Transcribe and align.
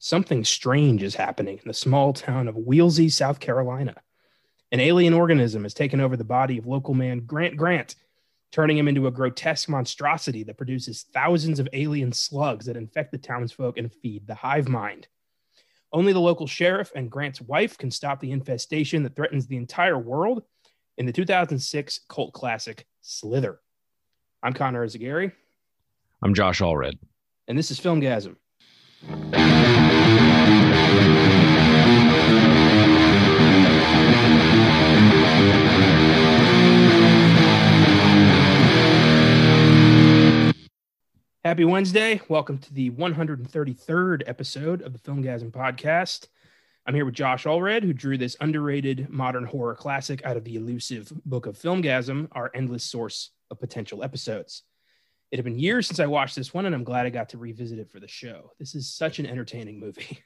something 0.00 0.44
strange 0.44 1.02
is 1.02 1.14
happening 1.14 1.58
in 1.58 1.68
the 1.68 1.74
small 1.74 2.12
town 2.12 2.48
of 2.48 2.56
Wheelsy, 2.56 3.12
South 3.12 3.38
Carolina. 3.38 3.94
An 4.72 4.80
alien 4.80 5.12
organism 5.12 5.62
has 5.62 5.74
taken 5.74 6.00
over 6.00 6.16
the 6.16 6.24
body 6.24 6.56
of 6.58 6.66
local 6.66 6.94
man 6.94 7.20
Grant 7.20 7.56
Grant, 7.56 7.94
turning 8.50 8.78
him 8.78 8.88
into 8.88 9.06
a 9.06 9.10
grotesque 9.10 9.68
monstrosity 9.68 10.42
that 10.44 10.56
produces 10.56 11.04
thousands 11.12 11.60
of 11.60 11.68
alien 11.74 12.12
slugs 12.12 12.66
that 12.66 12.78
infect 12.78 13.12
the 13.12 13.18
townsfolk 13.18 13.76
and 13.76 13.92
feed 13.92 14.26
the 14.26 14.34
hive 14.34 14.68
mind. 14.68 15.06
Only 15.92 16.14
the 16.14 16.20
local 16.20 16.46
sheriff 16.46 16.90
and 16.94 17.10
Grant's 17.10 17.42
wife 17.42 17.76
can 17.76 17.90
stop 17.90 18.20
the 18.20 18.32
infestation 18.32 19.02
that 19.02 19.14
threatens 19.14 19.46
the 19.46 19.56
entire 19.56 19.98
world 19.98 20.44
in 20.96 21.04
the 21.04 21.12
2006 21.12 22.00
cult 22.08 22.32
classic 22.32 22.86
Slither. 23.02 23.60
I'm 24.42 24.54
Connor 24.54 24.86
Eyzaguirre. 24.86 25.32
I'm 26.22 26.32
Josh 26.32 26.60
Allred. 26.60 26.98
And 27.48 27.58
this 27.58 27.70
is 27.70 27.78
Filmgazm. 27.80 28.36
Happy 41.42 41.64
Wednesday. 41.64 42.20
Welcome 42.28 42.58
to 42.58 42.74
the 42.74 42.90
133rd 42.90 44.24
episode 44.26 44.82
of 44.82 44.92
the 44.92 44.98
Filmgazm 44.98 45.50
podcast. 45.50 46.28
I'm 46.84 46.94
here 46.94 47.06
with 47.06 47.14
Josh 47.14 47.44
Allred, 47.44 47.82
who 47.82 47.94
drew 47.94 48.18
this 48.18 48.36
underrated 48.42 49.08
modern 49.08 49.46
horror 49.46 49.74
classic 49.74 50.22
out 50.26 50.36
of 50.36 50.44
the 50.44 50.56
elusive 50.56 51.10
book 51.24 51.46
of 51.46 51.56
Filmgazm, 51.56 52.28
our 52.32 52.50
endless 52.54 52.84
source 52.84 53.30
of 53.50 53.58
potential 53.58 54.04
episodes. 54.04 54.64
It 55.30 55.36
had 55.36 55.46
been 55.46 55.58
years 55.58 55.86
since 55.86 55.98
I 55.98 56.04
watched 56.04 56.36
this 56.36 56.52
one, 56.52 56.66
and 56.66 56.74
I'm 56.74 56.84
glad 56.84 57.06
I 57.06 57.10
got 57.10 57.30
to 57.30 57.38
revisit 57.38 57.78
it 57.78 57.90
for 57.90 58.00
the 58.00 58.08
show. 58.08 58.52
This 58.58 58.74
is 58.74 58.92
such 58.92 59.18
an 59.18 59.24
entertaining 59.24 59.80
movie. 59.80 60.18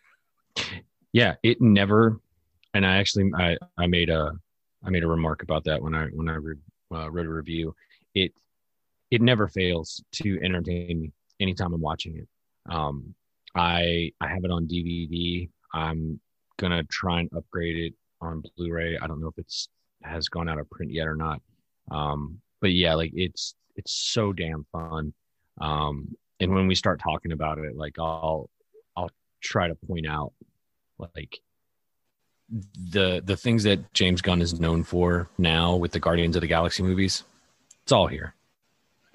Yeah, 1.12 1.34
it 1.44 1.60
never. 1.60 2.20
And 2.74 2.84
I 2.84 2.96
actually, 2.96 3.30
I, 3.38 3.56
I 3.78 3.86
made 3.86 4.10
a, 4.10 4.32
I 4.84 4.90
made 4.90 5.04
a 5.04 5.06
remark 5.06 5.44
about 5.44 5.62
that 5.62 5.80
when 5.80 5.94
I 5.94 6.06
when 6.06 6.28
I 6.28 6.34
re, 6.34 6.56
uh, 6.92 7.08
wrote 7.08 7.26
a 7.26 7.30
review. 7.30 7.76
It, 8.16 8.32
it 9.14 9.22
never 9.22 9.46
fails 9.46 10.02
to 10.10 10.40
entertain 10.42 11.00
me 11.00 11.12
anytime 11.38 11.72
I'm 11.72 11.80
watching 11.80 12.16
it. 12.16 12.28
Um, 12.68 13.14
I 13.54 14.10
I 14.20 14.26
have 14.26 14.44
it 14.44 14.50
on 14.50 14.66
DVD. 14.66 15.48
I'm 15.72 16.20
gonna 16.56 16.82
try 16.84 17.20
and 17.20 17.30
upgrade 17.36 17.76
it 17.76 17.94
on 18.20 18.42
Blu-ray. 18.56 18.98
I 18.98 19.06
don't 19.06 19.20
know 19.20 19.28
if 19.28 19.38
it's 19.38 19.68
has 20.02 20.28
gone 20.28 20.48
out 20.48 20.58
of 20.58 20.68
print 20.68 20.90
yet 20.90 21.06
or 21.06 21.14
not. 21.14 21.40
Um, 21.92 22.40
but 22.60 22.72
yeah, 22.72 22.94
like 22.94 23.12
it's 23.14 23.54
it's 23.76 23.92
so 23.92 24.32
damn 24.32 24.66
fun. 24.72 25.14
Um, 25.60 26.16
and 26.40 26.52
when 26.52 26.66
we 26.66 26.74
start 26.74 27.00
talking 27.00 27.30
about 27.30 27.58
it, 27.58 27.76
like 27.76 27.96
I'll 28.00 28.50
I'll 28.96 29.10
try 29.40 29.68
to 29.68 29.76
point 29.86 30.08
out 30.08 30.32
like 30.98 31.38
the 32.90 33.22
the 33.24 33.36
things 33.36 33.62
that 33.62 33.94
James 33.94 34.22
Gunn 34.22 34.42
is 34.42 34.58
known 34.58 34.82
for 34.82 35.28
now 35.38 35.76
with 35.76 35.92
the 35.92 36.00
Guardians 36.00 36.34
of 36.34 36.40
the 36.40 36.48
Galaxy 36.48 36.82
movies. 36.82 37.22
It's 37.84 37.92
all 37.92 38.08
here. 38.08 38.34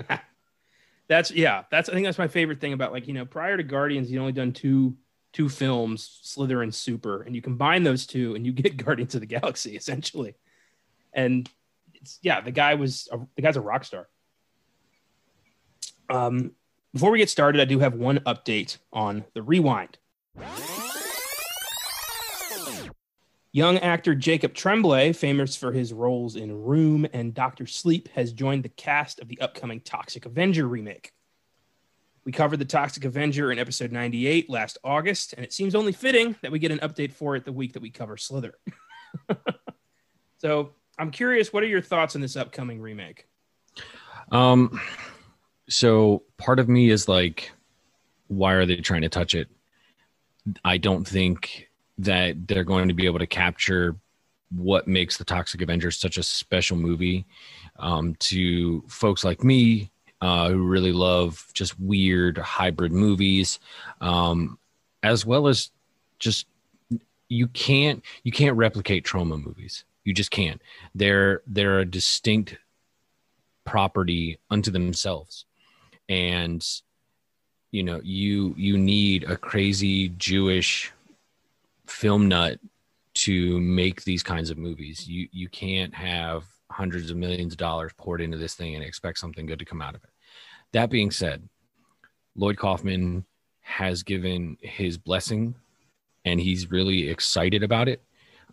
that's 1.08 1.32
yeah. 1.32 1.64
That's 1.72 1.90
I 1.90 1.94
think 1.94 2.06
that's 2.06 2.18
my 2.18 2.28
favorite 2.28 2.62
thing 2.62 2.74
about 2.74 2.92
like 2.92 3.08
you 3.08 3.14
know 3.14 3.26
prior 3.26 3.58
to 3.58 3.64
Guardians, 3.64 4.10
he'd 4.10 4.18
only 4.18 4.32
done 4.32 4.52
two 4.52 4.96
two 5.34 5.50
films, 5.50 6.20
Slither 6.24 6.62
and 6.62 6.74
Super, 6.74 7.22
and 7.22 7.36
you 7.36 7.42
combine 7.42 7.84
those 7.84 8.06
two 8.06 8.36
and 8.36 8.46
you 8.46 8.52
get 8.52 8.78
Guardians 8.84 9.16
of 9.16 9.22
the 9.22 9.28
Galaxy 9.28 9.76
essentially. 9.76 10.36
And 11.14 11.50
it's 11.96 12.20
yeah, 12.22 12.42
the 12.42 12.52
guy 12.52 12.76
was 12.76 13.08
a, 13.12 13.20
the 13.36 13.42
guy's 13.42 13.58
a 13.58 13.62
rock 13.62 13.84
star. 13.84 14.08
Um, 16.10 16.52
before 16.94 17.12
we 17.12 17.20
get 17.20 17.30
started, 17.30 17.62
I 17.62 17.66
do 17.66 17.80
have 17.80 17.94
one 17.94 18.20
update 18.20 18.78
on 18.92 19.26
the 19.34 19.44
rewind. 19.44 19.98
Young 23.52 23.80
actor 23.80 24.14
Jacob 24.14 24.54
Tremblay, 24.54 25.14
famous 25.14 25.56
for 25.56 25.72
his 25.72 25.92
roles 25.92 26.36
in 26.36 26.64
Room 26.64 27.08
and 27.14 27.34
Doctor 27.34 27.66
Sleep, 27.66 28.08
has 28.10 28.32
joined 28.32 28.64
the 28.64 28.70
cast 28.70 29.20
of 29.20 29.28
the 29.28 29.42
upcoming 29.42 29.80
Toxic 29.80 30.28
Avenger 30.28 30.68
remake. 30.68 31.14
We 32.26 32.32
covered 32.32 32.58
the 32.58 32.66
Toxic 32.66 33.06
Avenger 33.06 33.52
in 33.52 33.58
episode 33.58 33.92
98 33.92 34.52
last 34.52 34.78
August, 34.84 35.34
and 35.34 35.44
it 35.44 35.52
seems 35.52 35.74
only 35.74 35.94
fitting 35.94 36.36
that 36.44 36.52
we 36.52 36.60
get 36.60 36.70
an 36.70 36.78
update 36.80 37.12
for 37.12 37.36
it 37.36 37.44
the 37.44 37.52
week 37.52 37.74
that 37.74 37.82
we 37.82 37.90
cover 37.90 38.18
Slither. 38.18 38.54
so 40.38 40.74
I'm 41.00 41.10
curious, 41.10 41.52
what 41.52 41.64
are 41.64 41.68
your 41.68 41.82
thoughts 41.82 42.14
on 42.14 42.22
this 42.22 42.36
upcoming 42.36 42.80
remake? 42.80 43.26
Um, 44.32 44.80
so 45.70 46.22
part 46.38 46.60
of 46.60 46.70
me 46.70 46.92
is 46.92 47.08
like, 47.08 47.52
why 48.28 48.54
are 48.54 48.68
they 48.68 48.76
trying 48.76 49.02
to 49.02 49.10
touch 49.10 49.34
it? 49.34 49.48
I 50.64 50.78
don't 50.78 51.08
think 51.08 51.69
that 52.00 52.48
they're 52.48 52.64
going 52.64 52.88
to 52.88 52.94
be 52.94 53.06
able 53.06 53.20
to 53.20 53.28
capture 53.28 53.96
what 54.56 54.88
makes 54.88 55.18
the 55.18 55.26
Toxic 55.26 55.62
Avengers 55.62 56.00
such 56.00 56.18
a 56.18 56.24
special 56.24 56.76
movie 56.76 57.26
um, 57.78 58.16
to 58.16 58.84
folks 58.88 59.24
like 59.24 59.44
me 59.44 59.92
uh, 60.22 60.50
who 60.50 60.66
really 60.66 60.92
love 60.92 61.46
just 61.54 61.80
weird 61.80 62.38
hybrid 62.38 62.92
movies, 62.92 63.60
um, 64.02 64.58
as 65.04 65.26
well 65.26 65.48
as 65.48 65.72
just 66.18 66.48
you 67.30 67.48
can't 67.48 68.04
you 68.24 68.32
can't 68.32 68.58
replicate 68.58 69.06
Troma 69.06 69.42
movies. 69.42 69.86
You 70.04 70.14
just 70.14 70.32
can't. 70.32 70.62
They're 70.96 71.44
they're 71.46 71.80
a 71.80 71.86
distinct 71.86 72.58
property 73.66 74.40
unto 74.50 74.72
themselves 74.72 75.46
and 76.10 76.66
you 77.72 77.84
know 77.84 78.02
you 78.04 78.54
you 78.58 78.78
need 78.78 79.24
a 79.26 79.38
crazy 79.38 80.10
jewish 80.10 80.92
film 81.90 82.28
nut 82.28 82.60
to 83.16 83.60
make 83.60 84.04
these 84.04 84.24
kinds 84.24 84.50
of 84.50 84.58
movies. 84.58 85.08
You 85.08 85.28
you 85.32 85.50
can't 85.50 85.94
have 85.94 86.46
hundreds 86.72 87.10
of 87.10 87.18
millions 87.18 87.54
of 87.54 87.58
dollars 87.58 87.92
poured 87.98 88.22
into 88.22 88.38
this 88.38 88.54
thing 88.54 88.76
and 88.76 88.84
expect 88.84 89.18
something 89.18 89.46
good 89.46 89.60
to 89.60 89.66
come 89.66 89.82
out 89.82 89.96
of 89.96 90.04
it. 90.04 90.10
That 90.74 90.90
being 90.90 91.12
said 91.12 91.48
lloyd 92.36 92.58
kaufman 92.58 93.26
has 93.62 94.04
given 94.04 94.56
his 94.62 94.98
blessing 94.98 95.56
and 96.24 96.40
he's 96.40 96.72
really 96.72 97.10
excited 97.10 97.64
about 97.64 97.88
it. 97.88 98.02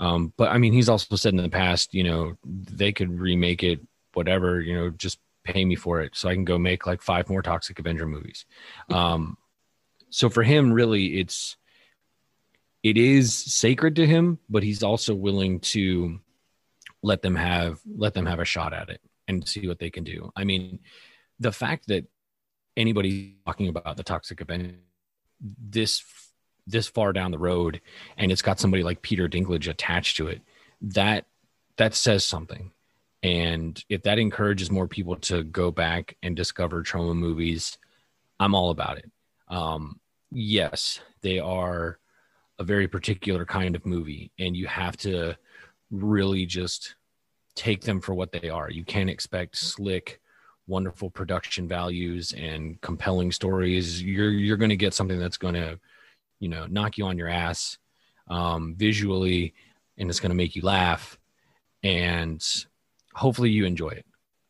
Um, 0.01 0.33
but 0.37 0.51
i 0.51 0.59
mean 0.59 0.73
he's 0.73 0.89
also 0.89 1.17
said 1.17 1.33
in 1.33 1.43
the 1.43 1.49
past 1.49 1.95
you 1.95 2.05
know 2.05 2.37
they 2.45 2.93
could 2.93 3.19
remake 3.19 3.63
it 3.63 3.81
whatever 4.13 4.61
you 4.61 4.75
know 4.75 4.91
just 4.91 5.19
pay 5.47 5.65
me 5.65 5.77
for 5.77 6.01
it. 6.01 6.15
So 6.15 6.29
I 6.29 6.35
can 6.35 6.45
go 6.45 6.59
make 6.59 6.87
like 6.87 7.01
five 7.01 7.29
more 7.31 7.43
Toxic 7.43 7.79
Avenger 7.79 8.07
movies. 8.07 8.45
Um, 8.91 9.39
so 10.11 10.29
for 10.29 10.43
him, 10.43 10.73
really, 10.73 11.19
it's 11.21 11.57
it 12.87 12.97
is 12.97 13.35
sacred 13.35 13.97
to 13.97 14.07
him, 14.07 14.39
but 14.49 14.63
he's 14.63 14.85
also 14.85 15.13
willing 15.13 15.59
to 15.59 16.21
let 17.03 17.21
them 17.21 17.35
have 17.35 17.81
let 17.97 18.15
them 18.15 18.27
have 18.27 18.39
a 18.39 18.45
shot 18.45 18.73
at 18.73 18.91
it 18.91 19.01
and 19.27 19.47
see 19.47 19.67
what 19.67 19.81
they 19.81 19.91
can 19.91 20.05
do. 20.05 20.31
I 20.37 20.45
mean, 20.45 20.79
the 21.41 21.51
fact 21.51 21.89
that 21.89 22.07
anybody 22.77 23.39
talking 23.45 23.67
about 23.67 23.97
the 23.97 24.05
Toxic 24.05 24.41
event 24.41 24.77
this 25.41 26.05
this 26.69 26.87
far 26.87 27.13
down 27.13 27.33
the 27.33 27.39
road 27.39 27.81
and 28.19 28.31
it's 28.31 28.43
got 28.43 28.61
somebody 28.61 28.85
like 28.85 29.03
Peter 29.03 29.29
Dinklage 29.29 29.69
attached 29.69 30.17
to 30.19 30.29
it, 30.29 30.43
that 30.81 31.27
that 31.79 31.93
says 31.93 32.25
something 32.25 32.71
and 33.25 33.83
if 33.89 34.05
that 34.05 34.21
encourages 34.21 34.71
more 34.71 34.87
people 34.87 35.17
to 35.17 35.43
go 35.43 35.73
back 35.73 36.17
and 36.23 36.37
discover 36.37 36.85
Troma 36.85 37.17
movies, 37.17 37.79
I'm 38.39 38.55
all 38.55 38.71
about 38.71 38.99
it. 38.99 39.11
Um, 39.49 39.99
yes, 40.31 41.01
they 41.23 41.41
are 41.41 41.99
a 42.59 42.65
very 42.65 42.89
particular 42.89 43.45
kind 43.45 43.77
of 43.77 43.85
movie, 43.85 44.31
and 44.39 44.57
you 44.57 44.67
have 44.67 44.97
to 44.99 45.37
really 45.91 46.47
just 46.47 46.95
take 47.55 47.83
them 47.83 48.01
for 48.01 48.15
what 48.15 48.33
they 48.33 48.49
are. 48.49 48.71
You 48.71 48.85
can't 48.85 49.11
expect 49.11 49.57
slick, 49.57 50.21
wonderful 50.67 51.11
production 51.11 51.69
values 51.69 52.33
and 52.37 52.81
compelling 52.81 53.33
stories. 53.33 54.03
You're 54.03 54.31
you're 54.31 54.57
going 54.57 54.71
to 54.71 54.77
get 54.77 54.95
something 54.95 55.19
that's 55.19 55.37
going 55.37 55.55
to, 55.55 55.79
you 56.41 56.49
know, 56.49 56.67
knock 56.67 56.99
you 56.99 57.07
on 57.07 57.19
your 57.19 57.29
ass 57.29 57.79
um, 58.29 58.75
visually, 58.77 59.55
and 59.99 60.11
it's 60.11 60.21
going 60.21 60.31
to 60.31 60.37
make 60.37 60.57
you 60.57 60.63
laugh. 60.63 61.19
And 61.83 62.45
hopefully 63.15 63.51
you 63.51 63.65
enjoy 63.65 63.91
it. 63.91 64.07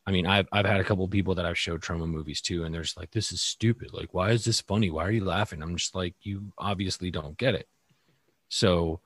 I 0.07 0.13
mean, 0.13 0.27
I've 0.27 0.47
I've 0.53 0.67
had 0.67 0.81
a 0.81 0.85
couple 0.85 1.07
people 1.09 1.35
that 1.35 1.47
I've 1.47 1.59
showed 1.59 1.83
Troma 1.83 2.09
movies 2.09 2.41
to, 2.43 2.65
and 2.65 2.75
they're 2.75 2.83
just 2.83 2.97
like, 2.97 3.11
"This 3.11 3.33
is 3.33 3.43
stupid. 3.43 3.93
Like, 3.93 4.15
why 4.15 4.31
is 4.31 4.45
this 4.45 4.61
funny? 4.61 4.91
Why 4.91 5.05
are 5.05 5.11
you 5.11 5.25
laughing?" 5.25 5.63
I'm 5.63 5.77
just 5.77 5.95
like, 5.95 6.15
"You 6.23 6.53
obviously 6.59 7.11
don't 7.11 7.37
get 7.37 7.55
it." 7.55 7.69
So, 8.49 9.01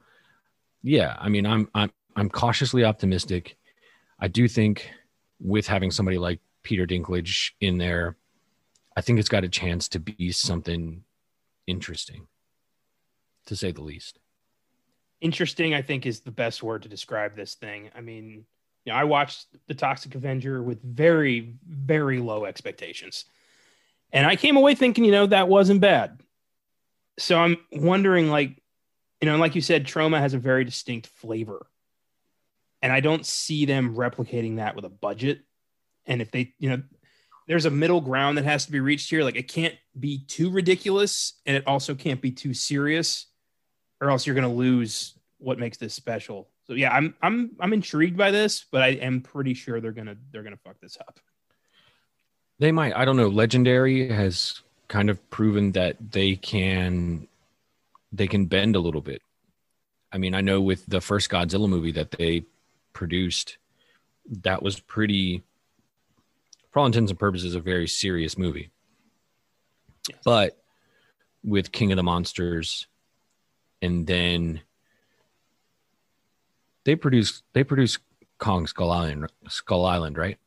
yeah, 0.83 1.17
I 1.19 1.29
mean, 1.29 1.47
I'm 1.47 1.69
I'm 1.75 1.91
I'm 2.17 2.29
cautiously 2.29 2.85
optimistic. 2.85 3.57
I 4.19 4.29
do 4.29 4.49
think 4.49 4.91
with 5.41 5.67
having 5.67 5.91
somebody 5.91 6.19
like 6.19 6.41
Peter 6.63 6.87
Dinklage 6.87 7.53
in 7.61 7.79
there, 7.79 8.17
I 8.97 9.01
think 9.01 9.19
it's 9.19 9.29
got 9.29 9.45
a 9.45 9.49
chance 9.49 9.89
to 9.91 9.99
be 10.01 10.33
something 10.33 11.05
interesting, 11.67 12.27
to 13.47 13.57
say 13.57 13.73
the 13.73 13.83
least. 13.83 14.19
Interesting, 15.21 15.75
I 15.75 15.83
think, 15.83 16.07
is 16.07 16.21
the 16.21 16.31
best 16.31 16.63
word 16.63 16.83
to 16.83 16.89
describe 16.89 17.37
this 17.37 17.55
thing. 17.55 17.91
I 17.95 18.01
mean 18.01 18.45
you 18.85 18.93
know, 18.93 18.99
I 18.99 19.05
watched 19.05 19.47
the 19.67 19.75
Toxic 19.75 20.15
Avenger 20.15 20.63
with 20.63 20.83
very, 20.83 21.55
very 21.67 22.19
low 22.19 22.45
expectations. 22.45 23.27
And 24.13 24.27
I 24.27 24.37
came 24.37 24.57
away 24.57 24.75
thinking, 24.75 25.05
you 25.05 25.13
know, 25.13 25.27
that 25.27 25.49
wasn't 25.49 25.81
bad. 25.81 26.21
so 27.19 27.39
I'm 27.39 27.59
wondering, 27.71 28.31
like, 28.31 28.60
you 29.21 29.29
know, 29.29 29.37
like 29.37 29.55
you 29.55 29.61
said, 29.61 29.85
Troma 29.85 30.19
has 30.19 30.35
a 30.35 30.39
very 30.39 30.65
distinct 30.65 31.07
flavor, 31.07 31.67
and 32.83 32.93
I 32.93 33.01
don't 33.01 33.27
see 33.27 33.67
them 33.67 33.95
replicating 33.95 34.57
that 34.57 34.75
with 34.75 34.85
a 34.85 34.91
budget. 34.91 35.43
And 36.07 36.23
if 36.23 36.31
they, 36.31 36.55
you 36.59 36.71
know, 36.71 36.83
there's 37.47 37.67
a 37.67 37.71
middle 37.71 38.01
ground 38.01 38.39
that 38.39 38.45
has 38.45 38.67
to 38.67 38.73
be 38.73 38.81
reached 38.81 39.11
here. 39.11 39.23
Like, 39.23 39.37
it 39.37 39.49
can't 39.49 39.75
be 39.99 40.25
too 40.27 40.51
ridiculous, 40.51 41.35
and 41.47 41.57
it 41.57 41.67
also 41.67 41.95
can't 41.95 42.21
be 42.21 42.31
too 42.31 42.55
serious, 42.55 43.27
or 44.01 44.11
else 44.11 44.27
you're 44.27 44.35
going 44.35 44.49
to 44.49 44.55
lose 44.55 45.15
what 45.39 45.59
makes 45.59 45.77
this 45.77 45.95
special. 45.95 46.49
So 46.67 46.75
yeah, 46.75 46.93
I'm 46.93 47.15
I'm 47.21 47.51
I'm 47.59 47.73
intrigued 47.73 48.17
by 48.17 48.31
this, 48.31 48.65
but 48.71 48.83
I 48.83 48.89
am 48.91 49.23
pretty 49.23 49.55
sure 49.55 49.81
they're 49.81 49.91
gonna 49.91 50.17
they're 50.31 50.45
gonna 50.45 50.57
fuck 50.57 50.79
this 50.81 50.97
up. 51.01 51.19
They 52.61 52.71
might. 52.71 52.95
I 52.95 53.05
don't 53.05 53.17
know. 53.17 53.27
Legendary 53.27 54.09
has 54.09 54.61
kind 54.87 55.11
of 55.11 55.31
proven 55.31 55.73
that 55.73 55.97
they 56.13 56.37
can 56.37 57.27
they 58.13 58.27
can 58.27 58.47
bend 58.47 58.77
a 58.77 58.81
little 58.81 59.01
bit. 59.01 59.23
I 60.13 60.19
mean, 60.19 60.35
I 60.35 60.41
know 60.41 60.61
with 60.61 60.87
the 60.87 61.01
first 61.01 61.31
Godzilla 61.31 61.69
movie 61.69 61.93
that 61.93 62.11
they 62.11 62.45
produced, 62.93 63.59
that 64.43 64.63
was 64.63 64.81
pretty, 64.81 65.43
for 66.71 66.81
all 66.81 66.87
intents 66.87 67.11
and 67.11 67.19
purposes, 67.19 67.55
a 67.55 67.61
very 67.61 67.87
serious 67.87 68.37
movie. 68.37 68.71
Yes. 70.09 70.19
But 70.25 70.63
with 71.45 71.73
King 71.73 71.93
of 71.93 71.97
the 71.97 72.03
Monsters, 72.03 72.87
and 73.83 74.07
then 74.07 74.61
they 76.85 76.97
produce 76.97 77.43
they 77.53 77.65
produce 77.65 77.99
Kong 78.39 78.67
Skull 78.67 78.91
Island, 78.91 79.31
Skull 79.49 79.87
Island, 79.87 80.19
right? 80.19 80.39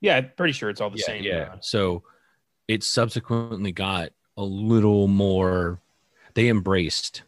Yeah, 0.00 0.16
I'm 0.16 0.30
pretty 0.36 0.52
sure 0.52 0.70
it's 0.70 0.80
all 0.80 0.90
the 0.90 0.98
yeah, 0.98 1.06
same. 1.06 1.22
Yeah. 1.22 1.52
Uh, 1.54 1.56
so 1.60 2.02
it 2.68 2.82
subsequently 2.82 3.72
got 3.72 4.10
a 4.36 4.42
little 4.42 5.08
more 5.08 5.80
they 6.34 6.48
embraced 6.48 7.22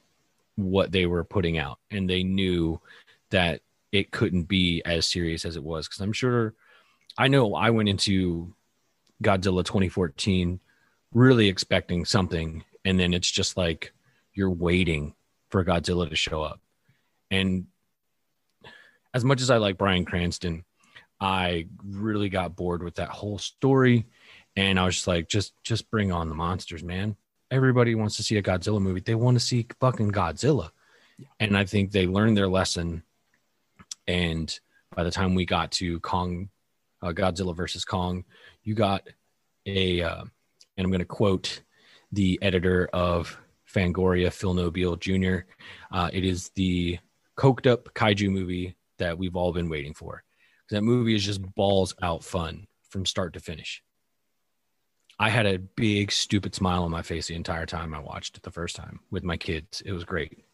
what 0.57 0.93
they 0.93 1.07
were 1.07 1.25
putting 1.25 1.59
out 1.59 1.79
and 1.91 2.09
they 2.09 2.23
knew 2.23 2.81
that 3.31 3.61
it 3.91 4.11
couldn't 4.11 4.45
be 4.45 4.83
as 4.85 5.07
serious 5.07 5.45
as 5.45 5.57
it 5.57 5.63
was 5.63 5.89
because 5.89 6.01
i'm 6.01 6.13
sure 6.13 6.55
i 7.17 7.29
know 7.29 7.55
i 7.55 7.71
went 7.71 7.89
into 7.89 8.55
godzilla 9.23 9.65
2014 9.65 10.61
really 11.15 11.49
expecting 11.49 12.05
something 12.05 12.65
and 12.85 12.99
then 12.99 13.15
it's 13.15 13.31
just 13.31 13.57
like 13.57 13.93
you're 14.35 14.51
waiting 14.51 15.15
for 15.49 15.65
godzilla 15.65 16.09
to 16.09 16.17
show 16.17 16.43
up 16.43 16.61
and 17.31 17.67
as 19.15 19.25
much 19.25 19.41
as 19.41 19.51
i 19.51 19.57
like 19.57 19.79
bryan 19.79 20.05
cranston 20.05 20.65
i 21.21 21.67
really 21.85 22.29
got 22.29 22.57
bored 22.57 22.83
with 22.83 22.97
that 22.97 23.09
whole 23.09 23.39
story 23.39 24.07
and 24.57 24.79
I 24.79 24.85
was 24.85 24.97
just 24.97 25.07
like, 25.07 25.29
just 25.29 25.55
just 25.63 25.91
bring 25.91 26.13
on 26.13 26.29
the 26.29 26.35
monsters, 26.35 26.83
man. 26.83 27.17
Everybody 27.53 27.95
wants 27.95 28.17
to 28.17 28.23
see 28.23 28.39
a 28.39 28.43
Godzilla 28.43 28.81
movie. 28.81 29.01
They 29.01 29.15
want 29.15 29.37
to 29.37 29.45
see 29.45 29.67
fucking 29.79 30.11
Godzilla. 30.11 30.71
And 31.39 31.55
I 31.55 31.67
think 31.67 31.93
they 31.93 32.07
learned 32.07 32.35
their 32.35 32.49
lesson. 32.49 33.03
And 34.09 34.59
by 34.97 35.05
the 35.05 35.11
time 35.11 35.35
we 35.35 35.45
got 35.45 35.71
to 35.73 36.01
Kong, 36.01 36.49
uh, 37.03 37.13
Godzilla 37.13 37.55
versus 37.55 37.85
Kong, 37.85 38.25
you 38.63 38.75
got 38.75 39.07
a, 39.67 40.01
uh, 40.01 40.23
and 40.23 40.85
I'm 40.85 40.91
going 40.91 41.01
to 41.01 41.05
quote 41.05 41.61
the 42.11 42.39
editor 42.41 42.89
of 42.95 43.39
Fangoria, 43.71 44.33
Phil 44.33 44.55
Nobile 44.55 44.97
Jr. 44.97 45.41
Uh, 45.91 46.09
it 46.11 46.25
is 46.25 46.49
the 46.55 46.99
coked 47.37 47.71
up 47.71 47.93
kaiju 47.93 48.31
movie 48.31 48.77
that 48.97 49.19
we've 49.19 49.37
all 49.37 49.53
been 49.53 49.69
waiting 49.69 49.93
for. 49.93 50.25
That 50.71 50.83
movie 50.83 51.15
is 51.15 51.25
just 51.25 51.43
balls 51.55 51.95
out 52.01 52.25
fun 52.25 52.67
from 52.89 53.05
start 53.05 53.35
to 53.35 53.41
finish. 53.41 53.83
I 55.23 55.29
had 55.29 55.47
a 55.47 55.61
big 55.61 56.11
stupid 56.11 56.53
smile 56.53 56.83
on 56.83 56.91
my 56.91 57.03
face 57.03 57.29
the 57.29 57.37
entire 57.37 57.65
time 57.65 57.95
I 57.95 58.01
watched 58.01 58.37
it 58.37 58.43
the 58.43 58.51
first 58.51 58.75
time 58.75 58.99
with 59.13 59.23
my 59.23 59.37
kids. 59.37 59.81
It 59.87 59.93
was 59.93 60.03
great. 60.03 60.45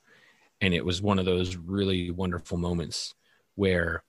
And 0.61 0.75
it 0.75 0.85
was 0.85 1.00
one 1.00 1.19
of 1.19 1.25
those 1.25 1.56
really 1.56 2.11
wonderful 2.11 2.59
moments 2.59 3.15
where 3.55 4.03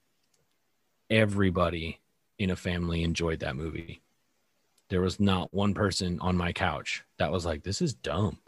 everybody 1.10 2.02
in 2.40 2.50
a 2.50 2.58
family 2.58 3.04
enjoyed 3.04 3.40
that 3.40 3.56
movie. 3.56 4.02
There 4.90 5.00
was 5.00 5.18
not 5.18 5.54
one 5.54 5.74
person 5.74 6.20
on 6.20 6.36
my 6.36 6.52
couch 6.52 7.06
that 7.20 7.32
was 7.32 7.46
like, 7.46 7.64
this 7.64 7.82
is 7.82 7.94
dumb. 7.94 8.40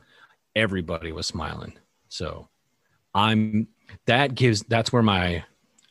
Everybody 0.54 1.14
was 1.14 1.28
smiling. 1.28 1.80
So 2.10 2.50
I'm 3.16 3.70
that 4.06 4.36
gives 4.36 4.64
that's 4.64 4.92
where 4.92 5.02
my 5.02 5.46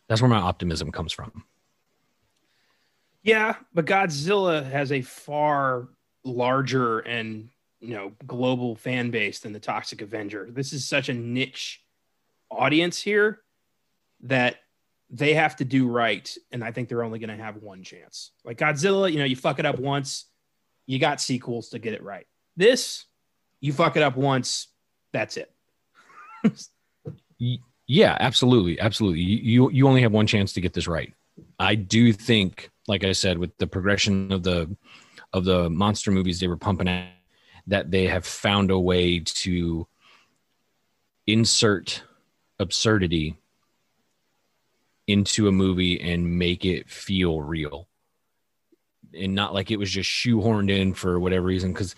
that's 0.07 0.21
where 0.21 0.29
my 0.29 0.37
optimism 0.37 0.93
comes 0.93 1.15
from. 1.15 1.45
Yeah, 3.23 3.55
but 3.73 3.87
Godzilla 3.87 4.71
has 4.71 4.93
a 4.93 5.01
far 5.01 5.89
larger 6.25 7.01
and 7.01 7.49
you 7.81 7.95
know 7.95 8.13
global 8.27 8.77
fan 8.77 9.11
base 9.11 9.41
than 9.41 9.53
the 9.53 9.61
Toxic 9.61 10.03
Avenger. 10.03 10.49
This 10.51 10.73
is 10.73 10.87
such 10.87 11.09
a 11.09 11.15
niche 11.15 11.83
audience 12.51 13.01
here 13.01 13.41
that 14.23 14.57
they 15.09 15.35
have 15.35 15.57
to 15.57 15.65
do 15.65 15.89
right, 15.89 16.33
and 16.53 16.63
I 16.63 16.73
think 16.73 16.89
they're 16.89 17.03
only 17.03 17.19
going 17.19 17.37
to 17.37 17.43
have 17.43 17.57
one 17.57 17.83
chance. 17.83 18.31
Like 18.45 18.59
Godzilla, 18.59 19.11
you 19.11 19.19
know, 19.19 19.25
you 19.25 19.37
fuck 19.37 19.59
it 19.59 19.67
up 19.67 19.79
once, 19.79 20.27
you 20.87 20.99
got 20.99 21.21
sequels 21.21 21.71
to 21.71 21.79
get 21.79 21.95
it 21.95 22.03
right. 22.03 22.27
This, 22.57 23.07
you 23.61 23.73
fuck 23.73 23.97
it 23.97 24.03
up 24.03 24.17
once, 24.17 24.69
that's 25.13 25.37
it. 25.37 25.53
yeah, 27.87 28.17
absolutely, 28.21 28.79
absolutely. 28.79 29.21
You 29.21 29.71
you 29.71 29.89
only 29.89 30.03
have 30.03 30.13
one 30.13 30.27
chance 30.27 30.53
to 30.53 30.61
get 30.61 30.73
this 30.73 30.87
right. 30.87 31.13
I 31.59 31.75
do 31.75 32.13
think, 32.13 32.71
like 32.87 33.05
I 33.05 33.13
said, 33.13 33.39
with 33.39 33.57
the 33.59 33.67
progression 33.67 34.33
of 34.33 34.43
the 34.43 34.75
of 35.33 35.45
the 35.45 35.71
monster 35.71 36.11
movies 36.11 36.41
they 36.41 36.49
were 36.49 36.57
pumping 36.57 36.89
out 36.89 37.07
that 37.67 37.91
they 37.91 38.07
have 38.07 38.27
found 38.27 38.71
a 38.71 38.79
way 38.79 39.21
to 39.21 39.87
insert 41.27 42.03
absurdity 42.59 43.37
into 45.07 45.49
a 45.49 45.53
movie 45.53 46.01
and 46.01 46.39
make 46.39 46.65
it 46.65 46.89
feel 46.89 47.41
real. 47.41 47.89
And 49.15 49.35
not 49.35 49.55
like 49.55 49.71
it 49.71 49.79
was 49.79 49.91
just 49.91 50.09
shoehorned 50.09 50.71
in 50.71 50.95
for 50.95 51.19
whatever 51.19 51.47
reason 51.47 51.73
because 51.73 51.97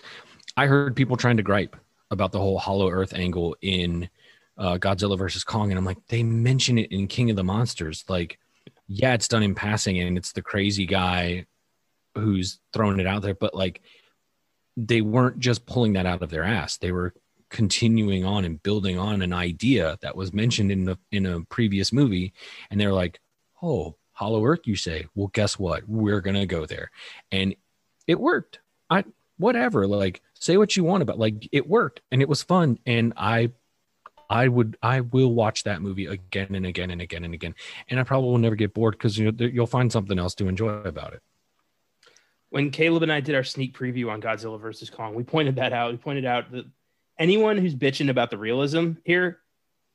i 0.57 0.65
heard 0.65 0.95
people 0.95 1.15
trying 1.15 1.37
to 1.37 1.43
gripe 1.43 1.75
about 2.09 2.31
the 2.31 2.39
whole 2.39 2.57
hollow 2.57 2.89
earth 2.89 3.13
angle 3.13 3.55
in 3.61 4.09
uh, 4.57 4.77
godzilla 4.77 5.17
versus 5.17 5.43
kong 5.43 5.71
and 5.71 5.77
i'm 5.77 5.85
like 5.85 5.97
they 6.07 6.23
mention 6.23 6.77
it 6.79 6.91
in 6.91 7.07
king 7.07 7.29
of 7.29 7.35
the 7.35 7.43
monsters. 7.43 8.03
Like 8.09 8.39
yeah 8.87 9.13
it's 9.13 9.27
done 9.27 9.43
in 9.43 9.53
passing 9.53 9.99
and 9.99 10.17
it's 10.17 10.31
the 10.31 10.41
crazy 10.41 10.87
guy 10.87 11.45
who's 12.15 12.59
throwing 12.73 12.99
it 12.99 13.07
out 13.07 13.21
there, 13.21 13.33
but 13.33 13.53
like 13.53 13.81
they 14.75 15.01
weren't 15.01 15.39
just 15.39 15.65
pulling 15.65 15.93
that 15.93 16.05
out 16.05 16.21
of 16.21 16.29
their 16.29 16.43
ass. 16.43 16.77
They 16.77 16.91
were 16.91 17.13
continuing 17.49 18.25
on 18.25 18.45
and 18.45 18.61
building 18.63 18.97
on 18.97 19.21
an 19.21 19.31
idea 19.31 19.97
that 20.01 20.15
was 20.15 20.33
mentioned 20.33 20.71
in 20.71 20.85
the 20.85 20.97
in 21.11 21.25
a 21.25 21.41
previous 21.41 21.93
movie, 21.93 22.33
and 22.69 22.79
they're 22.79 22.93
like, 22.93 23.19
"Oh, 23.61 23.95
Hollow 24.13 24.43
Earth, 24.45 24.61
you 24.65 24.75
say? 24.75 25.05
Well, 25.15 25.27
guess 25.27 25.59
what? 25.59 25.87
We're 25.87 26.21
gonna 26.21 26.45
go 26.45 26.65
there," 26.65 26.91
and 27.31 27.55
it 28.07 28.19
worked. 28.19 28.59
I 28.89 29.05
whatever, 29.37 29.87
like 29.87 30.21
say 30.33 30.57
what 30.57 30.75
you 30.75 30.83
want 30.83 31.03
about, 31.03 31.19
like 31.19 31.47
it 31.51 31.67
worked, 31.67 32.01
and 32.11 32.21
it 32.21 32.29
was 32.29 32.43
fun, 32.43 32.79
and 32.85 33.13
I 33.15 33.51
I 34.29 34.47
would 34.47 34.77
I 34.81 35.01
will 35.01 35.33
watch 35.33 35.63
that 35.63 35.81
movie 35.81 36.07
again 36.07 36.55
and 36.55 36.65
again 36.65 36.89
and 36.91 37.01
again 37.01 37.23
and 37.23 37.33
again, 37.33 37.55
and 37.89 37.99
I 37.99 38.03
probably 38.03 38.31
will 38.31 38.37
never 38.39 38.55
get 38.55 38.73
bored 38.73 38.93
because 38.93 39.17
you 39.17 39.31
know, 39.31 39.45
you'll 39.45 39.67
find 39.67 39.91
something 39.91 40.17
else 40.17 40.33
to 40.35 40.47
enjoy 40.47 40.69
about 40.69 41.13
it 41.13 41.21
when 42.53 42.69
Caleb 42.69 43.01
and 43.01 43.11
I 43.11 43.19
did 43.19 43.33
our 43.33 43.43
sneak 43.43 43.75
preview 43.75 44.11
on 44.11 44.21
Godzilla 44.21 44.61
versus 44.61 44.87
Kong, 44.87 45.15
we 45.15 45.23
pointed 45.23 45.55
that 45.55 45.73
out. 45.73 45.89
We 45.89 45.97
pointed 45.97 46.23
out 46.23 46.51
that 46.51 46.65
anyone 47.17 47.57
who's 47.57 47.73
bitching 47.73 48.11
about 48.11 48.29
the 48.29 48.37
realism 48.37 48.91
here 49.05 49.39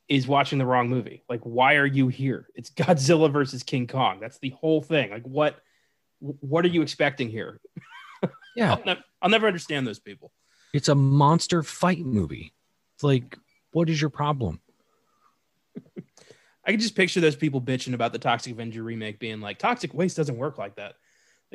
is 0.09 0.27
watching 0.27 0.59
the 0.59 0.67
wrong 0.67 0.89
movie. 0.89 1.23
Like, 1.29 1.43
why 1.43 1.77
are 1.77 1.87
you 1.87 2.09
here? 2.09 2.49
It's 2.57 2.69
Godzilla 2.75 3.33
versus 3.33 3.63
King 3.63 3.87
Kong. 3.87 4.19
That's 4.19 4.41
the 4.41 4.51
whole 4.51 4.83
thing. 4.83 5.13
Like, 5.13 5.23
what 5.23 5.61
what 6.19 6.65
are 6.65 6.69
you 6.69 6.83
expecting 6.83 7.31
here? 7.31 7.61
Yeah, 8.57 8.73
I'll, 8.73 8.83
ne- 8.85 9.03
I'll 9.23 9.31
never 9.31 9.47
understand 9.47 9.87
those 9.87 10.01
people. 10.01 10.33
It's 10.75 10.89
a 10.89 10.95
monster 10.97 11.63
fight 11.63 12.05
movie. 12.05 12.53
It's 12.97 13.05
like, 13.05 13.39
what 13.71 13.89
is 13.89 14.01
your 14.01 14.11
problem? 14.11 14.61
I 16.67 16.73
can 16.73 16.81
just 16.81 16.97
picture 16.97 17.21
those 17.21 17.37
people 17.37 17.61
bitching 17.61 17.95
about 17.95 18.13
the 18.13 18.19
Toxic 18.19 18.53
Avenger 18.53 18.83
remake 18.83 19.21
being 19.21 19.41
like, 19.41 19.61
Toxic 19.61 19.95
Waste 19.95 20.17
doesn't 20.17 20.37
work 20.37 20.59
like 20.59 20.75
that. 20.75 20.97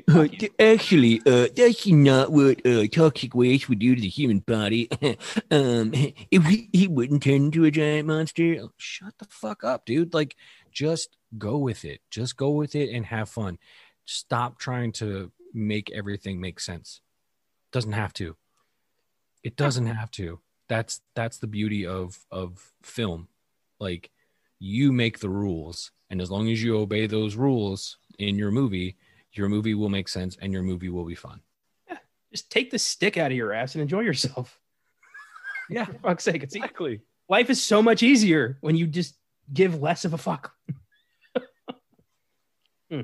Like, 0.07 0.51
actually, 0.59 1.21
uh, 1.25 1.47
that's 1.55 1.87
not 1.87 2.31
what 2.31 2.65
uh, 2.65 2.87
toxic 2.87 3.35
waste 3.35 3.69
would 3.69 3.79
do 3.79 3.95
to 3.95 4.01
the 4.01 4.09
human 4.09 4.39
body. 4.39 4.89
um, 5.51 5.91
if 6.31 6.43
he, 6.45 6.69
he 6.73 6.87
wouldn't 6.87 7.23
turn 7.23 7.45
into 7.45 7.65
a 7.65 7.71
giant 7.71 8.07
monster. 8.07 8.57
Oh, 8.61 8.71
shut 8.77 9.13
the 9.19 9.25
fuck 9.29 9.63
up, 9.63 9.85
dude. 9.85 10.13
Like, 10.13 10.35
just 10.71 11.17
go 11.37 11.57
with 11.57 11.85
it. 11.85 12.01
Just 12.09 12.37
go 12.37 12.49
with 12.49 12.75
it 12.75 12.93
and 12.93 13.05
have 13.05 13.29
fun. 13.29 13.59
Stop 14.05 14.59
trying 14.59 14.91
to 14.93 15.31
make 15.53 15.91
everything 15.91 16.41
make 16.41 16.59
sense. 16.59 17.01
Doesn't 17.71 17.93
have 17.93 18.13
to. 18.13 18.35
It 19.43 19.55
doesn't 19.55 19.87
have 19.87 20.09
to. 20.11 20.39
That's 20.69 21.01
that's 21.15 21.37
the 21.37 21.47
beauty 21.47 21.85
of 21.85 22.25
of 22.31 22.71
film. 22.81 23.27
Like, 23.79 24.09
you 24.59 24.91
make 24.91 25.19
the 25.19 25.29
rules, 25.29 25.91
and 26.09 26.21
as 26.21 26.31
long 26.31 26.49
as 26.49 26.63
you 26.63 26.77
obey 26.77 27.05
those 27.05 27.35
rules 27.35 27.97
in 28.17 28.37
your 28.37 28.51
movie 28.51 28.95
your 29.33 29.49
movie 29.49 29.73
will 29.73 29.89
make 29.89 30.07
sense 30.07 30.37
and 30.41 30.53
your 30.53 30.63
movie 30.63 30.89
will 30.89 31.05
be 31.05 31.15
fun. 31.15 31.41
Yeah, 31.89 31.97
just 32.31 32.51
take 32.51 32.71
the 32.71 32.79
stick 32.79 33.17
out 33.17 33.31
of 33.31 33.37
your 33.37 33.53
ass 33.53 33.75
and 33.75 33.81
enjoy 33.81 34.01
yourself. 34.01 34.59
Yeah, 35.69 35.85
For 35.85 35.93
fuck's 35.93 36.25
sake, 36.25 36.43
it's 36.43 36.55
exactly. 36.55 36.99
life 37.29 37.49
is 37.49 37.63
so 37.63 37.81
much 37.81 38.03
easier 38.03 38.57
when 38.59 38.75
you 38.75 38.85
just 38.85 39.15
give 39.53 39.81
less 39.81 40.03
of 40.03 40.13
a 40.13 40.17
fuck. 40.17 40.53
Hmm. 42.91 43.01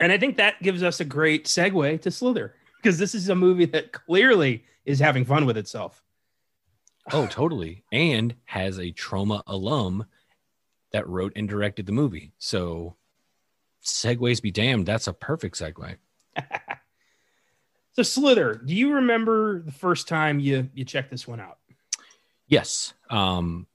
And 0.00 0.10
I 0.12 0.18
think 0.18 0.36
that 0.36 0.60
gives 0.62 0.82
us 0.82 1.00
a 1.00 1.04
great 1.04 1.44
segue 1.46 2.02
to 2.02 2.10
Slither 2.10 2.54
because 2.76 2.98
this 2.98 3.14
is 3.14 3.28
a 3.28 3.34
movie 3.34 3.66
that 3.66 3.92
clearly 3.92 4.64
is 4.84 4.98
having 4.98 5.24
fun 5.24 5.46
with 5.46 5.56
itself. 5.56 6.02
Oh, 7.12 7.26
totally. 7.26 7.84
And 7.92 8.34
has 8.44 8.78
a 8.78 8.92
Troma 8.92 9.42
alum 9.46 10.04
that 10.92 11.08
wrote 11.08 11.32
and 11.36 11.48
directed 11.48 11.86
the 11.86 11.92
movie. 11.92 12.32
So, 12.38 12.96
segues 13.84 14.42
be 14.42 14.50
damned. 14.50 14.86
That's 14.86 15.06
a 15.06 15.12
perfect 15.12 15.58
segue. 15.58 15.96
So 17.92 18.04
Slither, 18.04 18.54
do 18.54 18.74
you 18.74 18.94
remember 18.94 19.60
the 19.60 19.72
first 19.72 20.08
time 20.08 20.38
you 20.38 20.70
you 20.74 20.84
checked 20.84 21.10
this 21.10 21.26
one 21.26 21.40
out? 21.40 21.58
Yes. 22.46 22.94
Um, 23.10 23.66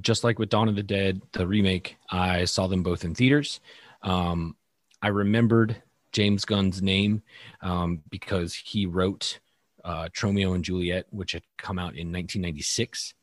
just 0.00 0.24
like 0.24 0.38
with 0.38 0.48
Dawn 0.48 0.68
of 0.68 0.76
the 0.76 0.82
Dead, 0.82 1.20
the 1.32 1.46
remake, 1.46 1.96
I 2.10 2.44
saw 2.44 2.66
them 2.66 2.82
both 2.82 3.04
in 3.04 3.14
theaters. 3.14 3.60
Um, 4.02 4.56
I 5.02 5.08
remembered 5.08 5.82
James 6.12 6.44
Gunn's 6.44 6.80
name 6.82 7.22
um, 7.60 8.02
because 8.10 8.54
he 8.54 8.86
wrote 8.86 9.38
uh, 9.84 10.08
Tromeo 10.12 10.54
and 10.54 10.64
Juliet, 10.64 11.06
which 11.10 11.32
had 11.32 11.42
come 11.56 11.78
out 11.78 11.94
in 11.94 12.12
1996. 12.12 13.14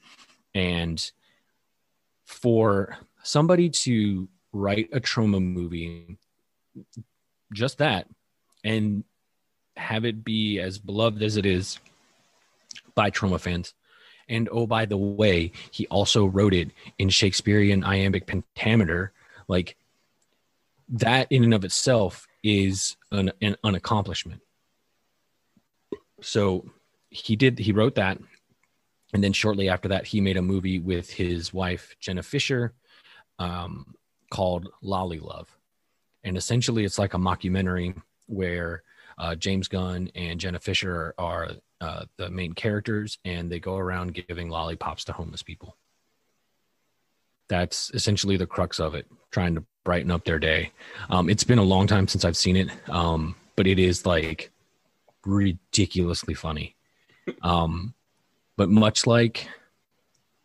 And 0.54 1.12
for 2.26 2.98
somebody 3.24 3.70
to 3.70 4.28
write 4.56 4.90
a 4.94 5.00
Troma 5.00 5.44
movie, 5.44 6.18
just 7.54 7.78
that, 7.80 8.08
and 8.64 9.04
have 9.76 10.06
it 10.06 10.24
be 10.24 10.60
as 10.60 10.80
beloved 10.80 11.22
as 11.22 11.36
it 11.36 11.46
is 11.46 11.80
by 12.96 13.12
Troma 13.12 13.40
fans. 13.40 13.74
And 14.28 14.50
oh, 14.52 14.66
by 14.66 14.86
the 14.86 14.98
way, 14.98 15.52
he 15.70 15.86
also 15.88 16.26
wrote 16.26 16.54
it 16.54 16.72
in 16.98 17.10
Shakespearean 17.10 17.84
iambic 17.84 18.26
pentameter. 18.26 19.12
Like 19.48 19.76
that, 20.90 21.28
in 21.30 21.44
and 21.44 21.54
of 21.54 21.66
itself, 21.66 22.28
is 22.44 22.96
an, 23.12 23.32
an, 23.42 23.56
an 23.64 23.76
accomplishment. 23.76 24.42
So 26.22 26.66
he 27.10 27.36
did, 27.36 27.60
he 27.60 27.72
wrote 27.72 27.96
that. 27.96 28.18
And 29.14 29.24
then 29.24 29.34
shortly 29.34 29.70
after 29.70 29.90
that, 29.90 30.08
he 30.08 30.22
made 30.22 30.38
a 30.38 30.42
movie 30.42 30.80
with 30.80 31.10
his 31.12 31.54
wife, 31.54 31.96
Jenna 32.00 32.24
Fischer, 32.24 32.74
um, 33.38 33.94
called 34.36 34.68
LolliLove. 34.84 35.48
And 36.26 36.36
essentially, 36.36 36.84
it's 36.84 37.00
like 37.00 37.14
a 37.14 37.18
mockumentary 37.18 37.96
where 38.28 38.84
uh, 39.18 39.34
James 39.36 39.70
Gunn 39.70 40.12
and 40.14 40.42
Jenna 40.42 40.60
Fischer 40.60 41.14
are, 41.18 41.52
uh, 41.80 42.04
the 42.18 42.30
main 42.30 42.52
characters, 42.52 43.18
and 43.24 43.50
they 43.50 43.60
go 43.60 43.78
around 43.78 44.14
giving 44.28 44.50
lollipops 44.50 45.06
to 45.06 45.14
homeless 45.14 45.42
people. 45.42 45.78
That's 47.48 47.92
essentially 47.94 48.36
the 48.36 48.48
crux 48.48 48.80
of 48.80 48.94
it, 48.94 49.06
trying 49.32 49.56
to 49.56 49.64
brighten 49.86 50.12
up 50.12 50.26
their 50.26 50.40
day. 50.40 50.72
Um, 51.10 51.30
it's 51.30 51.46
been 51.46 51.60
a 51.60 51.64
long 51.64 51.88
time 51.88 52.08
since 52.08 52.26
I've 52.26 52.36
seen 52.36 52.58
it, 52.58 52.70
um, 52.90 53.36
but 53.56 53.68
it 53.68 53.80
is 53.80 54.06
like 54.06 54.52
ridiculously 55.26 56.34
funny. 56.34 56.76
Um, 57.42 57.94
but 58.58 58.70
much 58.70 59.08
like, 59.08 59.48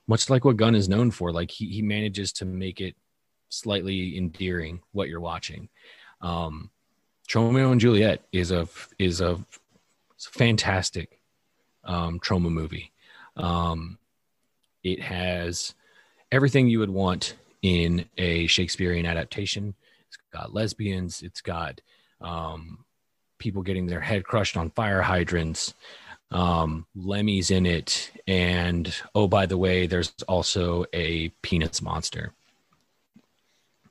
much 0.06 0.30
like 0.30 0.44
what 0.44 0.56
Gunn 0.58 0.76
is 0.76 0.88
known 0.88 1.10
for, 1.10 1.32
like 1.32 1.50
he 1.50 1.66
he 1.66 1.82
manages 1.82 2.32
to 2.34 2.44
make 2.44 2.80
it 2.80 2.94
slightly 3.50 4.16
endearing 4.16 4.80
what 4.92 5.08
you're 5.08 5.20
watching. 5.20 5.68
Um, 6.22 6.70
Tromeo 7.28 7.70
and 7.70 7.80
Juliet 7.80 8.22
is 8.32 8.50
a 8.50 8.66
is 8.98 9.20
a 9.20 9.38
fantastic 10.18 11.20
um, 11.84 12.18
Troma 12.18 12.50
movie. 12.50 12.92
Um, 13.36 13.98
it 14.82 15.00
has 15.00 15.74
everything 16.32 16.68
you 16.68 16.78
would 16.78 16.90
want 16.90 17.34
in 17.62 18.06
a 18.16 18.46
Shakespearean 18.46 19.06
adaptation. 19.06 19.74
It's 20.08 20.18
got 20.32 20.54
lesbians. 20.54 21.22
It's 21.22 21.40
got 21.40 21.80
um, 22.20 22.84
people 23.38 23.62
getting 23.62 23.86
their 23.86 24.00
head 24.00 24.24
crushed 24.24 24.56
on 24.56 24.70
fire 24.70 25.02
hydrants. 25.02 25.74
Um, 26.32 26.86
Lemmy's 26.94 27.50
in 27.50 27.66
it, 27.66 28.12
and 28.26 28.94
oh, 29.14 29.26
by 29.26 29.46
the 29.46 29.58
way, 29.58 29.86
there's 29.86 30.12
also 30.28 30.84
a 30.92 31.28
penis 31.42 31.82
monster. 31.82 32.32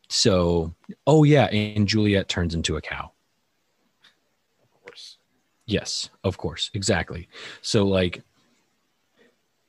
So, 0.09 0.73
oh 1.05 1.23
yeah, 1.23 1.45
and 1.45 1.87
Juliet 1.87 2.27
turns 2.27 2.55
into 2.55 2.75
a 2.75 2.81
cow. 2.81 3.11
Of 4.61 4.83
course. 4.83 5.17
Yes, 5.65 6.09
of 6.23 6.37
course. 6.37 6.71
Exactly. 6.73 7.29
So, 7.61 7.85
like, 7.85 8.23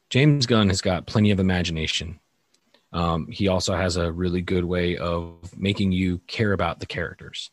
James 0.09 0.47
Gunn 0.47 0.69
has 0.69 0.81
got 0.81 1.07
plenty 1.07 1.31
of 1.31 1.41
imagination. 1.41 2.19
Um, 2.93 3.29
he 3.29 3.49
also 3.49 3.77
has 3.77 3.97
a 3.97 4.11
really 4.11 4.41
good 4.41 4.65
way 4.65 4.97
of 4.97 5.57
making 5.57 5.93
you 5.93 6.19
care 6.27 6.53
about 6.53 6.81
the 6.81 6.87
characters. 6.87 7.51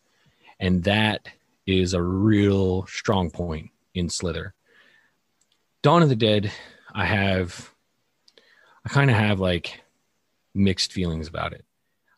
And 0.59 0.83
that 0.85 1.27
is 1.67 1.93
a 1.93 2.01
real 2.01 2.87
strong 2.87 3.29
point 3.29 3.69
in 3.93 4.09
Slither. 4.09 4.55
Dawn 5.83 6.01
of 6.01 6.09
the 6.09 6.15
Dead, 6.15 6.51
I 6.93 7.05
have, 7.05 7.69
I 8.83 8.89
kind 8.89 9.11
of 9.11 9.17
have 9.17 9.39
like 9.39 9.81
mixed 10.55 10.91
feelings 10.93 11.27
about 11.27 11.53
it. 11.53 11.65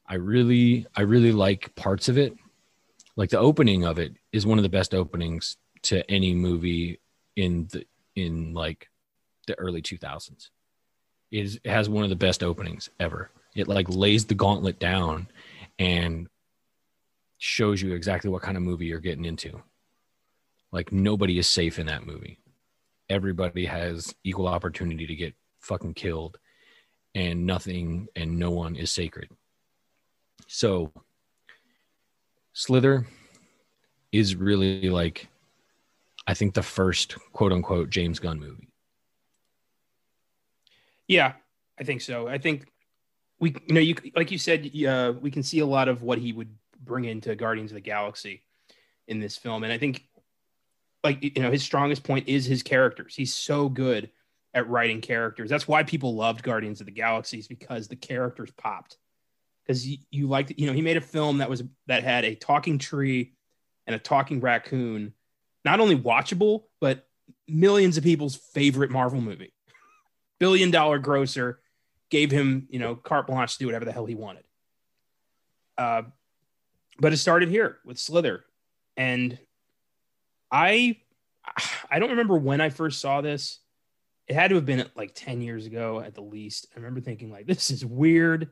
I 0.09 0.15
really, 0.15 0.87
I 0.95 1.01
really 1.01 1.31
like 1.31 1.75
parts 1.75 2.09
of 2.09 2.17
it. 2.17 2.33
Like 3.15 3.29
the 3.29 3.39
opening 3.39 3.85
of 3.85 3.99
it 3.99 4.13
is 4.31 4.45
one 4.45 4.57
of 4.57 4.63
the 4.63 4.69
best 4.69 4.95
openings 4.95 5.57
to 5.83 6.09
any 6.09 6.33
movie 6.33 6.99
in 7.35 7.67
the 7.71 7.85
in 8.15 8.53
like 8.53 8.89
the 9.47 9.57
early 9.59 9.81
2000s. 9.81 10.49
It, 11.31 11.45
is, 11.45 11.59
it 11.63 11.69
has 11.69 11.87
one 11.87 12.03
of 12.03 12.09
the 12.09 12.15
best 12.15 12.43
openings 12.43 12.89
ever. 12.99 13.29
It 13.55 13.67
like 13.67 13.87
lays 13.87 14.25
the 14.25 14.33
gauntlet 14.33 14.79
down 14.79 15.27
and 15.77 16.27
shows 17.37 17.81
you 17.81 17.93
exactly 17.93 18.29
what 18.29 18.41
kind 18.41 18.57
of 18.57 18.63
movie 18.63 18.87
you're 18.87 18.99
getting 18.99 19.25
into. 19.25 19.61
Like 20.71 20.91
nobody 20.91 21.37
is 21.37 21.47
safe 21.47 21.79
in 21.79 21.85
that 21.85 22.05
movie. 22.05 22.39
Everybody 23.09 23.65
has 23.65 24.13
equal 24.23 24.47
opportunity 24.47 25.07
to 25.07 25.15
get 25.15 25.35
fucking 25.61 25.93
killed 25.93 26.37
and 27.15 27.45
nothing 27.45 28.07
and 28.15 28.37
no 28.37 28.51
one 28.51 28.75
is 28.75 28.91
sacred. 28.91 29.29
So 30.47 30.91
Slither 32.53 33.05
is 34.11 34.35
really 34.35 34.89
like 34.89 35.27
I 36.27 36.33
think 36.33 36.53
the 36.53 36.63
first 36.63 37.15
quote 37.33 37.51
unquote 37.51 37.89
James 37.89 38.19
Gunn 38.19 38.39
movie. 38.39 38.67
Yeah, 41.07 41.33
I 41.79 41.83
think 41.83 42.01
so. 42.01 42.27
I 42.27 42.37
think 42.37 42.67
we, 43.39 43.55
you 43.65 43.73
know, 43.73 43.81
you 43.81 43.95
like 44.15 44.31
you 44.31 44.37
said, 44.37 44.69
uh, 44.85 45.13
we 45.19 45.31
can 45.31 45.41
see 45.43 45.59
a 45.59 45.65
lot 45.65 45.87
of 45.87 46.03
what 46.03 46.19
he 46.19 46.33
would 46.33 46.53
bring 46.83 47.05
into 47.05 47.35
Guardians 47.35 47.71
of 47.71 47.75
the 47.75 47.81
Galaxy 47.81 48.43
in 49.07 49.19
this 49.19 49.37
film, 49.37 49.63
and 49.63 49.73
I 49.73 49.77
think, 49.77 50.03
like 51.03 51.23
you 51.23 51.41
know, 51.41 51.51
his 51.51 51.63
strongest 51.63 52.03
point 52.03 52.27
is 52.27 52.45
his 52.45 52.61
characters. 52.61 53.15
He's 53.15 53.33
so 53.33 53.69
good 53.69 54.11
at 54.53 54.69
writing 54.69 55.01
characters. 55.01 55.49
That's 55.49 55.67
why 55.67 55.83
people 55.83 56.15
loved 56.15 56.43
Guardians 56.43 56.79
of 56.79 56.85
the 56.85 56.91
Galaxies 56.91 57.47
because 57.47 57.87
the 57.87 57.95
characters 57.95 58.51
popped. 58.51 58.97
Because 59.69 59.85
you, 60.09 60.27
liked, 60.27 60.51
you 60.57 60.65
know, 60.65 60.73
he 60.73 60.81
made 60.81 60.97
a 60.97 61.01
film 61.01 61.37
that 61.37 61.47
was 61.47 61.61
that 61.85 62.03
had 62.03 62.25
a 62.25 62.33
talking 62.33 62.79
tree 62.79 63.33
and 63.85 63.95
a 63.95 63.99
talking 63.99 64.41
raccoon, 64.41 65.13
not 65.63 65.79
only 65.79 65.95
watchable 65.95 66.63
but 66.81 67.07
millions 67.47 67.95
of 67.95 68.03
people's 68.03 68.35
favorite 68.35 68.89
Marvel 68.89 69.21
movie 69.21 69.53
billion 70.39 70.71
dollar 70.71 70.97
grosser, 70.97 71.59
gave 72.09 72.31
him, 72.31 72.65
you 72.71 72.79
know, 72.79 72.95
carte 72.95 73.27
blanche 73.27 73.53
to 73.53 73.59
do 73.59 73.65
whatever 73.67 73.85
the 73.85 73.91
hell 73.91 74.07
he 74.07 74.15
wanted. 74.15 74.43
Uh, 75.77 76.01
but 76.99 77.13
it 77.13 77.17
started 77.17 77.49
here 77.49 77.77
with 77.85 77.99
Slither. 77.99 78.45
And 78.97 79.37
I 80.51 80.97
I 81.91 81.99
don't 81.99 82.09
remember 82.09 82.39
when 82.39 82.59
I 82.59 82.69
first 82.69 83.01
saw 83.01 83.21
this. 83.21 83.59
It 84.25 84.33
had 84.33 84.47
to 84.49 84.55
have 84.55 84.65
been 84.65 84.89
like 84.95 85.11
10 85.13 85.43
years 85.43 85.67
ago 85.67 85.99
at 85.99 86.15
the 86.15 86.21
least. 86.21 86.65
I 86.73 86.79
remember 86.79 87.01
thinking 87.01 87.31
like 87.31 87.45
this 87.45 87.69
is 87.69 87.85
weird. 87.85 88.49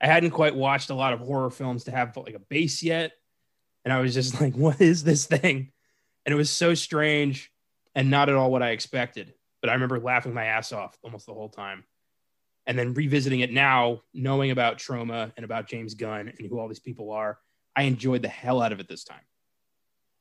I 0.00 0.06
hadn't 0.06 0.30
quite 0.30 0.54
watched 0.54 0.90
a 0.90 0.94
lot 0.94 1.12
of 1.12 1.20
horror 1.20 1.50
films 1.50 1.84
to 1.84 1.90
have 1.90 2.16
like 2.16 2.34
a 2.34 2.38
base 2.38 2.82
yet. 2.82 3.12
And 3.84 3.92
I 3.92 4.00
was 4.00 4.14
just 4.14 4.40
like, 4.40 4.54
what 4.54 4.80
is 4.80 5.04
this 5.04 5.26
thing? 5.26 5.72
And 6.24 6.32
it 6.32 6.36
was 6.36 6.50
so 6.50 6.74
strange 6.74 7.52
and 7.94 8.10
not 8.10 8.28
at 8.28 8.34
all 8.34 8.50
what 8.50 8.62
I 8.62 8.70
expected 8.70 9.32
but 9.66 9.70
I 9.70 9.74
remember 9.74 9.98
laughing 9.98 10.32
my 10.32 10.44
ass 10.44 10.72
off 10.72 10.96
almost 11.02 11.26
the 11.26 11.34
whole 11.34 11.48
time. 11.48 11.82
And 12.68 12.78
then 12.78 12.94
revisiting 12.94 13.40
it 13.40 13.52
now, 13.52 14.02
knowing 14.14 14.52
about 14.52 14.78
Troma 14.78 15.32
and 15.36 15.44
about 15.44 15.66
James 15.66 15.94
Gunn 15.94 16.32
and 16.38 16.48
who 16.48 16.60
all 16.60 16.68
these 16.68 16.78
people 16.78 17.10
are, 17.10 17.38
I 17.74 17.82
enjoyed 17.82 18.22
the 18.22 18.28
hell 18.28 18.62
out 18.62 18.70
of 18.70 18.78
it 18.78 18.86
this 18.86 19.02
time. 19.02 19.24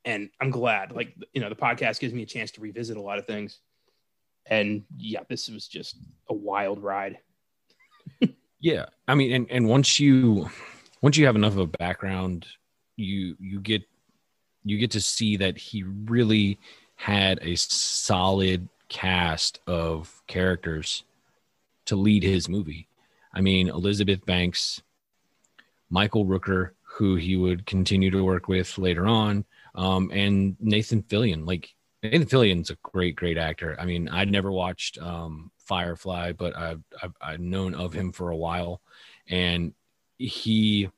And 0.03 0.31
I'm 0.41 0.49
glad, 0.49 0.93
like, 0.93 1.15
you 1.31 1.41
know, 1.41 1.49
the 1.49 1.55
podcast 1.55 1.99
gives 1.99 2.11
me 2.11 2.23
a 2.23 2.25
chance 2.27 2.49
to 2.51 2.61
revisit 2.61 2.97
a 2.97 3.01
lot 3.01 3.19
of 3.19 3.27
things. 3.27 3.59
And 4.47 4.83
yeah, 4.97 5.21
this 5.27 5.47
was 5.47 5.67
just 5.67 5.97
a 6.27 6.33
wild 6.33 6.81
ride. 6.81 7.19
Yeah, 8.59 8.85
I 9.07 9.15
mean, 9.15 9.31
and 9.33 9.51
and 9.51 9.67
once 9.67 9.99
you 9.99 10.49
once 11.01 11.17
you 11.17 11.25
have 11.25 11.35
enough 11.35 11.53
of 11.53 11.59
a 11.59 11.67
background, 11.67 12.47
you 12.95 13.35
you 13.39 13.59
get 13.59 13.83
you 14.63 14.77
get 14.77 14.91
to 14.91 15.01
see 15.01 15.37
that 15.37 15.57
he 15.57 15.83
really 15.83 16.59
had 16.95 17.39
a 17.41 17.55
solid 17.55 18.67
cast 18.89 19.59
of 19.67 20.21
characters 20.27 21.03
to 21.85 21.95
lead 21.95 22.23
his 22.23 22.49
movie. 22.49 22.87
I 23.33 23.41
mean, 23.41 23.67
Elizabeth 23.69 24.25
Banks, 24.25 24.81
Michael 25.89 26.25
Rooker, 26.25 26.71
who 26.83 27.15
he 27.15 27.35
would 27.35 27.65
continue 27.65 28.09
to 28.11 28.23
work 28.23 28.47
with 28.47 28.77
later 28.77 29.05
on, 29.07 29.45
um, 29.75 30.09
and 30.13 30.55
Nathan 30.59 31.03
Fillion. 31.03 31.45
Like 31.45 31.73
Nathan 32.03 32.25
Fillion's 32.27 32.69
a 32.69 32.77
great, 32.83 33.15
great 33.15 33.37
actor. 33.37 33.75
I 33.79 33.85
mean, 33.85 34.07
I'd 34.09 34.31
never 34.31 34.51
watched 34.51 34.97
um, 34.99 35.51
Firefly, 35.65 36.33
but 36.33 36.55
I've, 36.55 36.81
I've, 37.01 37.13
I've 37.21 37.39
known 37.39 37.73
of 37.73 37.93
him 37.93 38.11
for 38.11 38.29
a 38.29 38.37
while, 38.37 38.81
and 39.27 39.73
he 40.17 40.89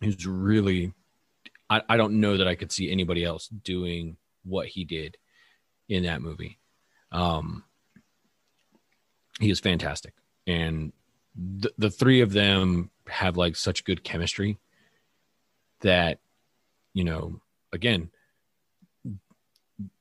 is 0.00 0.26
really. 0.26 0.92
I, 1.70 1.82
I 1.88 1.96
don't 1.96 2.20
know 2.20 2.36
that 2.38 2.48
I 2.48 2.54
could 2.54 2.72
see 2.72 2.90
anybody 2.90 3.24
else 3.24 3.48
doing 3.48 4.16
what 4.44 4.68
he 4.68 4.84
did 4.84 5.18
in 5.88 6.04
that 6.04 6.22
movie. 6.22 6.58
Um, 7.12 7.64
he 9.38 9.50
is 9.50 9.60
fantastic, 9.60 10.14
and 10.46 10.92
the, 11.36 11.72
the 11.78 11.90
three 11.90 12.20
of 12.20 12.32
them 12.32 12.90
have 13.06 13.36
like 13.36 13.56
such 13.56 13.84
good 13.84 14.02
chemistry 14.02 14.58
that 15.80 16.18
you 16.94 17.04
know 17.04 17.40
again 17.72 18.10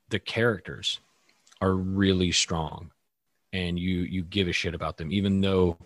the 0.09 0.19
characters 0.19 0.99
are 1.61 1.73
really 1.73 2.31
strong 2.31 2.91
and 3.57 3.79
you 3.79 3.99
you 4.01 4.21
give 4.23 4.47
a 4.47 4.53
shit 4.53 4.75
about 4.75 4.97
them 4.97 5.11
even 5.11 5.41
though 5.41 5.77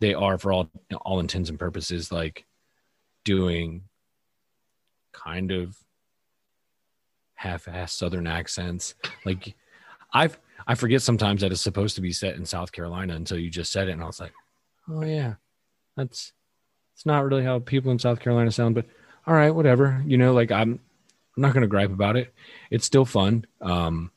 they 0.00 0.12
are 0.12 0.38
for 0.38 0.52
all 0.52 0.68
all 1.02 1.20
intents 1.20 1.48
and 1.48 1.58
purposes 1.58 2.12
like 2.12 2.44
doing 3.24 3.82
kind 5.12 5.50
of 5.50 5.76
half-ass 7.34 7.92
southern 7.92 8.26
accents. 8.26 8.94
Like 9.24 9.54
i've 10.12 10.38
i 10.66 10.74
forget 10.74 11.02
sometimes 11.02 11.40
that 11.40 11.52
it's 11.52 11.60
supposed 11.60 11.96
to 11.96 12.00
be 12.00 12.12
set 12.12 12.36
in 12.36 12.46
south 12.46 12.70
carolina 12.70 13.14
until 13.14 13.38
you 13.38 13.50
just 13.50 13.72
said 13.72 13.88
it 13.88 13.92
and 13.92 14.02
i 14.02 14.06
was 14.06 14.20
like 14.20 14.32
oh 14.88 15.02
yeah 15.02 15.34
that's 15.96 16.32
it's 16.94 17.04
not 17.04 17.24
really 17.24 17.42
how 17.42 17.58
people 17.58 17.90
in 17.90 17.98
south 17.98 18.20
carolina 18.20 18.50
sound 18.52 18.74
but 18.74 18.86
all 19.26 19.34
right 19.34 19.50
whatever. 19.50 20.02
You 20.06 20.18
know 20.18 20.32
like 20.32 20.52
i'm 20.52 20.78
i'm 21.36 21.42
not 21.42 21.54
gonna 21.54 21.66
gripe 21.66 21.90
about 21.90 22.16
it. 22.16 22.32
It's 22.70 22.86
still 22.86 23.04
fun. 23.04 23.44
Um 23.60 24.10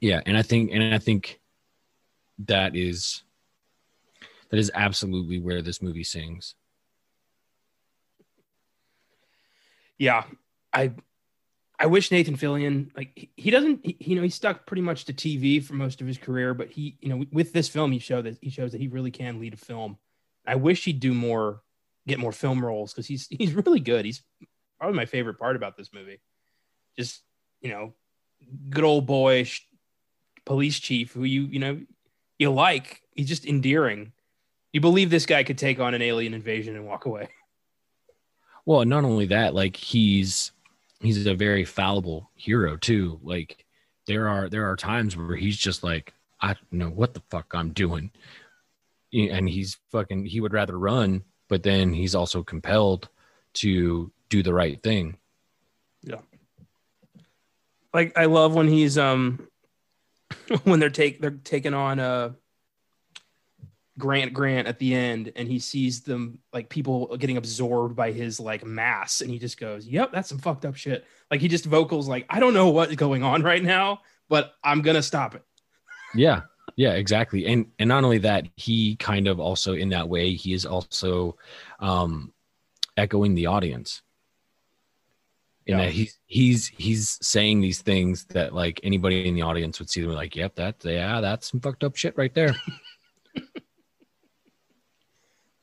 yeah 0.00 0.20
and 0.26 0.36
i 0.36 0.42
think 0.42 0.70
and 0.72 0.94
i 0.94 0.98
think 0.98 1.40
that 2.38 2.74
is 2.74 3.22
that 4.50 4.58
is 4.58 4.70
absolutely 4.74 5.38
where 5.38 5.62
this 5.62 5.80
movie 5.80 6.04
sings 6.04 6.54
Yeah, 9.98 10.24
I 10.72 10.92
I 11.78 11.86
wish 11.86 12.10
Nathan 12.10 12.36
Fillion 12.36 12.90
like 12.96 13.30
he, 13.36 13.50
doesn't 13.50 13.84
he, 13.84 13.96
you 14.00 14.16
know 14.16 14.22
he's 14.22 14.34
stuck 14.34 14.66
pretty 14.66 14.82
much 14.82 15.04
to 15.06 15.12
TV 15.12 15.62
for 15.62 15.74
most 15.74 16.00
of 16.00 16.06
his 16.06 16.18
career, 16.18 16.54
but 16.54 16.70
he 16.70 16.96
you 17.00 17.08
know 17.08 17.24
with 17.32 17.52
this 17.52 17.68
film 17.68 17.92
he 17.92 17.98
showed 17.98 18.24
that 18.24 18.38
he 18.40 18.50
shows 18.50 18.72
that 18.72 18.80
he 18.80 18.88
really 18.88 19.10
can 19.10 19.40
lead 19.40 19.54
a 19.54 19.58
film. 19.58 19.98
I 20.46 20.56
wish 20.56 20.84
he'd 20.84 21.00
do 21.00 21.14
more, 21.14 21.62
get 22.06 22.18
more 22.18 22.32
film 22.32 22.64
roles 22.64 22.92
because 22.92 23.06
he's 23.06 23.26
he's 23.28 23.54
really 23.54 23.80
good. 23.80 24.04
He's 24.04 24.22
probably 24.78 24.96
my 24.96 25.06
favorite 25.06 25.38
part 25.38 25.56
about 25.56 25.76
this 25.76 25.92
movie. 25.92 26.20
Just 26.98 27.22
you 27.60 27.70
know, 27.70 27.94
good 28.68 28.84
old 28.84 29.06
boy 29.06 29.44
sh- 29.44 29.66
police 30.44 30.78
chief 30.78 31.12
who 31.12 31.24
you 31.24 31.42
you 31.42 31.58
know 31.58 31.80
you 32.38 32.50
like. 32.50 33.02
He's 33.14 33.28
just 33.28 33.46
endearing. 33.46 34.12
You 34.72 34.80
believe 34.80 35.10
this 35.10 35.26
guy 35.26 35.44
could 35.44 35.58
take 35.58 35.78
on 35.78 35.94
an 35.94 36.02
alien 36.02 36.34
invasion 36.34 36.74
and 36.74 36.86
walk 36.86 37.06
away. 37.06 37.28
Well, 38.66 38.84
not 38.84 39.04
only 39.04 39.26
that, 39.26 39.54
like 39.54 39.76
he's 39.76 40.52
he's 41.00 41.26
a 41.26 41.34
very 41.34 41.64
fallible 41.64 42.30
hero 42.34 42.76
too. 42.76 43.20
Like 43.22 43.64
there 44.06 44.28
are 44.28 44.48
there 44.48 44.68
are 44.70 44.76
times 44.76 45.16
where 45.16 45.36
he's 45.36 45.56
just 45.56 45.84
like, 45.84 46.12
I 46.40 46.48
don't 46.48 46.72
know 46.72 46.90
what 46.90 47.14
the 47.14 47.22
fuck 47.30 47.54
I'm 47.54 47.70
doing. 47.70 48.10
And 49.12 49.48
he's 49.48 49.78
fucking 49.92 50.24
he 50.24 50.40
would 50.40 50.52
rather 50.52 50.78
run, 50.78 51.22
but 51.48 51.62
then 51.62 51.92
he's 51.92 52.14
also 52.14 52.42
compelled 52.42 53.08
to 53.54 54.10
do 54.28 54.42
the 54.42 54.54
right 54.54 54.82
thing. 54.82 55.18
Yeah. 56.02 56.20
Like 57.92 58.18
I 58.18 58.24
love 58.24 58.54
when 58.54 58.66
he's 58.66 58.98
um 58.98 59.46
when 60.64 60.80
they're 60.80 60.90
take 60.90 61.20
they're 61.20 61.30
taking 61.30 61.74
on 61.74 61.98
uh 61.98 62.32
Grant 63.96 64.32
Grant 64.32 64.66
at 64.66 64.78
the 64.78 64.94
end 64.94 65.32
and 65.36 65.46
he 65.46 65.58
sees 65.58 66.02
them 66.02 66.40
like 66.52 66.68
people 66.68 67.16
getting 67.16 67.36
absorbed 67.36 67.94
by 67.94 68.10
his 68.10 68.40
like 68.40 68.64
mass 68.64 69.20
and 69.20 69.30
he 69.30 69.38
just 69.38 69.58
goes, 69.58 69.86
"Yep, 69.86 70.12
that's 70.12 70.28
some 70.28 70.38
fucked 70.38 70.64
up 70.64 70.74
shit." 70.74 71.06
Like 71.30 71.40
he 71.40 71.48
just 71.48 71.64
vocals 71.64 72.08
like, 72.08 72.26
"I 72.28 72.40
don't 72.40 72.54
know 72.54 72.70
what's 72.70 72.96
going 72.96 73.22
on 73.22 73.42
right 73.42 73.62
now, 73.62 74.00
but 74.28 74.54
I'm 74.64 74.82
going 74.82 74.96
to 74.96 75.02
stop 75.02 75.36
it." 75.36 75.42
Yeah. 76.14 76.42
Yeah, 76.76 76.94
exactly. 76.94 77.46
And 77.46 77.66
and 77.78 77.88
not 77.88 78.02
only 78.02 78.18
that, 78.18 78.48
he 78.56 78.96
kind 78.96 79.28
of 79.28 79.38
also 79.38 79.74
in 79.74 79.90
that 79.90 80.08
way, 80.08 80.34
he 80.34 80.52
is 80.54 80.66
also 80.66 81.36
um 81.78 82.32
echoing 82.96 83.34
the 83.34 83.46
audience. 83.46 84.02
In 85.66 85.78
Yeah. 85.78 85.84
that 85.86 85.92
he's 85.92 86.18
he's 86.26 86.68
he's 86.68 87.18
saying 87.22 87.60
these 87.60 87.80
things 87.80 88.24
that 88.26 88.54
like 88.54 88.80
anybody 88.82 89.26
in 89.26 89.34
the 89.34 89.42
audience 89.42 89.78
would 89.78 89.88
see 89.88 90.02
them 90.02 90.10
like, 90.12 90.36
yep, 90.36 90.54
that 90.56 90.76
yeah, 90.84 91.20
that's 91.20 91.50
some 91.50 91.60
fucked 91.60 91.84
up 91.84 91.96
shit 91.96 92.16
right 92.18 92.34
there. 92.34 92.54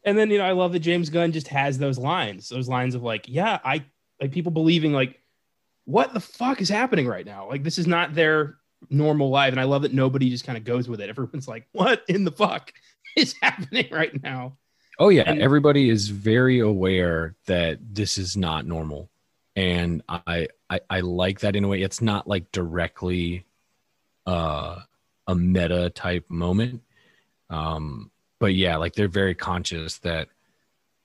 And 0.03 0.17
then 0.17 0.31
you 0.31 0.39
know, 0.39 0.45
I 0.45 0.53
love 0.53 0.71
that 0.73 0.79
James 0.79 1.09
Gunn 1.11 1.31
just 1.31 1.47
has 1.49 1.77
those 1.77 1.99
lines, 1.99 2.49
those 2.49 2.67
lines 2.67 2.95
of 2.95 3.03
like, 3.03 3.25
"Yeah, 3.27 3.59
I 3.63 3.85
like 4.19 4.31
people 4.31 4.51
believing 4.51 4.93
like 4.93 5.19
what 5.85 6.11
the 6.13 6.19
fuck 6.19 6.59
is 6.59 6.69
happening 6.69 7.05
right 7.07 7.25
now? 7.25 7.47
Like 7.47 7.63
this 7.63 7.77
is 7.77 7.85
not 7.85 8.15
their 8.15 8.55
normal 8.89 9.29
life." 9.29 9.51
And 9.51 9.59
I 9.61 9.65
love 9.65 9.83
that 9.83 9.93
nobody 9.93 10.31
just 10.31 10.43
kind 10.43 10.57
of 10.57 10.63
goes 10.63 10.89
with 10.89 11.01
it. 11.01 11.09
Everyone's 11.09 11.47
like, 11.47 11.67
"What 11.73 12.01
in 12.07 12.23
the 12.23 12.31
fuck 12.31 12.73
is 13.15 13.35
happening 13.43 13.89
right 13.91 14.11
now?" 14.23 14.57
Oh 14.97 15.09
yeah, 15.09 15.23
And- 15.27 15.39
everybody 15.39 15.87
is 15.89 16.09
very 16.09 16.59
aware 16.61 17.35
that 17.45 17.77
this 17.93 18.17
is 18.17 18.35
not 18.35 18.65
normal, 18.65 19.10
and 19.61 20.01
I, 20.09 20.47
I 20.71 20.79
I 20.89 20.99
like 21.01 21.41
that 21.41 21.55
in 21.55 21.63
a 21.63 21.67
way. 21.67 21.83
It's 21.83 22.01
not 22.01 22.27
like 22.27 22.51
directly 22.51 23.45
uh, 24.25 24.79
a 25.27 25.35
meta 25.35 25.91
type 25.91 26.25
moment, 26.29 26.81
um, 27.51 28.09
but 28.39 28.55
yeah, 28.55 28.77
like 28.77 28.95
they're 28.95 29.07
very 29.07 29.35
conscious 29.35 29.99
that 29.99 30.29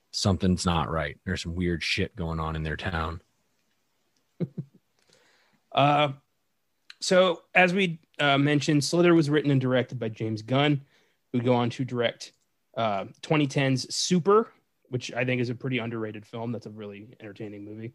something's 0.09 0.65
not 0.65 0.89
right. 0.89 1.19
There's 1.23 1.43
some 1.43 1.53
weird 1.53 1.83
shit 1.83 2.15
going 2.15 2.39
on 2.39 2.55
in 2.55 2.63
their 2.63 2.77
town. 2.77 3.21
Uh, 5.73 6.11
so 6.99 7.43
as 7.53 7.71
we 7.71 7.99
uh, 8.19 8.35
mentioned, 8.35 8.83
Slither 8.83 9.13
was 9.13 9.29
written 9.29 9.51
and 9.51 9.61
directed 9.61 9.99
by 9.99 10.09
James 10.09 10.41
Gunn, 10.41 10.81
who'd 11.31 11.45
go 11.45 11.53
on 11.53 11.69
to 11.71 11.85
direct 11.85 12.31
uh, 12.75 13.05
2010's 13.21 13.93
Super, 13.93 14.51
which 14.89 15.13
I 15.13 15.23
think 15.23 15.39
is 15.39 15.51
a 15.51 15.55
pretty 15.55 15.77
underrated 15.77 16.25
film. 16.25 16.51
That's 16.51 16.65
a 16.65 16.71
really 16.71 17.09
entertaining 17.19 17.63
movie. 17.63 17.93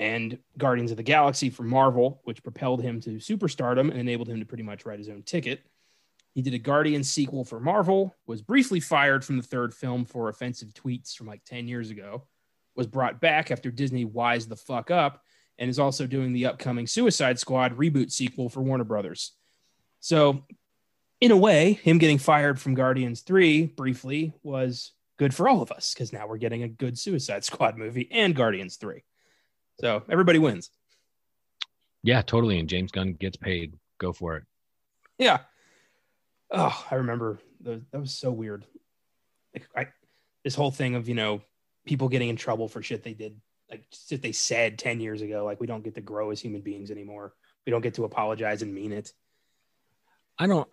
And 0.00 0.38
Guardians 0.56 0.90
of 0.90 0.96
the 0.96 1.02
Galaxy 1.02 1.50
for 1.50 1.62
Marvel, 1.62 2.22
which 2.24 2.42
propelled 2.42 2.80
him 2.80 3.02
to 3.02 3.18
superstardom 3.18 3.90
and 3.90 4.00
enabled 4.00 4.28
him 4.28 4.40
to 4.40 4.46
pretty 4.46 4.62
much 4.62 4.86
write 4.86 4.98
his 4.98 5.10
own 5.10 5.22
ticket. 5.22 5.60
He 6.32 6.40
did 6.40 6.54
a 6.54 6.58
Guardians 6.58 7.10
sequel 7.10 7.44
for 7.44 7.60
Marvel, 7.60 8.16
was 8.26 8.40
briefly 8.40 8.80
fired 8.80 9.24
from 9.24 9.36
the 9.36 9.42
third 9.42 9.74
film 9.74 10.06
for 10.06 10.30
offensive 10.30 10.72
tweets 10.72 11.14
from 11.14 11.26
like 11.26 11.44
10 11.44 11.68
years 11.68 11.90
ago, 11.90 12.24
was 12.74 12.86
brought 12.86 13.20
back 13.20 13.50
after 13.50 13.70
Disney 13.70 14.06
wised 14.06 14.48
the 14.48 14.56
fuck 14.56 14.90
up, 14.90 15.22
and 15.58 15.68
is 15.68 15.78
also 15.78 16.06
doing 16.06 16.32
the 16.32 16.46
upcoming 16.46 16.86
Suicide 16.86 17.38
Squad 17.38 17.76
reboot 17.76 18.10
sequel 18.10 18.48
for 18.48 18.62
Warner 18.62 18.84
Brothers. 18.84 19.32
So, 20.00 20.46
in 21.20 21.30
a 21.30 21.36
way, 21.36 21.74
him 21.74 21.98
getting 21.98 22.16
fired 22.16 22.58
from 22.58 22.72
Guardians 22.72 23.20
3 23.20 23.66
briefly 23.66 24.32
was 24.42 24.92
good 25.18 25.34
for 25.34 25.46
all 25.46 25.60
of 25.60 25.70
us 25.70 25.92
because 25.92 26.14
now 26.14 26.26
we're 26.26 26.38
getting 26.38 26.62
a 26.62 26.68
good 26.68 26.98
Suicide 26.98 27.44
Squad 27.50 27.76
movie 27.76 28.08
and 28.10 28.34
Guardians 28.34 28.76
3. 28.76 29.02
So, 29.80 30.02
everybody 30.10 30.38
wins. 30.38 30.70
Yeah, 32.02 32.22
totally. 32.22 32.58
And 32.58 32.68
James 32.68 32.90
Gunn 32.92 33.14
gets 33.14 33.36
paid. 33.36 33.74
Go 33.98 34.12
for 34.12 34.36
it. 34.36 34.44
Yeah. 35.18 35.40
Oh, 36.50 36.84
I 36.90 36.96
remember 36.96 37.38
the, 37.60 37.82
that 37.92 38.00
was 38.00 38.14
so 38.14 38.30
weird. 38.30 38.64
Like, 39.54 39.68
I, 39.76 39.86
this 40.44 40.54
whole 40.54 40.70
thing 40.70 40.94
of, 40.94 41.08
you 41.08 41.14
know, 41.14 41.42
people 41.86 42.08
getting 42.08 42.28
in 42.28 42.36
trouble 42.36 42.68
for 42.68 42.82
shit 42.82 43.02
they 43.04 43.14
did, 43.14 43.40
like 43.70 43.84
shit 44.08 44.22
they 44.22 44.32
said 44.32 44.78
10 44.78 45.00
years 45.00 45.22
ago. 45.22 45.44
Like, 45.44 45.60
we 45.60 45.66
don't 45.66 45.84
get 45.84 45.94
to 45.96 46.00
grow 46.00 46.30
as 46.30 46.40
human 46.40 46.60
beings 46.62 46.90
anymore. 46.90 47.34
We 47.66 47.70
don't 47.70 47.82
get 47.82 47.94
to 47.94 48.04
apologize 48.04 48.62
and 48.62 48.74
mean 48.74 48.92
it. 48.92 49.12
I 50.38 50.46
don't. 50.46 50.68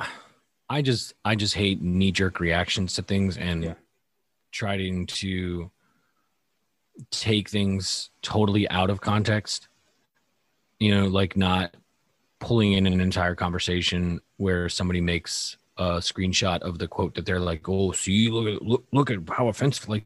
I 0.70 0.82
just 0.82 1.14
I 1.26 1.36
just 1.36 1.54
hate 1.54 1.82
knee 1.82 2.12
jerk 2.12 2.40
reactions 2.40 2.96
to 2.96 3.02
things 3.02 3.38
and 3.38 3.64
Yeah. 3.64 3.74
trying 4.52 5.06
to 5.08 5.72
take 7.12 7.50
things 7.50 8.10
totally 8.22 8.70
out 8.70 8.90
of 8.90 9.02
context. 9.02 9.68
You 10.80 10.94
know, 10.94 11.08
like 11.08 11.36
not 11.36 11.76
pulling 12.40 12.74
in 12.74 12.86
an 12.86 13.02
entire 13.02 13.36
conversation 13.36 14.22
where 14.38 14.70
somebody 14.70 15.02
makes 15.02 15.58
a 15.78 15.98
screenshot 15.98 16.60
of 16.60 16.80
the 16.80 16.88
quote 16.88 17.16
that 17.16 17.26
they're 17.26 17.40
like, 17.40 17.68
"Oh, 17.68 17.92
see, 17.92 18.30
look 18.30 18.48
at 18.48 18.62
look 18.62 18.86
look 18.92 19.12
at 19.12 19.20
how 19.30 19.48
offensive." 19.48 19.90
Like 19.90 20.06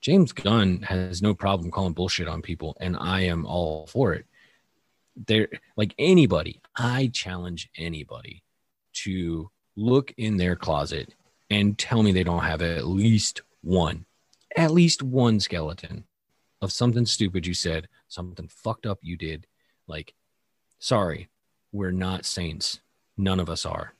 James 0.00 0.32
Gunn 0.32 0.82
has 0.82 1.22
no 1.22 1.34
problem 1.34 1.70
calling 1.70 1.92
bullshit 1.92 2.28
on 2.28 2.42
people, 2.42 2.76
and 2.80 2.96
I 2.98 3.22
am 3.22 3.46
all 3.46 3.86
for 3.86 4.14
it. 4.14 4.26
They're 5.26 5.48
like 5.76 5.94
anybody. 5.98 6.60
I 6.76 7.10
challenge 7.12 7.70
anybody 7.76 8.42
to 9.04 9.50
look 9.76 10.12
in 10.16 10.36
their 10.36 10.56
closet 10.56 11.14
and 11.50 11.78
tell 11.78 12.02
me 12.02 12.12
they 12.12 12.24
don't 12.24 12.42
have 12.42 12.62
at 12.62 12.86
least 12.86 13.42
one, 13.62 14.05
at 14.56 14.70
least 14.70 15.02
one 15.02 15.38
skeleton 15.38 16.04
of 16.62 16.72
something 16.72 17.06
stupid 17.06 17.46
you 17.46 17.54
said, 17.54 17.88
something 18.08 18.48
fucked 18.48 18.86
up 18.86 18.98
you 19.02 19.16
did. 19.16 19.46
Like, 19.86 20.14
sorry, 20.78 21.28
we're 21.72 21.92
not 21.92 22.24
saints. 22.24 22.80
None 23.16 23.38
of 23.38 23.50
us 23.50 23.66
are. 23.66 23.92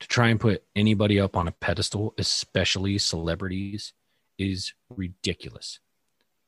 To 0.00 0.08
try 0.08 0.28
and 0.28 0.38
put 0.38 0.62
anybody 0.76 1.18
up 1.18 1.36
on 1.36 1.48
a 1.48 1.52
pedestal, 1.52 2.14
especially 2.18 2.98
celebrities, 2.98 3.92
is 4.38 4.72
ridiculous. 4.88 5.80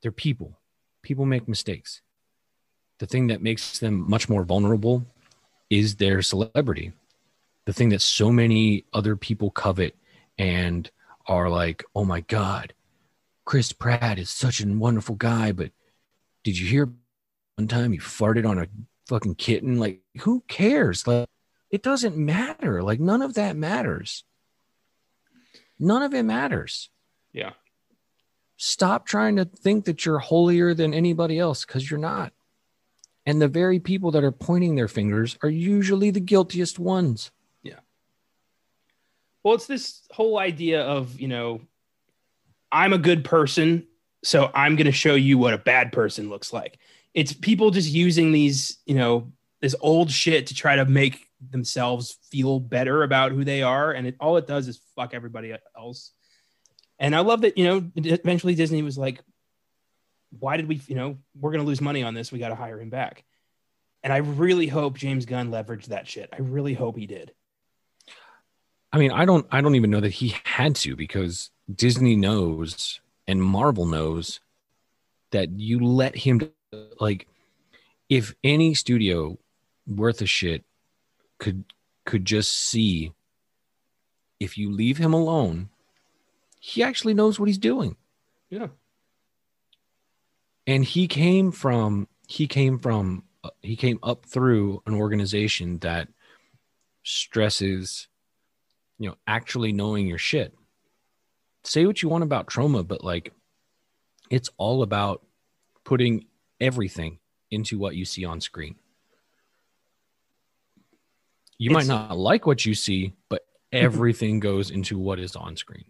They're 0.01 0.13
people. 0.13 0.57
People 1.03 1.27
make 1.27 1.49
mistakes. 1.49 2.01
The 2.99 3.07
thing 3.07 3.27
that 3.27 3.43
makes 3.43 3.79
them 3.79 4.09
much 4.09 4.29
more 4.29 4.45
vulnerable 4.45 5.05
is 5.69 5.97
their 5.97 6.23
celebrity. 6.23 6.93
The 7.65 7.73
thing 7.73 7.89
that 7.89 8.03
so 8.03 8.31
many 8.31 8.85
other 8.93 9.17
people 9.17 9.51
covet 9.51 9.97
and 10.39 10.89
are 11.27 11.49
like, 11.49 11.83
oh 11.95 12.05
my 12.05 12.21
God, 12.21 12.73
Chris 13.45 13.73
Pratt 13.73 14.19
is 14.19 14.31
such 14.31 14.63
a 14.63 14.67
wonderful 14.67 15.17
guy, 15.17 15.53
but 15.53 15.73
did 16.45 16.59
you 16.59 16.67
hear 16.67 16.93
one 17.57 17.69
time 17.69 17.93
he 17.93 17.99
farted 17.99 18.49
on 18.49 18.59
a 18.59 18.67
fucking 19.09 19.35
kitten? 19.35 19.79
Like, 19.79 20.01
who 20.21 20.43
cares? 20.49 21.07
Like, 21.07 21.29
it 21.71 21.83
doesn't 21.83 22.17
matter. 22.17 22.83
Like, 22.83 23.01
none 23.01 23.23
of 23.23 23.35
that 23.35 23.57
matters. 23.57 24.25
None 25.79 26.03
of 26.03 26.15
it 26.15 26.23
matters. 26.23 26.91
Yeah. 27.33 27.53
Stop 28.57 29.07
trying 29.07 29.37
to 29.37 29.45
think 29.45 29.87
that 29.87 30.05
you're 30.05 30.19
holier 30.19 30.75
than 30.75 30.93
anybody 30.93 31.39
else 31.39 31.65
because 31.65 31.91
you're 31.91 31.99
not. 31.99 32.33
And 33.25 33.41
the 33.41 33.49
very 33.49 33.81
people 33.81 34.11
that 34.13 34.25
are 34.25 34.33
pointing 34.33 34.75
their 34.75 34.89
fingers 34.89 35.39
are 35.43 35.49
usually 35.49 36.11
the 36.11 36.21
guiltiest 36.21 36.79
ones. 36.79 37.31
Yeah. 37.63 37.81
Well, 39.43 39.55
it's 39.55 39.67
this 39.67 40.03
whole 40.11 40.39
idea 40.39 40.83
of, 40.83 41.21
you 41.21 41.29
know, 41.29 41.61
I'm 42.73 42.93
a 42.93 42.99
good 42.99 43.25
person, 43.25 43.87
so 44.23 44.51
I'm 44.55 44.77
going 44.77 44.87
to 44.87 44.93
show 44.93 45.15
you 45.15 45.39
what 45.39 45.55
a 45.55 45.59
bad 45.59 45.93
person 45.93 46.29
looks 46.29 46.53
like. 46.53 46.79
It's 47.15 47.33
people 47.33 47.71
just 47.71 47.91
using 47.91 48.33
these, 48.33 48.79
you 48.87 48.95
know, 48.95 49.33
this 49.61 49.75
old 49.81 50.11
shit 50.11 50.49
to 50.49 50.55
try 50.55 50.77
to 50.77 50.85
make 50.85 51.27
themselves 51.51 52.19
feel 52.31 52.61
better 52.61 53.03
about 53.03 53.33
who 53.33 53.45
they 53.45 53.63
are. 53.63 53.93
And 53.93 54.07
it, 54.07 54.17
all 54.21 54.37
it 54.37 54.47
does 54.47 54.69
is 54.69 54.81
fuck 54.95 55.15
everybody 55.15 55.55
else. 55.77 56.13
And 56.99 57.17
I 57.17 57.21
love 57.21 57.41
that, 57.43 57.57
you 57.59 57.65
know, 57.65 57.91
eventually 57.97 58.55
Disney 58.55 58.83
was 58.83 58.99
like, 58.99 59.21
why 60.39 60.57
did 60.57 60.69
we, 60.69 60.81
you 60.87 60.95
know, 60.95 61.19
we're 61.39 61.51
going 61.51 61.63
to 61.63 61.67
lose 61.67 61.81
money 61.81 62.03
on 62.03 62.15
this. 62.15 62.31
We 62.31 62.39
got 62.39 62.51
to 62.51 62.55
hire 62.55 62.81
him 62.81 62.91
back. 62.91 63.25
And 64.03 64.13
I 64.13 64.19
really 64.19 64.67
hope 64.67 64.97
James 64.97 65.27
Gunn 65.27 65.51
leveraged 65.51 65.87
that 65.87 66.07
shit. 66.07 66.31
I 66.33 66.39
really 66.39 66.75
hope 66.75 66.97
he 66.97 67.07
did. 67.07 67.33
I 68.93 68.99
mean, 68.99 69.13
I 69.13 69.25
don't 69.25 69.47
I 69.51 69.61
don't 69.61 69.75
even 69.77 69.91
know 69.91 70.01
that 70.01 70.13
he 70.13 70.35
had 70.45 70.75
to 70.77 70.97
because 70.97 71.51
Disney 71.73 72.17
knows 72.17 73.01
and 73.27 73.43
Marvel 73.43 73.87
knows 73.87 74.41
that 75.31 75.51
you 75.59 75.81
let 75.81 76.17
him 76.17 76.51
like 77.01 77.29
if 78.09 78.35
any 78.43 78.75
studio 78.75 79.39
worth 79.87 80.21
a 80.21 80.27
shit 80.27 80.65
could 81.39 81.65
could 82.05 82.25
just 82.25 82.53
see 82.53 83.13
if 84.41 84.57
you 84.59 84.73
leave 84.73 84.97
him 84.99 85.13
alone, 85.13 85.69
he 86.59 86.83
actually 86.83 87.15
knows 87.15 87.39
what 87.39 87.49
he's 87.49 87.59
doing. 87.59 87.97
Yeah. 88.49 88.69
And 90.67 90.85
he 90.85 91.07
came 91.07 91.53
from 91.53 92.09
he 92.27 92.47
came 92.47 92.79
from 92.79 93.25
he 93.63 93.77
came 93.77 93.99
up 94.03 94.27
through 94.27 94.83
an 94.87 94.95
organization 94.95 95.79
that 95.79 96.09
stresses 97.03 98.09
you 99.01 99.09
know, 99.09 99.17
actually 99.27 99.73
knowing 99.73 100.07
your 100.07 100.19
shit. 100.19 100.55
Say 101.65 101.87
what 101.87 102.03
you 102.03 102.09
want 102.09 102.23
about 102.23 102.47
Troma, 102.47 102.87
but 102.87 103.03
like 103.03 103.33
it's 104.31 104.51
all 104.59 104.83
about 104.83 105.25
putting 105.85 106.27
everything 106.61 107.19
into 107.51 107.79
what 107.79 107.97
you 107.97 108.05
see 108.05 108.25
on 108.25 108.41
screen. 108.41 108.77
You 111.59 111.71
It's- 111.71 111.87
might 111.89 111.93
not 111.93 112.17
like 112.17 112.47
what 112.47 112.65
you 112.65 112.75
see, 112.75 113.15
but 113.29 113.45
everything 113.73 114.39
goes 114.39 114.71
into 114.71 114.99
what 114.99 115.19
is 115.19 115.35
on 115.35 115.57
screen. 115.57 115.87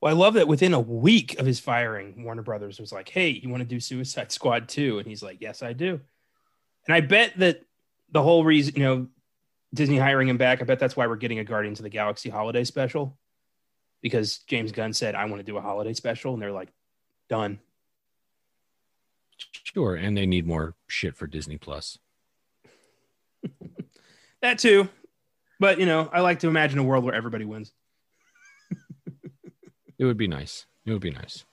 Well, 0.00 0.14
I 0.14 0.18
love 0.18 0.34
that 0.34 0.48
within 0.48 0.74
a 0.74 0.80
week 0.80 1.38
of 1.38 1.46
his 1.46 1.60
firing, 1.60 2.24
Warner 2.24 2.42
Brothers 2.42 2.80
was 2.80 2.92
like, 2.92 3.08
"Hey, 3.08 3.28
you 3.30 3.48
want 3.48 3.60
to 3.62 3.68
do 3.68 3.78
Suicide 3.80 4.32
Squad 4.32 4.68
2?" 4.68 4.98
And 4.98 5.06
he's 5.06 5.22
like, 5.22 5.40
"Yes, 5.40 5.62
I 5.62 5.72
do." 5.74 6.00
And 6.86 6.94
I 6.94 7.00
bet 7.00 7.38
that 7.38 7.62
the 8.10 8.22
whole 8.22 8.44
reason, 8.44 8.74
you 8.74 8.82
know, 8.82 9.06
Disney 9.74 9.98
hiring 9.98 10.28
him 10.28 10.36
back, 10.36 10.60
I 10.60 10.64
bet 10.64 10.78
that's 10.78 10.96
why 10.96 11.06
we're 11.06 11.16
getting 11.16 11.38
a 11.38 11.44
Guardians 11.44 11.78
of 11.78 11.84
the 11.84 11.90
Galaxy 11.90 12.28
holiday 12.28 12.64
special 12.64 13.18
because 14.02 14.38
James 14.48 14.72
Gunn 14.72 14.92
said, 14.92 15.14
"I 15.14 15.24
want 15.24 15.38
to 15.38 15.44
do 15.44 15.56
a 15.56 15.60
holiday 15.60 15.94
special," 15.94 16.34
and 16.34 16.42
they're 16.42 16.52
like, 16.52 16.72
"Done." 17.28 17.60
Sure, 19.64 19.94
and 19.94 20.16
they 20.16 20.26
need 20.26 20.46
more 20.46 20.74
shit 20.86 21.16
for 21.16 21.26
Disney 21.26 21.58
Plus. 21.58 21.98
That 24.42 24.58
too. 24.58 24.88
But, 25.60 25.78
you 25.78 25.86
know, 25.86 26.10
I 26.12 26.20
like 26.20 26.40
to 26.40 26.48
imagine 26.48 26.80
a 26.80 26.82
world 26.82 27.04
where 27.04 27.14
everybody 27.14 27.44
wins. 27.44 27.72
It 29.98 30.04
would 30.04 30.16
be 30.16 30.26
nice. 30.26 30.66
It 30.84 30.90
would 30.90 31.00
be 31.00 31.12
nice. 31.12 31.44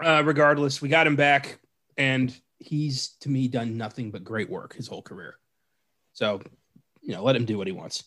Uh, 0.00 0.22
regardless, 0.24 0.80
we 0.80 0.88
got 0.88 1.04
him 1.04 1.16
back, 1.16 1.58
and 1.96 2.32
he's 2.60 3.16
to 3.22 3.28
me 3.28 3.48
done 3.48 3.76
nothing 3.76 4.12
but 4.12 4.22
great 4.22 4.48
work 4.48 4.76
his 4.76 4.86
whole 4.86 5.02
career. 5.02 5.36
So, 6.18 6.42
you 7.00 7.14
know, 7.14 7.22
let 7.22 7.36
him 7.36 7.44
do 7.44 7.56
what 7.56 7.68
he 7.68 7.72
wants. 7.72 8.02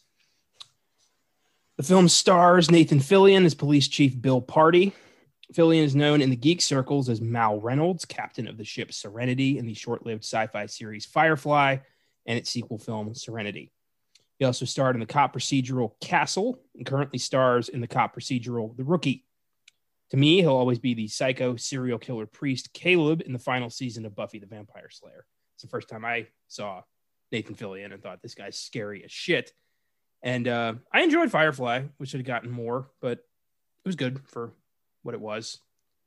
The 1.78 1.84
film 1.84 2.10
stars 2.10 2.70
Nathan 2.70 3.00
Fillion 3.00 3.46
as 3.46 3.56
police 3.56 3.88
chief 3.88 4.22
Bill 4.22 4.42
Pardy. 4.42 4.92
Fillion 5.54 5.86
is 5.86 5.96
known 5.96 6.22
in 6.22 6.30
the 6.30 6.36
geek 6.36 6.62
circles 6.62 7.08
as 7.08 7.22
Mal 7.22 7.62
Reynolds, 7.62 8.04
captain 8.04 8.50
of 8.50 8.58
the 8.58 8.66
ship 8.66 8.92
Serenity 8.92 9.58
in 9.58 9.66
the 9.66 9.74
short-lived 9.74 10.26
sci-fi 10.26 10.66
series 10.66 11.06
Firefly 11.06 11.78
and 12.26 12.38
its 12.38 12.50
sequel 12.50 12.78
film 12.78 13.16
Serenity. 13.16 13.72
He 14.40 14.44
also 14.44 14.66
starred 14.66 14.98
in 14.98 15.00
the 15.00 15.06
cop 15.06 15.34
procedural 15.34 15.94
Castle 16.02 16.60
and 16.76 16.86
currently 16.86 17.18
stars 17.18 17.70
in 17.70 17.80
the 17.80 17.88
cop 17.88 18.14
procedural 18.14 18.76
The 18.76 18.84
Rookie. 18.84 19.24
To 20.10 20.18
me, 20.18 20.42
he'll 20.42 20.50
always 20.50 20.80
be 20.80 20.96
the 20.96 21.08
psycho 21.08 21.56
serial 21.56 21.98
killer 21.98 22.26
priest 22.26 22.74
Caleb 22.74 23.22
in 23.26 23.32
the 23.32 23.40
final 23.40 23.70
season 23.70 24.06
of 24.06 24.16
Buffy 24.16 24.40
the 24.40 24.48
Vampire 24.48 24.90
Slayer. 24.90 25.26
It's 25.56 25.64
the 25.64 25.70
first 25.70 25.88
time 25.88 26.04
I 26.04 26.28
saw 26.50 26.82
Nathan 27.32 27.56
Fillion 27.56 27.94
and 27.94 28.02
thought 28.02 28.22
this 28.22 28.36
guy's 28.36 28.58
scary 28.58 29.04
as 29.04 29.12
shit. 29.12 29.52
And 30.22 30.48
uh, 30.48 30.74
I 30.94 31.02
enjoyed 31.02 31.32
Firefly. 31.32 31.84
We 32.00 32.06
should 32.06 32.20
have 32.20 32.28
gotten 32.28 32.52
more, 32.52 32.90
but 33.02 33.20
it 33.20 33.86
was 33.86 33.96
good 33.96 34.20
for 34.28 34.52
what 35.04 35.16
it 35.16 35.22
was. 35.22 35.60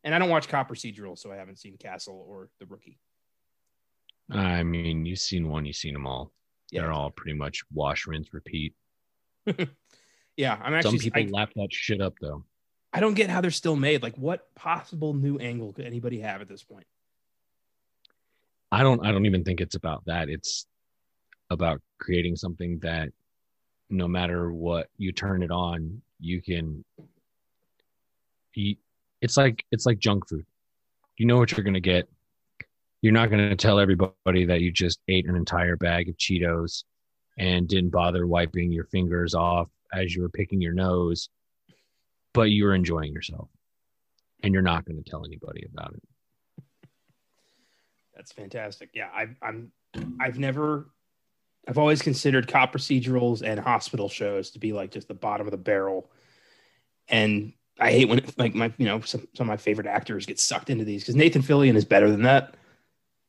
And 0.05 0.15
I 0.15 0.19
don't 0.19 0.29
watch 0.29 0.49
cop 0.49 0.69
procedural, 0.69 1.19
so 1.19 1.33
I 1.33 1.37
haven't 1.37 1.59
seen 1.59 1.77
Castle 1.79 2.25
or 2.29 2.51
The 2.61 2.67
Rookie. 2.67 2.99
I 4.31 4.63
mean, 4.63 5.07
you've 5.07 5.19
seen 5.19 5.49
one, 5.49 5.65
you've 5.65 5.77
seen 5.77 5.95
them 5.95 6.07
all. 6.07 6.33
Yeah. 6.71 6.83
They're 6.83 6.93
all 6.93 7.11
pretty 7.11 7.37
much 7.37 7.63
wash, 7.73 8.07
rinse, 8.07 8.33
repeat. 8.33 8.75
Yeah, 10.37 10.59
I'm 10.61 10.75
actually. 10.75 10.99
Some 10.99 11.13
people 11.13 11.37
I, 11.37 11.41
lap 11.41 11.51
that 11.57 11.73
shit 11.73 12.01
up 12.01 12.15
though. 12.21 12.45
I 12.93 13.01
don't 13.01 13.15
get 13.15 13.31
how 13.31 13.41
they're 13.41 13.51
still 13.51 13.77
made. 13.77 14.03
Like, 14.03 14.17
what 14.17 14.55
possible 14.55 15.15
new 15.15 15.39
angle 15.39 15.73
could 15.73 15.85
anybody 15.85 16.21
have 16.21 16.41
at 16.41 16.49
this 16.49 16.63
point? 16.63 16.87
I 18.71 18.83
don't 18.83 19.05
I 19.05 19.13
don't 19.13 19.27
even 19.27 19.45
think 19.45 19.61
it's 19.61 19.75
about 19.75 20.05
that. 20.07 20.29
It's 20.29 20.67
about 21.55 21.81
creating 21.99 22.37
something 22.37 22.79
that 22.81 23.09
no 23.90 24.07
matter 24.07 24.53
what 24.53 24.88
you 24.99 25.12
turn 25.12 25.43
it 25.43 25.51
on, 25.51 26.03
you 26.21 26.43
can 26.43 26.85
eat. 28.55 28.79
It's 29.21 29.37
like 29.37 29.64
it's 29.71 29.87
like 29.87 29.99
junk 29.99 30.29
food. 30.29 30.45
You 31.17 31.27
know 31.27 31.38
what 31.38 31.53
you're 31.53 31.64
gonna 31.64 31.81
get. 31.81 32.09
You're 33.01 33.12
not 33.12 33.31
gonna 33.31 33.57
tell 33.57 33.79
everybody 33.79 34.45
that 34.45 34.61
you 34.61 34.71
just 34.71 35.01
ate 35.09 35.27
an 35.27 35.37
entire 35.37 35.77
bag 35.77 36.09
of 36.09 36.17
Cheetos 36.17 36.85
and 37.38 37.69
didn't 37.69 37.90
bother 37.90 38.27
wiping 38.27 38.71
your 38.73 38.85
fingers 38.85 39.35
off 39.35 39.69
as 39.93 40.14
you 40.14 40.23
were 40.23 40.29
picking 40.29 40.61
your 40.61 40.73
nose, 40.73 41.29
but 42.33 42.51
you 42.51 42.64
were 42.64 42.75
enjoying 42.75 43.12
yourself. 43.12 43.49
And 44.43 44.53
you're 44.53 44.62
not 44.62 44.85
gonna 44.85 45.03
tell 45.03 45.25
anybody 45.25 45.67
about 45.73 45.95
it. 45.95 46.03
That's 48.14 48.33
fantastic. 48.33 48.90
Yeah, 48.95 49.09
I, 49.14 49.29
I'm. 49.43 49.73
I've 50.21 50.38
never. 50.38 50.87
I've 51.66 51.79
always 51.79 52.03
considered 52.03 52.48
cop 52.48 52.72
procedurals 52.72 53.42
and 53.42 53.59
hospital 53.59 54.09
shows 54.09 54.50
to 54.50 54.59
be 54.59 54.72
like 54.72 54.90
just 54.90 55.09
the 55.09 55.14
bottom 55.14 55.46
of 55.46 55.50
the 55.50 55.57
barrel, 55.57 56.11
and 57.09 57.53
I 57.79 57.90
hate 57.90 58.09
when 58.09 58.24
like 58.37 58.55
my 58.55 58.72
you 58.79 58.87
know 58.87 59.00
some, 59.00 59.27
some 59.35 59.44
of 59.44 59.48
my 59.48 59.57
favorite 59.57 59.87
actors 59.87 60.27
get 60.27 60.38
sucked 60.38 60.70
into 60.70 60.85
these 60.85 61.03
because 61.03 61.16
Nathan 61.16 61.42
Fillion 61.42 61.74
is 61.74 61.85
better 61.85 62.11
than 62.11 62.22
that, 62.22 62.55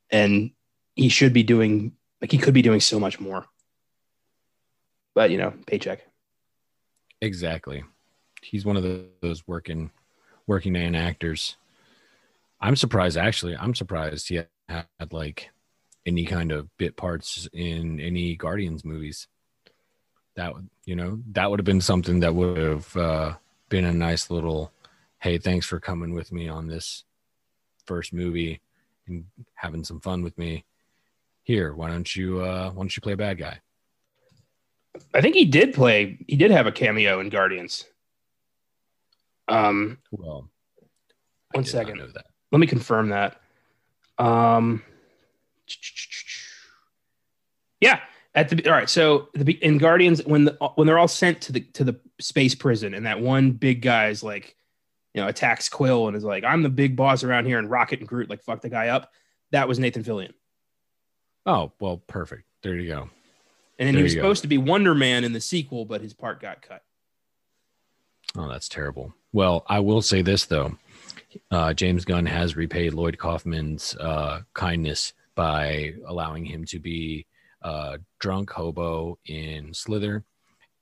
and 0.10 0.52
he 0.96 1.10
should 1.10 1.34
be 1.34 1.44
doing 1.44 1.94
like 2.22 2.32
he 2.32 2.38
could 2.38 2.54
be 2.54 2.62
doing 2.62 2.80
so 2.80 3.00
much 3.00 3.20
more. 3.20 3.46
But 5.14 5.32
you 5.32 5.38
know, 5.38 5.54
paycheck. 5.66 6.06
Exactly. 7.22 7.84
He's 8.42 8.66
one 8.66 8.78
of 8.78 8.84
the, 8.84 9.06
those 9.22 9.48
working 9.48 9.92
working 10.46 10.74
man 10.74 10.94
actors. 10.94 11.58
I'm 12.60 12.76
surprised 12.76 13.18
actually. 13.18 13.56
I'm 13.56 13.74
surprised 13.74 14.30
he 14.30 14.42
had 14.68 14.86
like 15.12 15.50
any 16.06 16.26
kind 16.26 16.52
of 16.52 16.76
bit 16.78 16.96
parts 16.96 17.48
in 17.54 18.00
any 18.00 18.36
Guardians 18.36 18.86
movies. 18.86 19.28
That 20.36 20.54
would, 20.54 20.70
you 20.86 20.96
know, 20.96 21.20
that 21.32 21.50
would 21.50 21.60
have 21.60 21.66
been 21.66 21.82
something 21.82 22.20
that 22.20 22.36
would 22.36 22.58
have 22.58 22.98
uh, 22.98 23.34
been 23.70 23.86
a 23.86 23.94
nice 23.94 24.30
little, 24.30 24.72
hey, 25.20 25.38
thanks 25.38 25.66
for 25.66 25.80
coming 25.80 26.14
with 26.14 26.32
me 26.32 26.48
on 26.50 26.68
this 26.68 27.04
first 27.86 28.14
movie 28.14 28.62
and 29.08 29.26
having 29.54 29.84
some 29.84 30.00
fun 30.02 30.24
with 30.24 30.38
me. 30.38 30.66
Here, 31.44 31.74
why 31.74 31.90
don't 31.90 32.14
you 32.16 32.42
uh, 32.42 32.72
why 32.72 32.82
don't 32.82 32.96
you 32.96 33.02
play 33.02 33.14
a 33.14 33.18
bad 33.18 33.38
guy? 33.38 33.60
I 35.14 35.22
think 35.22 35.36
he 35.36 35.46
did 35.46 35.74
play. 35.74 36.18
He 36.28 36.36
did 36.38 36.52
have 36.52 36.66
a 36.68 36.72
cameo 36.72 37.20
in 37.20 37.30
Guardians. 37.30 37.86
Um, 39.48 40.00
Well, 40.12 40.50
One 41.52 41.66
second. 41.66 42.02
let 42.52 42.60
me 42.60 42.66
confirm 42.68 43.10
that. 43.10 43.40
Um, 44.18 44.82
yeah, 47.82 48.00
at 48.34 48.50
the 48.50 48.66
all 48.68 48.74
right. 48.76 48.90
So 48.90 49.30
the 49.34 49.54
in 49.64 49.78
Guardians, 49.78 50.24
when 50.26 50.46
the 50.46 50.58
when 50.76 50.88
they're 50.88 50.98
all 51.00 51.08
sent 51.08 51.42
to 51.42 51.52
the 51.52 51.62
to 51.74 51.84
the 51.84 52.00
space 52.20 52.56
prison, 52.56 52.94
and 52.94 53.06
that 53.06 53.20
one 53.20 53.52
big 53.52 53.82
guy 53.82 54.08
is 54.10 54.24
like, 54.24 54.56
you 55.14 55.22
know, 55.22 55.28
attacks 55.28 55.70
Quill 55.70 56.08
and 56.08 56.16
is 56.16 56.24
like, 56.24 56.44
"I'm 56.44 56.64
the 56.64 56.70
big 56.70 56.96
boss 56.96 57.24
around 57.24 57.46
here," 57.46 57.60
and 57.60 57.70
Rocket 57.70 58.00
and 58.00 58.08
Groot 58.08 58.30
like 58.30 58.42
fuck 58.44 58.62
the 58.62 58.70
guy 58.70 58.90
up. 58.90 59.12
That 59.52 59.68
was 59.68 59.80
Nathan 59.80 60.04
Fillion, 60.04 60.34
Oh 61.46 61.72
well, 61.80 61.98
perfect. 62.08 62.44
There 62.64 62.76
you 62.76 62.88
go. 62.90 63.02
and 63.78 63.88
then 63.88 63.94
There 63.94 64.00
he 64.00 64.04
was 64.04 64.14
you 64.16 64.22
go. 64.22 64.26
supposed 64.28 64.42
to 64.42 64.48
be 64.48 64.58
Wonder 64.58 64.96
Man 64.96 65.24
in 65.24 65.34
the 65.34 65.42
sequel, 65.42 65.86
but 65.86 66.02
his 66.02 66.14
part 66.14 66.42
got 66.42 66.62
cut. 66.62 66.82
Oh, 68.38 68.50
that's 68.50 68.68
terrible. 68.68 69.14
Well, 69.32 69.64
I 69.68 69.80
will 69.80 70.02
say 70.02 70.22
this 70.22 70.46
though. 70.46 70.78
Uh, 71.52 71.74
James 71.74 72.06
Gunn 72.06 72.26
has 72.26 72.56
repaid 72.56 72.94
Lloyd 72.94 73.18
Kaufman's 73.18 73.96
uh, 73.98 74.42
kindness 74.54 75.14
by 75.36 75.94
allowing 76.08 76.46
him 76.46 76.66
to 76.66 76.80
be 76.80 77.26
a 77.62 78.00
drunk 78.20 78.52
hobo 78.52 79.18
in 79.26 79.74
Slither 79.74 80.24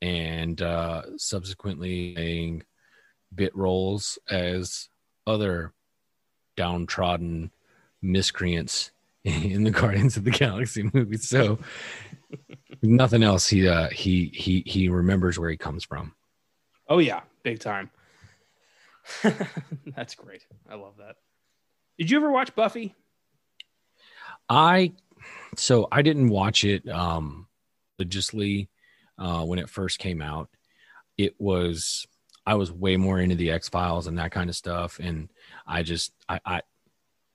and 0.01 0.61
uh, 0.61 1.17
subsequently 1.17 2.13
playing 2.13 2.63
bit 3.33 3.55
roles 3.55 4.19
as 4.29 4.89
other 5.25 5.73
downtrodden 6.55 7.51
miscreants 8.01 8.91
in 9.23 9.63
the 9.63 9.71
Guardians 9.81 10.17
of 10.17 10.23
the 10.23 10.31
Galaxy 10.31 10.89
movies. 10.93 11.27
So 11.29 11.59
nothing 12.81 13.23
else. 13.23 13.47
He 13.47 13.67
uh, 13.67 13.89
he 13.89 14.31
he 14.33 14.63
he 14.65 14.89
remembers 14.89 15.39
where 15.39 15.49
he 15.49 15.57
comes 15.57 15.83
from. 15.83 16.13
Oh 16.87 16.99
yeah, 16.99 17.21
big 17.43 17.59
time. 17.59 17.89
That's 19.95 20.15
great. 20.15 20.45
I 20.69 20.75
love 20.75 20.97
that. 20.97 21.15
Did 21.97 22.09
you 22.09 22.17
ever 22.17 22.31
watch 22.31 22.55
Buffy? 22.55 22.95
I 24.49 24.93
so 25.56 25.88
I 25.91 26.01
didn't 26.01 26.29
watch 26.29 26.63
it 26.63 26.88
um 26.89 27.47
religiously 27.97 28.69
uh 29.17 29.43
when 29.43 29.60
it 29.60 29.69
first 29.69 29.99
came 29.99 30.21
out. 30.21 30.49
It 31.17 31.36
was 31.39 32.08
I 32.45 32.56
was 32.56 32.71
way 32.71 32.97
more 32.97 33.19
into 33.19 33.36
the 33.36 33.51
X 33.51 33.69
Files 33.69 34.08
and 34.08 34.17
that 34.17 34.32
kind 34.32 34.49
of 34.49 34.56
stuff, 34.56 34.99
and 34.99 35.29
I 35.65 35.84
just 35.84 36.12
I 36.27 36.39
I, 36.45 36.62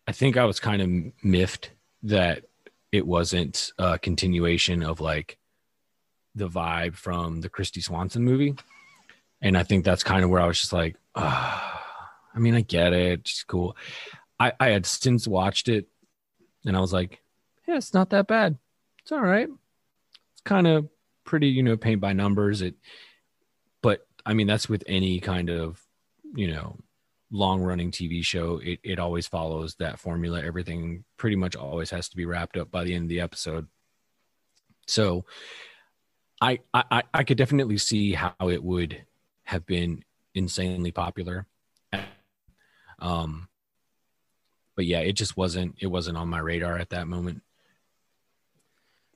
I 0.06 0.12
think 0.12 0.36
I 0.36 0.44
was 0.44 0.60
kind 0.60 0.82
of 0.82 1.24
miffed 1.24 1.70
that 2.02 2.44
it 2.92 3.06
wasn't 3.06 3.72
a 3.78 3.98
continuation 3.98 4.82
of 4.82 5.00
like 5.00 5.38
the 6.34 6.48
vibe 6.48 6.94
from 6.94 7.40
the 7.40 7.48
Kristy 7.48 7.82
Swanson 7.82 8.22
movie, 8.22 8.54
and 9.40 9.56
I 9.56 9.62
think 9.62 9.84
that's 9.84 10.04
kind 10.04 10.24
of 10.24 10.30
where 10.30 10.42
I 10.42 10.46
was 10.46 10.60
just 10.60 10.72
like, 10.72 10.96
ah, 11.14 12.10
I 12.34 12.38
mean, 12.38 12.54
I 12.54 12.60
get 12.60 12.92
it, 12.92 13.20
it's 13.20 13.44
cool. 13.44 13.76
I 14.38 14.52
I 14.60 14.68
had 14.68 14.84
since 14.84 15.26
watched 15.26 15.68
it, 15.68 15.88
and 16.64 16.76
I 16.76 16.80
was 16.80 16.92
like, 16.92 17.20
yeah, 17.66 17.76
it's 17.76 17.94
not 17.94 18.10
that 18.10 18.26
bad. 18.26 18.56
It's 19.02 19.12
all 19.12 19.20
right. 19.20 19.48
It's 20.32 20.40
kind 20.42 20.66
of 20.66 20.88
pretty, 21.24 21.48
you 21.48 21.62
know, 21.62 21.76
paint 21.76 22.00
by 22.00 22.12
numbers. 22.12 22.62
It, 22.62 22.74
but 23.82 24.06
I 24.24 24.34
mean, 24.34 24.46
that's 24.46 24.68
with 24.68 24.82
any 24.86 25.20
kind 25.20 25.50
of, 25.50 25.80
you 26.34 26.48
know, 26.48 26.76
long 27.30 27.62
running 27.62 27.90
TV 27.90 28.24
show. 28.24 28.60
It 28.62 28.80
it 28.82 28.98
always 28.98 29.26
follows 29.26 29.74
that 29.76 29.98
formula. 29.98 30.42
Everything 30.42 31.04
pretty 31.16 31.36
much 31.36 31.56
always 31.56 31.90
has 31.90 32.08
to 32.08 32.16
be 32.16 32.26
wrapped 32.26 32.56
up 32.56 32.70
by 32.70 32.84
the 32.84 32.94
end 32.94 33.04
of 33.04 33.08
the 33.08 33.20
episode. 33.20 33.66
So, 34.86 35.24
I 36.40 36.60
I 36.72 37.02
I 37.12 37.24
could 37.24 37.38
definitely 37.38 37.78
see 37.78 38.12
how 38.12 38.34
it 38.40 38.62
would 38.62 39.04
have 39.44 39.66
been 39.66 40.04
insanely 40.34 40.90
popular. 40.90 41.46
Um, 43.00 43.47
but 44.78 44.86
yeah, 44.86 45.00
it 45.00 45.14
just 45.14 45.36
wasn't 45.36 45.74
it 45.80 45.88
wasn't 45.88 46.16
on 46.16 46.28
my 46.28 46.38
radar 46.38 46.78
at 46.78 46.90
that 46.90 47.08
moment. 47.08 47.42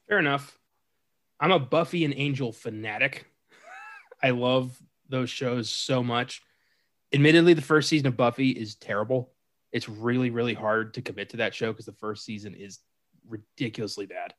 Fair 0.09 0.19
enough. 0.19 0.59
I'm 1.39 1.53
a 1.53 1.61
Buffy 1.61 2.05
and 2.05 2.13
Angel 2.17 2.51
fanatic. 2.51 3.27
I 4.25 4.31
love 4.31 4.77
those 5.09 5.31
shows 5.31 5.71
so 5.71 6.03
much. 6.03 6.43
Admittedly, 7.13 7.55
the 7.55 7.63
first 7.63 7.89
season 7.89 8.09
of 8.09 8.17
Buffy 8.17 8.51
is 8.51 8.75
terrible. 8.75 9.31
It's 9.71 9.89
really, 9.89 10.31
really 10.31 10.55
hard 10.55 10.95
to 10.95 11.01
commit 11.01 11.29
to 11.29 11.37
that 11.37 11.55
show 11.55 11.71
because 11.71 11.87
the 11.87 11.93
first 11.93 12.25
season 12.25 12.55
is 12.55 12.81
ridiculously 13.29 14.07
bad. 14.07 14.35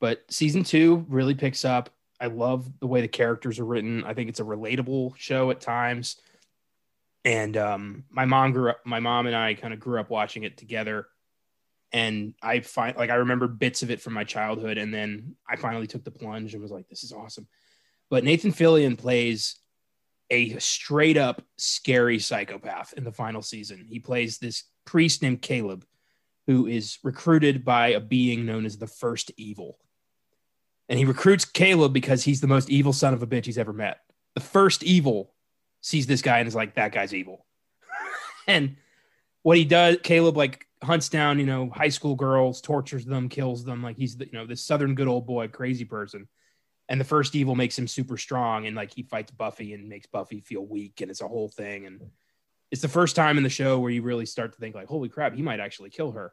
But 0.00 0.24
season 0.30 0.64
two 0.64 1.06
really 1.08 1.36
picks 1.36 1.64
up. 1.64 1.90
I 2.20 2.26
love 2.26 2.68
the 2.80 2.88
way 2.88 3.02
the 3.02 3.06
characters 3.06 3.60
are 3.60 3.64
written. 3.64 4.02
I 4.02 4.14
think 4.14 4.28
it's 4.28 4.40
a 4.40 4.44
relatable 4.44 5.14
show 5.16 5.52
at 5.52 5.60
times. 5.60 6.16
And 7.24 7.56
um, 7.56 8.04
my 8.10 8.24
mom 8.24 8.52
grew 8.52 8.70
up, 8.70 8.80
my 8.84 9.00
mom 9.00 9.26
and 9.26 9.36
I 9.36 9.54
kind 9.54 9.74
of 9.74 9.80
grew 9.80 10.00
up 10.00 10.08
watching 10.10 10.44
it 10.44 10.56
together 10.56 11.06
and 11.92 12.34
I 12.42 12.60
find 12.60 12.96
like 12.96 13.10
I 13.10 13.16
remember 13.16 13.48
bits 13.48 13.82
of 13.82 13.90
it 13.90 14.00
from 14.00 14.12
my 14.12 14.24
childhood, 14.24 14.78
and 14.78 14.92
then 14.92 15.36
I 15.48 15.56
finally 15.56 15.86
took 15.86 16.04
the 16.04 16.10
plunge 16.10 16.52
and 16.52 16.62
was 16.62 16.72
like, 16.72 16.88
"This 16.88 17.02
is 17.02 17.12
awesome." 17.12 17.46
But 18.10 18.24
Nathan 18.24 18.52
Fillion 18.52 18.96
plays 18.96 19.56
a 20.30 20.58
straight 20.58 21.16
up 21.16 21.42
scary 21.56 22.18
psychopath 22.18 22.92
in 22.94 23.04
the 23.04 23.12
final 23.12 23.42
season. 23.42 23.86
He 23.88 23.98
plays 23.98 24.38
this 24.38 24.64
priest 24.84 25.22
named 25.22 25.40
Caleb, 25.40 25.86
who 26.46 26.66
is 26.66 26.98
recruited 27.02 27.64
by 27.64 27.88
a 27.88 28.00
being 28.00 28.44
known 28.44 28.66
as 28.66 28.76
the 28.76 28.86
First 28.86 29.32
Evil, 29.38 29.78
and 30.88 30.98
he 30.98 31.06
recruits 31.06 31.46
Caleb 31.46 31.94
because 31.94 32.24
he's 32.24 32.42
the 32.42 32.46
most 32.46 32.68
evil 32.68 32.92
son 32.92 33.14
of 33.14 33.22
a 33.22 33.26
bitch 33.26 33.46
he's 33.46 33.58
ever 33.58 33.72
met. 33.72 34.00
The 34.34 34.42
First 34.42 34.82
Evil 34.82 35.32
sees 35.80 36.06
this 36.06 36.22
guy 36.22 36.38
and 36.38 36.48
is 36.48 36.54
like, 36.54 36.74
"That 36.74 36.92
guy's 36.92 37.14
evil," 37.14 37.46
and 38.46 38.76
what 39.42 39.56
he 39.56 39.64
does, 39.64 39.98
Caleb 40.02 40.36
like 40.36 40.66
hunts 40.82 41.08
down, 41.08 41.38
you 41.38 41.46
know, 41.46 41.70
high 41.70 41.88
school 41.88 42.14
girls, 42.14 42.60
tortures 42.60 43.04
them, 43.04 43.28
kills 43.28 43.64
them. 43.64 43.82
Like 43.82 43.96
he's, 43.96 44.16
the, 44.16 44.26
you 44.26 44.32
know, 44.32 44.46
this 44.46 44.62
southern 44.62 44.94
good 44.94 45.08
old 45.08 45.26
boy, 45.26 45.48
crazy 45.48 45.84
person. 45.84 46.28
And 46.88 47.00
the 47.00 47.04
first 47.04 47.34
evil 47.34 47.54
makes 47.54 47.78
him 47.78 47.86
super 47.86 48.16
strong, 48.16 48.66
and 48.66 48.74
like 48.74 48.94
he 48.94 49.02
fights 49.02 49.30
Buffy 49.30 49.74
and 49.74 49.88
makes 49.88 50.06
Buffy 50.06 50.40
feel 50.40 50.64
weak, 50.64 51.00
and 51.00 51.10
it's 51.10 51.20
a 51.20 51.28
whole 51.28 51.48
thing. 51.48 51.86
And 51.86 52.00
it's 52.70 52.80
the 52.80 52.88
first 52.88 53.14
time 53.14 53.36
in 53.36 53.42
the 53.42 53.50
show 53.50 53.78
where 53.78 53.90
you 53.90 54.02
really 54.02 54.24
start 54.24 54.52
to 54.52 54.58
think 54.58 54.74
like, 54.74 54.88
holy 54.88 55.10
crap, 55.10 55.34
he 55.34 55.42
might 55.42 55.60
actually 55.60 55.90
kill 55.90 56.12
her. 56.12 56.32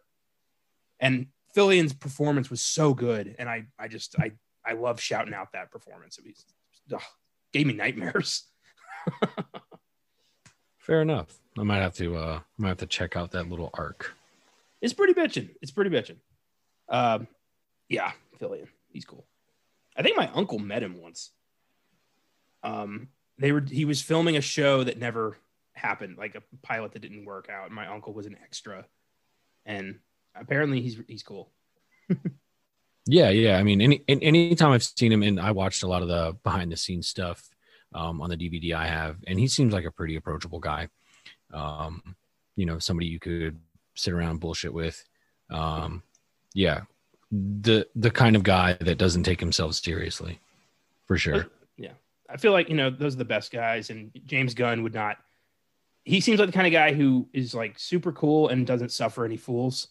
And 1.00 1.28
Fillion's 1.54 1.94
performance 1.94 2.50
was 2.50 2.62
so 2.62 2.94
good, 2.94 3.36
and 3.38 3.50
I, 3.50 3.66
I 3.78 3.90
just, 3.90 4.18
I, 4.18 4.32
I 4.66 4.74
love 4.74 5.02
shouting 5.02 5.34
out 5.34 5.52
that 5.54 5.72
performance. 5.72 6.18
It 6.18 6.26
was, 6.26 6.46
ugh, 6.94 7.02
gave 7.52 7.68
me 7.68 7.74
nightmares. 7.74 8.44
Fair 10.78 11.02
enough. 11.02 11.40
I 11.58 11.64
might 11.64 11.78
have 11.78 11.96
to 11.96 12.16
uh 12.18 12.40
I 12.40 12.62
might 12.62 12.70
have 12.70 12.78
to 12.78 12.86
check 12.86 13.16
out 13.16 13.32
that 13.32 13.50
little 13.50 13.70
arc. 13.74 14.14
It's 14.82 14.94
pretty 14.94 15.14
bitchin'. 15.14 15.50
It's 15.62 15.72
pretty 15.72 15.90
bitchin'. 15.90 16.18
Um, 16.90 17.28
yeah, 17.90 18.12
Fillion. 18.40 18.68
He's 18.92 19.06
cool. 19.06 19.26
I 19.98 20.04
think 20.04 20.18
my 20.18 20.30
uncle 20.34 20.60
met 20.60 20.84
him 20.84 21.02
once. 21.02 21.32
Um, 22.64 23.10
they 23.38 23.52
were 23.52 23.62
he 23.62 23.86
was 23.86 24.02
filming 24.02 24.38
a 24.38 24.42
show 24.42 24.84
that 24.84 25.00
never 25.00 25.38
happened, 25.74 26.18
like 26.18 26.36
a 26.36 26.44
pilot 26.62 26.94
that 26.94 27.02
didn't 27.02 27.26
work 27.26 27.50
out. 27.50 27.72
My 27.72 27.88
uncle 27.88 28.14
was 28.14 28.26
an 28.26 28.38
extra, 28.44 28.86
and 29.66 30.00
apparently 30.36 30.82
he's 30.82 30.98
he's 31.08 31.24
cool. 31.24 31.52
Yeah, 33.08 33.30
yeah. 33.30 33.58
I 33.58 33.64
mean, 33.64 33.82
any 33.82 34.04
an- 34.08 34.24
anytime 34.24 34.72
I've 34.72 34.84
seen 34.84 35.12
him, 35.12 35.22
and 35.22 35.40
I 35.40 35.52
watched 35.52 35.84
a 35.84 35.88
lot 35.88 36.02
of 36.02 36.08
the 36.08 36.36
behind 36.44 36.72
the 36.72 36.78
scenes 36.78 37.08
stuff 37.08 37.48
um, 37.94 38.22
on 38.22 38.30
the 38.30 38.38
DVD 38.38 38.74
I 38.74 38.88
have, 38.88 39.18
and 39.28 39.40
he 39.40 39.48
seems 39.48 39.74
like 39.74 39.86
a 39.86 39.92
pretty 39.92 40.16
approachable 40.16 40.60
guy. 40.60 40.90
Um, 41.54 42.16
you 42.56 42.66
know, 42.66 42.80
somebody 42.80 43.08
you 43.08 43.20
could 43.20 43.60
sit 43.96 44.14
around 44.14 44.40
bullshit 44.40 44.74
with. 44.74 45.04
Um, 45.50 46.04
yeah, 46.54 46.82
the 47.32 47.88
the 47.96 48.12
kind 48.12 48.36
of 48.36 48.44
guy 48.44 48.74
that 48.82 48.98
doesn't 48.98 49.24
take 49.24 49.40
himself 49.40 49.76
seriously, 49.76 50.40
for 51.06 51.18
sure. 51.18 51.48
Yeah, 51.78 51.92
I 52.30 52.38
feel 52.38 52.52
like 52.52 52.70
you 52.70 52.76
know 52.76 52.90
those 52.90 53.16
are 53.16 53.20
the 53.20 53.26
best 53.26 53.52
guys, 53.52 53.90
and 53.90 54.12
James 54.26 54.54
Gunn 54.54 54.84
would 54.84 54.94
not. 54.94 55.18
He 56.04 56.22
seems 56.22 56.40
like 56.40 56.48
the 56.48 56.54
kind 56.54 56.68
of 56.68 56.74
guy 56.74 56.94
who 56.94 57.28
is 57.34 57.54
like 57.54 57.80
super 57.80 58.12
cool 58.12 58.50
and 58.50 58.66
doesn't 58.66 58.92
suffer 58.92 59.26
any 59.26 59.38
fools, 59.38 59.88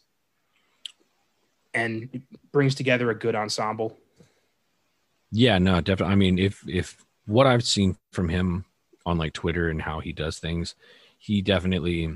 and 1.73 2.23
brings 2.53 2.75
together 2.75 3.11
a 3.11 3.15
good 3.15 3.35
ensemble. 3.35 3.99
Yeah, 5.31 5.59
no, 5.59 5.81
definitely. 5.81 6.13
I 6.13 6.17
mean, 6.17 6.39
if 6.39 6.65
if 6.69 7.05
what 7.27 7.47
I've 7.47 7.65
seen 7.65 7.97
from 8.13 8.29
him 8.29 8.65
on 9.07 9.19
like 9.19 9.33
Twitter 9.33 9.69
and 9.69 9.81
how 9.83 10.01
he 10.01 10.13
does 10.13 10.39
things, 10.39 10.75
he 11.19 11.43
definitely 11.43 12.11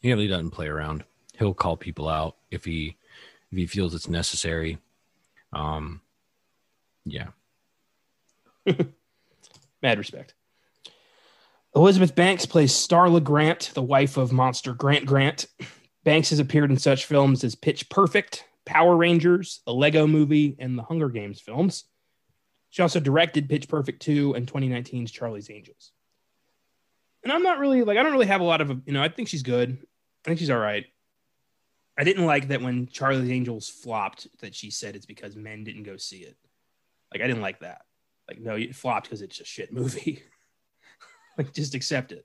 he 0.00 0.08
really 0.08 0.28
doesn't 0.28 0.50
play 0.50 0.68
around. 0.68 1.04
he'll 1.38 1.54
call 1.54 1.76
people 1.76 2.08
out 2.08 2.36
if 2.50 2.64
he 2.64 2.96
if 3.50 3.58
he 3.58 3.66
feels 3.66 3.94
it's 3.94 4.08
necessary. 4.08 4.78
Um, 5.52 6.00
yeah. 7.04 7.28
Mad 9.82 9.98
respect. 9.98 10.34
Elizabeth 11.74 12.14
Banks 12.14 12.46
plays 12.46 12.72
Starla 12.72 13.22
Grant, 13.22 13.70
the 13.74 13.82
wife 13.82 14.16
of 14.16 14.32
monster 14.32 14.74
Grant 14.74 15.06
Grant. 15.06 15.46
Banks 16.04 16.30
has 16.30 16.38
appeared 16.38 16.70
in 16.70 16.78
such 16.78 17.06
films 17.06 17.44
as 17.44 17.54
Pitch 17.54 17.88
Perfect, 17.88 18.44
Power 18.64 18.96
Rangers, 18.96 19.60
The 19.66 19.74
Lego 19.74 20.06
movie, 20.06 20.56
and 20.58 20.78
the 20.78 20.82
Hunger 20.82 21.08
Games 21.08 21.40
films. 21.40 21.84
She 22.70 22.82
also 22.82 23.00
directed 23.00 23.48
Pitch 23.48 23.68
Perfect 23.68 24.00
2 24.02 24.34
and 24.34 24.46
2019's 24.46 25.10
Charlie's 25.10 25.50
Angels. 25.50 25.92
And 27.22 27.32
I'm 27.32 27.42
not 27.42 27.58
really 27.58 27.82
like, 27.82 27.98
I 27.98 28.02
don't 28.02 28.12
really 28.12 28.26
have 28.26 28.40
a 28.40 28.44
lot 28.44 28.60
of, 28.60 28.82
you 28.86 28.92
know, 28.92 29.02
I 29.02 29.08
think 29.08 29.28
she's 29.28 29.42
good. 29.42 29.78
I 30.24 30.28
think 30.28 30.38
she's 30.38 30.50
all 30.50 30.58
right. 30.58 30.86
I 31.98 32.04
didn't 32.04 32.24
like 32.24 32.48
that 32.48 32.62
when 32.62 32.86
Charlie's 32.86 33.30
Angels 33.30 33.68
flopped 33.68 34.28
that 34.40 34.54
she 34.54 34.70
said 34.70 34.96
it's 34.96 35.04
because 35.04 35.36
men 35.36 35.64
didn't 35.64 35.82
go 35.82 35.96
see 35.96 36.18
it. 36.18 36.36
Like, 37.12 37.20
I 37.20 37.26
didn't 37.26 37.42
like 37.42 37.60
that. 37.60 37.82
Like, 38.28 38.40
no, 38.40 38.54
it 38.54 38.74
flopped 38.74 39.06
because 39.06 39.20
it's 39.20 39.40
a 39.40 39.44
shit 39.44 39.72
movie. 39.72 40.22
like, 41.38 41.52
just 41.52 41.74
accept 41.74 42.12
it. 42.12 42.24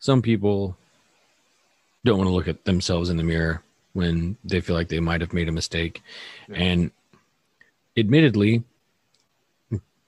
Some 0.00 0.22
people 0.22 0.76
don't 2.04 2.18
want 2.18 2.28
to 2.28 2.34
look 2.34 2.48
at 2.48 2.64
themselves 2.64 3.10
in 3.10 3.16
the 3.16 3.22
mirror 3.22 3.62
when 3.92 4.36
they 4.44 4.60
feel 4.60 4.74
like 4.74 4.88
they 4.88 5.00
might 5.00 5.20
have 5.20 5.32
made 5.32 5.48
a 5.48 5.52
mistake. 5.52 6.02
Yeah. 6.48 6.56
And 6.56 6.90
admittedly, 7.98 8.62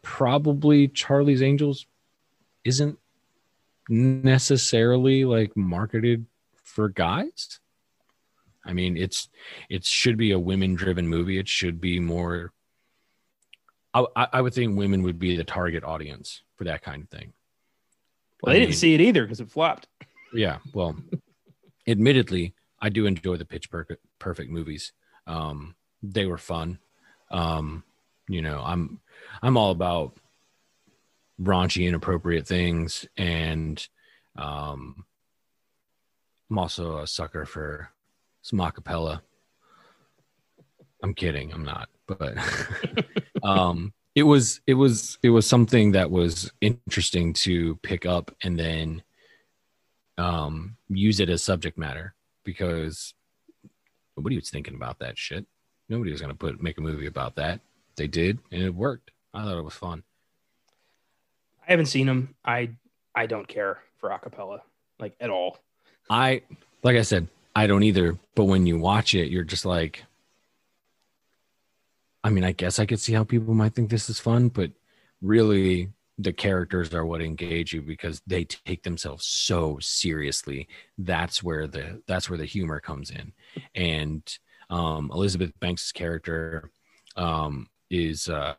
probably 0.03 0.89
Charlie's 0.89 1.43
Angels 1.43 1.87
isn't 2.65 2.99
necessarily 3.89 5.25
like 5.25 5.57
marketed 5.57 6.27
for 6.63 6.89
guys. 6.89 7.61
I 8.65 8.73
mean, 8.73 8.97
it's 8.97 9.29
it 9.69 9.85
should 9.85 10.17
be 10.17 10.33
a 10.33 10.39
women 10.39 10.75
driven 10.75 11.09
movie. 11.09 11.39
It 11.39 11.49
should 11.49 11.81
be 11.81 11.99
more. 11.99 12.53
I, 13.93 14.07
I 14.15 14.41
would 14.41 14.55
think 14.55 14.79
women 14.79 15.03
would 15.03 15.19
be 15.19 15.37
the 15.37 15.43
target 15.43 15.83
audience 15.83 16.43
for 16.55 16.65
that 16.65 16.83
kind 16.83 17.03
of 17.03 17.09
thing. 17.09 17.33
Well, 18.43 18.53
I 18.53 18.55
they 18.55 18.61
didn't 18.61 18.77
see 18.77 18.95
it 18.95 19.01
either 19.01 19.25
because 19.25 19.41
it 19.41 19.51
flopped. 19.51 19.89
Yeah, 20.33 20.59
well, 20.73 20.97
admittedly, 21.89 22.55
I 22.81 22.89
do 22.89 23.07
enjoy 23.07 23.37
the 23.37 23.45
Pitch 23.45 23.69
Perfect, 23.69 24.05
perfect 24.21 24.51
movies. 24.51 24.93
Um, 25.27 25.75
they 26.03 26.27
were 26.27 26.39
fun. 26.39 26.79
Um, 27.31 27.85
you 28.29 28.43
know, 28.43 28.63
I'm 28.65 29.01
I'm 29.43 29.57
all 29.57 29.71
about 29.71 30.17
raunchy, 31.41 31.87
inappropriate 31.89 32.47
things, 32.47 33.07
and 33.17 33.87
um, 34.37 35.05
I'm 36.51 36.59
also 36.59 36.99
a 36.99 37.07
sucker 37.07 37.45
for 37.45 37.91
some 38.43 38.59
acapella. 38.59 39.21
I'm 41.03 41.15
kidding, 41.15 41.53
I'm 41.53 41.65
not, 41.65 41.89
but 42.07 42.37
um, 43.43 43.93
it 44.15 44.25
was 44.25 44.61
it 44.67 44.75
was 44.75 45.19
it 45.23 45.31
was 45.31 45.47
something 45.47 45.93
that 45.93 46.11
was 46.11 46.53
interesting 46.61 47.33
to 47.33 47.77
pick 47.77 48.05
up 48.05 48.35
and 48.43 48.59
then 48.59 49.03
um, 50.19 50.77
use 50.89 51.21
it 51.21 51.31
as 51.31 51.43
subject 51.43 51.79
matter 51.79 52.15
because 52.45 53.15
nobody 54.17 54.37
was 54.37 54.51
thinking 54.51 54.75
about 54.75 54.99
that 54.99 55.17
shit. 55.17 55.47
Nobody 55.91 56.13
was 56.13 56.21
going 56.21 56.33
to 56.33 56.39
put 56.39 56.63
make 56.63 56.79
a 56.79 56.81
movie 56.81 57.07
about 57.07 57.35
that. 57.35 57.61
They 57.97 58.07
did, 58.07 58.39
and 58.51 58.63
it 58.63 58.75
worked. 58.75 59.11
I 59.35 59.43
thought 59.43 59.59
it 59.59 59.65
was 59.65 59.75
fun. 59.75 60.05
I 61.67 61.73
haven't 61.73 61.87
seen 61.87 62.07
them. 62.07 62.35
I 62.45 62.71
I 63.15 63.27
don't 63.27 63.47
care 63.47 63.81
for 63.99 64.11
acapella 64.11 64.61
like 65.01 65.15
at 65.21 65.31
all. 65.31 65.59
I 66.09 66.43
like 66.83 66.97
I 66.97 67.03
said, 67.03 67.29
I 67.55 67.67
don't 67.67 67.83
either. 67.83 68.17
But 68.35 68.45
when 68.45 68.67
you 68.67 68.79
watch 68.79 69.15
it, 69.15 69.31
you're 69.31 69.45
just 69.45 69.65
like, 69.65 70.05
I 72.23 72.31
mean, 72.31 72.45
I 72.45 72.53
guess 72.53 72.79
I 72.79 72.87
could 72.87 73.01
see 73.01 73.13
how 73.13 73.25
people 73.25 73.55
might 73.55 73.75
think 73.75 73.91
this 73.91 74.09
is 74.09 74.21
fun, 74.21 74.49
but 74.49 74.71
really, 75.21 75.91
the 76.19 76.33
characters 76.33 76.95
are 76.95 77.05
what 77.05 77.23
engage 77.23 77.73
you 77.73 77.83
because 77.83 78.23
they 78.27 78.45
take 78.45 78.83
themselves 78.83 79.27
so 79.27 79.79
seriously. 79.81 80.69
That's 80.99 81.43
where 81.43 81.67
the 81.67 82.03
that's 82.07 82.31
where 82.31 82.39
the 82.39 82.45
humor 82.45 82.79
comes 82.79 83.11
in, 83.11 83.33
and 83.75 84.23
um, 84.71 85.11
Elizabeth 85.13 85.53
Banks' 85.61 85.93
character 85.93 86.71
um, 87.17 87.69
is 87.91 88.29
uh, 88.29 88.55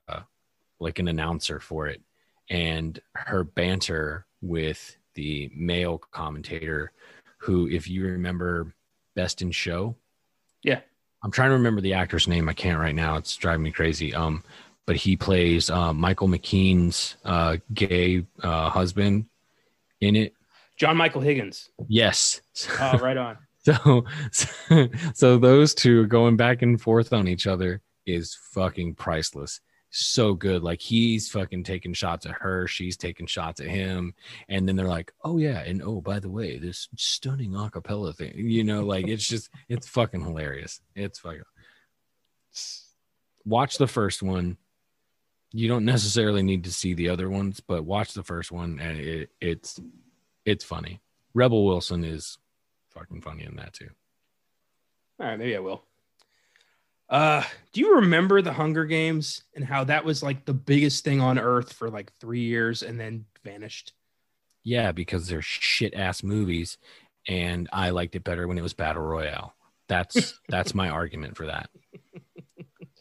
like 0.79 0.99
an 0.99 1.07
announcer 1.07 1.59
for 1.59 1.87
it, 1.87 2.01
and 2.49 2.99
her 3.13 3.43
banter 3.43 4.25
with 4.41 4.97
the 5.15 5.51
male 5.55 5.97
commentator 5.97 6.91
who, 7.37 7.67
if 7.67 7.89
you 7.89 8.05
remember 8.05 8.73
Best 9.15 9.41
in 9.41 9.51
Show. 9.51 9.95
Yeah. 10.63 10.81
I'm 11.23 11.31
trying 11.31 11.49
to 11.49 11.55
remember 11.55 11.81
the 11.81 11.93
actor's 11.93 12.27
name. 12.27 12.49
I 12.49 12.53
can't 12.53 12.79
right 12.79 12.95
now. 12.95 13.17
It's 13.17 13.35
driving 13.35 13.63
me 13.63 13.71
crazy. 13.71 14.13
Um, 14.13 14.43
but 14.85 14.95
he 14.95 15.15
plays 15.15 15.69
uh, 15.69 15.93
Michael 15.93 16.27
McKean's 16.27 17.15
uh, 17.23 17.57
gay 17.73 18.25
uh, 18.41 18.69
husband 18.69 19.25
in 19.99 20.15
it. 20.15 20.33
John 20.77 20.97
Michael 20.97 21.21
Higgins. 21.21 21.69
Yes. 21.87 22.41
Oh, 22.79 22.97
right 22.97 23.17
on. 23.17 23.37
So, 23.63 24.05
so, 24.31 24.87
so 25.13 25.37
those 25.37 25.73
two 25.73 26.07
going 26.07 26.37
back 26.37 26.61
and 26.61 26.81
forth 26.81 27.13
on 27.13 27.27
each 27.27 27.47
other 27.47 27.81
is 28.05 28.37
fucking 28.53 28.95
priceless. 28.95 29.61
So 29.93 30.33
good. 30.33 30.63
Like 30.63 30.81
he's 30.81 31.29
fucking 31.29 31.65
taking 31.65 31.93
shots 31.93 32.25
at 32.25 32.31
her, 32.31 32.65
she's 32.65 32.95
taking 32.95 33.27
shots 33.27 33.59
at 33.59 33.67
him, 33.67 34.13
and 34.47 34.65
then 34.65 34.77
they're 34.77 34.87
like, 34.87 35.11
"Oh 35.21 35.37
yeah, 35.37 35.59
and 35.59 35.81
oh 35.83 35.99
by 35.99 36.19
the 36.19 36.29
way, 36.29 36.57
this 36.57 36.87
stunning 36.95 37.51
acapella 37.51 38.15
thing." 38.15 38.33
You 38.37 38.63
know, 38.63 38.85
like 38.85 39.09
it's 39.09 39.27
just 39.27 39.49
it's 39.67 39.89
fucking 39.89 40.21
hilarious. 40.23 40.79
It's 40.95 41.19
fucking. 41.19 41.41
Watch 43.43 43.77
the 43.77 43.87
first 43.87 44.23
one. 44.23 44.57
You 45.51 45.67
don't 45.67 45.83
necessarily 45.83 46.41
need 46.41 46.63
to 46.63 46.71
see 46.71 46.93
the 46.93 47.09
other 47.09 47.29
ones, 47.29 47.59
but 47.59 47.83
watch 47.83 48.13
the 48.13 48.23
first 48.23 48.49
one, 48.49 48.79
and 48.79 48.97
it, 48.97 49.29
it's 49.41 49.77
it's 50.45 50.63
funny. 50.63 51.01
Rebel 51.33 51.65
Wilson 51.65 52.05
is 52.05 52.37
fucking 52.93 53.21
funny 53.21 53.43
in 53.43 53.55
that 53.55 53.73
too. 53.73 53.89
All 55.19 55.27
right, 55.27 55.37
maybe 55.37 55.55
I 55.55 55.59
will. 55.59 55.83
Uh, 57.09 57.43
do 57.73 57.81
you 57.81 57.95
remember 57.95 58.41
the 58.41 58.53
Hunger 58.53 58.85
Games 58.85 59.43
and 59.53 59.65
how 59.65 59.83
that 59.83 60.05
was 60.05 60.23
like 60.23 60.45
the 60.45 60.53
biggest 60.53 61.03
thing 61.03 61.19
on 61.19 61.37
earth 61.37 61.73
for 61.73 61.89
like 61.89 62.11
three 62.19 62.39
years 62.39 62.83
and 62.83 62.97
then 62.99 63.25
vanished? 63.43 63.91
Yeah, 64.63 64.93
because 64.93 65.27
they're 65.27 65.41
shit 65.41 65.93
ass 65.93 66.23
movies, 66.23 66.77
and 67.27 67.67
I 67.73 67.89
liked 67.89 68.15
it 68.15 68.23
better 68.23 68.47
when 68.47 68.57
it 68.57 68.61
was 68.61 68.73
battle 68.73 69.03
royale. 69.03 69.53
That's 69.89 70.39
that's 70.49 70.73
my 70.73 70.89
argument 70.89 71.35
for 71.35 71.47
that. 71.47 71.69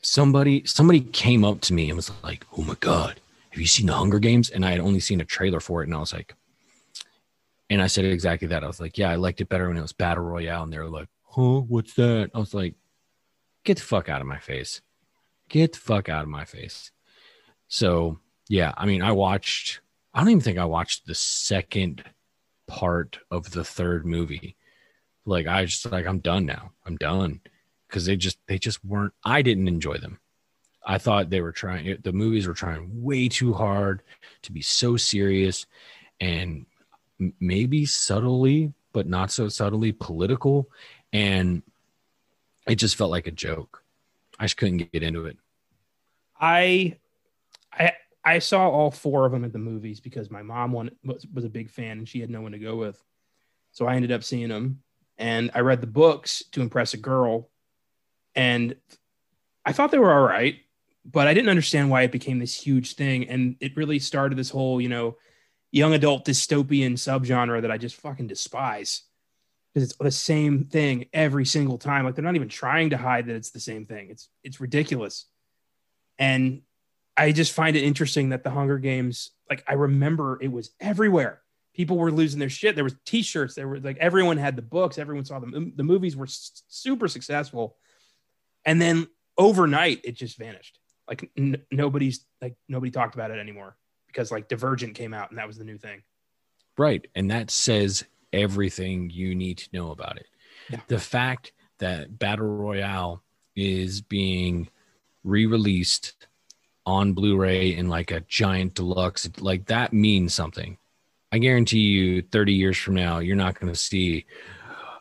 Somebody 0.03 0.65
somebody 0.67 1.01
came 1.01 1.45
up 1.45 1.61
to 1.63 1.73
me 1.73 1.89
and 1.89 1.97
was 1.97 2.11
like, 2.25 2.45
"Oh 2.57 2.63
my 2.63 2.77
god, 2.81 3.21
have 3.51 3.61
you 3.61 3.67
seen 3.67 3.87
the 3.87 3.95
Hunger 3.95 4.19
Games?" 4.19 4.51
And 4.51 4.65
I 4.65 4.73
had 4.73 4.81
only 4.81 5.01
seen 5.01 5.21
a 5.21 5.25
trailer 5.25 5.61
for 5.61 5.83
it, 5.83 5.87
and 5.87 5.95
I 5.95 6.01
was 6.01 6.13
like, 6.13 6.35
and 7.71 7.81
I 7.81 7.87
said 7.87 8.05
exactly 8.05 8.49
that. 8.49 8.65
I 8.65 8.67
was 8.67 8.81
like, 8.81 8.99
"Yeah, 8.99 9.11
I 9.11 9.15
liked 9.15 9.41
it 9.41 9.49
better 9.49 9.69
when 9.69 9.77
it 9.77 9.83
was 9.83 9.93
battle 9.93 10.25
royale," 10.25 10.65
and 10.65 10.73
they 10.73 10.79
were 10.79 10.91
like, 10.91 11.09
"Huh, 11.23 11.61
what's 11.61 11.95
that?" 11.95 12.31
I 12.35 12.39
was 12.39 12.53
like, 12.53 12.75
"Get 13.65 13.79
the 13.79 13.85
fuck 13.85 14.09
out 14.09 14.21
of 14.21 14.27
my 14.27 14.39
face! 14.39 14.83
Get 15.49 15.73
the 15.73 15.79
fuck 15.79 16.09
out 16.09 16.25
of 16.25 16.29
my 16.29 16.45
face!" 16.45 16.91
So 17.69 18.19
yeah, 18.49 18.75
I 18.77 18.87
mean, 18.87 19.03
I 19.03 19.13
watched. 19.13 19.81
I 20.13 20.21
don't 20.21 20.31
even 20.31 20.41
think 20.41 20.59
I 20.59 20.65
watched 20.65 21.07
the 21.07 21.15
second 21.15 22.03
part 22.67 23.21
of 23.31 23.53
the 23.53 23.65
third 23.65 24.05
movie. 24.05 24.57
Like 25.25 25.47
I 25.47 25.65
just 25.65 25.91
like 25.91 26.07
I'm 26.07 26.19
done 26.19 26.47
now. 26.47 26.73
I'm 26.85 26.97
done 26.97 27.41
because 27.89 28.07
they 28.07 28.17
just 28.17 28.39
they 28.49 28.59
just 28.59 28.85
weren't. 28.85 29.15
I 29.25 29.43
didn't 29.43 29.69
enjoy 29.69 29.99
them. 29.99 30.19
I 30.85 30.99
thought 30.99 31.31
they 31.31 31.41
were 31.41 31.53
trying. 31.53 31.99
The 32.03 32.13
movies 32.13 32.49
were 32.49 32.55
trying 32.55 33.03
way 33.03 33.29
too 33.29 33.53
hard 33.53 34.03
to 34.43 34.53
be 34.53 34.63
so 34.63 34.97
serious 34.97 35.67
and 36.21 36.67
maybe 37.39 37.87
subtly, 37.87 38.73
but 38.93 39.07
not 39.07 39.31
so 39.31 39.49
subtly 39.49 39.93
political, 39.93 40.69
and 41.13 41.63
it 42.67 42.77
just 42.77 42.97
felt 42.97 43.11
like 43.11 43.27
a 43.27 43.33
joke. 43.33 43.83
I 44.39 44.45
just 44.45 44.57
couldn't 44.57 44.91
get 44.93 45.03
into 45.03 45.27
it. 45.27 45.37
I, 46.41 46.97
I, 47.73 47.93
I 48.25 48.39
saw 48.39 48.69
all 48.69 48.91
four 48.91 49.27
of 49.27 49.33
them 49.33 49.45
at 49.45 49.53
the 49.53 49.59
movies 49.59 50.01
because 50.01 50.31
my 50.31 50.43
mom 50.43 50.73
wanted, 50.73 50.97
was, 51.05 51.27
was 51.33 51.45
a 51.45 51.51
big 51.51 51.71
fan 51.71 51.99
and 51.99 52.09
she 52.09 52.21
had 52.21 52.31
no 52.31 52.41
one 52.41 52.53
to 52.53 52.59
go 52.59 52.77
with. 52.77 53.03
So 53.73 53.87
I 53.87 53.95
ended 53.95 54.13
up 54.13 54.25
seeing 54.25 54.49
them 54.49 54.83
and 55.19 55.51
I 55.55 55.61
read 55.61 55.83
the 55.83 55.87
books 55.87 56.43
to 56.53 56.63
impress 56.63 56.95
a 56.95 56.97
girl 56.97 57.51
and 58.35 58.75
I 59.65 59.73
thought 59.73 59.91
they 59.91 59.99
were 59.99 60.13
all 60.13 60.27
right, 60.27 60.57
but 61.05 61.27
I 61.27 61.35
didn't 61.35 61.51
understand 61.51 61.91
why 61.91 62.03
it 62.03 62.13
became 62.13 62.39
this 62.39 62.55
huge 62.55 62.95
thing. 62.95 63.29
And 63.29 63.57
it 63.61 63.77
really 63.77 63.99
started 63.99 64.39
this 64.39 64.51
whole, 64.51 64.81
you 64.81 64.89
know, 64.89 65.17
young 65.73 65.95
adult 65.95 66.25
dystopian 66.25 66.93
subgenre 66.95 67.63
that 67.63 67.71
I 67.71 67.79
just 67.79 67.97
fucking 67.97 68.27
despise 68.27 69.03
because 69.73 69.89
it's 69.89 69.99
the 69.99 70.11
same 70.11 70.65
thing 70.65 71.07
every 71.13 71.47
single 71.47 71.79
time. 71.79 72.05
Like 72.05 72.15
they're 72.17 72.25
not 72.25 72.35
even 72.37 72.49
trying 72.49 72.91
to 72.91 72.97
hide 72.97 73.27
that 73.27 73.37
it's 73.37 73.51
the 73.51 73.61
same 73.61 73.87
thing. 73.87 74.11
It's 74.11 74.29
it's 74.43 74.61
ridiculous. 74.61 75.27
And 76.19 76.63
I 77.17 77.33
just 77.33 77.53
find 77.53 77.77
it 77.77 77.85
interesting 77.85 78.31
that 78.31 78.43
the 78.45 78.51
Hunger 78.51 78.79
Games, 78.79 79.31
like 79.49 79.65
I 79.69 79.75
remember 79.75 80.39
it 80.43 80.51
was 80.51 80.71
everywhere. 80.81 81.43
people 81.75 81.97
were 81.99 82.11
losing 82.11 82.41
their 82.41 82.49
shit. 82.51 82.75
There 82.75 82.85
was 82.85 82.97
T-shirts. 83.07 83.55
There 83.55 83.69
were 83.69 83.79
like 83.81 83.99
everyone 83.99 84.39
had 84.39 84.57
the 84.57 84.63
books. 84.63 84.99
Everyone 84.99 85.25
saw 85.25 85.39
them. 85.39 85.73
The 85.77 85.85
movies 85.85 86.17
were 86.17 86.27
s- 86.27 86.63
super 86.69 87.07
successful, 87.09 87.77
and 88.65 88.81
then 88.83 89.07
overnight 89.39 90.01
it 90.05 90.13
just 90.13 90.37
vanished. 90.37 90.79
Like 91.09 91.31
n- 91.39 91.63
nobody's 91.71 92.27
like 92.43 92.57
nobody 92.69 92.91
talked 92.91 93.15
about 93.15 93.31
it 93.31 93.39
anymore 93.39 93.77
because 94.13 94.31
like 94.31 94.49
Divergent 94.49 94.95
came 94.95 95.15
out 95.15 95.31
and 95.31 95.39
that 95.39 95.47
was 95.47 95.59
the 95.59 95.65
new 95.65 95.79
thing. 95.79 96.03
Right. 96.77 97.07
And 97.15 97.31
that 97.31 97.51
says 97.51 98.05
everything 98.33 99.11
you 99.11 99.35
need 99.35 99.59
to 99.59 99.69
know 99.73 99.91
about 99.91 100.17
it. 100.17 100.27
Yeah. 100.71 100.81
The 100.89 100.99
fact 100.99 101.53
that 101.79 102.19
Battle 102.19 102.47
Royale 102.47 103.23
is 103.57 104.01
being 104.01 104.69
re 105.25 105.47
released 105.47 106.15
on 106.87 107.13
Blu 107.13 107.37
ray 107.37 107.75
in 107.75 107.89
like 107.89 108.11
a 108.11 108.21
giant 108.21 108.75
deluxe, 108.75 109.29
like 109.39 109.67
that 109.67 109.93
means 109.93 110.35
something. 110.35 110.79
I 111.33 111.39
guarantee 111.39 111.81
you 111.81 112.23
30 112.23 112.55
years 112.55 112.77
from 112.77 112.95
now, 112.95 113.19
you're 113.19 113.37
not 113.37 113.59
going 113.59 113.73
to 113.73 113.79
see 113.79 114.27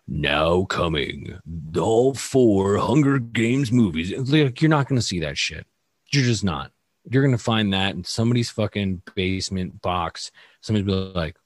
now 0.08 0.66
coming 0.66 1.40
all 1.78 2.14
four 2.14 2.78
Hunger 2.78 3.20
Games 3.20 3.72
movies. 3.72 4.12
Like, 4.32 4.62
you're 4.62 4.70
not 4.70 4.88
going 4.88 5.00
to 5.00 5.06
see 5.06 5.20
that 5.22 5.38
shit. 5.38 5.66
You're 6.12 6.26
just 6.26 6.44
not. 6.44 6.72
You're 7.10 7.28
to 7.28 7.38
find 7.38 7.74
that 7.74 7.96
in 7.96 8.04
somebody's 8.04 8.50
fucking 8.50 9.02
basement 9.16 9.82
box. 9.82 10.32
Somebody's 10.62 10.86
be 10.86 10.94
like, 10.94 11.38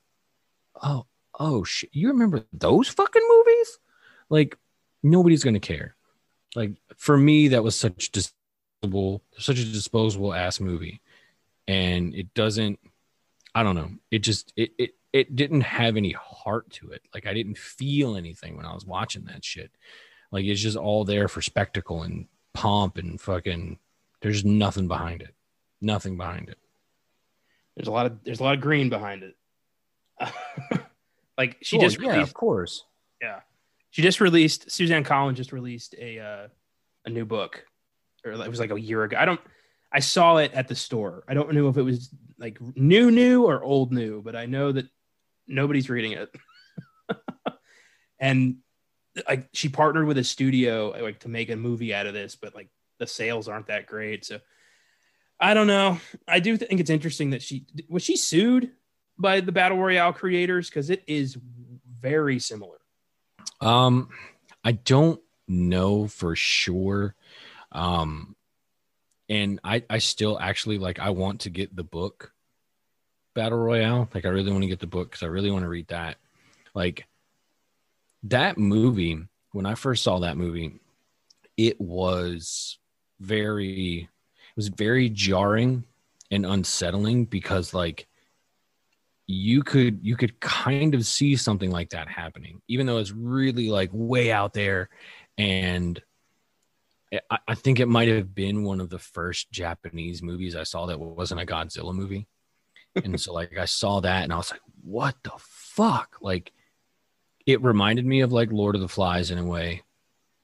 oh, 0.81 1.05
oh 1.39 1.63
shit, 1.63 1.89
you 1.93 2.09
remember 2.09 2.43
those 2.51 2.89
fucking 2.89 3.27
movies? 3.27 3.79
Like 4.29 4.57
nobody's 5.01 5.43
gonna 5.43 5.59
care. 5.59 5.95
Like 6.55 6.71
for 6.97 7.17
me, 7.17 7.49
that 7.49 7.63
was 7.63 7.77
such 7.77 8.11
disposable, 8.11 9.23
such 9.37 9.59
a 9.59 9.65
disposable 9.65 10.33
ass 10.33 10.59
movie, 10.59 11.01
and 11.67 12.13
it 12.13 12.33
doesn't. 12.33 12.79
I 13.55 13.63
don't 13.63 13.75
know. 13.75 13.91
It 14.11 14.19
just 14.19 14.53
it 14.55 14.71
it 14.77 14.91
it 15.11 15.35
didn't 15.35 15.61
have 15.61 15.97
any 15.97 16.11
heart 16.11 16.69
to 16.71 16.91
it. 16.91 17.01
Like 17.13 17.27
I 17.27 17.33
didn't 17.33 17.57
feel 17.57 18.15
anything 18.15 18.57
when 18.57 18.65
I 18.65 18.73
was 18.73 18.85
watching 18.85 19.25
that 19.25 19.45
shit. 19.45 19.71
Like 20.31 20.45
it's 20.45 20.61
just 20.61 20.77
all 20.77 21.05
there 21.05 21.27
for 21.27 21.41
spectacle 21.41 22.03
and 22.03 22.27
pomp 22.53 22.97
and 22.97 23.19
fucking. 23.19 23.79
There's 24.21 24.45
nothing 24.45 24.87
behind 24.87 25.21
it. 25.21 25.35
Nothing 25.83 26.15
behind 26.15 26.47
it. 26.47 26.57
There's 27.75 27.89
a 27.89 27.91
lot 27.91 28.05
of 28.05 28.23
there's 28.23 28.39
a 28.39 28.43
lot 28.43 28.55
of 28.55 28.61
green 28.61 28.89
behind 28.89 29.23
it. 29.23 29.35
like 31.37 31.57
she 31.61 31.77
just 31.77 31.99
yeah, 31.99 32.11
released, 32.11 32.29
of 32.29 32.33
course. 32.33 32.85
yeah, 33.21 33.41
she 33.89 34.01
just 34.01 34.21
released. 34.21 34.71
Suzanne 34.71 35.03
Collins 35.03 35.37
just 35.37 35.51
released 35.51 35.93
a 35.99 36.19
uh, 36.19 36.47
a 37.05 37.09
new 37.09 37.25
book, 37.25 37.65
or 38.23 38.31
it 38.31 38.49
was 38.49 38.61
like 38.61 38.71
a 38.71 38.79
year 38.79 39.03
ago. 39.03 39.17
I 39.19 39.25
don't. 39.25 39.41
I 39.91 39.99
saw 39.99 40.37
it 40.37 40.53
at 40.53 40.69
the 40.69 40.75
store. 40.75 41.25
I 41.27 41.33
don't 41.33 41.51
know 41.51 41.67
if 41.67 41.75
it 41.75 41.83
was 41.83 42.09
like 42.39 42.57
new, 42.75 43.11
new 43.11 43.43
or 43.43 43.61
old 43.61 43.91
new, 43.91 44.21
but 44.21 44.37
I 44.37 44.45
know 44.45 44.71
that 44.71 44.87
nobody's 45.47 45.89
reading 45.89 46.13
it. 46.13 46.33
and 48.19 48.57
like 49.27 49.49
she 49.53 49.67
partnered 49.67 50.07
with 50.07 50.17
a 50.17 50.23
studio 50.23 50.95
like 51.01 51.19
to 51.19 51.29
make 51.29 51.49
a 51.49 51.57
movie 51.57 51.93
out 51.93 52.07
of 52.07 52.13
this, 52.13 52.35
but 52.35 52.55
like 52.55 52.69
the 52.99 53.07
sales 53.07 53.49
aren't 53.49 53.67
that 53.67 53.85
great. 53.85 54.23
So 54.23 54.39
I 55.43 55.53
don't 55.53 55.67
know. 55.67 55.99
I 56.25 56.39
do 56.39 56.55
think 56.55 56.79
it's 56.79 56.89
interesting 56.89 57.31
that 57.31 57.41
she 57.41 57.65
was 57.89 58.01
she 58.01 58.15
sued 58.15 58.71
by 59.17 59.41
the 59.41 59.51
battle 59.51 59.77
royale 59.77 60.13
creators 60.13 60.69
because 60.69 60.89
it 60.89 61.03
is 61.05 61.37
very 61.99 62.39
similar. 62.39 62.77
Um, 63.59 64.07
I 64.63 64.71
don't 64.71 65.19
know 65.45 66.07
for 66.07 66.37
sure. 66.37 67.15
Um, 67.73 68.37
and 69.27 69.59
I 69.65 69.83
I 69.89 69.97
still 69.97 70.39
actually 70.39 70.77
like 70.77 70.99
I 70.99 71.09
want 71.09 71.41
to 71.41 71.49
get 71.49 71.75
the 71.75 71.83
book 71.83 72.31
Battle 73.33 73.59
Royale. 73.59 74.07
Like 74.13 74.23
I 74.23 74.29
really 74.29 74.51
want 74.51 74.63
to 74.63 74.69
get 74.69 74.79
the 74.79 74.87
book 74.87 75.11
because 75.11 75.23
I 75.23 75.27
really 75.27 75.51
want 75.51 75.63
to 75.63 75.69
read 75.69 75.89
that. 75.89 76.15
Like 76.73 77.05
that 78.23 78.57
movie, 78.57 79.19
when 79.51 79.65
I 79.65 79.75
first 79.75 80.03
saw 80.03 80.19
that 80.19 80.37
movie, 80.37 80.79
it 81.57 81.81
was 81.81 82.77
very 83.19 84.07
was 84.55 84.67
very 84.69 85.09
jarring 85.09 85.83
and 86.31 86.45
unsettling 86.45 87.25
because 87.25 87.73
like 87.73 88.07
you 89.27 89.63
could 89.63 89.99
you 90.03 90.15
could 90.15 90.39
kind 90.39 90.95
of 90.95 91.05
see 91.05 91.35
something 91.35 91.71
like 91.71 91.91
that 91.91 92.09
happening 92.09 92.61
even 92.67 92.85
though 92.85 92.97
it's 92.97 93.11
really 93.11 93.69
like 93.69 93.89
way 93.93 94.31
out 94.31 94.53
there. 94.53 94.89
And 95.37 96.01
I, 97.29 97.37
I 97.47 97.55
think 97.55 97.79
it 97.79 97.87
might 97.87 98.09
have 98.09 98.33
been 98.33 98.63
one 98.63 98.81
of 98.81 98.89
the 98.89 98.99
first 98.99 99.51
japanese 99.51 100.23
movies 100.23 100.55
i 100.55 100.63
saw 100.63 100.87
that 100.87 100.99
wasn't 100.99 101.41
a 101.41 101.45
godzilla 101.45 101.93
movie. 101.93 102.27
And 102.95 103.19
so 103.19 103.33
like 103.39 103.57
i 103.57 103.65
saw 103.65 103.99
that 104.01 104.23
and 104.23 104.33
i 104.33 104.37
was 104.37 104.51
like 104.51 104.61
what 104.83 105.15
the 105.23 105.31
fuck? 105.37 106.17
Like 106.21 106.51
it 107.45 107.61
reminded 107.63 108.05
me 108.05 108.21
of 108.21 108.31
like 108.31 108.51
lord 108.51 108.75
of 108.75 108.81
the 108.81 108.87
flies 108.87 109.31
in 109.31 109.37
a 109.37 109.45
way. 109.45 109.83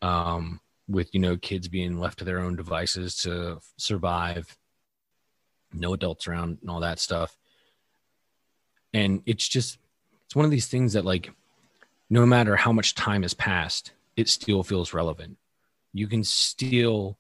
Um 0.02 0.62
with 0.90 1.14
you 1.14 1.20
know 1.20 1.38
kids 1.38 1.68
being 1.68 2.00
left 2.00 2.20
to 2.20 2.26
their 2.26 2.40
own 2.40 2.56
devices 2.56 3.16
to 3.18 3.60
survive. 3.78 4.58
No 5.72 5.94
adults 5.94 6.28
around 6.28 6.58
and 6.62 6.70
all 6.70 6.80
that 6.80 7.00
stuff. 7.00 7.38
And 8.94 9.22
it's 9.26 9.48
just 9.48 9.78
it's 10.26 10.36
one 10.36 10.46
of 10.46 10.52
these 10.52 10.68
things 10.68 10.94
that 10.94 11.06
like 11.06 11.32
no 12.10 12.26
matter 12.26 12.56
how 12.56 12.72
much 12.72 12.96
time 12.96 13.22
has 13.22 13.36
passed 13.36 13.94
it 14.18 14.28
still 14.28 14.64
feels 14.64 14.94
relevant. 14.94 15.38
You 15.94 16.08
can 16.08 16.24
still 16.24 17.18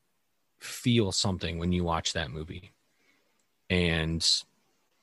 feel 0.57 1.11
something 1.11 1.59
when 1.59 1.71
you 1.71 1.83
watch 1.83 2.13
that 2.13 2.31
movie. 2.31 2.71
And 3.69 4.27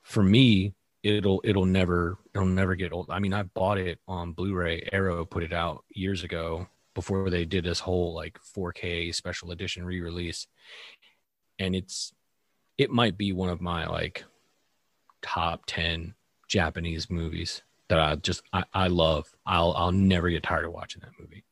for 0.03 0.23
me 0.23 0.75
it'll 1.05 1.41
it'll 1.45 1.65
never 1.65 2.19
it'll 2.35 2.47
never 2.47 2.75
get 2.75 2.93
old. 2.93 3.11
I 3.11 3.21
mean 3.21 3.33
i 3.33 3.45
bought 3.45 3.79
it 3.79 4.01
on 4.09 4.33
blu-ray. 4.33 4.89
Arrow 4.93 5.25
put 5.25 5.45
it 5.45 5.53
out 5.53 5.85
years 5.95 6.25
ago 6.25 6.67
before 6.97 7.29
they 7.29 7.45
did 7.45 7.63
this 7.63 7.79
whole 7.79 8.15
like 8.15 8.39
4k 8.57 9.15
special 9.15 9.51
edition 9.51 9.85
re-release 9.85 10.47
and 11.59 11.77
it's 11.77 12.15
it 12.79 12.91
might 12.91 13.19
be 13.19 13.33
one 13.33 13.51
of 13.51 13.61
my 13.61 13.87
like 13.87 14.25
top 15.23 15.65
10 15.67 16.15
Japanese 16.49 17.11
movies 17.11 17.63
that 17.89 18.01
I 18.01 18.17
just 18.17 18.43
I, 18.53 18.65
I 18.73 18.87
love. 18.89 19.27
I'll 19.45 19.73
I'll 19.77 19.93
never 19.93 20.31
get 20.31 20.43
tired 20.43 20.65
of 20.65 20.73
watching 20.73 21.03
that 21.03 21.13
movie. 21.21 21.45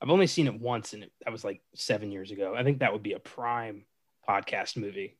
I've 0.00 0.10
only 0.10 0.26
seen 0.26 0.46
it 0.46 0.60
once, 0.60 0.92
and 0.92 1.04
it, 1.04 1.12
that 1.24 1.32
was 1.32 1.44
like 1.44 1.62
seven 1.74 2.10
years 2.10 2.30
ago. 2.30 2.54
I 2.56 2.62
think 2.62 2.80
that 2.80 2.92
would 2.92 3.02
be 3.02 3.12
a 3.12 3.18
prime 3.18 3.84
podcast 4.28 4.76
movie. 4.76 5.16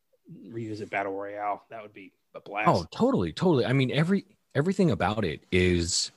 Revisit 0.48 0.90
Battle 0.90 1.12
Royale. 1.12 1.62
That 1.70 1.82
would 1.82 1.94
be 1.94 2.12
a 2.34 2.40
blast. 2.40 2.68
Oh, 2.68 2.86
totally, 2.90 3.32
totally. 3.32 3.64
I 3.64 3.72
mean, 3.72 3.90
every 3.90 4.26
everything 4.54 4.90
about 4.90 5.24
it 5.24 5.44
is 5.50 6.10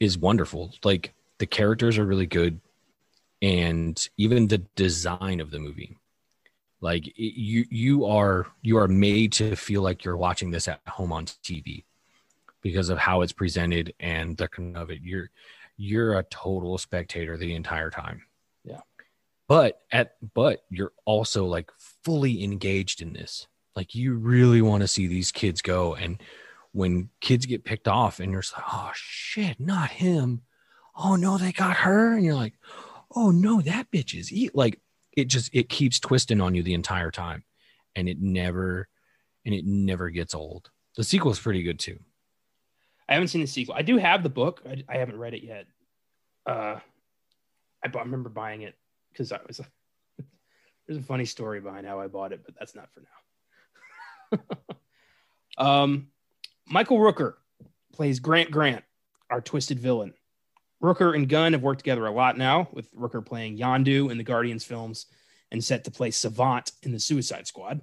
is 0.00 0.16
wonderful. 0.16 0.72
Like 0.82 1.12
the 1.42 1.46
characters 1.46 1.98
are 1.98 2.06
really 2.06 2.26
good, 2.26 2.60
and 3.42 4.08
even 4.16 4.46
the 4.46 4.58
design 4.76 5.40
of 5.40 5.50
the 5.50 5.58
movie. 5.58 5.96
Like 6.80 7.08
it, 7.08 7.34
you 7.36 7.64
you 7.68 8.04
are 8.04 8.46
you 8.62 8.78
are 8.78 8.86
made 8.86 9.32
to 9.32 9.56
feel 9.56 9.82
like 9.82 10.04
you're 10.04 10.16
watching 10.16 10.52
this 10.52 10.68
at 10.68 10.80
home 10.86 11.10
on 11.10 11.26
TV 11.26 11.82
because 12.60 12.90
of 12.90 12.98
how 12.98 13.22
it's 13.22 13.32
presented 13.32 13.92
and 13.98 14.36
the 14.36 14.46
kind 14.46 14.76
of 14.76 14.92
it. 14.92 15.00
You're 15.02 15.30
you're 15.76 16.16
a 16.16 16.22
total 16.22 16.78
spectator 16.78 17.36
the 17.36 17.56
entire 17.56 17.90
time. 17.90 18.22
Yeah. 18.64 18.82
But 19.48 19.80
at 19.90 20.14
but 20.34 20.62
you're 20.70 20.92
also 21.04 21.46
like 21.46 21.72
fully 22.04 22.44
engaged 22.44 23.02
in 23.02 23.14
this. 23.14 23.48
Like 23.74 23.96
you 23.96 24.14
really 24.14 24.62
want 24.62 24.82
to 24.82 24.88
see 24.88 25.08
these 25.08 25.32
kids 25.32 25.60
go 25.60 25.96
and 25.96 26.22
when 26.70 27.08
kids 27.20 27.46
get 27.46 27.64
picked 27.64 27.88
off 27.88 28.20
and 28.20 28.30
you're 28.30 28.44
like, 28.56 28.64
oh 28.72 28.92
shit, 28.94 29.58
not 29.58 29.90
him. 29.90 30.42
Oh 30.94 31.16
no, 31.16 31.38
they 31.38 31.52
got 31.52 31.76
her. 31.78 32.14
And 32.14 32.24
you're 32.24 32.34
like, 32.34 32.54
oh 33.14 33.30
no, 33.30 33.60
that 33.60 33.90
bitch 33.90 34.18
is 34.18 34.32
eat 34.32 34.54
like 34.54 34.80
it 35.16 35.26
just 35.26 35.50
it 35.54 35.68
keeps 35.68 36.00
twisting 36.00 36.40
on 36.40 36.54
you 36.54 36.62
the 36.62 36.74
entire 36.74 37.10
time. 37.10 37.44
And 37.94 38.08
it 38.08 38.20
never 38.20 38.88
and 39.44 39.54
it 39.54 39.64
never 39.66 40.10
gets 40.10 40.34
old. 40.34 40.70
The 40.96 41.04
sequel 41.04 41.30
is 41.30 41.38
pretty 41.38 41.62
good 41.62 41.78
too. 41.78 41.98
I 43.08 43.14
haven't 43.14 43.28
seen 43.28 43.40
the 43.40 43.46
sequel. 43.46 43.74
I 43.74 43.82
do 43.82 43.98
have 43.98 44.22
the 44.22 44.28
book. 44.28 44.62
I, 44.66 44.84
I 44.88 44.98
haven't 44.98 45.18
read 45.18 45.34
it 45.34 45.42
yet. 45.42 45.66
Uh, 46.46 46.78
I, 47.84 47.88
remember 47.88 48.28
buying 48.28 48.62
it 48.62 48.74
because 49.10 49.32
I 49.32 49.40
was. 49.46 49.60
A, 49.60 49.66
there's 50.86 50.98
a 50.98 51.02
funny 51.02 51.24
story 51.24 51.60
behind 51.60 51.86
how 51.86 52.00
I 52.00 52.06
bought 52.06 52.32
it, 52.32 52.42
but 52.44 52.54
that's 52.58 52.74
not 52.74 52.88
for 52.92 53.02
now. 54.38 54.38
um, 55.58 56.08
Michael 56.66 56.98
Rooker 56.98 57.34
plays 57.92 58.20
Grant 58.20 58.50
Grant, 58.50 58.84
our 59.30 59.40
twisted 59.40 59.78
villain. 59.78 60.14
Rooker 60.82 61.14
and 61.14 61.28
Gunn 61.28 61.52
have 61.52 61.62
worked 61.62 61.78
together 61.78 62.06
a 62.06 62.10
lot 62.10 62.36
now, 62.36 62.68
with 62.72 62.92
Rooker 62.94 63.24
playing 63.24 63.56
Yondu 63.56 64.10
in 64.10 64.18
the 64.18 64.24
Guardians 64.24 64.64
films 64.64 65.06
and 65.50 65.62
set 65.62 65.84
to 65.84 65.90
play 65.90 66.10
Savant 66.10 66.72
in 66.82 66.92
the 66.92 66.98
Suicide 66.98 67.46
Squad. 67.46 67.80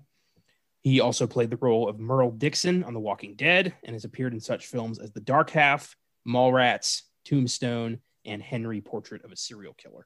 He 0.82 1.00
also 1.00 1.28
played 1.28 1.50
the 1.50 1.58
role 1.58 1.88
of 1.88 2.00
Merle 2.00 2.32
Dixon 2.32 2.84
on 2.84 2.94
The 2.94 3.00
Walking 3.00 3.36
Dead 3.36 3.74
and 3.84 3.94
has 3.94 4.06
appeared 4.06 4.34
in 4.34 4.40
such 4.40 4.68
films 4.68 5.00
as 5.00 5.12
The 5.12 5.22
Dark 5.22 5.50
Half, 5.50 5.96
Mallrats, 6.28 7.04
Tombstone, 7.26 8.00
and 8.26 8.42
Henry 8.42 8.82
Portrait 8.82 9.24
of 9.24 9.32
a 9.32 9.36
Serial 9.38 9.74
Killer. 9.74 10.06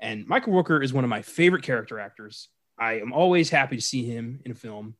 And 0.00 0.26
Michael 0.26 0.52
Rooker 0.52 0.82
is 0.82 0.92
one 0.92 1.04
of 1.04 1.10
my 1.10 1.22
favorite 1.22 1.62
character 1.62 1.98
actors. 1.98 2.48
I 2.78 3.00
am 3.00 3.12
always 3.12 3.50
happy 3.50 3.76
to 3.76 3.82
see 3.82 4.04
him 4.04 4.40
in 4.44 4.52
a 4.52 4.54
film. 4.54 4.94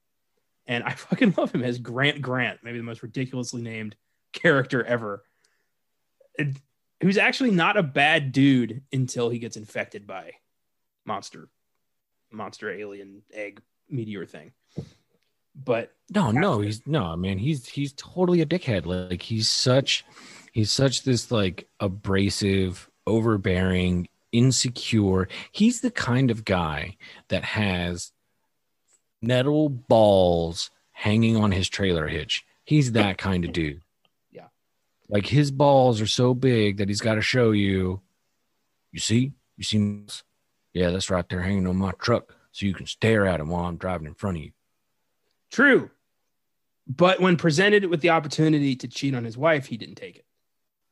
and 0.66 0.84
I 0.84 0.90
fucking 0.94 1.34
love 1.38 1.52
him 1.52 1.62
as 1.62 1.78
Grant 1.78 2.20
Grant, 2.20 2.60
maybe 2.62 2.78
the 2.78 2.84
most 2.84 3.02
ridiculously 3.02 3.62
named 3.62 3.96
character 4.32 4.84
ever. 4.84 5.22
And 6.38 6.58
who's 7.00 7.18
actually 7.18 7.50
not 7.50 7.76
a 7.76 7.82
bad 7.82 8.32
dude 8.32 8.82
until 8.92 9.28
he 9.28 9.38
gets 9.38 9.56
infected 9.56 10.06
by 10.06 10.32
monster, 11.06 11.48
monster 12.30 12.70
alien 12.70 13.22
egg 13.32 13.60
meteor 13.88 14.26
thing. 14.26 14.52
But 15.54 15.92
No, 16.14 16.30
no, 16.30 16.60
he's 16.60 16.86
no 16.86 17.16
man. 17.16 17.38
He's 17.38 17.68
he's 17.68 17.92
totally 17.94 18.40
a 18.40 18.46
dickhead. 18.46 18.86
Like 18.86 19.22
he's 19.22 19.48
such 19.48 20.04
he's 20.52 20.70
such 20.70 21.02
this 21.02 21.30
like 21.32 21.68
abrasive, 21.80 22.88
overbearing, 23.06 24.08
insecure. 24.30 25.28
He's 25.50 25.80
the 25.80 25.90
kind 25.90 26.30
of 26.30 26.44
guy 26.44 26.96
that 27.28 27.44
has 27.44 28.12
metal 29.20 29.68
balls 29.68 30.70
hanging 30.92 31.36
on 31.36 31.50
his 31.50 31.68
trailer 31.68 32.06
hitch. 32.06 32.44
He's 32.64 32.92
that 32.92 33.18
kind 33.18 33.44
of 33.44 33.52
dude. 33.52 33.80
Like 35.08 35.26
his 35.26 35.50
balls 35.50 36.00
are 36.00 36.06
so 36.06 36.34
big 36.34 36.78
that 36.78 36.88
he's 36.88 37.00
got 37.00 37.14
to 37.14 37.22
show 37.22 37.52
you. 37.52 38.00
You 38.92 39.00
see? 39.00 39.32
You 39.56 39.64
see? 39.64 40.04
Yeah, 40.74 40.90
that's 40.90 41.10
right 41.10 41.28
there 41.28 41.42
hanging 41.42 41.66
on 41.66 41.76
my 41.76 41.92
truck 41.92 42.34
so 42.52 42.66
you 42.66 42.74
can 42.74 42.86
stare 42.86 43.26
at 43.26 43.40
him 43.40 43.48
while 43.48 43.64
I'm 43.64 43.76
driving 43.76 44.06
in 44.06 44.14
front 44.14 44.36
of 44.36 44.42
you. 44.44 44.52
True. 45.50 45.90
But 46.86 47.20
when 47.20 47.36
presented 47.36 47.84
with 47.86 48.00
the 48.00 48.10
opportunity 48.10 48.74
to 48.76 48.88
cheat 48.88 49.14
on 49.14 49.24
his 49.24 49.36
wife, 49.36 49.66
he 49.66 49.76
didn't 49.76 49.96
take 49.96 50.16
it. 50.16 50.24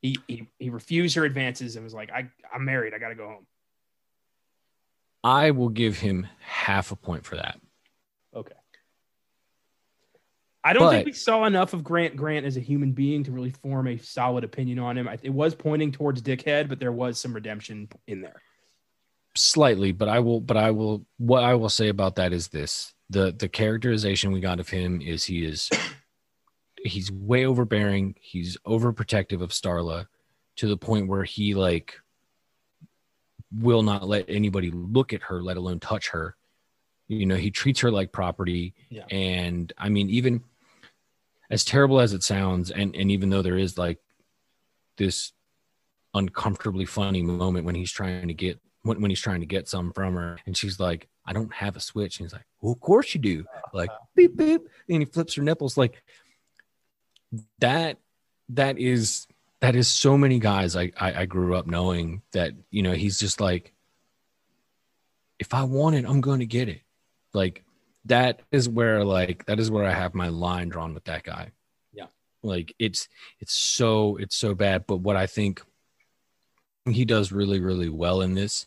He 0.03 0.17
he, 0.29 0.49
he 0.59 0.71
refused 0.71 1.17
her 1.17 1.25
advances 1.25 1.77
and 1.77 1.85
was 1.85 1.95
like, 1.95 2.11
I, 2.11 2.31
I'm 2.53 2.65
married. 2.65 2.95
I 2.95 2.99
got 2.99 3.09
to 3.09 3.15
go 3.15 3.27
home. 3.27 3.47
I 5.25 5.51
will 5.51 5.71
give 5.71 5.99
him 5.99 6.27
half 6.41 6.93
a 6.93 6.97
point 6.97 7.25
for 7.25 7.37
that. 7.37 7.59
Okay. 8.35 8.55
I 10.67 10.73
don't 10.73 10.91
think 10.91 11.07
we 11.07 11.13
saw 11.13 11.45
enough 11.45 11.73
of 11.75 11.85
Grant 11.85 12.17
Grant 12.17 12.45
as 12.45 12.57
a 12.57 12.61
human 12.61 12.93
being 12.93 13.23
to 13.25 13.31
really 13.31 13.51
form 13.51 13.87
a 13.87 13.97
solid 13.99 14.43
opinion 14.45 14.79
on 14.81 14.99
him. 14.99 15.07
I, 15.09 15.19
it 15.23 15.31
was 15.31 15.55
pointing 15.55 15.93
towards 15.93 16.21
dickhead, 16.23 16.69
but 16.69 16.81
there 16.81 16.93
was 16.93 17.19
some 17.21 17.33
redemption 17.33 17.89
in 18.07 18.21
there. 18.21 18.43
slightly 19.37 19.93
but 19.93 20.09
i 20.09 20.19
will 20.19 20.41
but 20.41 20.57
i 20.57 20.71
will 20.71 21.05
what 21.19 21.45
i 21.45 21.55
will 21.55 21.69
say 21.69 21.89
about 21.89 22.17
that 22.17 22.33
is 22.33 22.49
this 22.49 22.95
the 23.11 23.33
the 23.39 23.49
characterization 23.49 24.33
we 24.33 24.41
got 24.41 24.59
of 24.61 24.69
him 24.71 25.01
is 25.03 25.25
he 25.25 25.45
is 25.45 25.69
he's 26.83 27.13
way 27.13 27.45
overbearing 27.45 28.15
he's 28.21 28.57
overprotective 28.67 29.43
of 29.43 29.51
starla 29.51 30.07
to 30.57 30.67
the 30.67 30.77
point 30.77 31.07
where 31.07 31.23
he 31.25 31.55
like 31.55 32.01
will 33.53 33.83
not 33.83 34.09
let 34.09 34.25
anybody 34.29 34.71
look 34.71 35.13
at 35.13 35.23
her 35.23 35.43
let 35.43 35.57
alone 35.59 35.79
touch 35.81 36.09
her 36.09 36.35
you 37.09 37.27
know 37.27 37.37
he 37.37 37.51
treats 37.51 37.81
her 37.81 37.91
like 37.91 38.11
property 38.13 38.75
Yeah. 38.89 39.05
and 39.11 39.71
i 39.79 39.89
mean 39.91 40.09
even 40.11 40.43
as 41.51 41.65
terrible 41.65 42.01
as 42.01 42.13
it 42.13 42.23
sounds 42.23 42.71
and 42.71 42.95
and 42.95 43.11
even 43.11 43.31
though 43.31 43.43
there 43.43 43.59
is 43.59 43.79
like 43.79 43.99
this 44.97 45.33
uncomfortably 46.15 46.85
funny 46.85 47.23
moment 47.23 47.67
when 47.67 47.75
he's 47.75 47.93
trying 47.93 48.29
to 48.29 48.35
get 48.35 48.59
when, 48.83 49.01
when 49.01 49.11
he's 49.11 49.21
trying 49.21 49.41
to 49.41 49.47
get 49.47 49.69
some 49.69 49.93
from 49.93 50.15
her 50.15 50.39
and 50.47 50.57
she's 50.57 50.81
like 50.81 51.09
i 51.27 51.33
don't 51.33 51.53
have 51.53 51.77
a 51.77 51.81
switch 51.81 52.19
and 52.19 52.27
he's 52.27 52.33
like 52.33 52.47
well 52.67 52.73
of 52.73 52.81
course 52.81 53.15
you 53.15 53.21
do. 53.21 53.45
Like 53.73 53.91
beep 54.17 54.37
beep 54.37 54.63
and 54.89 55.03
he 55.03 55.05
flips 55.05 55.35
her 55.35 55.43
nipples. 55.43 55.77
Like 55.77 56.03
that 57.61 57.99
that 58.49 58.79
is 58.79 59.27
that 59.61 59.77
is 59.77 59.89
so 59.89 60.19
many 60.19 60.39
guys 60.39 60.75
I, 60.75 60.93
I 60.99 61.23
i 61.23 61.27
grew 61.27 61.55
up 61.55 61.67
knowing 61.67 62.23
that 62.33 62.53
you 62.71 62.83
know 62.83 62.93
he's 62.93 63.19
just 63.19 63.41
like 63.41 63.73
if 65.39 65.53
i 65.55 65.63
want 65.63 65.97
it 65.97 66.05
i'm 66.07 66.21
going 66.21 66.41
to 66.41 66.47
get 66.47 66.69
it. 66.69 66.81
Like 67.33 67.65
that 68.07 68.41
is 68.51 68.69
where 68.69 69.05
like 69.05 69.45
that 69.47 69.59
is 69.59 69.71
where 69.71 69.85
i 69.85 69.93
have 69.93 70.15
my 70.15 70.29
line 70.29 70.69
drawn 70.69 70.95
with 70.95 71.05
that 71.05 71.23
guy. 71.23 71.51
Yeah. 71.93 72.07
like 72.43 72.75
it's 72.79 73.09
it's 73.41 73.55
so 73.55 74.17
it's 74.17 74.37
so 74.37 74.55
bad. 74.55 74.87
But 74.87 74.99
what 74.99 75.17
i 75.17 75.27
think 75.27 75.63
he 76.89 77.05
does 77.05 77.33
really 77.33 77.61
really 77.61 77.89
well 77.89 78.21
in 78.21 78.35
this 78.35 78.67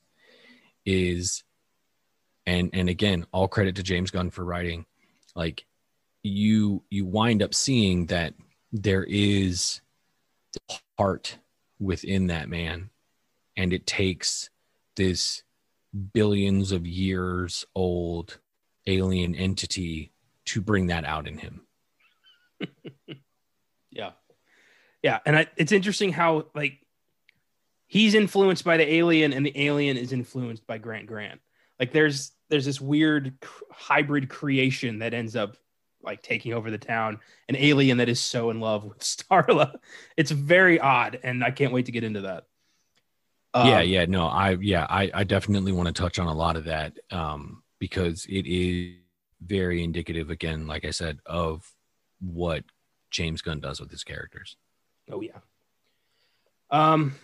is 0.85 1.43
and 2.45 2.69
and 2.73 2.89
again 2.89 3.25
all 3.31 3.47
credit 3.47 3.75
to 3.75 3.83
james 3.83 4.11
gunn 4.11 4.29
for 4.29 4.43
writing 4.43 4.85
like 5.35 5.65
you 6.23 6.83
you 6.89 7.05
wind 7.05 7.41
up 7.41 7.53
seeing 7.53 8.07
that 8.07 8.33
there 8.71 9.03
is 9.03 9.81
the 10.53 10.75
heart 10.97 11.37
within 11.79 12.27
that 12.27 12.49
man. 12.49 12.89
And 13.55 13.73
it 13.73 13.85
takes 13.85 14.49
this 14.95 15.43
billions 16.13 16.71
of 16.71 16.85
years 16.85 17.65
old 17.75 18.39
alien 18.87 19.35
entity 19.35 20.11
to 20.45 20.61
bring 20.61 20.87
that 20.87 21.05
out 21.05 21.27
in 21.27 21.37
him 21.37 21.61
Yeah. 23.91 24.11
Yeah. 25.01 25.19
And 25.25 25.35
I, 25.35 25.47
it's 25.57 25.71
interesting 25.71 26.11
how, 26.11 26.45
like, 26.53 26.79
he's 27.87 28.13
influenced 28.13 28.63
by 28.63 28.77
the 28.77 28.93
alien 28.93 29.33
and 29.33 29.45
the 29.45 29.53
alien 29.59 29.97
is 29.97 30.11
influenced 30.13 30.67
by 30.67 30.77
Grant 30.77 31.07
Grant. 31.07 31.41
Like, 31.79 31.91
there's, 31.91 32.31
there's 32.49 32.65
this 32.65 32.79
weird 32.79 33.33
hybrid 33.71 34.29
creation 34.29 34.99
that 34.99 35.13
ends 35.13 35.35
up 35.35 35.57
like 36.03 36.21
taking 36.21 36.53
over 36.53 36.69
the 36.69 36.77
town, 36.77 37.19
an 37.47 37.55
alien 37.55 37.97
that 37.97 38.09
is 38.09 38.19
so 38.19 38.51
in 38.51 38.59
love 38.59 38.83
with 38.85 38.99
Starla. 39.03 39.75
It's 40.15 40.31
very 40.31 40.79
odd. 40.79 41.19
And 41.23 41.43
I 41.43 41.51
can't 41.51 41.73
wait 41.73 41.87
to 41.87 41.91
get 41.91 42.03
into 42.03 42.21
that. 42.21 42.43
yeah 43.55 43.79
Um, 43.79 43.87
yeah 43.87 44.05
no 44.05 44.27
i 44.27 44.51
yeah 44.61 44.85
i 44.87 45.09
i 45.13 45.23
definitely 45.23 45.71
want 45.71 45.87
to 45.87 45.93
touch 45.93 46.19
on 46.19 46.27
a 46.27 46.33
lot 46.33 46.55
of 46.55 46.65
that 46.65 46.93
um 47.09 47.63
because 47.79 48.25
it 48.29 48.45
is 48.45 48.95
very 49.41 49.83
indicative 49.83 50.29
again 50.29 50.67
like 50.67 50.83
i 50.85 50.91
said 50.91 51.19
of 51.25 51.65
what 52.19 52.63
james 53.09 53.41
gunn 53.41 53.59
does 53.59 53.79
with 53.79 53.89
his 53.89 54.03
characters 54.03 54.57
Oh 55.11 55.21
yeah. 55.21 55.39
Um, 56.69 57.15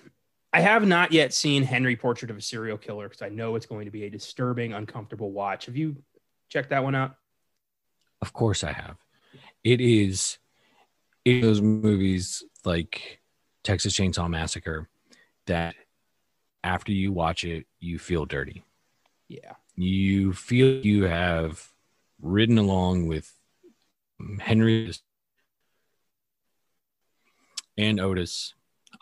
I 0.52 0.62
have 0.62 0.88
not 0.88 1.12
yet 1.12 1.34
seen 1.34 1.64
Henry 1.64 1.96
Portrait 1.96 2.32
of 2.32 2.38
a 2.38 2.42
Serial 2.42 2.78
Killer 2.78 3.08
because 3.08 3.22
I 3.22 3.30
know 3.30 3.56
it's 3.56 3.66
going 3.66 3.86
to 3.86 3.92
be 3.92 4.06
a 4.06 4.10
disturbing, 4.10 4.74
uncomfortable 4.74 5.32
watch. 5.32 5.66
Have 5.68 5.78
you 5.78 5.98
checked 6.50 6.70
that 6.70 6.84
one 6.84 6.96
out? 6.96 7.16
Of 8.22 8.34
course 8.34 8.64
I 8.64 8.72
have. 8.72 8.98
It 9.64 9.82
is 9.82 10.38
in 11.26 11.42
those 11.42 11.62
movies 11.62 12.44
like 12.64 13.20
Texas 13.64 13.94
Chainsaw 13.94 14.30
Massacre 14.30 14.90
that 15.48 15.76
after 16.64 16.92
you 16.92 17.12
watch 17.12 17.44
it, 17.44 17.66
you 17.80 18.00
feel 18.00 18.26
dirty. 18.26 18.64
Yeah. 19.28 19.54
You 19.76 20.34
feel 20.34 20.86
you 20.86 21.04
have 21.04 21.70
ridden 22.22 22.58
along 22.58 23.08
with 23.08 23.34
Henry 24.40 24.94
and 27.78 28.00
Otis, 28.00 28.54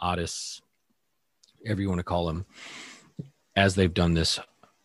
Otis, 0.01 0.61
whatever 1.59 1.81
you 1.81 1.89
want 1.89 1.99
to 1.99 2.03
call 2.03 2.29
him, 2.29 2.45
as 3.55 3.75
they've 3.75 3.93
done 3.93 4.13
this 4.13 4.39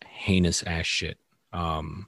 heinous 0.05 0.63
ass 0.63 0.85
shit. 0.85 1.17
Um, 1.51 2.07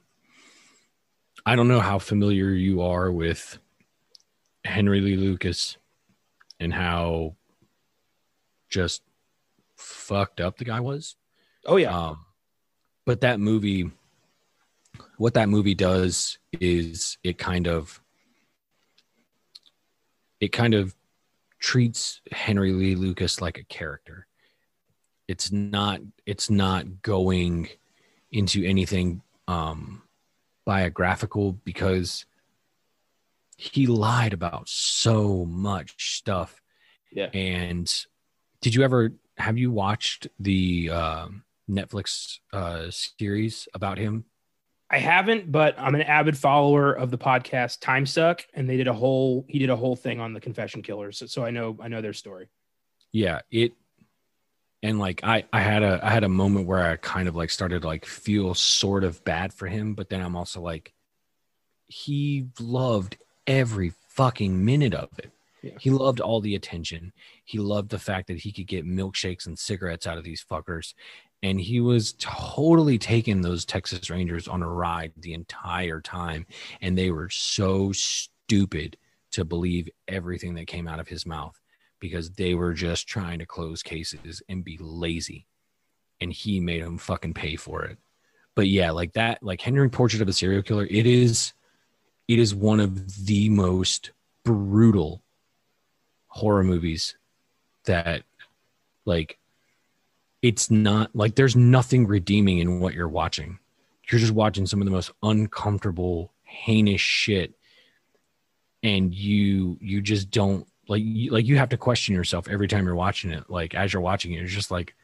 I 1.44 1.56
don't 1.56 1.68
know 1.68 1.80
how 1.80 1.98
familiar 1.98 2.50
you 2.50 2.82
are 2.82 3.10
with 3.10 3.58
Henry 4.64 5.00
Lee 5.00 5.16
Lucas 5.16 5.76
and 6.60 6.72
how 6.72 7.34
just 8.70 9.02
fucked 9.76 10.40
up 10.40 10.58
the 10.58 10.64
guy 10.64 10.78
was. 10.78 11.16
Oh 11.66 11.76
yeah. 11.76 11.96
Um, 11.96 12.24
but 13.04 13.20
that 13.22 13.40
movie, 13.40 13.90
what 15.16 15.34
that 15.34 15.48
movie 15.48 15.74
does 15.74 16.38
is 16.52 17.18
it 17.22 17.38
kind 17.38 17.66
of, 17.66 18.00
it 20.40 20.52
kind 20.52 20.74
of 20.74 20.94
treats 21.58 22.20
Henry 22.30 22.72
Lee 22.72 22.94
Lucas 22.94 23.40
like 23.40 23.58
a 23.58 23.64
character. 23.64 24.26
It's 25.28 25.52
not, 25.52 26.00
it's 26.26 26.50
not 26.50 27.02
going 27.02 27.68
into 28.30 28.64
anything 28.64 29.22
um, 29.46 30.02
biographical 30.64 31.52
because 31.52 32.26
he 33.56 33.86
lied 33.86 34.32
about 34.32 34.68
so 34.68 35.44
much 35.44 36.16
stuff. 36.16 36.60
Yeah. 37.12 37.26
And 37.32 37.92
did 38.60 38.74
you 38.74 38.82
ever 38.82 39.12
have 39.38 39.58
you 39.58 39.70
watched 39.70 40.26
the 40.40 40.90
um, 40.90 41.44
Netflix 41.68 42.38
uh, 42.52 42.90
series 42.90 43.68
about 43.74 43.98
him? 43.98 44.24
I 44.90 44.98
haven't, 44.98 45.50
but 45.50 45.74
I'm 45.78 45.94
an 45.94 46.02
avid 46.02 46.36
follower 46.36 46.92
of 46.92 47.10
the 47.10 47.16
podcast 47.16 47.80
Time 47.80 48.04
Suck, 48.04 48.44
and 48.52 48.68
they 48.68 48.76
did 48.76 48.88
a 48.88 48.92
whole 48.92 49.46
he 49.48 49.58
did 49.58 49.70
a 49.70 49.76
whole 49.76 49.96
thing 49.96 50.20
on 50.20 50.34
the 50.34 50.40
Confession 50.40 50.82
Killers, 50.82 51.18
so, 51.18 51.26
so 51.26 51.44
I 51.44 51.50
know 51.50 51.78
I 51.80 51.88
know 51.88 52.02
their 52.02 52.12
story. 52.12 52.48
Yeah, 53.10 53.40
it 53.50 53.72
and 54.82 54.98
like 54.98 55.24
I 55.24 55.44
I 55.50 55.60
had 55.60 55.82
a 55.82 55.98
I 56.02 56.10
had 56.10 56.24
a 56.24 56.28
moment 56.28 56.66
where 56.66 56.82
I 56.82 56.96
kind 56.96 57.26
of 57.26 57.34
like 57.34 57.48
started 57.48 57.82
to 57.82 57.88
like 57.88 58.04
feel 58.04 58.54
sort 58.54 59.02
of 59.02 59.24
bad 59.24 59.54
for 59.54 59.66
him, 59.66 59.94
but 59.94 60.10
then 60.10 60.20
I'm 60.20 60.36
also 60.36 60.60
like 60.60 60.92
he 61.86 62.48
loved 62.60 63.16
every 63.46 63.92
fucking 64.08 64.62
minute 64.62 64.94
of 64.94 65.08
it. 65.18 65.30
Yeah. 65.62 65.72
He 65.78 65.90
loved 65.90 66.20
all 66.20 66.40
the 66.40 66.54
attention. 66.54 67.12
He 67.44 67.58
loved 67.58 67.90
the 67.90 67.98
fact 67.98 68.26
that 68.26 68.40
he 68.40 68.52
could 68.52 68.66
get 68.66 68.84
milkshakes 68.84 69.46
and 69.46 69.58
cigarettes 69.58 70.06
out 70.06 70.18
of 70.18 70.24
these 70.24 70.44
fuckers. 70.44 70.94
And 71.42 71.60
he 71.60 71.80
was 71.80 72.14
totally 72.18 72.98
taking 72.98 73.40
those 73.40 73.64
Texas 73.64 74.10
Rangers 74.10 74.46
on 74.46 74.62
a 74.62 74.68
ride 74.68 75.12
the 75.16 75.34
entire 75.34 76.00
time. 76.00 76.46
And 76.80 76.96
they 76.96 77.10
were 77.10 77.30
so 77.30 77.92
stupid 77.92 78.96
to 79.32 79.44
believe 79.44 79.88
everything 80.06 80.54
that 80.54 80.66
came 80.66 80.86
out 80.86 81.00
of 81.00 81.08
his 81.08 81.26
mouth 81.26 81.58
because 81.98 82.30
they 82.30 82.54
were 82.54 82.74
just 82.74 83.08
trying 83.08 83.38
to 83.38 83.46
close 83.46 83.82
cases 83.82 84.42
and 84.48 84.64
be 84.64 84.78
lazy. 84.80 85.46
And 86.20 86.32
he 86.32 86.60
made 86.60 86.82
them 86.82 86.98
fucking 86.98 87.34
pay 87.34 87.56
for 87.56 87.84
it. 87.84 87.98
But 88.54 88.68
yeah, 88.68 88.90
like 88.90 89.14
that, 89.14 89.42
like 89.42 89.60
Henry 89.60 89.88
Portrait 89.88 90.22
of 90.22 90.28
a 90.28 90.32
Serial 90.32 90.62
Killer, 90.62 90.86
it 90.90 91.06
is 91.06 91.54
it 92.28 92.38
is 92.38 92.54
one 92.54 92.80
of 92.80 93.26
the 93.26 93.48
most 93.48 94.12
brutal 94.44 95.22
horror 96.28 96.64
movies 96.64 97.16
that 97.84 98.22
like 99.04 99.38
it's 100.42 100.70
not 100.70 101.14
like 101.14 101.36
there's 101.36 101.56
nothing 101.56 102.06
redeeming 102.06 102.58
in 102.58 102.80
what 102.80 102.94
you're 102.94 103.08
watching. 103.08 103.58
You're 104.10 104.20
just 104.20 104.32
watching 104.32 104.66
some 104.66 104.80
of 104.80 104.84
the 104.84 104.90
most 104.90 105.12
uncomfortable, 105.22 106.32
heinous 106.44 107.00
shit 107.00 107.54
and 108.82 109.14
you 109.14 109.78
you 109.80 110.00
just 110.00 110.30
don't 110.30 110.66
like 110.88 111.02
you, 111.04 111.30
like 111.30 111.46
you 111.46 111.56
have 111.56 111.68
to 111.68 111.76
question 111.76 112.14
yourself 112.14 112.48
every 112.48 112.68
time 112.68 112.84
you're 112.84 112.94
watching 112.94 113.30
it. 113.30 113.48
Like 113.48 113.74
as 113.74 113.92
you're 113.92 114.02
watching 114.02 114.32
it 114.32 114.38
you're 114.38 114.46
just 114.46 114.70
like 114.70 114.94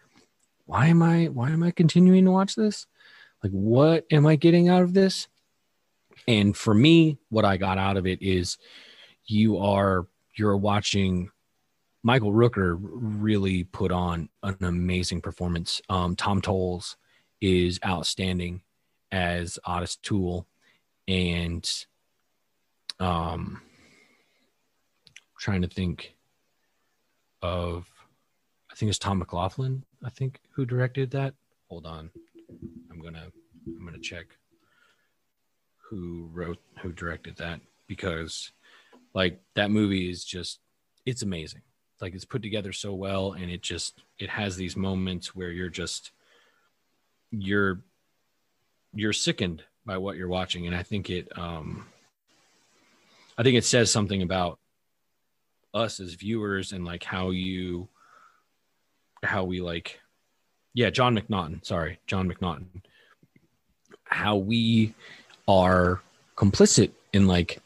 why 0.67 0.87
am 0.87 1.03
i 1.03 1.27
why 1.27 1.51
am 1.51 1.63
i 1.63 1.71
continuing 1.71 2.25
to 2.25 2.31
watch 2.31 2.55
this? 2.55 2.87
Like 3.43 3.53
what 3.53 4.05
am 4.11 4.27
i 4.27 4.37
getting 4.37 4.69
out 4.69 4.83
of 4.83 4.95
this? 4.95 5.29
And 6.27 6.57
for 6.57 6.75
me 6.75 7.19
what 7.31 7.45
i 7.45 7.57
got 7.57 7.79
out 7.79 7.97
of 7.97 8.07
it 8.07 8.21
is 8.23 8.59
you 9.27 9.59
are 9.59 10.07
you're 10.35 10.57
watching 10.57 11.31
michael 12.03 12.33
rooker 12.33 12.77
really 12.81 13.65
put 13.65 13.91
on 13.91 14.29
an 14.43 14.57
amazing 14.61 15.21
performance 15.21 15.81
um, 15.89 16.15
tom 16.17 16.41
towles 16.41 16.97
is 17.41 17.79
outstanding 17.87 18.63
as 19.13 19.59
Otis 19.67 19.97
Toole, 19.97 20.47
and 21.07 21.69
um 23.01 23.63
trying 25.39 25.63
to 25.63 25.69
think 25.69 26.15
of 27.43 27.89
I 28.71 28.75
think 28.75 28.91
it's 28.91 28.99
Tom 28.99 29.19
McLaughlin, 29.19 29.85
I 30.05 30.11
think, 30.11 30.41
who 30.51 30.67
directed 30.67 31.13
that. 31.13 31.35
Hold 31.69 31.87
on. 31.87 32.11
I'm 32.91 33.01
gonna 33.01 33.29
I'm 33.67 33.85
gonna 33.85 33.99
check 33.99 34.27
who 35.79 36.29
wrote 36.33 36.59
who 36.83 36.93
directed 36.93 37.37
that 37.37 37.61
because 37.87 38.53
like 39.15 39.41
that 39.55 39.71
movie 39.71 40.11
is 40.11 40.25
just 40.25 40.61
it's 41.07 41.23
amazing. 41.23 41.63
Like 42.01 42.15
it's 42.15 42.25
put 42.25 42.43
together 42.43 42.73
so 42.73 42.95
well 42.95 43.33
and 43.33 43.51
it 43.51 43.63
just 43.63 44.03
it 44.19 44.31
has 44.31 44.57
these 44.57 44.77
moments 44.77 45.35
where 45.35 45.51
you're 45.51 45.69
just 45.69 46.13
you're 47.31 47.81
you're 48.95 49.13
sickened 49.13 49.63
by 49.85 49.99
what 49.99 50.17
you're 50.17 50.29
watching. 50.29 50.67
And 50.67 50.77
I 50.77 50.83
think 50.83 51.11
it 51.11 51.37
um 51.37 51.87
I 53.37 53.43
think 53.43 53.57
it 53.57 53.65
says 53.65 53.91
something 53.91 54.23
about 54.23 54.59
us 55.75 56.01
as 56.01 56.15
viewers 56.15 56.73
and 56.73 56.85
like 56.85 57.05
how 57.05 57.31
you 57.31 57.89
how 59.23 59.45
we 59.45 59.61
like 59.61 60.01
yeah 60.73 60.89
john 60.89 61.17
mcnaughton 61.17 61.65
sorry 61.65 61.99
john 62.07 62.31
mcnaughton. 62.31 62.67
How 64.05 64.37
we 64.37 64.95
are 65.47 66.01
complicit 66.37 66.93
in 67.13 67.27
like 67.27 67.59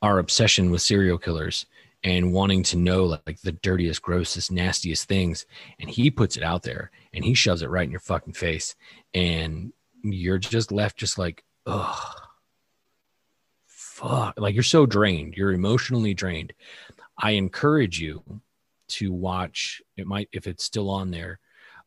our 0.00 0.20
obsession 0.20 0.70
with 0.70 0.82
serial 0.82 1.18
killers 1.18 1.66
and 2.04 2.32
wanting 2.32 2.62
to 2.62 2.76
know 2.76 3.04
like 3.26 3.40
the 3.42 3.52
dirtiest 3.52 4.02
grossest 4.02 4.52
nastiest 4.52 5.08
things 5.08 5.46
and 5.80 5.90
he 5.90 6.10
puts 6.10 6.36
it 6.36 6.42
out 6.42 6.62
there 6.62 6.90
and 7.12 7.24
he 7.24 7.34
shoves 7.34 7.62
it 7.62 7.70
right 7.70 7.84
in 7.84 7.90
your 7.90 8.00
fucking 8.00 8.34
face 8.34 8.76
and 9.14 9.72
you're 10.02 10.38
just 10.38 10.70
left 10.70 10.96
just 10.96 11.18
like 11.18 11.42
ugh 11.66 12.14
fuck. 13.98 14.34
Like 14.38 14.54
you're 14.54 14.62
so 14.62 14.86
drained. 14.86 15.34
You're 15.34 15.52
emotionally 15.52 16.14
drained. 16.14 16.52
I 17.20 17.32
encourage 17.32 18.00
you 18.00 18.22
to 18.90 19.12
watch 19.12 19.82
it 19.96 20.06
might 20.06 20.28
if 20.32 20.46
it's 20.46 20.64
still 20.64 20.88
on 20.88 21.10
there 21.10 21.38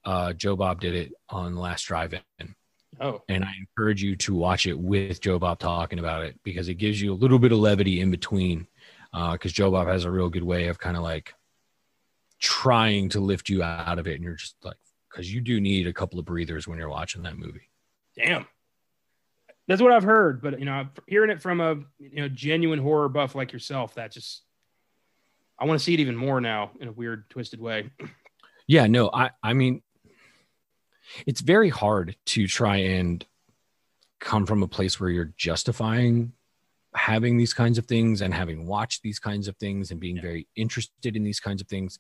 uh 0.06 0.34
joe 0.34 0.56
bob 0.56 0.80
did 0.80 0.94
it 0.94 1.12
on 1.30 1.56
the 1.56 1.60
last 1.60 1.84
drive 1.84 2.14
in 2.14 2.56
Oh, 3.00 3.22
and 3.28 3.44
i 3.44 3.52
encourage 3.60 4.04
you 4.04 4.16
to 4.18 4.36
watch 4.36 4.68
it 4.68 4.78
with 4.78 5.20
joe 5.20 5.40
bob 5.40 5.58
talking 5.58 5.98
about 5.98 6.24
it 6.24 6.40
because 6.44 6.70
it 6.70 6.76
gives 6.76 7.02
you 7.02 7.12
a 7.12 7.16
little 7.16 7.40
bit 7.40 7.52
of 7.52 7.58
levity 7.58 8.02
in 8.02 8.12
between 8.12 8.68
uh 9.14 9.34
because 9.34 9.52
joe 9.52 9.72
bob 9.72 9.88
has 9.88 10.06
a 10.06 10.12
real 10.12 10.30
good 10.30 10.44
way 10.44 10.68
of 10.68 10.80
kind 10.80 10.98
of 10.98 11.04
like 11.04 11.34
trying 12.40 13.10
to 13.10 13.20
lift 13.20 13.50
you 13.50 13.62
out 13.62 14.00
of 14.00 14.08
it 14.08 14.16
and 14.16 14.24
you're 14.24 14.36
just 14.36 14.56
like 14.64 14.78
because 15.10 15.32
you 15.32 15.42
do 15.42 15.60
need 15.60 15.88
a 15.88 15.94
couple 15.94 16.18
of 16.20 16.26
breathers 16.26 16.68
when 16.68 16.78
you're 16.78 16.90
watching 16.90 17.24
that 17.24 17.38
movie 17.38 17.70
damn. 18.16 18.46
That's 19.68 19.82
what 19.82 19.92
I've 19.92 20.04
heard, 20.04 20.42
but 20.42 20.60
you 20.60 20.66
know, 20.66 20.88
hearing 21.08 21.30
it 21.30 21.42
from 21.42 21.62
a 21.62 21.76
you 22.00 22.22
know 22.22 22.28
genuine 22.28 22.80
horror 22.80 23.10
buff 23.10 23.36
like 23.36 23.54
yourself, 23.54 23.96
that 23.96 24.12
just 24.12 24.44
I 25.58 25.66
want 25.66 25.80
to 25.80 25.84
see 25.84 25.94
it 25.94 26.00
even 26.00 26.16
more 26.16 26.42
now 26.42 26.72
in 26.80 26.88
a 26.88 26.92
weird, 26.92 27.30
twisted 27.30 27.62
way. 27.62 27.90
Yeah, 28.68 28.88
no, 28.88 29.10
I 29.14 29.32
I 29.44 29.54
mean 29.54 29.82
it's 31.26 31.42
very 31.42 31.70
hard 31.70 32.16
to 32.28 32.48
try 32.48 32.78
and 32.78 33.26
come 34.20 34.46
from 34.46 34.64
a 34.64 34.68
place 34.68 35.00
where 35.00 35.10
you're 35.10 35.34
justifying 35.36 36.34
having 36.96 37.38
these 37.38 37.54
kinds 37.54 37.78
of 37.78 37.86
things 37.86 38.22
and 38.22 38.34
having 38.34 38.66
watched 38.68 39.02
these 39.02 39.20
kinds 39.20 39.48
of 39.48 39.56
things 39.58 39.92
and 39.92 40.00
being 40.00 40.18
Yeah. 40.18 40.22
very 40.24 40.48
interested 40.56 41.16
in 41.16 41.24
these 41.24 41.40
kinds 41.40 41.62
of 41.62 41.68
things 41.68 42.00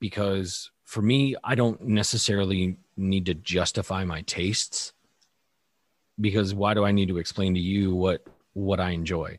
because 0.00 0.70
for 0.84 1.02
me 1.02 1.36
I 1.44 1.54
don't 1.54 1.82
necessarily 1.82 2.78
need 2.96 3.26
to 3.26 3.34
justify 3.34 4.04
my 4.04 4.22
tastes 4.22 4.92
because 6.20 6.54
why 6.54 6.74
do 6.74 6.84
I 6.84 6.92
need 6.92 7.08
to 7.08 7.18
explain 7.18 7.54
to 7.54 7.60
you 7.60 7.94
what 7.94 8.26
what 8.54 8.80
I 8.80 8.90
enjoy? 8.90 9.38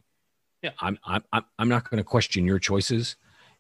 Yeah. 0.62 0.72
I'm 0.80 1.00
I'm 1.06 1.24
I'm 1.34 1.46
I'm 1.58 1.70
not 1.70 1.90
going 1.90 1.98
to 1.98 2.04
question 2.04 2.46
your 2.46 2.60
choices 2.60 3.16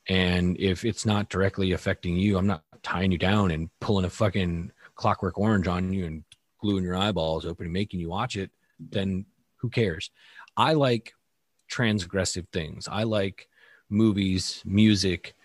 and 0.09 0.55
if 0.59 0.86
it's 0.86 1.05
not 1.05 1.30
directly 1.30 1.74
affecting 1.74 2.15
you, 2.15 2.38
I'm 2.38 2.47
not 2.47 2.63
tying 2.84 3.11
you 3.11 3.18
down 3.18 3.51
and 3.51 3.70
pulling 3.82 4.05
a 4.05 4.09
fucking 4.09 4.72
clockwork 4.95 5.38
orange 5.38 5.68
on 5.68 5.91
you 5.91 6.05
and 6.05 6.24
gluing 6.61 6.84
your 6.84 6.95
eyeballs 6.95 7.45
open 7.45 7.65
and 7.65 7.74
making 7.74 7.99
you 7.99 8.09
watch 8.09 8.36
it, 8.38 8.49
then 8.80 9.26
who 9.57 9.70
cares? 9.70 10.09
I 10.58 10.74
like 10.74 11.14
transgressive 11.72 12.47
things. 12.51 12.88
I 12.91 13.03
like 13.03 13.47
movies, 13.89 14.62
music, 14.66 15.36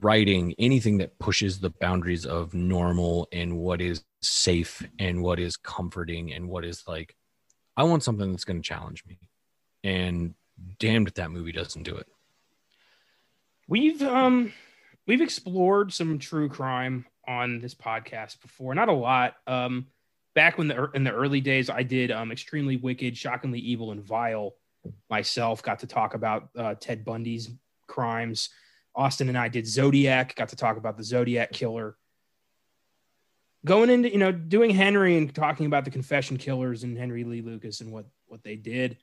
writing, 0.00 0.54
anything 0.58 0.98
that 0.98 1.18
pushes 1.18 1.60
the 1.60 1.70
boundaries 1.70 2.26
of 2.26 2.52
normal 2.52 3.28
and 3.32 3.58
what 3.58 3.80
is 3.80 4.04
safe 4.22 4.86
and 4.98 5.22
what 5.22 5.38
is 5.38 5.56
comforting 5.56 6.32
and 6.32 6.48
what 6.48 6.64
is 6.64 6.84
like, 6.86 7.14
I 7.76 7.84
want 7.84 8.02
something 8.02 8.30
that's 8.30 8.44
going 8.44 8.60
to 8.60 8.68
challenge 8.68 9.04
me. 9.06 9.18
And 9.82 10.34
damned 10.78 11.08
if 11.08 11.14
that 11.14 11.30
movie 11.30 11.52
doesn't 11.52 11.84
do 11.84 11.96
it. 11.96 12.06
We've 13.68 14.02
um 14.02 14.52
we've 15.06 15.22
explored 15.22 15.92
some 15.92 16.18
true 16.18 16.48
crime 16.48 17.06
on 17.26 17.60
this 17.60 17.74
podcast 17.74 18.40
before. 18.42 18.74
Not 18.74 18.88
a 18.88 18.92
lot. 18.92 19.36
Um 19.46 19.86
back 20.34 20.58
when 20.58 20.68
the 20.68 20.90
in 20.94 21.04
the 21.04 21.12
early 21.12 21.40
days 21.40 21.70
I 21.70 21.82
did 21.82 22.10
um 22.10 22.32
extremely 22.32 22.76
wicked, 22.76 23.16
shockingly 23.16 23.58
evil 23.60 23.92
and 23.92 24.02
vile 24.02 24.54
myself 25.08 25.62
got 25.62 25.80
to 25.80 25.86
talk 25.86 26.14
about 26.14 26.48
uh, 26.56 26.74
Ted 26.78 27.04
Bundy's 27.04 27.50
crimes. 27.86 28.50
Austin 28.94 29.28
and 29.28 29.38
I 29.38 29.48
did 29.48 29.66
Zodiac, 29.66 30.34
got 30.34 30.48
to 30.48 30.56
talk 30.56 30.76
about 30.76 30.96
the 30.96 31.04
Zodiac 31.04 31.52
killer. 31.52 31.96
Going 33.64 33.90
into, 33.90 34.10
you 34.10 34.18
know, 34.18 34.32
doing 34.32 34.70
Henry 34.70 35.16
and 35.16 35.32
talking 35.32 35.66
about 35.66 35.84
the 35.84 35.90
confession 35.90 36.38
killers 36.38 36.82
and 36.82 36.96
Henry 36.96 37.24
Lee 37.24 37.42
Lucas 37.42 37.80
and 37.82 37.92
what 37.92 38.06
what 38.26 38.42
they 38.42 38.56
did 38.56 38.96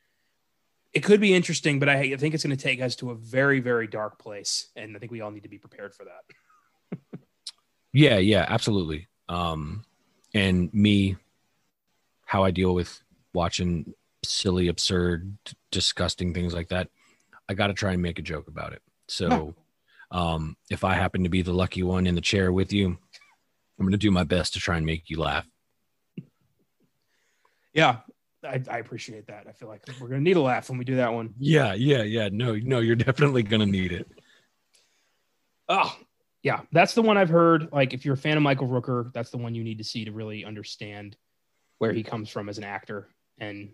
it 0.93 1.03
could 1.03 1.21
be 1.21 1.33
interesting, 1.33 1.77
but 1.79 1.89
I, 1.89 1.97
I 1.97 2.15
think 2.15 2.33
it's 2.33 2.43
going 2.43 2.55
to 2.55 2.63
take 2.63 2.81
us 2.81 2.95
to 2.97 3.11
a 3.11 3.15
very, 3.15 3.59
very 3.59 3.85
dark 3.85 4.17
place, 4.17 4.69
and 4.75 4.95
I 4.95 4.99
think 4.99 5.11
we 5.11 5.21
all 5.21 5.29
need 5.29 5.43
to 5.43 5.49
be 5.49 5.59
prepared 5.59 5.93
for 5.93 6.05
that. 6.05 7.19
Yeah, 7.93 8.17
yeah, 8.17 8.45
absolutely. 8.47 9.07
Um, 9.27 9.83
and 10.37 10.73
me, 10.73 11.17
how 12.25 12.43
I 12.43 12.51
deal 12.51 12.73
with 12.73 13.01
watching 13.33 13.93
silly, 14.23 14.67
absurd, 14.67 15.37
disgusting 15.71 16.33
things 16.33 16.53
like 16.53 16.69
that, 16.69 16.89
I 17.49 17.53
got 17.53 17.67
to 17.67 17.73
try 17.73 17.93
and 17.93 18.01
make 18.01 18.19
a 18.19 18.23
joke 18.23 18.47
about 18.47 18.73
it. 18.73 18.81
So, 19.07 19.55
um, 20.11 20.57
if 20.69 20.83
I 20.83 20.93
happen 20.93 21.23
to 21.23 21.29
be 21.29 21.41
the 21.41 21.53
lucky 21.53 21.83
one 21.83 22.07
in 22.07 22.15
the 22.15 22.21
chair 22.21 22.51
with 22.51 22.73
you, 22.73 22.97
I'm 23.79 23.85
going 23.85 23.91
to 23.91 23.97
do 23.97 24.11
my 24.11 24.23
best 24.23 24.53
to 24.53 24.59
try 24.59 24.77
and 24.77 24.85
make 24.85 25.09
you 25.09 25.19
laugh. 25.19 25.45
Yeah, 27.73 27.97
I, 28.43 28.61
I 28.69 28.77
appreciate 28.79 29.27
that. 29.27 29.45
I 29.47 29.51
feel 29.51 29.69
like 29.69 29.83
we're 29.99 30.07
going 30.07 30.21
to 30.21 30.23
need 30.23 30.37
a 30.37 30.41
laugh 30.41 30.69
when 30.69 30.79
we 30.79 30.85
do 30.85 30.95
that 30.95 31.13
one. 31.13 31.33
Yeah, 31.37 31.73
yeah, 31.73 32.03
yeah. 32.03 32.29
No, 32.31 32.55
no, 32.55 32.79
you're 32.79 32.95
definitely 32.95 33.43
going 33.43 33.59
to 33.59 33.65
need 33.65 33.91
it. 33.91 34.09
Oh, 35.69 35.95
yeah, 36.47 36.61
that's 36.71 36.93
the 36.93 37.01
one 37.01 37.17
I've 37.17 37.27
heard. 37.27 37.73
Like, 37.73 37.93
if 37.93 38.05
you're 38.05 38.13
a 38.13 38.17
fan 38.17 38.37
of 38.37 38.41
Michael 38.41 38.69
Rooker, 38.69 39.11
that's 39.11 39.31
the 39.31 39.37
one 39.37 39.53
you 39.53 39.65
need 39.65 39.79
to 39.79 39.83
see 39.83 40.05
to 40.05 40.13
really 40.13 40.45
understand 40.45 41.17
where 41.77 41.91
he 41.91 42.03
comes 42.03 42.29
from 42.29 42.47
as 42.47 42.57
an 42.57 42.63
actor. 42.63 43.09
And 43.37 43.71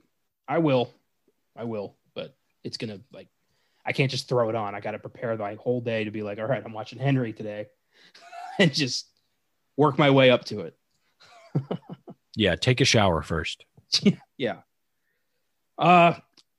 I 0.47 0.57
will, 0.57 0.91
I 1.55 1.65
will, 1.65 1.95
but 2.15 2.35
it's 2.63 2.77
gonna 2.77 2.99
like, 3.11 3.27
I 3.85 3.91
can't 3.91 4.09
just 4.09 4.27
throw 4.27 4.49
it 4.49 4.55
on. 4.55 4.73
I 4.73 4.79
got 4.79 4.93
to 4.93 4.97
prepare 4.99 5.37
my 5.37 5.53
whole 5.53 5.81
day 5.81 6.03
to 6.05 6.09
be 6.09 6.23
like, 6.23 6.39
all 6.39 6.47
right, 6.47 6.63
I'm 6.65 6.73
watching 6.73 6.97
Henry 6.97 7.31
today, 7.31 7.67
and 8.57 8.73
just 8.73 9.05
work 9.77 9.99
my 9.99 10.09
way 10.09 10.31
up 10.31 10.45
to 10.45 10.61
it. 10.61 10.75
Yeah, 12.35 12.55
take 12.55 12.81
a 12.81 12.85
shower 12.85 13.21
first. 13.21 13.63
yeah. 14.37 14.61
Uh, 15.77 16.15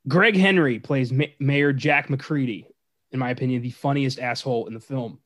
Greg 0.06 0.36
Henry 0.36 0.78
plays 0.78 1.12
Ma- 1.12 1.24
Mayor 1.40 1.72
Jack 1.72 2.08
MacReady. 2.08 2.68
In 3.10 3.18
my 3.18 3.30
opinion, 3.30 3.60
the 3.60 3.70
funniest 3.70 4.20
asshole 4.20 4.68
in 4.68 4.74
the 4.74 4.78
film. 4.78 5.18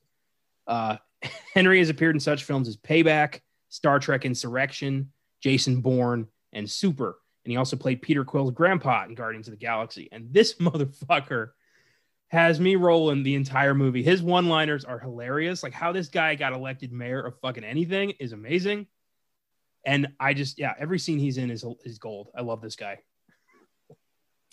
Uh, 0.69 0.99
Henry 1.55 1.79
has 1.81 1.89
appeared 1.89 2.15
in 2.15 2.21
such 2.21 2.45
films 2.45 2.69
as 2.69 2.77
Payback, 2.77 3.41
Star 3.69 3.99
Trek 3.99 4.25
Insurrection, 4.25 5.11
Jason 5.41 5.81
Bourne, 5.81 6.29
and 6.53 6.71
Super. 6.71 7.19
And 7.45 7.51
he 7.51 7.57
also 7.57 7.77
played 7.77 8.03
Peter 8.03 8.25
Quill's 8.25 8.53
grandpa 8.53 9.05
in 9.05 9.15
Guardians 9.15 9.49
of 9.49 9.53
the 9.53 9.59
Galaxy. 9.59 10.09
And 10.13 10.33
this 10.33 10.55
motherfucker 10.61 11.51
has 12.29 12.61
me 12.61 12.77
rolling 12.77 13.23
the 13.23 13.35
entire 13.35 13.75
movie. 13.75 14.03
His 14.03 14.23
one 14.23 14.49
liners 14.49 14.85
are 14.85 14.99
hilarious. 14.99 15.63
Like 15.63 15.73
how 15.73 15.93
this 15.93 16.09
guy 16.09 16.35
got 16.35 16.53
elected 16.53 16.93
mayor 16.93 17.23
of 17.23 17.41
fucking 17.41 17.65
anything 17.65 18.11
is 18.21 18.33
amazing. 18.33 18.87
And 19.87 20.09
I 20.21 20.35
just, 20.35 20.59
yeah, 20.59 20.75
every 20.79 20.99
scene 20.99 21.19
he's 21.19 21.39
in 21.39 21.51
is, 21.51 21.65
is 21.85 21.99
gold. 21.99 22.29
I 22.37 22.43
love 22.43 22.61
this 22.61 22.77
guy. 22.77 22.99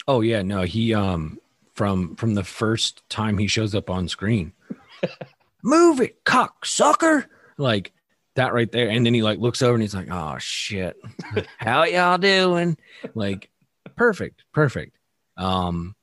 Oh 0.07 0.21
yeah, 0.21 0.41
no, 0.43 0.61
he 0.61 0.93
um 0.93 1.39
from 1.73 2.15
from 2.15 2.35
the 2.35 2.43
first 2.43 3.07
time 3.09 3.37
he 3.37 3.47
shows 3.47 3.73
up 3.73 3.89
on 3.89 4.07
screen. 4.07 4.53
Move 5.65 5.99
it, 5.99 6.23
cock 6.23 6.65
sucker. 6.65 7.25
Like 7.57 7.91
that 8.35 8.53
right 8.53 8.71
there. 8.71 8.89
And 8.89 9.05
then 9.05 9.13
he 9.13 9.23
like 9.23 9.39
looks 9.39 9.63
over 9.63 9.73
and 9.73 9.81
he's 9.81 9.95
like, 9.95 10.09
oh 10.11 10.37
shit. 10.37 10.95
How 11.57 11.83
y'all 11.85 12.19
doing? 12.19 12.77
Like 13.15 13.49
perfect, 13.95 14.43
perfect. 14.53 14.97
Um 15.37 15.95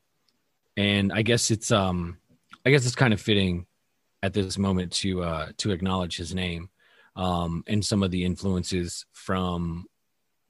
and 0.76 1.12
I 1.12 1.22
guess 1.22 1.50
it's 1.52 1.70
um 1.70 2.18
I 2.66 2.70
guess 2.70 2.84
it's 2.86 2.96
kind 2.96 3.14
of 3.14 3.20
fitting 3.20 3.66
at 4.22 4.32
this 4.32 4.58
moment 4.58 4.92
to 4.94 5.22
uh 5.22 5.52
to 5.58 5.70
acknowledge 5.70 6.16
his 6.16 6.34
name 6.34 6.68
um 7.16 7.62
and 7.66 7.84
some 7.84 8.02
of 8.02 8.10
the 8.10 8.24
influences 8.24 9.06
from 9.12 9.86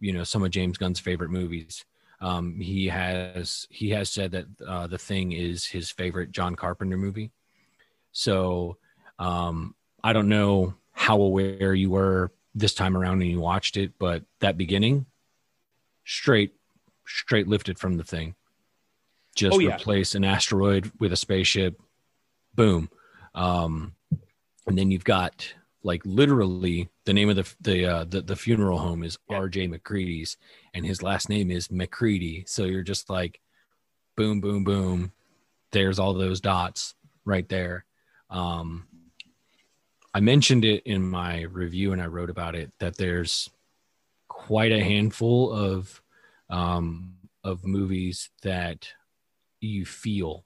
you 0.01 0.13
know 0.13 0.25
some 0.25 0.43
of 0.43 0.51
James 0.51 0.79
Gunn's 0.79 1.01
favorite 1.01 1.31
movies. 1.31 1.85
Um, 2.21 2.61
he 2.61 2.87
has 2.89 3.67
he 3.71 3.91
has 3.91 4.11
said 4.11 4.33
that 4.33 4.47
uh, 4.67 4.87
the 4.87 4.99
thing 4.99 5.33
is 5.33 5.65
his 5.67 5.91
favorite 5.91 6.33
John 6.33 6.55
Carpenter 6.55 6.97
movie. 6.97 7.31
So 8.13 8.77
um, 9.19 9.75
I 10.03 10.13
don't 10.13 10.29
know 10.29 10.75
how 10.93 11.21
aware 11.21 11.75
you 11.75 11.91
were 11.91 12.33
this 12.55 12.75
time 12.75 12.97
around 12.97 13.19
when 13.19 13.29
you 13.29 13.41
watched 13.41 13.77
it, 13.77 13.93
but 13.99 14.25
that 14.41 14.57
beginning, 14.59 15.07
straight 16.05 16.53
straight 17.07 17.49
lifted 17.49 17.79
from 17.79 17.97
the 17.97 18.05
thing. 18.05 18.35
Just 19.35 19.57
Oh, 19.57 19.59
yeah. 19.59 19.77
replace 19.77 20.15
an 20.15 20.25
asteroid 20.25 20.91
with 21.01 21.13
a 21.13 21.17
spaceship. 21.17 21.81
Boom. 22.55 22.91
Um, 23.35 23.95
and 24.67 24.77
then 24.79 24.91
you've 24.91 25.05
got 25.05 25.55
like 25.83 26.03
literally 26.05 26.89
the 27.07 27.13
name 27.13 27.29
of 27.29 27.37
the 27.37 27.55
the 27.61 27.87
uh, 27.87 28.05
the, 28.05 28.21
the 28.23 28.37
funeral 28.37 28.79
home 28.79 29.03
is 29.03 29.19
Yeah. 29.29 29.37
R.J. 29.39 29.69
MacReady's, 29.69 30.37
and 30.75 30.85
his 30.87 31.03
last 31.03 31.29
name 31.29 31.51
is 31.51 31.71
McCready. 31.71 32.45
So 32.47 32.65
you're 32.65 32.83
just 32.83 33.09
like, 33.11 33.41
boom, 34.17 34.41
boom, 34.41 34.65
boom. 34.65 35.13
There's 35.73 35.99
all 35.99 36.13
those 36.15 36.41
dots 36.41 36.95
right 37.25 37.49
there. 37.49 37.85
Um, 38.31 38.87
I 40.15 40.21
mentioned 40.21 40.65
it 40.65 40.83
in 40.85 41.09
my 41.09 41.43
review, 41.43 41.93
and 41.93 42.03
I 42.03 42.07
wrote 42.07 42.31
about 42.31 42.55
it 42.55 42.71
that 42.79 42.97
there's 42.97 43.49
quite 44.29 44.73
a 44.73 44.85
handful 44.85 45.53
of 45.53 46.03
um, 46.51 47.15
of 47.45 47.65
movies 47.65 48.29
that 48.43 48.89
you 49.61 49.87
feel 49.87 50.45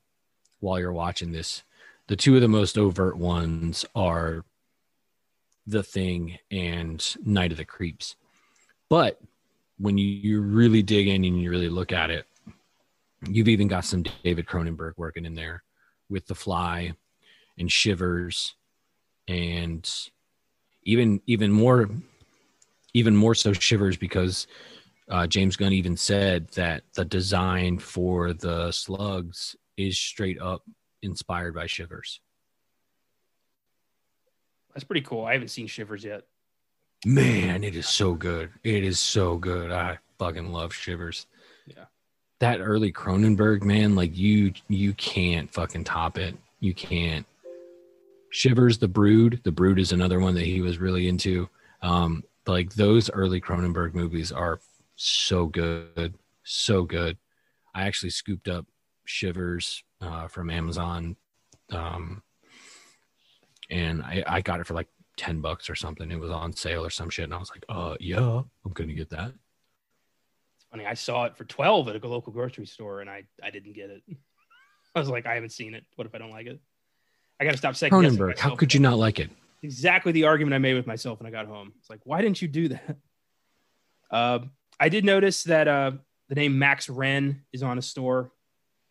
while 0.61 0.79
you're 0.79 0.93
watching 0.93 1.33
this. 1.33 1.63
The 2.07 2.17
two 2.17 2.37
of 2.37 2.43
the 2.43 2.49
most 2.49 2.79
overt 2.79 3.17
ones 3.17 3.85
are 3.95 4.45
The 5.67 5.83
Thing 5.83 6.39
and 6.51 7.05
Night 7.25 7.51
of 7.51 7.59
the 7.59 7.65
Creeps. 7.65 8.15
But 8.89 9.21
when 9.79 9.99
you, 9.99 10.07
you 10.07 10.41
really 10.41 10.83
dig 10.83 11.09
in 11.09 11.25
and 11.25 11.41
you 11.41 11.51
really 11.51 11.69
look 11.69 11.93
at 11.93 12.11
it, 12.11 12.27
you've 13.29 13.49
even 13.49 13.67
got 13.67 13.85
some 13.85 14.05
David 14.23 14.47
Cronenberg 14.47 14.93
working 14.97 15.25
in 15.25 15.35
there 15.35 15.65
with 16.09 16.29
The 16.29 16.37
Fly 16.37 16.93
and 17.59 17.71
Shivers 17.71 18.55
and 19.29 19.91
even 20.85 21.21
even 21.27 21.51
more 21.51 21.89
even 22.95 23.15
more 23.15 23.35
so 23.35 23.53
Shivers 23.53 23.97
because 23.97 24.47
uh, 25.11 25.27
James 25.27 25.57
Gunn 25.57 25.73
even 25.73 25.97
said 25.97 26.49
that 26.53 26.83
the 26.95 27.05
design 27.05 27.79
for 27.79 28.33
the 28.33 28.73
slugs 28.73 29.55
is 29.77 29.99
straight 29.99 30.41
up 30.41 30.63
inspired 31.03 31.55
by 31.55 31.67
Shivers. 31.67 32.21
That's 34.75 34.85
pretty 34.85 35.03
cool. 35.03 35.25
I 35.25 35.35
haven't 35.35 35.49
seen 35.49 35.67
Shivers 35.67 36.05
yet. 36.05 36.25
Man, 37.05 37.65
it 37.65 37.77
is 37.77 37.89
so 37.89 38.15
good. 38.15 38.51
It 38.65 38.85
is 38.85 38.99
so 38.99 39.37
good. 39.37 39.71
I 39.71 39.99
fucking 40.19 40.51
love 40.53 40.75
Shivers. 40.75 41.27
Yeah. 41.67 41.85
That 42.41 42.61
early 42.61 42.93
Cronenberg, 42.93 43.63
man, 43.63 43.95
like 43.95 44.17
you 44.17 44.53
you 44.69 44.93
can't 44.95 45.53
fucking 45.53 45.85
top 45.85 46.19
it. 46.19 46.37
You 46.61 46.75
can't. 46.75 47.27
Shivers, 48.31 48.79
The 48.79 48.89
Brood. 48.89 49.41
The 49.45 49.53
Brood 49.53 49.79
is 49.79 49.93
another 49.93 50.21
one 50.21 50.35
that 50.35 50.45
he 50.45 50.61
was 50.61 50.79
really 50.79 51.09
into. 51.09 51.49
Um, 51.83 52.25
like 52.47 52.75
those 52.75 53.11
early 53.11 53.41
Cronenberg 53.41 53.95
movies 53.95 54.33
are 54.33 54.61
so 54.97 55.47
good, 55.47 56.15
so 56.45 56.85
good. 56.85 57.19
I 57.75 57.87
actually 57.87 58.11
scooped 58.11 58.49
up 58.49 58.67
Shivers 59.05 59.83
uh, 60.01 60.29
from 60.29 60.51
Amazon, 60.51 61.17
um, 61.71 62.23
and 63.71 64.03
I, 64.03 64.25
I 64.27 64.41
got 64.41 64.61
it 64.61 64.67
for 64.67 64.75
like 64.75 64.89
ten 65.17 65.41
bucks 65.41 65.69
or 65.69 65.75
something. 65.75 66.11
It 66.11 66.21
was 66.21 66.31
on 66.31 66.53
sale 66.53 66.85
or 66.85 66.91
some 66.91 67.11
shit, 67.11 67.25
and 67.25 67.35
I 67.35 67.39
was 67.39 67.51
like, 67.51 67.65
"Uh, 67.69 67.97
yeah, 68.01 68.43
I'm 68.65 68.73
gonna 68.73 68.93
get 68.93 69.11
that." 69.11 69.33
It's 70.57 70.67
funny. 70.71 70.87
I 70.87 70.95
saw 70.95 71.25
it 71.25 71.37
for 71.37 71.45
12 71.45 71.89
at 71.89 72.03
a 72.03 72.09
local 72.09 72.33
grocery 72.33 72.67
store 72.67 73.01
and 73.01 73.11
I, 73.11 73.25
I 73.43 73.51
didn't 73.51 73.75
get 73.75 73.91
it. 73.91 74.03
I 74.95 75.01
was 75.01 75.11
like, 75.11 75.27
I 75.27 75.35
haven't 75.35 75.53
seen 75.53 75.75
it. 75.75 75.85
What 75.97 76.07
if 76.07 76.15
I 76.15 76.19
don't 76.19 76.31
like 76.31 76.47
it? 76.47 76.61
I 77.41 77.45
got 77.45 77.53
to 77.53 77.57
stop 77.57 77.77
second 77.77 77.99
Cronenberg, 77.99 78.39
how 78.39 78.55
could 78.55 78.73
you 78.73 78.81
not 78.81 78.99
like 78.99 79.19
it? 79.19 79.31
exactly 79.63 80.13
the 80.13 80.25
argument 80.25 80.55
I 80.55 80.59
made 80.59 80.75
with 80.75 80.87
myself 80.87 81.19
when 81.19 81.27
I 81.27 81.31
got 81.31 81.47
home. 81.47 81.73
It's 81.81 81.91
like, 81.91 82.01
why 82.05 82.23
didn't 82.23 82.41
you 82.41 82.49
do 82.49 82.69
that? 82.69 82.97
Uh, 84.09 84.39
I 84.79 84.89
did 84.89 85.05
notice 85.05 85.43
that 85.43 85.67
uh, 85.67 85.91
the 86.29 86.37
name 86.37 86.61
Max 86.61 86.87
Renn 86.87 87.41
is 87.53 87.65
on 87.65 87.77
a 87.77 87.83
store 87.83 88.31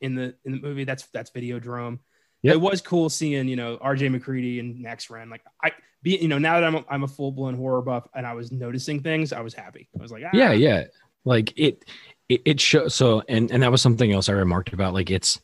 in 0.02 0.14
the 0.14 0.36
in 0.44 0.52
the 0.52 0.60
movie. 0.60 0.84
That's 0.84 1.04
that's 1.14 1.32
Videodrome. 1.32 2.00
Yep. 2.42 2.56
It 2.56 2.58
was 2.58 2.82
cool 2.82 3.10
seeing 3.10 3.48
you 3.48 3.56
know 3.56 3.78
R.J. 3.80 4.10
MacReady 4.10 4.60
and 4.60 4.82
Max 4.82 5.08
Renn. 5.08 5.32
Like 5.32 5.42
I 5.64 5.72
be 6.04 6.18
you 6.18 6.28
know 6.28 6.38
now 6.38 6.60
that 6.60 6.66
I'm 6.66 6.76
a, 6.76 6.86
I'm 6.90 7.04
a 7.04 7.08
full 7.08 7.32
blown 7.32 7.56
horror 7.56 7.82
buff 7.82 8.10
and 8.14 8.28
I 8.28 8.34
was 8.34 8.52
noticing 8.52 9.02
things, 9.02 9.32
I 9.32 9.40
was 9.40 9.54
happy. 9.54 9.88
I 9.98 10.02
was 10.02 10.12
like, 10.12 10.24
ah, 10.26 10.32
yeah 10.34 10.52
yeah 10.52 10.84
like 11.26 11.54
it 11.58 11.84
it, 12.30 12.42
it 12.46 12.60
shows 12.62 12.94
so 12.96 13.24
and 13.28 13.52
and 13.52 13.64
that 13.64 13.72
was 13.72 13.82
something 13.82 14.12
else 14.14 14.30
i 14.30 14.32
remarked 14.32 14.72
about 14.72 14.94
like 14.94 15.12
it's 15.12 15.42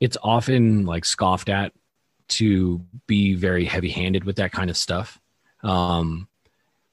it's 0.00 0.16
often 0.22 0.84
like 0.86 1.04
scoffed 1.04 1.48
at 1.48 1.72
to 2.28 2.80
be 3.06 3.34
very 3.34 3.64
heavy 3.64 3.90
handed 3.90 4.24
with 4.24 4.36
that 4.36 4.52
kind 4.52 4.70
of 4.70 4.76
stuff 4.76 5.20
um 5.62 6.28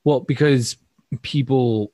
well 0.03 0.19
because 0.19 0.77
people 1.21 1.91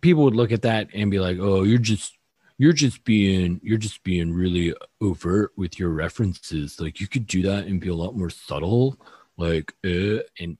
people 0.00 0.24
would 0.24 0.36
look 0.36 0.52
at 0.52 0.62
that 0.62 0.88
and 0.94 1.10
be 1.10 1.20
like 1.20 1.38
oh 1.40 1.62
you're 1.62 1.78
just 1.78 2.18
you're 2.58 2.72
just 2.72 3.04
being 3.04 3.60
you're 3.62 3.78
just 3.78 4.02
being 4.04 4.32
really 4.32 4.74
overt 5.00 5.52
with 5.56 5.78
your 5.78 5.90
references 5.90 6.80
like 6.80 7.00
you 7.00 7.08
could 7.08 7.26
do 7.26 7.42
that 7.42 7.66
and 7.66 7.80
be 7.80 7.88
a 7.88 7.94
lot 7.94 8.16
more 8.16 8.30
subtle 8.30 8.98
like 9.36 9.72
uh, 9.84 10.18
and 10.38 10.56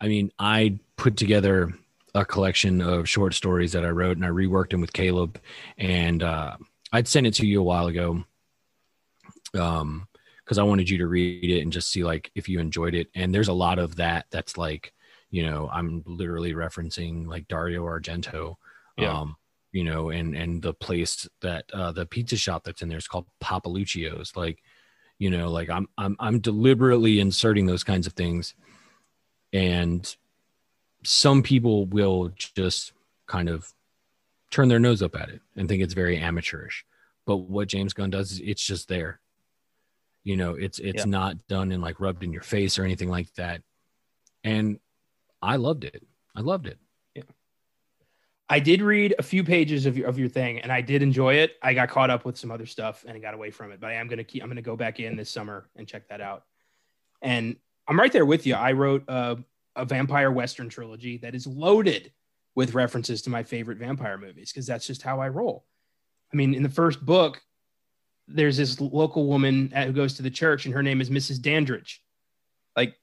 i 0.00 0.08
mean 0.08 0.30
i 0.38 0.78
put 0.96 1.16
together 1.16 1.72
a 2.14 2.24
collection 2.24 2.80
of 2.80 3.08
short 3.08 3.34
stories 3.34 3.72
that 3.72 3.84
I 3.84 3.90
wrote 3.90 4.16
and 4.16 4.24
I 4.24 4.30
reworked 4.30 4.70
them 4.70 4.80
with 4.80 4.92
Caleb. 4.92 5.40
And 5.78 6.22
uh, 6.22 6.56
I'd 6.92 7.08
sent 7.08 7.26
it 7.26 7.34
to 7.34 7.46
you 7.46 7.60
a 7.60 7.64
while 7.64 7.86
ago 7.86 8.24
um, 9.58 10.06
because 10.50 10.58
I 10.58 10.64
wanted 10.64 10.90
you 10.90 10.98
to 10.98 11.06
read 11.06 11.48
it 11.48 11.60
and 11.60 11.72
just 11.72 11.92
see 11.92 12.02
like 12.02 12.32
if 12.34 12.48
you 12.48 12.58
enjoyed 12.58 12.96
it. 12.96 13.06
And 13.14 13.32
there's 13.32 13.46
a 13.46 13.52
lot 13.52 13.78
of 13.78 13.94
that 13.96 14.26
that's 14.32 14.58
like, 14.58 14.92
you 15.30 15.46
know, 15.46 15.70
I'm 15.72 16.02
literally 16.06 16.54
referencing 16.54 17.28
like 17.28 17.46
Dario 17.46 17.84
Argento. 17.84 18.56
Yeah. 18.98 19.16
Um, 19.16 19.36
you 19.70 19.84
know, 19.84 20.10
and 20.10 20.34
and 20.34 20.60
the 20.60 20.74
place 20.74 21.28
that 21.42 21.66
uh 21.72 21.92
the 21.92 22.04
pizza 22.04 22.36
shop 22.36 22.64
that's 22.64 22.82
in 22.82 22.88
there 22.88 22.98
is 22.98 23.06
called 23.06 23.26
Papaluccio's. 23.40 24.34
Like, 24.34 24.60
you 25.20 25.30
know, 25.30 25.52
like 25.52 25.70
I'm 25.70 25.86
I'm 25.96 26.16
I'm 26.18 26.40
deliberately 26.40 27.20
inserting 27.20 27.66
those 27.66 27.84
kinds 27.84 28.08
of 28.08 28.14
things. 28.14 28.56
And 29.52 30.16
some 31.04 31.44
people 31.44 31.86
will 31.86 32.32
just 32.56 32.92
kind 33.28 33.48
of 33.48 33.72
turn 34.50 34.66
their 34.66 34.80
nose 34.80 35.00
up 35.00 35.14
at 35.14 35.28
it 35.28 35.42
and 35.54 35.68
think 35.68 35.80
it's 35.80 35.94
very 35.94 36.18
amateurish. 36.18 36.84
But 37.24 37.36
what 37.36 37.68
James 37.68 37.92
Gunn 37.92 38.10
does 38.10 38.32
is 38.32 38.40
it's 38.40 38.66
just 38.66 38.88
there. 38.88 39.20
You 40.24 40.36
know, 40.36 40.54
it's 40.54 40.78
it's 40.78 40.98
Yeah. 41.00 41.04
not 41.06 41.46
done 41.48 41.72
and 41.72 41.82
like 41.82 42.00
rubbed 42.00 42.22
in 42.22 42.32
your 42.32 42.42
face 42.42 42.78
or 42.78 42.84
anything 42.84 43.08
like 43.08 43.32
that. 43.34 43.62
And 44.44 44.78
I 45.42 45.56
loved 45.56 45.84
it. 45.84 46.06
I 46.34 46.40
loved 46.40 46.66
it. 46.66 46.78
I 48.52 48.58
did 48.58 48.82
read 48.82 49.14
a 49.16 49.22
few 49.22 49.44
pages 49.44 49.86
of 49.86 49.96
your 49.96 50.08
of 50.08 50.18
your 50.18 50.28
thing, 50.28 50.58
and 50.58 50.72
I 50.72 50.80
did 50.80 51.02
enjoy 51.02 51.34
it. 51.34 51.52
I 51.62 51.72
got 51.72 51.88
caught 51.88 52.10
up 52.10 52.24
with 52.24 52.36
some 52.36 52.50
other 52.50 52.66
stuff 52.66 53.04
and 53.06 53.16
I 53.16 53.20
got 53.20 53.32
away 53.32 53.52
from 53.52 53.70
it, 53.70 53.80
but 53.80 53.90
I 53.90 53.94
am 53.94 54.08
gonna 54.08 54.24
keep. 54.24 54.42
I'm 54.42 54.48
gonna 54.48 54.60
go 54.60 54.76
back 54.76 54.98
in 54.98 55.14
this 55.16 55.30
summer 55.30 55.68
and 55.76 55.86
check 55.86 56.08
that 56.08 56.20
out. 56.20 56.42
And 57.22 57.56
I'm 57.86 57.98
right 57.98 58.12
there 58.12 58.26
with 58.26 58.46
you. 58.46 58.54
I 58.54 58.72
wrote 58.72 59.04
a, 59.06 59.38
a 59.76 59.84
vampire 59.84 60.32
western 60.32 60.68
trilogy 60.68 61.18
that 61.18 61.36
is 61.36 61.46
loaded 61.46 62.12
with 62.56 62.74
references 62.74 63.22
to 63.22 63.30
my 63.30 63.44
favorite 63.44 63.78
vampire 63.78 64.18
movies 64.18 64.50
because 64.52 64.66
that's 64.66 64.86
just 64.86 65.02
how 65.02 65.20
I 65.20 65.28
roll. 65.28 65.64
I 66.32 66.36
mean, 66.36 66.52
in 66.54 66.64
the 66.64 66.68
first 66.68 67.04
book, 67.06 67.40
there's 68.34 68.56
this 68.56 68.80
local 68.80 69.26
woman 69.26 69.70
who 69.70 69.92
goes 69.92 70.14
to 70.14 70.22
the 70.22 70.30
church, 70.30 70.64
and 70.64 70.74
her 70.74 70.82
name 70.82 71.00
is 71.00 71.10
Mrs. 71.10 71.40
Dandridge. 71.40 72.02
Like, 72.76 72.94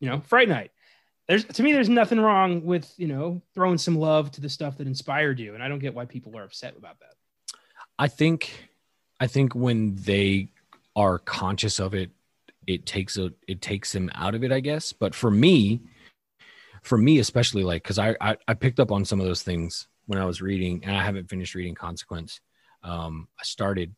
you 0.00 0.08
know, 0.08 0.20
Fright 0.20 0.48
Night 0.48 0.70
there's 1.28 1.44
to 1.44 1.62
me 1.62 1.72
there's 1.72 1.88
nothing 1.88 2.18
wrong 2.18 2.64
with 2.64 2.92
you 2.96 3.06
know 3.06 3.40
throwing 3.54 3.78
some 3.78 3.96
love 3.96 4.32
to 4.32 4.40
the 4.40 4.48
stuff 4.48 4.76
that 4.76 4.88
inspired 4.88 5.38
you 5.38 5.54
and 5.54 5.62
i 5.62 5.68
don't 5.68 5.78
get 5.78 5.94
why 5.94 6.04
people 6.04 6.36
are 6.36 6.42
upset 6.42 6.76
about 6.76 6.98
that 6.98 7.14
I 7.98 8.08
think 8.08 8.68
I 9.20 9.26
think 9.26 9.54
when 9.54 9.94
they 9.94 10.48
are 10.96 11.18
conscious 11.18 11.78
of 11.78 11.94
it, 11.94 12.10
it 12.66 12.86
takes 12.86 13.16
a 13.16 13.32
it 13.46 13.60
takes 13.60 13.92
them 13.92 14.10
out 14.14 14.34
of 14.34 14.44
it, 14.44 14.52
I 14.52 14.60
guess. 14.60 14.92
But 14.92 15.14
for 15.14 15.30
me, 15.30 15.82
for 16.82 16.98
me 16.98 17.18
especially, 17.18 17.62
like 17.64 17.82
because 17.82 17.98
I, 17.98 18.16
I 18.20 18.36
I 18.48 18.54
picked 18.54 18.80
up 18.80 18.90
on 18.90 19.04
some 19.04 19.20
of 19.20 19.26
those 19.26 19.42
things 19.42 19.88
when 20.06 20.18
I 20.18 20.24
was 20.24 20.42
reading, 20.42 20.82
and 20.84 20.96
I 20.96 21.04
haven't 21.04 21.30
finished 21.30 21.54
reading 21.54 21.74
Consequence. 21.74 22.40
Um, 22.82 23.28
I 23.38 23.44
started, 23.44 23.94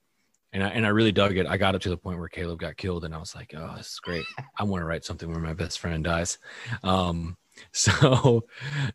and 0.54 0.62
I 0.62 0.68
and 0.68 0.86
I 0.86 0.90
really 0.90 1.12
dug 1.12 1.36
it. 1.36 1.46
I 1.46 1.56
got 1.56 1.74
up 1.74 1.82
to 1.82 1.90
the 1.90 1.96
point 1.96 2.18
where 2.18 2.28
Caleb 2.28 2.60
got 2.60 2.76
killed, 2.76 3.04
and 3.04 3.14
I 3.14 3.18
was 3.18 3.34
like, 3.34 3.52
oh, 3.56 3.74
this 3.76 3.88
is 3.88 3.98
great. 3.98 4.24
I 4.56 4.62
want 4.62 4.80
to 4.80 4.86
write 4.86 5.04
something 5.04 5.28
where 5.28 5.40
my 5.40 5.52
best 5.52 5.80
friend 5.80 6.04
dies. 6.04 6.38
Um, 6.84 7.36
so 7.72 8.44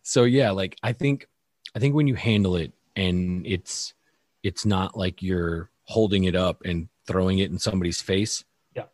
so 0.01 0.23
yeah, 0.23 0.51
like 0.51 0.77
I 0.81 0.93
think 0.93 1.27
I 1.75 1.79
think 1.79 1.93
when 1.93 2.07
you 2.07 2.15
handle 2.15 2.55
it 2.55 2.71
and 2.95 3.45
it's 3.45 3.93
it's 4.41 4.65
not 4.65 4.97
like 4.97 5.21
you're 5.21 5.69
holding 5.83 6.23
it 6.23 6.35
up 6.35 6.61
and 6.63 6.87
throwing 7.05 7.39
it 7.39 7.51
in 7.51 7.59
somebody's 7.59 8.01
face. 8.01 8.45
Yeah. 8.75 8.85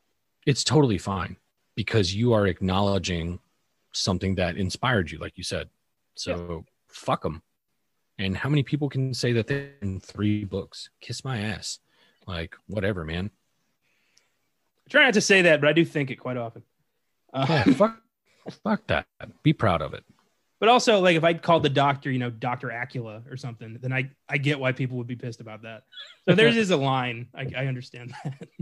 It's 0.46 0.64
totally 0.64 0.98
fine 0.98 1.38
because 1.76 2.16
you 2.16 2.34
are 2.34 2.48
acknowledging 2.48 3.40
something 3.92 4.36
that 4.36 4.58
inspired 4.58 5.12
you, 5.12 5.20
like 5.20 5.38
you 5.38 5.44
said. 5.44 5.70
So 6.16 6.66
fuck 6.88 7.22
them. 7.22 7.44
And 8.18 8.38
how 8.38 8.50
many 8.50 8.64
people 8.64 8.90
can 8.90 9.14
say 9.14 9.34
that 9.34 9.48
they're 9.48 9.74
in 9.82 10.00
three 10.00 10.46
books? 10.46 10.90
Kiss 11.02 11.24
my 11.26 11.40
ass. 11.42 11.80
Like, 12.28 12.56
whatever, 12.68 13.04
man. 13.06 13.30
i 14.86 14.90
try 14.90 15.04
not 15.06 15.14
to 15.16 15.22
say 15.22 15.44
that 15.44 15.62
but 15.62 15.70
i 15.70 15.74
do 15.74 15.86
think 15.86 16.12
it 16.12 16.16
quite 16.18 16.38
often. 16.38 16.64
Uh, 17.34 17.46
Yeah, 17.50 17.64
fuck, 17.74 17.98
fuck 18.64 18.88
that. 18.88 19.06
Be 19.44 19.54
proud 19.54 19.82
of 19.82 19.94
it. 19.94 20.04
but 20.60 20.70
also 20.70 21.00
like 21.02 21.16
if 21.18 21.24
i 21.24 21.34
called 21.34 21.64
the 21.64 21.70
doctor 21.70 22.10
you 22.12 22.20
know 22.20 22.30
dr 22.30 22.68
acula 22.68 23.30
or 23.32 23.38
something 23.38 23.78
then 23.82 23.92
i 23.94 24.10
i 24.30 24.38
get 24.38 24.60
why 24.60 24.72
people 24.72 24.98
would 24.98 25.08
be 25.08 25.16
pissed 25.16 25.42
about 25.42 25.62
that. 25.64 25.84
So 26.28 26.34
there's 26.36 26.56
is 26.58 26.72
a 26.72 26.78
line. 26.78 27.28
I, 27.36 27.52
I 27.58 27.66
understand 27.68 28.14
that. 28.24 28.48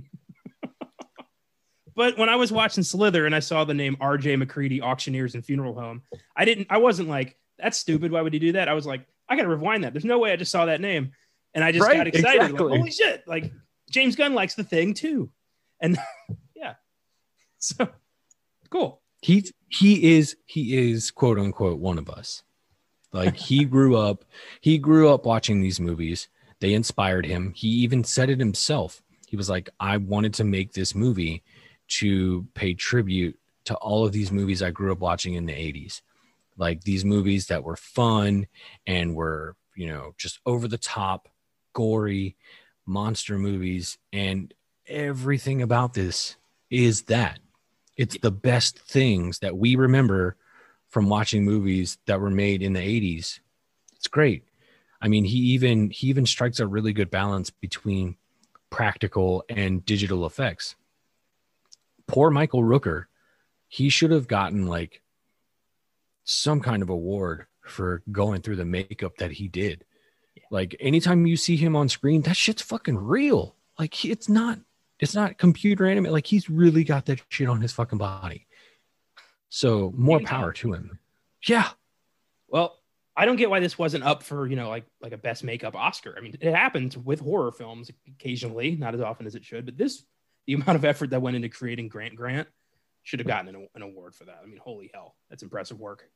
But 1.95 2.18
when 2.18 2.28
i 2.28 2.36
was 2.36 2.51
watching 2.51 2.84
slither 2.84 3.28
and 3.28 3.36
i 3.36 3.39
saw 3.39 3.64
the 3.66 3.74
name 3.76 3.95
rj 3.97 4.36
macready 4.38 4.82
auctioneers 4.82 5.36
and 5.36 5.45
funeral 5.45 5.76
home 5.76 6.01
i 6.36 6.43
didn't 6.43 6.68
i 6.72 6.78
wasn't 6.78 7.07
like 7.07 7.38
that's 7.59 7.78
stupid. 7.78 8.11
Why 8.11 8.20
would 8.22 8.34
he 8.34 8.39
do 8.39 8.53
that? 8.53 8.68
I 8.68 8.74
was 8.74 8.88
like 8.88 9.05
i 9.30 9.36
gotta 9.36 9.47
rewind 9.47 9.84
that. 9.84 9.93
There's 9.93 10.03
no 10.03 10.18
way 10.18 10.32
i 10.32 10.36
just 10.36 10.51
saw 10.51 10.66
that 10.66 10.82
name 10.82 11.11
and 11.54 11.64
i 11.64 11.72
just 11.72 11.86
Right, 11.86 11.97
got 11.97 12.08
excited 12.08 12.51
like, 12.51 12.60
holy 12.60 12.91
shit 12.91 13.24
like 13.28 13.51
james 13.93 14.16
gunn 14.16 14.34
likes 14.34 14.56
the 14.56 14.64
thing 14.64 14.93
too. 14.93 15.30
And 15.80 15.97
yeah. 16.56 16.74
So 17.60 17.88
cool. 18.70 19.01
He 19.22 19.49
he 19.70 20.18
is 20.18 20.36
he 20.45 20.78
is 20.78 21.12
quote 21.12 21.39
unquote 21.39 21.80
one 21.80 21.97
of 21.97 22.10
us. 22.10 22.43
Like 23.14 23.38
he 23.38 23.64
grew 23.76 23.95
up 23.95 24.26
he 24.60 24.78
grew 24.78 25.14
up 25.14 25.26
watching 25.26 25.62
these 25.62 25.80
movies. 25.80 26.28
They 26.60 26.74
inspired 26.74 27.26
him. 27.26 27.54
He 27.56 27.68
even 27.68 28.04
said 28.04 28.30
it 28.30 28.39
himself. 28.39 29.01
He 29.28 29.38
was 29.38 29.49
like 29.49 29.70
i 29.80 29.97
wanted 29.97 30.34
to 30.36 30.43
make 30.43 30.74
this 30.74 30.93
movie 30.93 31.43
to 31.88 32.45
pay 32.54 32.74
tribute 32.74 33.38
to 33.66 33.76
all 33.76 34.06
of 34.06 34.12
these 34.12 34.32
movies 34.32 34.62
i 34.62 34.70
grew 34.70 34.91
up 34.91 34.99
watching 34.99 35.34
in 35.34 35.47
the 35.47 35.54
80s 35.54 36.01
like 36.56 36.82
these 36.84 37.04
movies 37.04 37.47
that 37.47 37.64
were 37.64 37.76
fun 37.76 38.45
and 38.86 39.16
were 39.16 39.56
you 39.76 39.88
know 39.88 40.14
just 40.20 40.39
over 40.45 40.68
the 40.68 40.78
top 40.78 41.30
gory 41.74 42.36
monster 42.86 43.38
movies 43.38 43.97
and 44.11 44.53
everything 44.88 45.61
about 45.61 45.93
this 45.93 46.36
is 46.69 47.03
that. 47.03 47.39
It's 47.95 48.17
the 48.17 48.32
best 48.32 48.80
things 48.80 49.39
that 49.39 49.55
we 49.55 49.76
remember 49.76 50.36
from 50.89 51.09
watching 51.09 51.45
movies 51.45 51.97
that 52.07 52.19
were 52.19 52.32
made 52.32 52.61
in 52.63 52.74
the 52.74 52.80
80s 52.80 53.39
it's 54.03 54.09
great. 54.09 54.43
I 55.01 55.07
mean 55.07 55.24
he 55.24 55.38
even 55.38 55.89
he 55.89 56.07
even 56.07 56.26
strikes 56.26 56.59
a 56.59 56.67
really 56.67 56.91
good 56.91 57.09
balance 57.09 57.49
between 57.49 58.17
practical 58.69 59.45
and 59.47 59.86
digital 59.86 60.26
effects. 60.26 60.76
Poor 62.05 62.30
michael 62.30 62.63
rooker 62.63 63.05
he 63.69 63.88
should 63.88 64.11
have 64.11 64.28
gotten 64.28 64.67
like 64.67 65.01
some 66.26 66.59
kind 66.59 66.84
of 66.84 66.89
award 66.89 67.45
for 67.61 68.03
going 68.11 68.41
through 68.41 68.57
the 68.57 68.65
makeup 68.65 69.15
that 69.19 69.32
he 69.32 69.47
did 69.47 69.86
like 70.54 70.76
anytime 70.80 71.26
you 71.26 71.36
see 71.36 71.58
him 71.58 71.76
on 71.76 71.89
screen 71.89 72.22
that 72.22 72.38
shit's 72.38 72.62
fucking 72.62 72.97
real 72.97 73.56
like 73.78 74.06
it's 74.06 74.30
not 74.30 74.60
it's 74.99 75.16
not 75.16 75.38
computer 75.38 75.86
animated. 75.86 76.14
Like 76.14 76.28
he's 76.28 76.49
really 76.49 76.84
got 76.84 77.08
that 77.08 77.22
shit 77.30 77.49
on 77.49 77.62
his 77.62 77.74
fucking 77.74 77.97
body. 77.97 78.47
So 79.49 79.93
more 79.97 80.22
power 80.22 80.54
to 80.54 80.74
him. 80.74 80.99
Yeah. 81.45 81.70
Well, 82.47 82.80
I 83.16 83.26
don't 83.26 83.36
get 83.36 83.49
why 83.49 83.60
this 83.60 83.78
wasn't 83.78 84.04
up 84.04 84.24
for 84.24 84.47
you 84.47 84.56
know 84.56 84.70
like 84.70 84.86
like 85.01 85.12
a 85.12 85.18
best 85.18 85.43
makeup 85.43 85.76
Oscar. 85.76 86.16
I 86.18 86.22
mean, 86.22 86.36
it 86.39 86.56
happens 86.56 86.97
with 86.97 87.20
horror 87.20 87.51
films 87.51 87.91
occasionally, 88.08 88.76
not 88.76 88.95
as 88.95 89.01
often 89.01 89.28
as 89.28 89.36
it 89.36 89.43
should. 89.43 89.66
But 89.66 89.78
this, 89.78 90.04
the 90.47 90.54
amount 90.54 90.78
of 90.78 90.86
effort 90.86 91.10
that 91.10 91.22
went 91.22 91.36
into 91.36 91.49
creating 91.49 91.89
Grant 91.89 92.16
Grant, 92.16 92.47
should 93.04 93.20
have 93.20 93.28
gotten 93.28 93.54
an, 93.54 93.68
an 93.76 93.82
award 93.82 94.16
for 94.16 94.26
that. 94.26 94.39
I 94.41 94.47
mean, 94.47 94.58
holy 94.58 94.89
hell, 94.93 95.16
that's 95.30 95.43
impressive 95.43 95.80
work. 95.80 96.10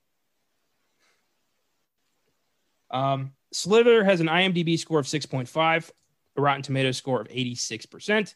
Um, 2.89 3.33
Slither 3.51 4.03
has 4.03 4.19
an 4.19 4.27
IMDb 4.27 4.77
score 4.77 4.99
of 4.99 5.05
6.5, 5.05 5.91
a 6.35 6.41
Rotten 6.41 6.61
Tomatoes 6.61 6.97
score 6.97 7.21
of 7.21 7.27
86%. 7.29 8.35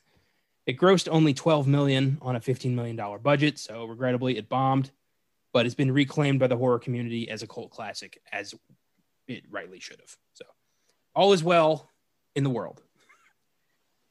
It 0.65 0.77
grossed 0.77 1.09
only 1.11 1.33
12 1.33 1.67
million 1.67 2.17
on 2.21 2.35
a 2.35 2.39
15 2.39 2.75
million 2.75 2.95
dollar 2.95 3.17
budget, 3.19 3.57
so 3.59 3.85
regrettably 3.85 4.37
it 4.37 4.47
bombed 4.47 4.91
but 5.53 5.65
it's 5.65 5.75
been 5.75 5.91
reclaimed 5.91 6.39
by 6.39 6.47
the 6.47 6.57
horror 6.57 6.79
community 6.79 7.29
as 7.29 7.43
a 7.43 7.47
cult 7.47 7.71
classic, 7.71 8.21
as 8.31 8.53
it 9.27 9.43
rightly 9.49 9.79
should 9.79 9.99
have. 9.99 10.15
So, 10.33 10.45
all 11.15 11.33
is 11.33 11.43
well 11.43 11.89
in 12.35 12.43
the 12.43 12.49
world. 12.49 12.81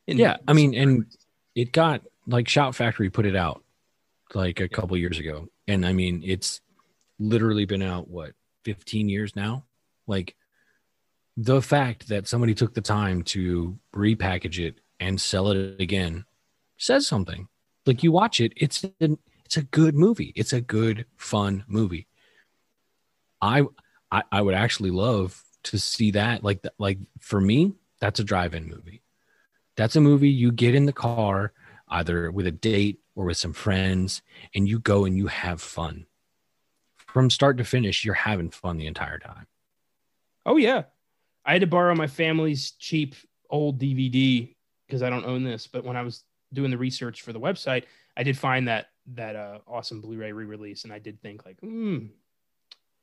In- 0.07 0.19
Yeah. 0.19 0.37
I 0.47 0.53
mean, 0.53 0.75
and 0.75 1.07
it 1.55 1.73
got 1.73 2.03
like 2.27 2.49
Shout 2.49 2.75
Factory 2.75 3.11
put 3.11 3.27
it 3.27 3.37
out 3.37 3.65
like 4.35 4.61
a 4.61 4.69
couple 4.69 4.97
years 4.97 5.19
ago. 5.19 5.49
And 5.67 5.87
I 5.87 5.93
mean, 5.93 6.23
it's 6.25 6.61
literally 7.19 7.65
been 7.65 7.83
out, 7.83 8.09
what, 8.09 8.33
15 8.65 9.09
years 9.09 9.35
now? 9.35 9.65
Like 10.07 10.37
the 11.37 11.63
fact 11.63 12.09
that 12.09 12.29
somebody 12.29 12.55
took 12.55 12.75
the 12.75 12.81
time 12.81 13.23
to 13.23 13.79
repackage 13.95 14.59
it 14.59 14.81
and 14.99 15.21
sell 15.21 15.51
it 15.51 15.81
again 15.81 16.25
says 16.77 17.07
something. 17.07 17.49
Like 17.87 18.03
you 18.03 18.13
watch 18.13 18.41
it, 18.41 18.53
it's 18.57 18.85
an, 19.01 19.19
it's 19.45 19.57
a 19.57 19.63
good 19.63 19.95
movie. 19.95 20.33
It's 20.37 20.53
a 20.53 20.61
good, 20.61 21.07
fun 21.17 21.65
movie. 21.67 22.07
I 23.41 23.65
I, 24.11 24.23
I 24.31 24.43
would 24.43 24.55
actually 24.55 24.91
love 24.91 25.43
to 25.65 25.79
see 25.79 26.13
that. 26.13 26.43
Like 26.43 26.65
like 26.79 26.99
for 27.21 27.41
me, 27.41 27.75
that's 28.01 28.21
a 28.21 28.25
drive-in 28.25 28.69
movie. 28.69 29.03
That's 29.77 29.97
a 29.97 30.01
movie 30.01 30.31
you 30.31 30.53
get 30.53 30.75
in 30.75 30.87
the 30.87 30.93
car 30.93 31.53
either 31.89 32.31
with 32.31 32.47
a 32.47 32.53
date 32.53 33.01
or 33.15 33.25
with 33.25 33.37
some 33.37 33.53
friends, 33.53 34.23
and 34.55 34.69
you 34.69 34.79
go 34.79 35.05
and 35.05 35.17
you 35.17 35.27
have 35.27 35.61
fun. 35.61 36.07
From 36.97 37.31
start 37.31 37.57
to 37.59 37.65
finish, 37.65 38.05
you're 38.05 38.15
having 38.15 38.51
fun 38.51 38.77
the 38.77 38.87
entire 38.87 39.19
time. 39.19 39.47
oh 40.47 40.57
yeah, 40.57 40.85
I 41.51 41.55
had 41.55 41.63
to 41.63 41.67
borrow 41.67 41.93
my 41.97 42.07
family's 42.07 42.71
cheap 42.79 43.17
old 43.51 43.81
DVD 43.81 44.55
because 44.87 45.03
I 45.03 45.11
don't 45.11 45.25
own 45.25 45.43
this. 45.43 45.67
But 45.67 45.83
when 45.83 45.97
I 45.97 46.03
was 46.03 46.23
doing 46.53 46.71
the 46.71 46.79
research 46.79 47.23
for 47.23 47.33
the 47.33 47.41
website, 47.41 47.87
I 48.17 48.23
did 48.23 48.39
find 48.39 48.69
that 48.69 48.91
that 49.15 49.35
uh, 49.35 49.59
awesome 49.67 50.01
Blu-ray 50.01 50.31
re-release, 50.31 50.85
and 50.85 50.93
I 50.93 51.01
did 51.01 51.21
think 51.23 51.45
like, 51.45 51.59
hmm, 51.59 51.97
I'm 51.97 52.11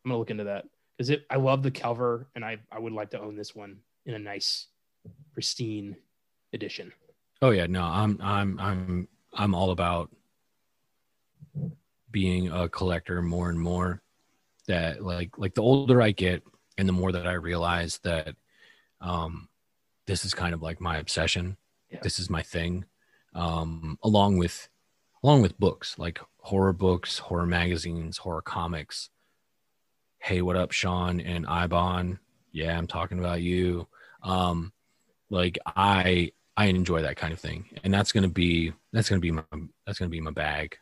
gonna 0.06 0.18
look 0.18 0.30
into 0.30 0.45
that 0.45 0.64
because 0.95 1.10
it. 1.10 1.26
I 1.30 1.36
love 1.36 1.62
the 1.62 1.72
cover, 1.72 2.30
and 2.36 2.45
I 2.45 2.60
I 2.72 2.80
would 2.80 2.93
like 2.93 3.10
to 3.10 3.20
own 3.20 3.36
this 3.36 3.54
one 3.54 3.80
in 4.06 4.14
a 4.14 4.20
nice, 4.20 4.68
pristine 5.34 5.98
edition. 6.54 6.93
Oh 7.41 7.50
yeah, 7.50 7.66
no, 7.66 7.84
I'm 7.84 8.18
I'm 8.22 8.58
I'm 8.62 9.08
I'm 9.34 9.56
all 9.56 9.72
about 9.72 10.10
being 12.12 12.50
a 12.50 12.70
collector 12.70 13.22
more 13.22 13.50
and 13.50 13.60
more. 13.60 14.02
That 14.70 15.04
like 15.04 15.38
like 15.38 15.54
the 15.54 15.64
older 15.64 16.02
I 16.02 16.12
get 16.12 16.43
and 16.78 16.88
the 16.88 16.93
more 16.93 17.11
that 17.11 17.28
I 17.28 17.34
realize 17.34 17.99
that 18.03 18.36
um 19.01 19.49
this 20.05 20.23
is 20.23 20.34
kind 20.34 20.53
of 20.53 20.61
like 20.61 20.80
my 20.80 20.97
obsession. 20.97 21.57
Yeah. 21.91 21.99
This 22.01 22.19
is 22.19 22.30
my 22.30 22.41
thing. 22.41 22.86
Um 23.36 23.97
along 24.03 24.38
with 24.38 24.69
along 25.23 25.41
with 25.41 25.59
books, 25.59 25.97
like 25.97 26.19
horror 26.39 26.73
books, 26.73 27.19
horror 27.19 27.45
magazines, 27.45 28.17
horror 28.17 28.41
comics. 28.41 29.09
Hey, 30.19 30.41
what 30.41 30.55
up, 30.55 30.71
Sean 30.71 31.19
and 31.19 31.45
Ibon? 31.45 32.19
Yeah, 32.51 32.78
I'm 32.78 32.88
talking 32.88 33.19
about 33.19 33.41
you. 33.41 33.88
Um, 34.23 34.71
like 35.30 35.59
I 35.65 36.32
I 36.55 36.65
enjoy 36.65 37.01
that 37.01 37.17
kind 37.17 37.34
of 37.34 37.39
thing, 37.39 37.65
and 37.84 37.93
that's 37.93 38.11
gonna 38.11 38.30
be 38.30 38.73
that's 38.93 39.09
gonna 39.09 39.21
be 39.21 39.32
my 39.32 39.43
that's 39.86 39.99
gonna 39.99 40.09
be 40.09 40.21
my 40.21 40.32
bag. 40.32 40.78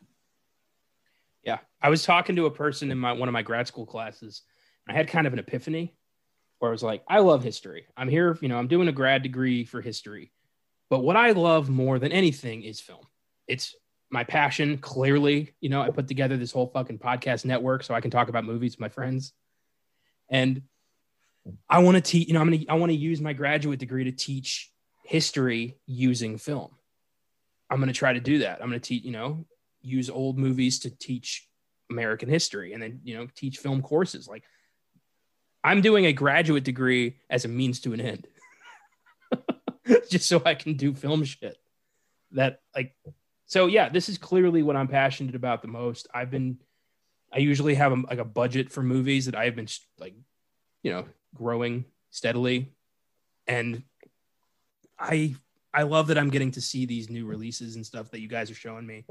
Yeah. 1.44 1.60
I 1.82 1.90
was 1.90 2.04
talking 2.04 2.36
to 2.38 2.46
a 2.46 2.52
person 2.52 2.92
in 2.92 2.98
my 2.98 3.14
one 3.14 3.30
of 3.30 3.34
my 3.34 3.42
grad 3.42 3.68
school 3.68 3.86
classes. 3.86 4.42
I 4.88 4.94
had 4.94 5.08
kind 5.08 5.28
of 5.28 5.34
an 5.34 5.40
epiphany 5.40 5.96
where 6.60 6.70
I 6.70 6.72
was 6.72 6.84
like, 6.84 7.04
I 7.08 7.20
love 7.20 7.44
history. 7.44 7.88
I'm 7.98 8.10
here, 8.10 8.38
you 8.42 8.48
know, 8.48 8.58
I'm 8.58 8.68
doing 8.68 8.88
a 8.88 8.94
grad 8.94 9.24
degree 9.24 9.66
for 9.66 9.82
history. 9.82 10.32
But 10.90 11.00
what 11.00 11.18
I 11.18 11.32
love 11.32 11.70
more 11.70 12.00
than 12.00 12.12
anything 12.12 12.64
is 12.64 12.80
film. 12.80 13.06
It's 13.48 13.76
my 14.10 14.24
passion, 14.24 14.78
clearly. 14.78 15.54
You 15.60 15.70
know, 15.70 15.82
I 15.82 15.90
put 15.90 16.08
together 16.08 16.38
this 16.38 16.52
whole 16.52 16.68
fucking 16.68 17.00
podcast 17.00 17.46
network 17.46 17.84
so 17.84 17.94
I 17.94 18.02
can 18.02 18.12
talk 18.12 18.30
about 18.30 18.46
movies 18.46 18.74
with 18.74 18.82
my 18.82 18.90
friends. 18.90 19.34
And 20.30 20.64
I 21.70 21.80
want 21.80 21.96
to 21.96 22.02
teach, 22.02 22.28
you 22.28 22.34
know, 22.34 22.42
I'm 22.42 22.50
gonna 22.50 22.64
I 22.70 22.76
want 22.76 22.92
to 22.92 22.98
use 22.98 23.22
my 23.22 23.34
graduate 23.34 23.80
degree 23.80 24.06
to 24.06 24.12
teach 24.12 24.72
history 25.04 25.78
using 25.86 26.38
film. 26.38 26.72
I'm 27.70 27.80
gonna 27.80 27.94
try 27.94 28.14
to 28.14 28.20
do 28.20 28.40
that. 28.40 28.62
I'm 28.62 28.68
gonna 28.68 28.80
teach, 28.80 29.04
you 29.04 29.12
know, 29.12 29.46
use 29.82 30.10
old 30.10 30.38
movies 30.38 30.80
to 30.80 30.90
teach 30.90 31.48
American 31.92 32.30
history 32.30 32.74
and 32.74 32.82
then, 32.82 33.02
you 33.04 33.16
know, 33.16 33.28
teach 33.36 33.58
film 33.58 33.82
courses. 33.82 34.28
Like 34.28 34.44
I'm 35.66 35.82
doing 35.82 36.06
a 36.06 36.14
graduate 36.14 36.64
degree 36.64 37.18
as 37.28 37.44
a 37.44 37.48
means 37.48 37.80
to 37.82 37.94
an 37.94 38.00
end. 38.00 38.28
Just 40.12 40.28
so 40.28 40.40
I 40.46 40.54
can 40.54 40.76
do 40.76 40.94
film 40.94 41.24
shit. 41.24 41.58
That 42.34 42.62
like 42.76 42.96
so 43.48 43.66
yeah, 43.66 43.90
this 43.90 44.08
is 44.08 44.20
clearly 44.20 44.62
what 44.62 44.76
I'm 44.76 44.88
passionate 44.88 45.34
about 45.34 45.64
the 45.64 45.68
most. 45.68 46.08
I've 46.14 46.30
been 46.30 46.60
I 47.34 47.40
usually 47.40 47.74
have 47.74 47.92
a, 47.92 47.96
like 47.96 48.20
a 48.20 48.26
budget 48.26 48.72
for 48.72 48.84
movies 48.84 49.26
that 49.26 49.36
I've 49.36 49.56
been 49.56 49.68
like 49.98 50.14
you 50.84 50.92
know, 50.92 51.06
growing 51.34 51.86
steadily 52.12 52.72
and 53.48 53.82
I 55.00 55.34
I 55.74 55.82
love 55.82 56.08
that 56.08 56.18
I'm 56.20 56.30
getting 56.30 56.52
to 56.52 56.62
see 56.62 56.86
these 56.86 57.10
new 57.10 57.26
releases 57.26 57.76
and 57.76 57.84
stuff 57.84 58.12
that 58.12 58.20
you 58.20 58.28
guys 58.28 58.52
are 58.52 58.56
showing 58.56 58.86
me 58.86 59.04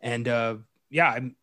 and 0.00 0.26
uh, 0.28 0.54
yeah, 0.88 1.10
I'm 1.10 1.36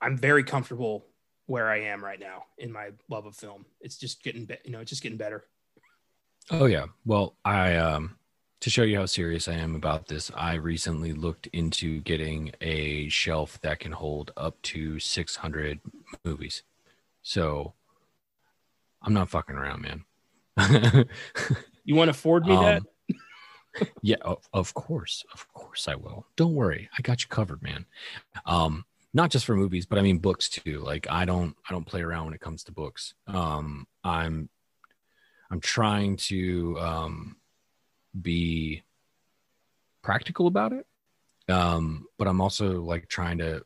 I'm 0.00 0.16
very 0.16 0.42
comfortable 0.42 1.06
where 1.48 1.70
I 1.70 1.80
am 1.80 2.04
right 2.04 2.20
now 2.20 2.44
in 2.58 2.70
my 2.70 2.90
love 3.08 3.26
of 3.26 3.34
film. 3.34 3.64
It's 3.80 3.96
just 3.96 4.22
getting 4.22 4.44
be- 4.44 4.58
you 4.64 4.70
know, 4.70 4.80
it's 4.80 4.90
just 4.90 5.02
getting 5.02 5.18
better. 5.18 5.44
Oh 6.50 6.66
yeah. 6.66 6.86
Well, 7.04 7.34
I 7.44 7.76
um 7.76 8.16
to 8.60 8.70
show 8.70 8.82
you 8.82 8.98
how 8.98 9.06
serious 9.06 9.48
I 9.48 9.54
am 9.54 9.74
about 9.74 10.08
this, 10.08 10.30
I 10.36 10.54
recently 10.54 11.12
looked 11.12 11.46
into 11.48 12.00
getting 12.00 12.52
a 12.60 13.08
shelf 13.08 13.60
that 13.62 13.78
can 13.78 13.92
hold 13.92 14.32
up 14.36 14.60
to 14.62 14.98
600 14.98 15.80
movies. 16.24 16.64
So 17.22 17.72
I'm 19.00 19.14
not 19.14 19.30
fucking 19.30 19.54
around, 19.54 19.82
man. 19.82 20.04
you 21.84 21.94
want 21.94 22.08
to 22.08 22.10
afford 22.10 22.46
me 22.46 22.56
um, 22.56 22.64
that? 22.64 23.88
yeah, 24.02 24.16
of, 24.22 24.38
of 24.52 24.74
course, 24.74 25.24
of 25.32 25.50
course 25.52 25.86
I 25.86 25.94
will. 25.94 26.26
Don't 26.36 26.54
worry, 26.54 26.90
I 26.98 27.02
got 27.02 27.22
you 27.22 27.28
covered, 27.28 27.62
man. 27.62 27.86
Um, 28.44 28.84
not 29.14 29.30
just 29.30 29.44
for 29.44 29.56
movies, 29.56 29.86
but 29.86 29.98
I 29.98 30.02
mean 30.02 30.18
books 30.18 30.48
too. 30.48 30.80
Like 30.80 31.06
I 31.10 31.24
don't, 31.24 31.56
I 31.68 31.72
don't 31.72 31.86
play 31.86 32.02
around 32.02 32.26
when 32.26 32.34
it 32.34 32.40
comes 32.40 32.64
to 32.64 32.72
books. 32.72 33.14
Um, 33.26 33.86
I'm, 34.04 34.48
I'm 35.50 35.60
trying 35.60 36.16
to 36.28 36.78
um, 36.78 37.36
be 38.20 38.82
practical 40.02 40.46
about 40.46 40.72
it, 40.72 40.86
um, 41.48 42.06
but 42.18 42.28
I'm 42.28 42.40
also 42.40 42.82
like 42.82 43.08
trying 43.08 43.38
to 43.38 43.62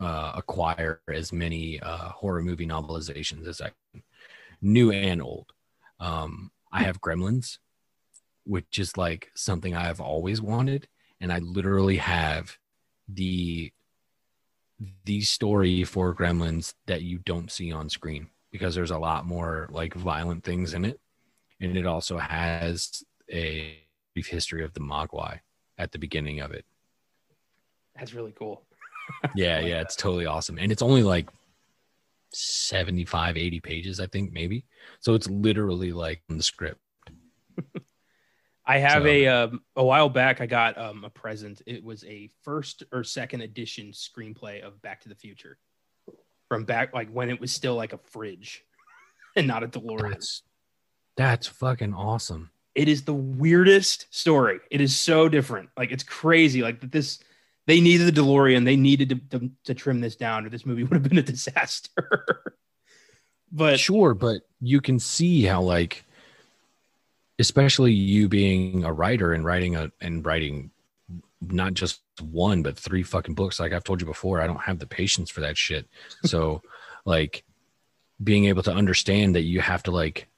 uh, 0.00 0.32
acquire 0.34 1.00
as 1.12 1.32
many 1.32 1.80
uh, 1.80 2.08
horror 2.08 2.42
movie 2.42 2.66
novelizations 2.66 3.46
as 3.46 3.60
I 3.60 3.70
can, 3.92 4.02
new 4.60 4.90
and 4.90 5.22
old. 5.22 5.52
Um, 6.00 6.50
I 6.72 6.82
have 6.82 7.00
Gremlins, 7.00 7.58
which 8.44 8.78
is 8.78 8.96
like 8.96 9.30
something 9.34 9.74
I've 9.74 10.00
always 10.00 10.42
wanted. 10.42 10.88
And 11.20 11.32
I 11.32 11.38
literally 11.38 11.98
have 11.98 12.58
the 13.08 13.72
the 15.04 15.20
story 15.20 15.84
for 15.84 16.14
Gremlins 16.14 16.74
that 16.86 17.02
you 17.02 17.18
don't 17.18 17.50
see 17.50 17.72
on 17.72 17.88
screen 17.88 18.28
because 18.50 18.74
there's 18.74 18.90
a 18.90 18.98
lot 18.98 19.26
more 19.26 19.68
like 19.70 19.94
violent 19.94 20.44
things 20.44 20.74
in 20.74 20.84
it. 20.84 21.00
And 21.60 21.76
it 21.76 21.86
also 21.86 22.18
has 22.18 23.04
a 23.30 23.78
brief 24.14 24.26
history 24.26 24.64
of 24.64 24.74
the 24.74 24.80
Mogwai 24.80 25.40
at 25.78 25.92
the 25.92 25.98
beginning 25.98 26.40
of 26.40 26.52
it. 26.52 26.64
That's 27.96 28.14
really 28.14 28.32
cool. 28.32 28.62
yeah, 29.34 29.56
like 29.56 29.66
yeah, 29.66 29.74
that. 29.76 29.82
it's 29.82 29.96
totally 29.96 30.26
awesome. 30.26 30.58
And 30.58 30.72
it's 30.72 30.82
only 30.82 31.02
like 31.02 31.28
75, 32.32 33.36
80 33.36 33.60
pages, 33.60 34.00
I 34.00 34.06
think, 34.06 34.32
maybe. 34.32 34.64
So 35.00 35.14
it's 35.14 35.28
literally 35.28 35.92
like 35.92 36.22
the 36.28 36.42
script. 36.42 36.80
I 38.64 38.78
have 38.78 39.02
so. 39.02 39.08
a 39.08 39.26
um, 39.26 39.62
a 39.76 39.84
while 39.84 40.08
back. 40.08 40.40
I 40.40 40.46
got 40.46 40.78
um, 40.78 41.04
a 41.04 41.10
present. 41.10 41.62
It 41.66 41.82
was 41.82 42.04
a 42.04 42.30
first 42.42 42.84
or 42.92 43.02
second 43.02 43.40
edition 43.40 43.92
screenplay 43.92 44.62
of 44.62 44.80
Back 44.82 45.00
to 45.02 45.08
the 45.08 45.14
Future, 45.14 45.58
from 46.48 46.64
back 46.64 46.94
like 46.94 47.10
when 47.10 47.28
it 47.28 47.40
was 47.40 47.52
still 47.52 47.74
like 47.74 47.92
a 47.92 47.98
fridge, 47.98 48.64
and 49.36 49.46
not 49.46 49.64
a 49.64 49.68
DeLorean. 49.68 50.10
That's, 50.10 50.42
that's 51.16 51.46
fucking 51.48 51.94
awesome. 51.94 52.50
It 52.74 52.88
is 52.88 53.02
the 53.02 53.14
weirdest 53.14 54.06
story. 54.10 54.60
It 54.70 54.80
is 54.80 54.96
so 54.96 55.28
different. 55.28 55.70
Like 55.76 55.90
it's 55.90 56.04
crazy. 56.04 56.62
Like 56.62 56.80
that 56.80 56.92
this, 56.92 57.18
they 57.66 57.80
needed 57.80 58.14
the 58.14 58.20
DeLorean. 58.20 58.64
They 58.64 58.76
needed 58.76 59.08
to, 59.08 59.38
to, 59.38 59.50
to 59.64 59.74
trim 59.74 60.00
this 60.00 60.16
down, 60.16 60.46
or 60.46 60.50
this 60.50 60.64
movie 60.64 60.84
would 60.84 60.94
have 60.94 61.02
been 61.02 61.18
a 61.18 61.22
disaster. 61.22 62.54
but 63.52 63.80
sure, 63.80 64.14
but 64.14 64.42
you 64.60 64.80
can 64.80 65.00
see 65.00 65.42
how 65.42 65.62
like 65.62 66.04
especially 67.42 67.92
you 67.92 68.28
being 68.28 68.84
a 68.84 68.92
writer 68.92 69.32
and 69.32 69.44
writing 69.44 69.74
a 69.74 69.90
and 70.00 70.24
writing 70.24 70.70
not 71.40 71.74
just 71.74 72.00
one 72.20 72.62
but 72.62 72.78
three 72.78 73.02
fucking 73.02 73.34
books. 73.34 73.58
Like 73.58 73.72
i've 73.72 73.82
told 73.82 74.00
you 74.00 74.06
before 74.06 74.40
i 74.40 74.46
don't 74.46 74.62
have 74.62 74.78
the 74.78 74.86
patience 74.86 75.28
for 75.28 75.40
that 75.40 75.58
shit. 75.58 75.88
So 76.24 76.62
like 77.04 77.42
being 78.22 78.44
able 78.44 78.62
to 78.62 78.72
understand 78.72 79.34
that 79.34 79.42
you 79.42 79.60
have 79.60 79.82
to 79.84 79.90
like 79.90 80.28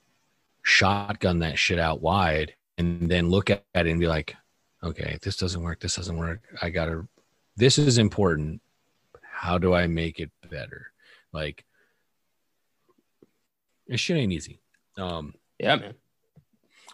shotgun 0.63 1.41
that 1.41 1.59
shit 1.59 1.79
out 1.79 2.01
wide 2.01 2.55
and 2.79 3.11
then 3.11 3.29
look 3.29 3.51
at 3.51 3.63
it 3.75 3.87
and 3.87 4.01
be 4.01 4.09
like 4.09 4.35
okay 4.83 5.19
this 5.21 5.37
doesn't 5.37 5.63
work 5.63 5.81
this 5.81 5.97
doesn't 5.97 6.17
work. 6.17 6.41
I 6.63 6.71
gotta 6.71 7.07
this 7.55 7.77
is 7.77 7.99
important. 7.99 8.63
How 9.31 9.59
do 9.59 9.75
i 9.75 9.87
make 9.87 10.21
it 10.21 10.31
better? 10.51 10.87
Like 11.35 11.67
it 13.89 14.01
shit 14.01 14.17
ain't 14.17 14.33
easy. 14.33 14.63
Um 14.97 15.35
yeah 15.59 15.77
man 15.77 15.95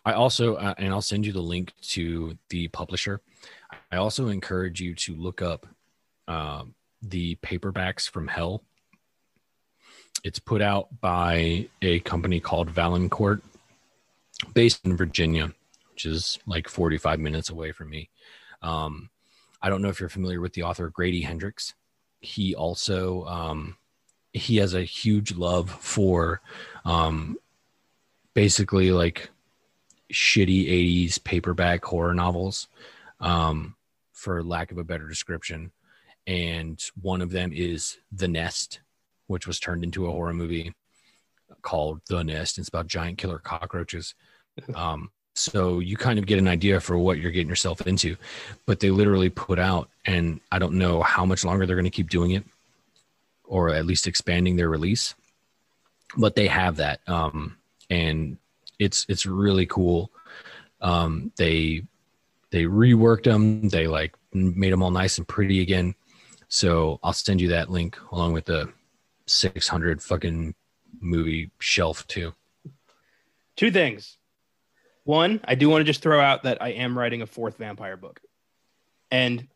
I 0.04 0.12
also, 0.12 0.54
uh, 0.56 0.74
and 0.78 0.92
I'll 0.92 1.02
send 1.02 1.26
you 1.26 1.32
the 1.32 1.40
link 1.40 1.72
to 1.90 2.36
the 2.48 2.68
publisher. 2.68 3.20
I 3.92 3.96
also 3.96 4.28
encourage 4.28 4.80
you 4.80 4.94
to 4.94 5.14
look 5.14 5.42
up 5.42 5.66
um, 6.26 6.74
the 7.02 7.36
paperbacks 7.36 8.08
from 8.08 8.28
Hell. 8.28 8.62
It's 10.24 10.38
put 10.38 10.62
out 10.62 11.00
by 11.00 11.68
a 11.82 12.00
company 12.00 12.40
called 12.40 12.70
Valancourt, 12.70 13.42
based 14.54 14.84
in 14.84 14.96
Virginia, 14.96 15.52
which 15.92 16.06
is 16.06 16.38
like 16.46 16.68
45 16.68 17.18
minutes 17.20 17.50
away 17.50 17.72
from 17.72 17.90
me. 17.90 18.10
Um, 18.62 19.10
I 19.62 19.68
don't 19.68 19.82
know 19.82 19.88
if 19.88 20.00
you're 20.00 20.08
familiar 20.08 20.40
with 20.40 20.54
the 20.54 20.62
author 20.62 20.88
Grady 20.88 21.22
Hendrix. 21.22 21.74
He 22.20 22.54
also 22.54 23.24
um, 23.24 23.76
he 24.32 24.56
has 24.56 24.74
a 24.74 24.82
huge 24.82 25.34
love 25.34 25.70
for 25.70 26.40
um, 26.84 27.38
basically 28.34 28.92
like 28.92 29.30
shitty 30.12 30.68
80s 30.68 31.22
paperback 31.22 31.84
horror 31.84 32.14
novels, 32.14 32.68
um, 33.20 33.76
for 34.12 34.42
lack 34.42 34.70
of 34.72 34.78
a 34.78 34.84
better 34.84 35.08
description. 35.08 35.72
And 36.26 36.82
one 37.00 37.22
of 37.22 37.30
them 37.30 37.52
is 37.52 37.98
The 38.12 38.28
Nest, 38.28 38.80
which 39.26 39.46
was 39.46 39.58
turned 39.58 39.84
into 39.84 40.06
a 40.06 40.12
horror 40.12 40.34
movie 40.34 40.74
called 41.62 42.00
The 42.08 42.22
Nest. 42.22 42.58
It's 42.58 42.68
about 42.68 42.86
giant 42.86 43.18
killer 43.18 43.38
cockroaches. 43.38 44.14
Um, 44.74 45.10
so 45.34 45.78
you 45.78 45.96
kind 45.96 46.18
of 46.18 46.26
get 46.26 46.38
an 46.38 46.48
idea 46.48 46.80
for 46.80 46.98
what 46.98 47.18
you're 47.18 47.30
getting 47.30 47.48
yourself 47.48 47.86
into. 47.86 48.16
But 48.66 48.80
they 48.80 48.90
literally 48.90 49.30
put 49.30 49.58
out, 49.58 49.88
and 50.04 50.40
I 50.52 50.58
don't 50.58 50.74
know 50.74 51.02
how 51.02 51.24
much 51.24 51.44
longer 51.44 51.66
they're 51.66 51.76
going 51.76 51.84
to 51.84 51.90
keep 51.90 52.10
doing 52.10 52.32
it, 52.32 52.44
or 53.44 53.70
at 53.70 53.86
least 53.86 54.06
expanding 54.06 54.56
their 54.56 54.68
release. 54.68 55.14
But 56.16 56.34
they 56.34 56.48
have 56.48 56.76
that, 56.76 57.00
um, 57.08 57.56
and 57.88 58.36
it's 58.80 59.06
it's 59.08 59.26
really 59.26 59.66
cool. 59.66 60.10
Um, 60.80 61.30
they 61.36 61.84
they 62.50 62.64
reworked 62.64 63.24
them. 63.24 63.68
They 63.68 63.86
like 63.86 64.16
made 64.32 64.72
them 64.72 64.82
all 64.82 64.90
nice 64.90 65.18
and 65.18 65.28
pretty 65.28 65.60
again. 65.60 65.94
So 66.48 66.98
I'll 67.04 67.12
send 67.12 67.40
you 67.40 67.48
that 67.48 67.70
link 67.70 67.96
along 68.10 68.32
with 68.32 68.46
the 68.46 68.72
600 69.26 70.02
fucking 70.02 70.54
movie 71.00 71.50
shelf 71.60 72.06
too. 72.08 72.34
Two 73.54 73.70
things. 73.70 74.16
One, 75.04 75.40
I 75.44 75.54
do 75.54 75.68
want 75.68 75.80
to 75.80 75.84
just 75.84 76.02
throw 76.02 76.20
out 76.20 76.42
that 76.42 76.60
I 76.60 76.70
am 76.70 76.98
writing 76.98 77.22
a 77.22 77.26
fourth 77.26 77.56
vampire 77.58 77.96
book. 77.96 78.20
And 79.10 79.46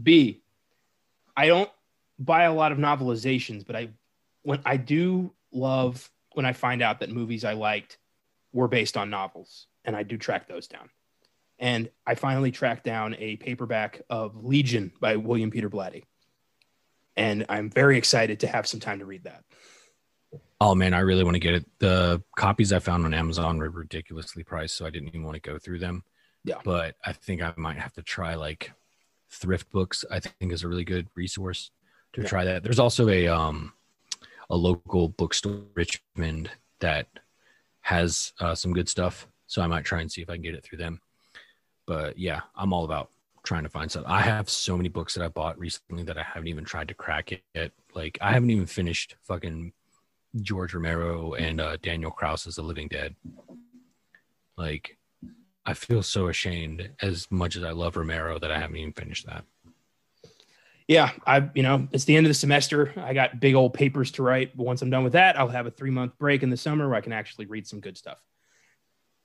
B, 0.00 0.42
I 1.36 1.46
don't 1.46 1.70
buy 2.18 2.44
a 2.44 2.54
lot 2.54 2.72
of 2.72 2.78
novelizations, 2.78 3.66
but 3.66 3.76
I 3.76 3.90
when 4.42 4.60
I 4.64 4.76
do 4.76 5.32
love 5.52 6.10
when 6.32 6.46
I 6.46 6.52
find 6.52 6.82
out 6.82 7.00
that 7.00 7.10
movies 7.10 7.44
I 7.44 7.54
liked 7.54 7.97
were 8.52 8.68
based 8.68 8.96
on 8.96 9.10
novels, 9.10 9.66
and 9.84 9.96
I 9.96 10.02
do 10.02 10.16
track 10.16 10.48
those 10.48 10.66
down. 10.66 10.90
And 11.58 11.90
I 12.06 12.14
finally 12.14 12.50
tracked 12.52 12.84
down 12.84 13.16
a 13.18 13.36
paperback 13.36 14.02
of 14.08 14.44
Legion 14.44 14.92
by 15.00 15.16
William 15.16 15.50
Peter 15.50 15.68
Blatty. 15.68 16.04
And 17.16 17.46
I'm 17.48 17.68
very 17.68 17.98
excited 17.98 18.40
to 18.40 18.46
have 18.46 18.66
some 18.66 18.78
time 18.78 19.00
to 19.00 19.04
read 19.04 19.24
that. 19.24 19.42
Oh 20.60 20.74
man, 20.74 20.94
I 20.94 21.00
really 21.00 21.24
want 21.24 21.34
to 21.34 21.40
get 21.40 21.54
it. 21.54 21.66
The 21.78 22.22
copies 22.36 22.72
I 22.72 22.78
found 22.78 23.04
on 23.04 23.14
Amazon 23.14 23.58
were 23.58 23.70
ridiculously 23.70 24.44
priced, 24.44 24.76
so 24.76 24.86
I 24.86 24.90
didn't 24.90 25.08
even 25.08 25.24
want 25.24 25.34
to 25.34 25.40
go 25.40 25.58
through 25.58 25.80
them. 25.80 26.04
Yeah. 26.44 26.58
But 26.64 26.94
I 27.04 27.12
think 27.12 27.42
I 27.42 27.52
might 27.56 27.78
have 27.78 27.92
to 27.94 28.02
try 28.02 28.34
like 28.34 28.72
thrift 29.30 29.70
books. 29.70 30.04
I 30.10 30.20
think 30.20 30.52
is 30.52 30.62
a 30.62 30.68
really 30.68 30.84
good 30.84 31.08
resource 31.16 31.70
to 32.14 32.22
Yeah. 32.22 32.28
try 32.28 32.44
that. 32.44 32.62
There's 32.62 32.78
also 32.78 33.08
a 33.08 33.26
um 33.28 33.72
a 34.50 34.56
local 34.56 35.08
bookstore 35.08 35.62
Richmond 35.74 36.50
that 36.80 37.08
has 37.88 38.34
uh, 38.38 38.54
some 38.54 38.74
good 38.74 38.86
stuff, 38.86 39.26
so 39.46 39.62
I 39.62 39.66
might 39.66 39.86
try 39.86 40.02
and 40.02 40.12
see 40.12 40.20
if 40.20 40.28
I 40.28 40.34
can 40.34 40.42
get 40.42 40.54
it 40.54 40.62
through 40.62 40.76
them. 40.76 41.00
But 41.86 42.18
yeah, 42.18 42.42
I'm 42.54 42.74
all 42.74 42.84
about 42.84 43.08
trying 43.44 43.62
to 43.62 43.70
find 43.70 43.90
stuff. 43.90 44.04
I 44.06 44.20
have 44.20 44.50
so 44.50 44.76
many 44.76 44.90
books 44.90 45.14
that 45.14 45.24
I 45.24 45.28
bought 45.28 45.58
recently 45.58 46.02
that 46.02 46.18
I 46.18 46.22
haven't 46.22 46.48
even 46.48 46.64
tried 46.64 46.88
to 46.88 46.94
crack 46.94 47.32
it 47.32 47.42
yet. 47.54 47.72
Like 47.94 48.18
I 48.20 48.32
haven't 48.32 48.50
even 48.50 48.66
finished 48.66 49.16
fucking 49.22 49.72
George 50.42 50.74
Romero 50.74 51.32
and 51.32 51.62
uh, 51.62 51.78
Daniel 51.80 52.10
Kraus's 52.10 52.56
The 52.56 52.62
Living 52.62 52.88
Dead. 52.88 53.16
Like, 54.58 54.98
I 55.64 55.72
feel 55.72 56.02
so 56.02 56.28
ashamed 56.28 56.90
as 57.00 57.26
much 57.30 57.56
as 57.56 57.64
I 57.64 57.70
love 57.70 57.96
Romero 57.96 58.38
that 58.38 58.52
I 58.52 58.58
haven't 58.58 58.76
even 58.76 58.92
finished 58.92 59.24
that. 59.26 59.44
Yeah, 60.88 61.10
I 61.26 61.50
you 61.54 61.62
know 61.62 61.86
it's 61.92 62.04
the 62.04 62.16
end 62.16 62.26
of 62.26 62.30
the 62.30 62.34
semester. 62.34 62.94
I 62.96 63.12
got 63.12 63.38
big 63.40 63.54
old 63.54 63.74
papers 63.74 64.10
to 64.12 64.22
write. 64.22 64.56
But 64.56 64.64
once 64.64 64.80
I'm 64.82 64.88
done 64.90 65.04
with 65.04 65.12
that, 65.12 65.38
I'll 65.38 65.48
have 65.48 65.66
a 65.66 65.70
three 65.70 65.90
month 65.90 66.18
break 66.18 66.42
in 66.42 66.48
the 66.50 66.56
summer 66.56 66.88
where 66.88 66.96
I 66.96 67.02
can 67.02 67.12
actually 67.12 67.44
read 67.46 67.66
some 67.66 67.78
good 67.80 67.96
stuff. 67.98 68.22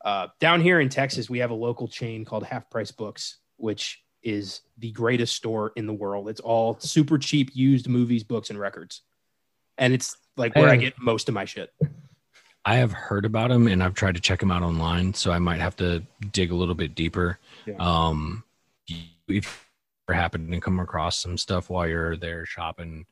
Uh, 0.04 0.28
down 0.42 0.60
here 0.60 0.82
in 0.82 0.90
Texas, 0.90 1.30
we 1.30 1.40
have 1.40 1.52
a 1.52 1.56
local 1.56 1.88
chain 1.88 2.26
called 2.26 2.44
Half 2.44 2.70
Price 2.70 2.92
Books, 2.92 3.38
which 3.56 4.04
is 4.22 4.60
the 4.78 4.92
greatest 4.92 5.36
store 5.38 5.72
in 5.78 5.88
the 5.88 5.94
world. 5.94 6.28
It's 6.28 6.42
all 6.42 6.78
super 6.80 7.18
cheap 7.18 7.52
used 7.54 7.88
movies, 7.88 8.24
books, 8.26 8.50
and 8.50 8.60
records, 8.60 9.02
and 9.78 9.94
it's 9.94 10.18
like 10.36 10.56
where 10.56 10.68
I 10.70 10.76
Hey. 10.76 10.82
get 10.82 11.00
most 11.00 11.30
of 11.30 11.34
my 11.34 11.46
shit. 11.46 11.74
I 12.66 12.76
have 12.76 12.92
heard 12.92 13.24
about 13.26 13.52
him 13.52 13.68
and 13.68 13.84
I've 13.84 13.94
tried 13.94 14.16
to 14.16 14.22
check 14.22 14.42
him 14.42 14.52
out 14.52 14.64
online, 14.64 15.14
so 15.14 15.32
I 15.32 15.40
might 15.40 15.60
have 15.60 15.76
to 15.78 16.04
dig 16.32 16.52
a 16.52 16.56
little 16.56 16.76
bit 16.76 16.96
deeper. 16.96 17.40
Yeah. 17.66 17.76
Um, 17.80 18.44
if 19.28 19.63
happen 20.10 20.52
to 20.52 20.60
come 20.60 20.80
across 20.80 21.20
some 21.20 21.38
stuff 21.38 21.70
while 21.70 21.88
you're 21.88 22.18
there 22.18 22.46
shopping, 22.46 23.06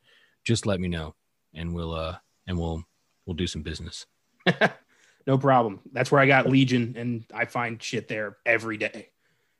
just 0.44 0.66
let 0.66 0.80
me 0.80 0.88
know, 0.88 1.16
and 1.54 1.74
we'll 1.74 1.94
uh 1.94 2.18
and 2.48 2.58
we'll 2.58 2.84
we'll 3.26 3.36
do 3.36 3.48
some 3.48 3.62
business. 3.62 4.06
no 5.28 5.38
problem. 5.38 5.80
That's 5.94 6.12
where 6.12 6.20
I 6.22 6.26
got 6.26 6.50
Legion, 6.50 6.96
and 6.98 7.26
I 7.34 7.46
find 7.46 7.82
shit 7.82 8.08
there 8.08 8.38
every 8.46 8.78
day. 8.78 9.10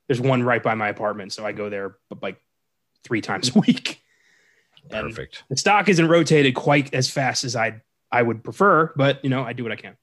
There's 0.08 0.20
one 0.20 0.44
right 0.44 0.62
by 0.62 0.76
my 0.76 0.90
apartment, 0.90 1.32
so 1.32 1.46
I 1.46 1.54
go 1.54 1.70
there 1.70 1.96
like 2.22 2.42
three 3.04 3.22
times 3.22 3.56
a 3.56 3.60
week. 3.60 4.02
And 4.90 5.10
Perfect. 5.10 5.44
the 5.50 5.58
stock 5.58 5.88
isn't 5.88 6.08
rotated 6.08 6.56
quite 6.56 6.94
as 6.94 7.10
fast 7.10 7.44
as 7.44 7.56
I 7.56 7.82
I 8.12 8.22
would 8.22 8.44
prefer, 8.44 8.92
but 8.96 9.24
you 9.24 9.30
know 9.30 9.44
I 9.44 9.54
do 9.54 9.64
what 9.64 9.72
I 9.72 9.76
can. 9.76 9.98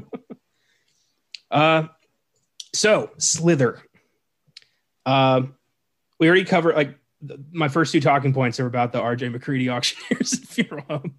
uh, 1.50 1.88
so 2.72 3.10
Slither. 3.18 3.82
Um, 5.04 5.54
we 6.18 6.26
already 6.26 6.44
covered 6.44 6.74
like 6.74 6.98
my 7.50 7.68
first 7.68 7.92
two 7.92 8.00
talking 8.00 8.32
points 8.32 8.60
are 8.60 8.66
about 8.66 8.92
the 8.92 9.00
RJ 9.00 9.32
MacReady 9.32 9.68
auctioneers 9.72 10.38
funeral 10.38 10.84
home, 10.88 11.18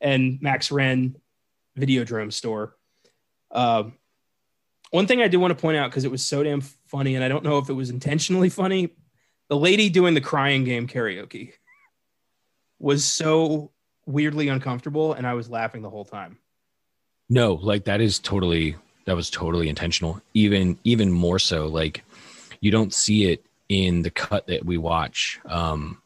and 0.00 0.40
Max 0.40 0.70
Renn 0.70 1.14
Videodrome 1.78 2.32
store. 2.32 2.76
Um, 3.50 3.94
one 4.90 5.06
thing 5.06 5.22
I 5.22 5.28
do 5.28 5.38
want 5.38 5.56
to 5.56 5.60
point 5.60 5.76
out 5.76 5.90
because 5.90 6.04
it 6.04 6.10
was 6.10 6.24
so 6.24 6.42
damn 6.42 6.60
funny, 6.60 7.14
and 7.14 7.24
I 7.24 7.28
don't 7.28 7.44
know 7.44 7.58
if 7.58 7.68
it 7.68 7.74
was 7.74 7.90
intentionally 7.90 8.48
funny. 8.48 8.90
The 9.48 9.56
lady 9.56 9.88
doing 9.88 10.14
the 10.14 10.20
crying 10.20 10.64
game 10.64 10.86
karaoke 10.86 11.52
was 12.78 13.04
so 13.04 13.70
weirdly 14.06 14.48
uncomfortable, 14.48 15.12
and 15.12 15.26
I 15.26 15.34
was 15.34 15.50
laughing 15.50 15.82
the 15.82 15.90
whole 15.90 16.04
time. 16.04 16.38
No, 17.28 17.54
like 17.54 17.84
that 17.84 18.00
is 18.00 18.18
totally 18.18 18.76
that 19.04 19.16
was 19.16 19.30
totally 19.30 19.68
intentional. 19.68 20.20
Even 20.34 20.78
even 20.84 21.12
more 21.12 21.38
so, 21.38 21.66
like 21.66 22.02
you 22.60 22.70
don't 22.70 22.92
see 22.92 23.30
it 23.30 23.44
in 23.68 24.02
the 24.02 24.10
cut 24.10 24.46
that 24.46 24.64
we 24.64 24.78
watch. 24.78 25.40
Um, 25.46 26.02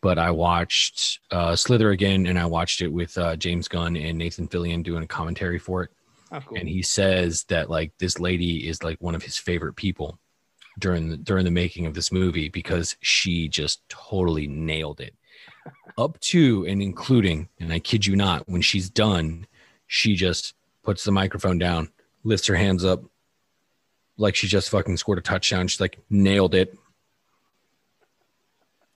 but 0.00 0.18
I 0.18 0.32
watched 0.32 1.20
uh, 1.30 1.54
Slither 1.54 1.90
again, 1.90 2.26
and 2.26 2.38
I 2.38 2.46
watched 2.46 2.80
it 2.80 2.88
with 2.88 3.16
uh, 3.16 3.36
James 3.36 3.68
Gunn 3.68 3.96
and 3.96 4.18
Nathan 4.18 4.48
Fillion 4.48 4.82
doing 4.82 5.04
a 5.04 5.06
commentary 5.06 5.58
for 5.58 5.84
it. 5.84 5.90
Oh, 6.32 6.40
cool. 6.40 6.58
and 6.58 6.66
he 6.66 6.80
says 6.80 7.44
that 7.44 7.68
like 7.68 7.92
this 7.98 8.18
lady 8.18 8.66
is 8.66 8.82
like 8.82 8.96
one 9.02 9.14
of 9.14 9.22
his 9.22 9.36
favorite 9.36 9.76
people 9.76 10.18
during 10.78 11.10
the, 11.10 11.16
during 11.18 11.44
the 11.44 11.50
making 11.50 11.84
of 11.84 11.92
this 11.92 12.10
movie 12.10 12.48
because 12.48 12.96
she 13.00 13.48
just 13.48 13.86
totally 13.90 14.46
nailed 14.46 15.00
it 15.00 15.14
up 15.98 16.18
to 16.20 16.64
and 16.66 16.80
including 16.80 17.50
and 17.60 17.70
i 17.70 17.78
kid 17.78 18.06
you 18.06 18.16
not 18.16 18.48
when 18.48 18.62
she's 18.62 18.88
done 18.88 19.46
she 19.86 20.14
just 20.14 20.54
puts 20.82 21.04
the 21.04 21.12
microphone 21.12 21.58
down 21.58 21.90
lifts 22.24 22.46
her 22.46 22.56
hands 22.56 22.82
up 22.82 23.02
like 24.16 24.34
she 24.34 24.46
just 24.46 24.70
fucking 24.70 24.96
scored 24.96 25.18
a 25.18 25.22
touchdown 25.22 25.66
she's 25.68 25.80
like 25.80 25.98
nailed 26.10 26.54
it 26.54 26.76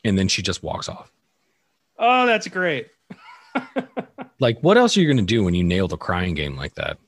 and 0.05 0.19
then 0.19 0.29
she 0.29 0.43
just 0.43 0.63
walks 0.63 0.89
off 0.89 1.11
oh, 1.99 2.27
that's 2.27 2.47
great. 2.49 2.89
like 4.39 4.59
what 4.61 4.77
else 4.77 4.97
are 4.97 5.01
you 5.01 5.07
going 5.07 5.17
to 5.17 5.23
do 5.23 5.43
when 5.43 5.55
you 5.55 5.65
nail 5.65 5.89
the 5.89 5.97
crying 5.97 6.35
game 6.35 6.57
like 6.57 6.75
that 6.75 6.99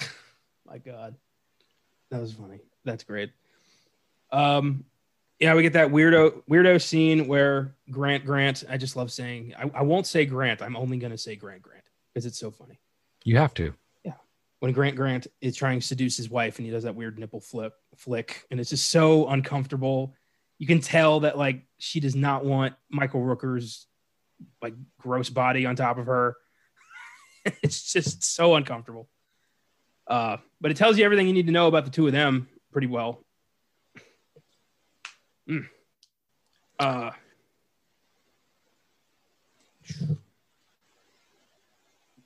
My 0.66 0.78
God, 0.78 1.14
that 2.10 2.20
was 2.20 2.32
funny. 2.32 2.60
That's 2.84 3.04
great. 3.04 3.30
Um, 4.32 4.84
yeah, 5.38 5.54
we 5.54 5.62
get 5.62 5.74
that 5.74 5.88
weirdo 5.90 6.42
weirdo 6.50 6.82
scene 6.82 7.28
where 7.28 7.74
Grant 7.90 8.24
Grant. 8.26 8.64
I 8.68 8.76
just 8.76 8.96
love 8.96 9.12
saying. 9.12 9.54
I, 9.56 9.70
I 9.74 9.82
won't 9.82 10.06
say 10.06 10.26
Grant. 10.26 10.60
I'm 10.62 10.76
only 10.76 10.96
going 10.98 11.12
to 11.12 11.18
say 11.18 11.36
Grant 11.36 11.62
Grant 11.62 11.84
because 12.12 12.26
it's 12.26 12.38
so 12.38 12.50
funny. 12.50 12.80
you 13.24 13.36
have 13.36 13.54
to 13.54 13.74
when 14.60 14.72
Grant 14.72 14.96
Grant 14.96 15.26
is 15.40 15.56
trying 15.56 15.80
to 15.80 15.86
seduce 15.86 16.16
his 16.16 16.30
wife 16.30 16.58
and 16.58 16.66
he 16.66 16.72
does 16.72 16.84
that 16.84 16.94
weird 16.94 17.18
nipple 17.18 17.40
flip 17.40 17.74
flick 17.96 18.46
and 18.50 18.58
it's 18.58 18.70
just 18.70 18.90
so 18.90 19.28
uncomfortable. 19.28 20.14
You 20.58 20.66
can 20.66 20.80
tell 20.80 21.20
that 21.20 21.36
like 21.36 21.62
she 21.78 22.00
does 22.00 22.16
not 22.16 22.44
want 22.44 22.74
Michael 22.90 23.20
Rooker's 23.20 23.86
like 24.62 24.74
gross 24.98 25.28
body 25.28 25.66
on 25.66 25.76
top 25.76 25.98
of 25.98 26.06
her. 26.06 26.36
it's 27.62 27.92
just 27.92 28.24
so 28.24 28.54
uncomfortable. 28.54 29.08
Uh, 30.06 30.38
but 30.60 30.70
it 30.70 30.76
tells 30.76 30.98
you 30.98 31.04
everything 31.04 31.26
you 31.26 31.32
need 31.32 31.46
to 31.46 31.52
know 31.52 31.66
about 31.66 31.84
the 31.84 31.90
two 31.90 32.06
of 32.06 32.12
them 32.12 32.48
pretty 32.72 32.86
well. 32.86 33.24
Mm. 35.48 35.66
Uh, 36.78 37.10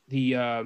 the 0.09 0.37
uh, 0.37 0.64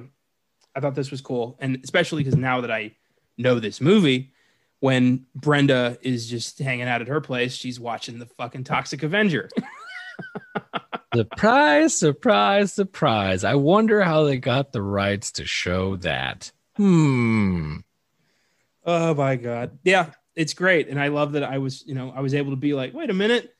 I 0.75 0.79
thought 0.79 0.95
this 0.95 1.11
was 1.11 1.21
cool, 1.21 1.57
and 1.59 1.79
especially 1.83 2.23
because 2.23 2.37
now 2.37 2.61
that 2.61 2.71
I 2.71 2.95
know 3.37 3.59
this 3.59 3.79
movie, 3.79 4.33
when 4.79 5.25
Brenda 5.33 5.97
is 6.01 6.29
just 6.29 6.59
hanging 6.59 6.87
out 6.87 7.01
at 7.01 7.07
her 7.07 7.21
place, 7.21 7.53
she's 7.53 7.79
watching 7.79 8.19
the 8.19 8.25
fucking 8.25 8.65
Toxic 8.65 9.03
Avenger. 9.03 9.49
Surprise, 11.13 11.95
surprise, 11.95 12.73
surprise. 12.73 13.45
I 13.45 13.55
wonder 13.55 14.01
how 14.01 14.25
they 14.25 14.37
got 14.37 14.73
the 14.73 14.81
rights 14.81 15.31
to 15.33 15.45
show 15.45 15.95
that. 15.97 16.51
Hmm. 16.75 17.77
oh 18.85 19.13
my 19.13 19.37
god, 19.37 19.79
yeah, 19.85 20.11
it's 20.35 20.53
great, 20.53 20.89
and 20.89 20.99
I 20.99 21.07
love 21.07 21.31
that 21.33 21.43
I 21.43 21.59
was, 21.59 21.85
you 21.87 21.95
know, 21.95 22.11
I 22.13 22.19
was 22.19 22.33
able 22.33 22.51
to 22.51 22.57
be 22.57 22.73
like, 22.73 22.93
wait 22.93 23.09
a 23.09 23.13
minute, 23.13 23.55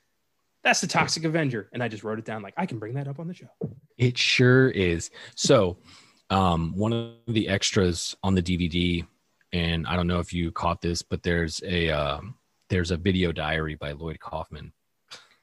that's 0.64 0.82
the 0.82 0.88
Toxic 0.88 1.24
Avenger, 1.24 1.70
and 1.72 1.82
I 1.82 1.88
just 1.88 2.04
wrote 2.04 2.20
it 2.20 2.26
down 2.26 2.42
like 2.42 2.56
I 2.58 2.66
can 2.66 2.78
bring 2.78 2.96
that 2.96 3.08
up 3.08 3.20
on 3.20 3.28
the 3.28 3.34
show. 3.34 3.48
It 3.98 4.18
sure 4.18 4.68
is. 4.68 5.10
So, 5.36 5.78
um, 6.30 6.74
one 6.76 6.94
of 6.94 7.34
the 7.34 7.48
extras 7.48 8.16
on 8.24 8.36
the 8.36 8.42
DVD, 8.42 9.06
and 9.54 9.86
I 9.88 9.96
don't 9.96 10.08
know 10.08 10.20
if 10.20 10.34
you 10.34 10.52
caught 10.52 10.82
this, 10.82 11.02
but 11.02 11.24
there's 11.24 11.62
a 11.66 11.90
um, 11.90 12.36
there's 12.70 12.92
a 12.92 12.98
video 12.98 13.32
diary 13.32 13.76
by 13.76 13.92
Lloyd 13.92 14.20
Kaufman. 14.20 14.74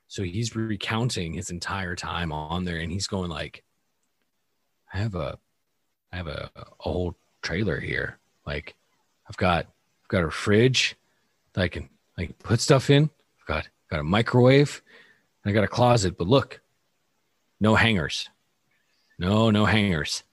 So 0.08 0.22
he's 0.22 0.54
recounting 0.54 1.32
his 1.32 1.50
entire 1.50 1.96
time 1.96 2.32
on 2.32 2.64
there, 2.64 2.78
and 2.78 2.92
he's 2.92 3.06
going 3.06 3.30
like, 3.30 3.62
"I 4.92 4.98
have 4.98 5.14
a, 5.14 5.38
I 6.12 6.16
have 6.16 6.26
a, 6.26 6.50
a 6.54 6.64
whole 6.78 7.16
trailer 7.42 7.80
here. 7.80 8.18
Like, 8.46 8.74
I've 9.28 9.36
got, 9.36 9.66
I've 9.66 10.08
got 10.08 10.24
a 10.24 10.30
fridge 10.30 10.96
that 11.52 11.62
I 11.62 11.68
can, 11.68 11.88
I 12.16 12.26
can 12.26 12.34
put 12.34 12.60
stuff 12.60 12.90
in. 12.90 13.10
I've 13.40 13.46
got, 13.46 13.68
got 13.90 14.00
a 14.00 14.04
microwave. 14.04 14.82
and 15.44 15.50
I 15.50 15.54
got 15.54 15.64
a 15.64 15.68
closet. 15.68 16.16
But 16.16 16.28
look, 16.28 16.60
no 17.60 17.74
hangers. 17.74 18.28
No, 19.18 19.50
no 19.50 19.66
hangers. 19.66 20.24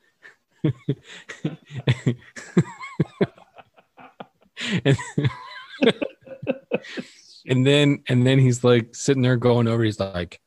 And, 7.45 7.65
then 7.65 8.03
and 8.07 8.25
then 8.27 8.39
he's 8.39 8.63
like 8.63 8.95
sitting 8.95 9.23
there 9.23 9.37
going 9.37 9.67
over, 9.67 9.83
he's 9.83 9.99
like, 9.99 10.39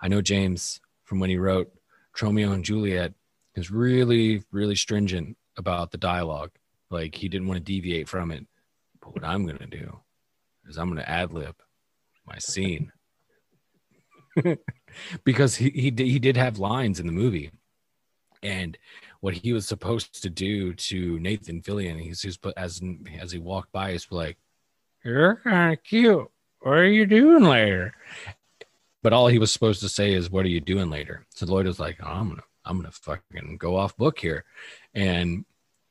I 0.00 0.08
know 0.08 0.20
James 0.20 0.80
from 1.04 1.20
when 1.20 1.30
he 1.30 1.36
wrote 1.36 1.72
Tromeo 2.16 2.52
and 2.52 2.64
Juliet 2.64 3.14
is 3.54 3.70
really, 3.70 4.42
really 4.50 4.74
stringent 4.74 5.36
about 5.56 5.90
the 5.90 5.98
dialogue. 5.98 6.50
Like 6.90 7.14
he 7.14 7.28
didn't 7.28 7.48
want 7.48 7.58
to 7.58 7.64
deviate 7.64 8.08
from 8.08 8.30
it. 8.30 8.46
But 9.00 9.14
what 9.14 9.24
I'm 9.24 9.46
gonna 9.46 9.66
do 9.66 10.00
is 10.68 10.76
I'm 10.76 10.88
gonna 10.88 11.02
ad 11.02 11.32
lib 11.32 11.54
my 12.26 12.38
scene 12.38 12.92
because 15.24 15.56
he 15.56 15.70
he 15.70 15.90
did, 15.90 16.06
he 16.06 16.18
did 16.18 16.36
have 16.36 16.58
lines 16.58 17.00
in 17.00 17.06
the 17.06 17.12
movie, 17.12 17.50
and 18.42 18.76
what 19.22 19.34
he 19.34 19.52
was 19.52 19.68
supposed 19.68 20.20
to 20.20 20.28
do 20.28 20.74
to 20.74 21.18
Nathan 21.20 21.62
Fillion, 21.62 21.98
he's 21.98 22.20
just 22.20 22.42
put 22.42 22.54
as 22.56 22.82
as 23.20 23.30
he 23.30 23.38
walked 23.38 23.70
by, 23.70 23.92
he's 23.92 24.08
like, 24.10 24.36
"You're 25.04 25.36
kind 25.36 25.72
of 25.72 25.82
cute. 25.84 26.28
What 26.58 26.72
are 26.72 26.88
you 26.88 27.06
doing 27.06 27.44
later?" 27.44 27.94
But 29.00 29.12
all 29.12 29.28
he 29.28 29.38
was 29.38 29.52
supposed 29.52 29.80
to 29.82 29.88
say 29.88 30.12
is, 30.12 30.28
"What 30.28 30.44
are 30.44 30.48
you 30.48 30.60
doing 30.60 30.90
later?" 30.90 31.24
So 31.30 31.46
Lloyd 31.46 31.66
was 31.66 31.78
like, 31.78 31.98
oh, 32.02 32.08
"I'm 32.08 32.30
gonna 32.30 32.42
I'm 32.64 32.78
gonna 32.78 32.90
fucking 32.90 33.58
go 33.58 33.76
off 33.76 33.96
book 33.96 34.18
here," 34.18 34.44
and 34.92 35.44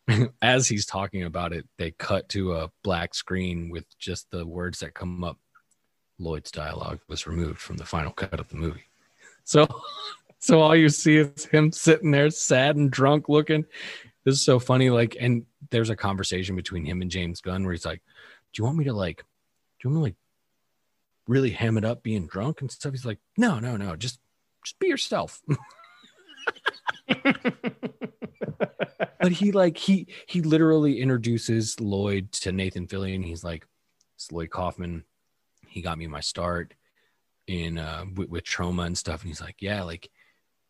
as 0.41 0.67
he's 0.67 0.85
talking 0.85 1.23
about 1.23 1.53
it, 1.53 1.65
they 1.77 1.91
cut 1.91 2.27
to 2.29 2.55
a 2.55 2.71
black 2.83 3.15
screen 3.15 3.69
with 3.69 3.85
just 3.97 4.29
the 4.31 4.45
words 4.45 4.79
that 4.81 4.93
come 4.93 5.23
up. 5.23 5.39
Lloyd's 6.19 6.51
dialogue 6.51 6.99
was 7.07 7.25
removed 7.25 7.59
from 7.59 7.77
the 7.77 7.85
final 7.85 8.11
cut 8.11 8.41
of 8.41 8.49
the 8.49 8.57
movie. 8.57 8.89
So, 9.45 9.67
so 10.41 10.59
all 10.59 10.75
you 10.75 10.89
see 10.89 11.17
is 11.17 11.45
him 11.45 11.71
sitting 11.71 12.09
there, 12.09 12.31
sad 12.31 12.75
and 12.75 12.89
drunk 12.89 13.29
looking. 13.29 13.63
This 14.25 14.33
is 14.35 14.41
so 14.41 14.57
funny. 14.59 14.89
Like, 14.89 15.15
and 15.19 15.45
there's 15.69 15.91
a 15.91 15.95
conversation 15.95 16.55
between 16.55 16.83
him 16.83 17.03
and 17.03 17.11
James 17.11 17.41
Gunn 17.41 17.63
where 17.63 17.73
he's 17.73 17.85
like, 17.85 18.01
"Do 18.51 18.59
you 18.59 18.65
want 18.65 18.77
me 18.77 18.85
to 18.85 18.93
like, 18.93 19.17
do 19.17 19.23
you 19.87 19.89
want 19.91 19.95
me 19.95 19.99
to 19.99 20.03
like 20.03 20.15
really 21.27 21.51
ham 21.51 21.77
it 21.77 21.85
up 21.85 22.01
being 22.01 22.25
drunk 22.25 22.61
and 22.61 22.71
stuff?" 22.71 22.91
He's 22.91 23.05
like, 23.05 23.19
"No, 23.37 23.59
no, 23.59 23.77
no. 23.77 23.95
Just, 23.95 24.19
just 24.65 24.79
be 24.79 24.87
yourself." 24.87 25.43
but 29.21 29.31
he 29.31 29.51
like 29.51 29.77
he 29.77 30.07
he 30.25 30.41
literally 30.41 31.01
introduces 31.01 31.79
Lloyd 31.79 32.31
to 32.33 32.51
Nathan 32.51 32.87
Fillion. 32.87 33.23
He's 33.23 33.43
like, 33.43 33.67
it's 34.15 34.31
Lloyd 34.31 34.49
Kaufman. 34.49 35.05
He 35.67 35.83
got 35.83 35.99
me 35.99 36.07
my 36.07 36.21
start 36.21 36.73
in 37.45 37.77
uh 37.77 38.05
with, 38.15 38.29
with 38.29 38.43
Troma 38.43 38.87
and 38.87 38.97
stuff. 38.97 39.21
And 39.21 39.29
he's 39.29 39.41
like, 39.41 39.57
yeah, 39.59 39.83
like 39.83 40.09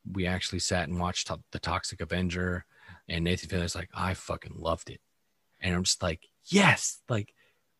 we 0.10 0.26
actually 0.26 0.60
sat 0.60 0.88
and 0.88 0.99
watched 0.99 1.28
to- 1.28 1.41
the 1.52 1.60
Toxic 1.60 2.02
Avenger. 2.02 2.65
And 3.07 3.23
Nathan 3.23 3.49
Fillion's 3.49 3.76
like, 3.76 3.90
I 3.94 4.14
fucking 4.14 4.56
loved 4.56 4.90
it. 4.90 5.02
And 5.60 5.76
I'm 5.76 5.84
just 5.84 6.02
like, 6.02 6.28
yes, 6.45 7.02
like 7.10 7.34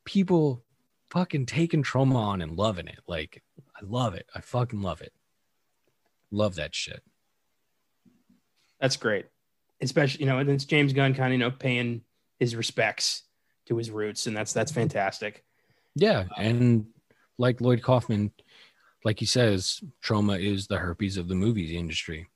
people 0.06 0.64
fucking 1.10 1.46
taking 1.46 1.84
Troma 1.84 2.16
on 2.16 2.42
and 2.42 2.58
loving 2.58 2.88
it. 2.88 3.00
Like 3.08 3.44
I 3.76 3.80
love 3.84 4.14
it. 4.14 4.28
I 4.36 4.42
fucking 4.42 4.82
love 4.82 5.02
it. 5.02 5.14
Love 6.32 6.56
that 6.56 6.74
shit. 6.74 7.02
That's 8.80 8.98
great. 8.98 9.26
Especially, 9.82 10.22
you 10.22 10.26
know, 10.30 10.40
and 10.40 10.50
it's 10.50 10.66
James 10.66 10.94
Gunn 10.94 11.14
kind 11.14 11.28
of, 11.28 11.40
you 11.40 11.46
know, 11.46 11.52
paying 11.52 12.02
his 12.40 12.56
respects 12.56 13.24
to 13.68 13.78
his 13.78 13.92
roots, 13.92 14.28
and 14.28 14.36
that's 14.36 14.54
that's 14.54 14.72
fantastic. 14.72 15.44
Yeah, 15.96 16.26
and 16.38 16.88
like 17.38 17.62
Lloyd 17.62 17.82
Kaufman, 17.82 18.32
like 19.04 19.20
he 19.20 19.26
says, 19.26 19.82
Troma 20.04 20.44
is 20.44 20.68
the 20.68 20.78
herpes 20.78 21.18
of 21.18 21.28
the 21.28 21.36
movies 21.36 21.72
industry. 21.72 22.28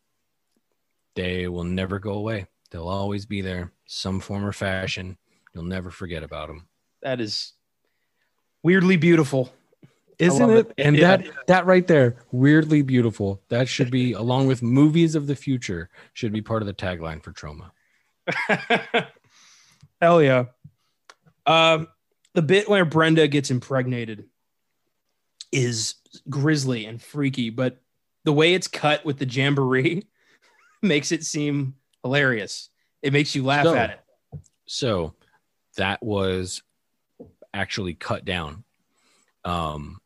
They 1.16 1.48
will 1.48 1.64
never 1.64 2.00
go 2.00 2.14
away. 2.14 2.48
They'll 2.72 2.88
always 2.88 3.26
be 3.26 3.42
there, 3.42 3.72
some 3.86 4.20
form 4.20 4.44
or 4.46 4.52
fashion. 4.52 5.18
You'll 5.54 5.64
never 5.64 5.92
forget 5.92 6.24
about 6.24 6.48
them. 6.48 6.68
That 7.02 7.22
is 7.22 7.54
weirdly 8.64 8.98
beautiful. 8.98 9.54
Isn't 10.18 10.50
it? 10.50 10.68
it. 10.78 10.86
And 10.86 10.96
Yeah. 10.96 11.18
that 11.18 11.28
that 11.48 11.66
right 11.66 11.86
there, 11.86 12.18
weirdly 12.32 12.82
beautiful. 12.82 13.42
That 13.50 13.68
should 13.68 13.92
be 13.92 14.14
along 14.24 14.48
with 14.48 14.62
movies 14.62 15.16
of 15.16 15.28
the 15.28 15.36
future 15.36 15.90
should 16.14 16.34
be 16.34 16.42
part 16.42 16.62
of 16.62 16.68
the 16.68 16.74
tagline 16.74 17.22
for 17.22 17.32
Troma. 17.32 17.72
Hell 20.02 20.22
yeah. 20.22 20.46
Um, 21.46 21.88
the 22.34 22.42
bit 22.42 22.68
where 22.68 22.86
Brenda 22.86 23.28
gets 23.28 23.52
impregnated 23.52 24.26
is 25.56 25.96
grisly 26.30 26.86
and 26.86 27.02
freaky, 27.02 27.50
but 27.50 27.82
the 28.24 28.34
way 28.34 28.54
it's 28.54 28.68
cut 28.68 29.06
with 29.06 29.18
the 29.18 29.26
jamboree 29.26 30.04
makes 30.82 31.12
it 31.12 31.24
seem 31.24 31.76
hilarious. 32.04 32.70
It 33.02 33.14
makes 33.14 33.36
you 33.36 33.44
laugh 33.44 33.66
So- 33.66 33.76
at 33.76 33.90
it. 33.92 34.00
So 34.68 35.14
that 35.78 36.02
was 36.02 36.64
actually 37.54 37.94
cut 37.94 38.26
down. 38.26 38.64
Um, 39.44 40.00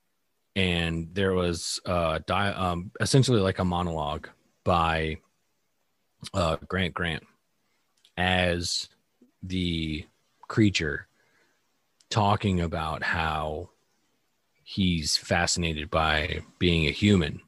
and 0.55 1.09
there 1.13 1.33
was 1.33 1.79
uh, 1.85 2.19
di- 2.25 2.51
um, 2.51 2.91
essentially 2.99 3.39
like 3.39 3.59
a 3.59 3.63
monologue 3.65 4.27
by 4.65 5.17
uh, 6.33 6.57
Grant 6.67 6.93
Grant 6.93 7.23
as 8.17 8.89
the 9.41 10.05
creature 10.49 11.07
talking 12.09 12.59
about 12.59 13.01
how 13.01 13.69
he's 14.69 15.17
fascinated 15.17 15.89
by 15.89 16.41
being 16.59 16.85
a 16.85 16.91
human. 16.91 17.41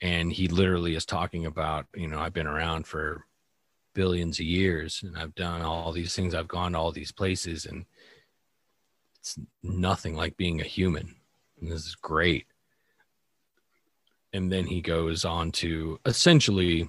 And 0.00 0.32
he 0.32 0.48
literally 0.48 0.94
is 0.94 1.04
talking 1.04 1.44
about, 1.44 1.84
you 1.94 2.08
know, 2.08 2.18
I've 2.18 2.32
been 2.32 2.46
around 2.46 2.86
for 2.86 3.26
billions 3.92 4.40
of 4.40 4.46
years 4.46 5.02
and 5.04 5.14
I've 5.18 5.34
done 5.34 5.60
all 5.60 5.92
these 5.92 6.16
things. 6.16 6.34
I've 6.34 6.48
gone 6.48 6.72
to 6.72 6.78
all 6.78 6.90
these 6.90 7.12
places 7.12 7.66
and 7.66 7.84
it's 9.20 9.38
nothing 9.62 10.16
like 10.16 10.38
being 10.38 10.58
a 10.58 10.64
human. 10.64 11.16
And 11.60 11.70
this 11.70 11.84
is 11.84 11.94
great. 11.94 12.46
And 14.32 14.50
then 14.50 14.64
he 14.64 14.80
goes 14.80 15.26
on 15.26 15.52
to 15.52 16.00
essentially 16.06 16.88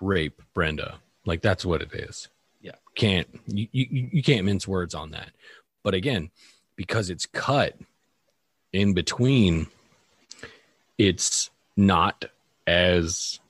rape 0.00 0.40
Brenda. 0.54 1.00
Like 1.26 1.42
that's 1.42 1.64
what 1.64 1.82
it 1.82 1.92
is. 1.92 2.28
Yeah. 2.60 2.76
Can't 2.94 3.26
you, 3.48 3.66
you 3.72 4.08
you 4.12 4.22
can't 4.22 4.46
mince 4.46 4.68
words 4.68 4.94
on 4.94 5.10
that. 5.10 5.30
But 5.82 5.94
again, 5.94 6.30
because 6.76 7.10
it's 7.10 7.26
cut 7.26 7.76
in 8.72 8.94
between, 8.94 9.66
it's 10.98 11.50
not 11.76 12.24
as 12.66 13.40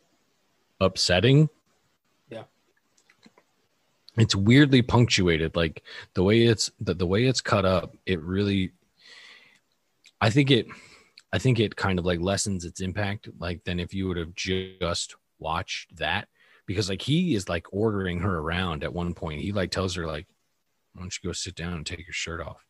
upsetting. 0.80 1.48
Yeah. 2.28 2.44
it's 4.16 4.34
weirdly 4.34 4.82
punctuated. 4.82 5.56
Like 5.56 5.82
the 6.14 6.22
way 6.22 6.42
it's 6.42 6.70
the, 6.80 6.94
the 6.94 7.06
way 7.06 7.24
it's 7.24 7.40
cut 7.40 7.64
up 7.64 7.96
it 8.06 8.20
really 8.20 8.72
i 10.20 10.30
think 10.30 10.50
it 10.50 10.66
i 11.32 11.38
think 11.38 11.58
it 11.58 11.74
kind 11.74 11.98
of 11.98 12.04
like 12.04 12.20
lessens 12.20 12.64
its 12.64 12.80
impact 12.80 13.28
like 13.38 13.64
than 13.64 13.80
if 13.80 13.92
you 13.92 14.06
would 14.08 14.16
have 14.16 14.34
just 14.34 15.16
watched 15.38 15.96
that. 15.96 16.28
Because 16.64 16.88
like 16.88 17.02
he 17.02 17.34
is 17.34 17.48
like 17.48 17.66
ordering 17.72 18.20
her 18.20 18.38
around 18.38 18.84
at 18.84 18.94
one 18.94 19.14
point. 19.14 19.40
He 19.40 19.52
like 19.52 19.70
tells 19.70 19.96
her 19.96 20.06
like 20.06 20.26
why 20.94 21.02
don't 21.02 21.18
you 21.22 21.28
go 21.28 21.32
sit 21.32 21.54
down 21.54 21.74
and 21.74 21.84
take 21.84 22.06
your 22.06 22.12
shirt 22.12 22.40
off 22.40 22.64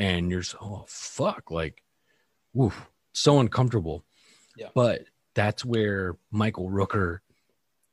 and 0.00 0.30
you're 0.30 0.42
so 0.42 0.58
oh 0.60 0.84
fuck 0.88 1.50
like 1.50 1.82
woof 2.52 2.86
so 3.12 3.38
uncomfortable 3.38 4.04
Yeah. 4.56 4.68
but 4.74 5.02
that's 5.34 5.64
where 5.64 6.16
michael 6.30 6.68
rooker 6.70 7.20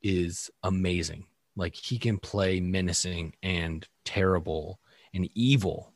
is 0.02 0.50
amazing 0.64 1.26
like 1.56 1.76
he 1.76 1.98
can 1.98 2.18
play 2.18 2.60
menacing 2.60 3.34
and 3.42 3.86
terrible 4.06 4.80
and 5.14 5.28
evil. 5.34 5.92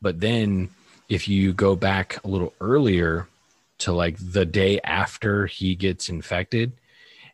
But 0.00 0.20
then 0.20 0.70
if 1.08 1.26
you 1.26 1.52
go 1.52 1.74
back 1.74 2.22
a 2.24 2.28
little 2.28 2.54
earlier 2.60 3.26
to 3.78 3.92
like 3.92 4.16
the 4.20 4.46
day 4.46 4.80
after 4.84 5.46
he 5.46 5.74
gets 5.74 6.08
infected 6.08 6.72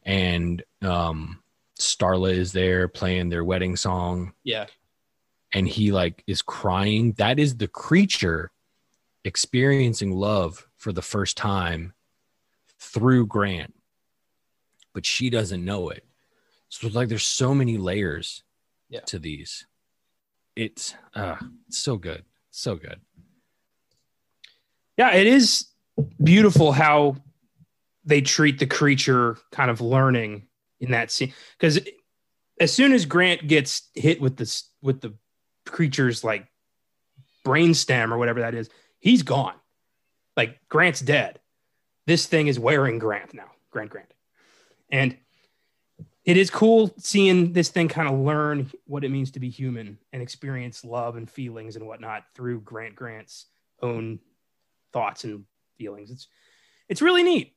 and 0.04 0.62
um 0.82 1.40
Starla 1.78 2.32
is 2.32 2.52
there 2.52 2.88
playing 2.88 3.28
their 3.28 3.44
wedding 3.44 3.76
song 3.76 4.32
Yeah. 4.42 4.66
And 5.54 5.68
he 5.68 5.92
like 5.92 6.22
is 6.26 6.42
crying, 6.42 7.12
that 7.12 7.38
is 7.38 7.56
the 7.56 7.68
creature 7.68 8.50
experiencing 9.24 10.10
love 10.10 10.66
for 10.76 10.92
the 10.92 11.00
first 11.00 11.36
time 11.36 11.94
through 12.78 13.26
Grant. 13.26 13.72
But 14.92 15.06
she 15.06 15.30
doesn't 15.30 15.64
know 15.64 15.88
it. 15.88 16.04
So 16.68 16.88
like 16.88 17.08
there's 17.08 17.24
so 17.24 17.54
many 17.54 17.78
layers 17.78 18.42
Yeah. 18.90 19.00
to 19.06 19.18
these. 19.18 19.66
It's 20.56 20.94
uh 21.14 21.36
it's 21.68 21.78
so 21.78 21.96
good. 21.96 22.24
So 22.50 22.76
good. 22.76 23.00
Yeah, 24.96 25.12
it 25.14 25.26
is 25.26 25.66
beautiful 26.22 26.72
how 26.72 27.16
they 28.04 28.20
treat 28.20 28.58
the 28.58 28.66
creature 28.66 29.38
kind 29.50 29.70
of 29.70 29.80
learning 29.80 30.46
in 30.80 30.90
that 30.90 31.10
scene 31.10 31.32
because 31.58 31.80
as 32.60 32.72
soon 32.72 32.92
as 32.92 33.06
Grant 33.06 33.48
gets 33.48 33.88
hit 33.94 34.20
with 34.20 34.36
this 34.36 34.68
with 34.82 35.00
the 35.00 35.14
creature's 35.66 36.24
like 36.24 36.46
brainstem 37.44 38.10
or 38.12 38.18
whatever 38.18 38.40
that 38.40 38.54
is, 38.54 38.70
he's 38.98 39.22
gone. 39.22 39.54
Like 40.36 40.58
Grant's 40.68 41.00
dead. 41.00 41.40
This 42.06 42.26
thing 42.26 42.48
is 42.48 42.58
wearing 42.58 42.98
Grant 42.98 43.34
now, 43.34 43.50
Grant 43.70 43.90
Grant. 43.90 44.12
And 44.90 45.16
it 46.24 46.36
is 46.36 46.50
cool 46.50 46.92
seeing 46.98 47.52
this 47.52 47.68
thing 47.68 47.88
kind 47.88 48.08
of 48.08 48.18
learn 48.18 48.70
what 48.86 49.04
it 49.04 49.10
means 49.10 49.32
to 49.32 49.40
be 49.40 49.50
human 49.50 49.98
and 50.12 50.22
experience 50.22 50.84
love 50.84 51.16
and 51.16 51.30
feelings 51.30 51.76
and 51.76 51.86
whatnot 51.86 52.24
through 52.34 52.60
Grant 52.60 52.94
Grant's 52.94 53.46
own 53.82 54.20
thoughts 54.92 55.24
and 55.24 55.44
feelings. 55.76 56.10
It's 56.10 56.28
it's 56.88 57.02
really 57.02 57.22
neat. 57.22 57.54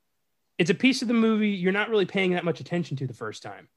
It's 0.58 0.70
a 0.70 0.76
piece 0.76 1.02
of 1.02 1.08
the 1.08 1.14
movie 1.14 1.50
you're 1.50 1.72
not 1.72 1.90
really 1.90 2.06
paying 2.06 2.32
that 2.32 2.46
much 2.46 2.60
attention 2.60 2.98
to 2.98 3.08
the 3.08 3.14
first 3.14 3.44
time. 3.44 3.68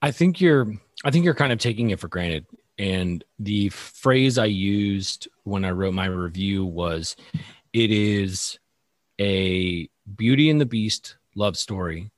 I 0.00 0.10
think 0.12 0.40
you're 0.40 0.74
I 1.04 1.10
think 1.10 1.24
you're 1.24 1.34
kind 1.34 1.52
of 1.52 1.58
taking 1.58 1.90
it 1.90 2.00
for 2.00 2.08
granted. 2.08 2.46
And 2.78 3.24
the 3.38 3.68
phrase 3.70 4.38
I 4.38 4.46
used 4.46 5.28
when 5.44 5.64
I 5.64 5.70
wrote 5.70 5.94
my 5.94 6.06
review 6.06 6.64
was 6.64 7.16
it 7.72 7.90
is 7.90 8.58
a 9.20 9.88
Beauty 10.16 10.50
and 10.50 10.60
the 10.60 10.66
Beast 10.66 11.16
love 11.34 11.56
story 11.56 12.10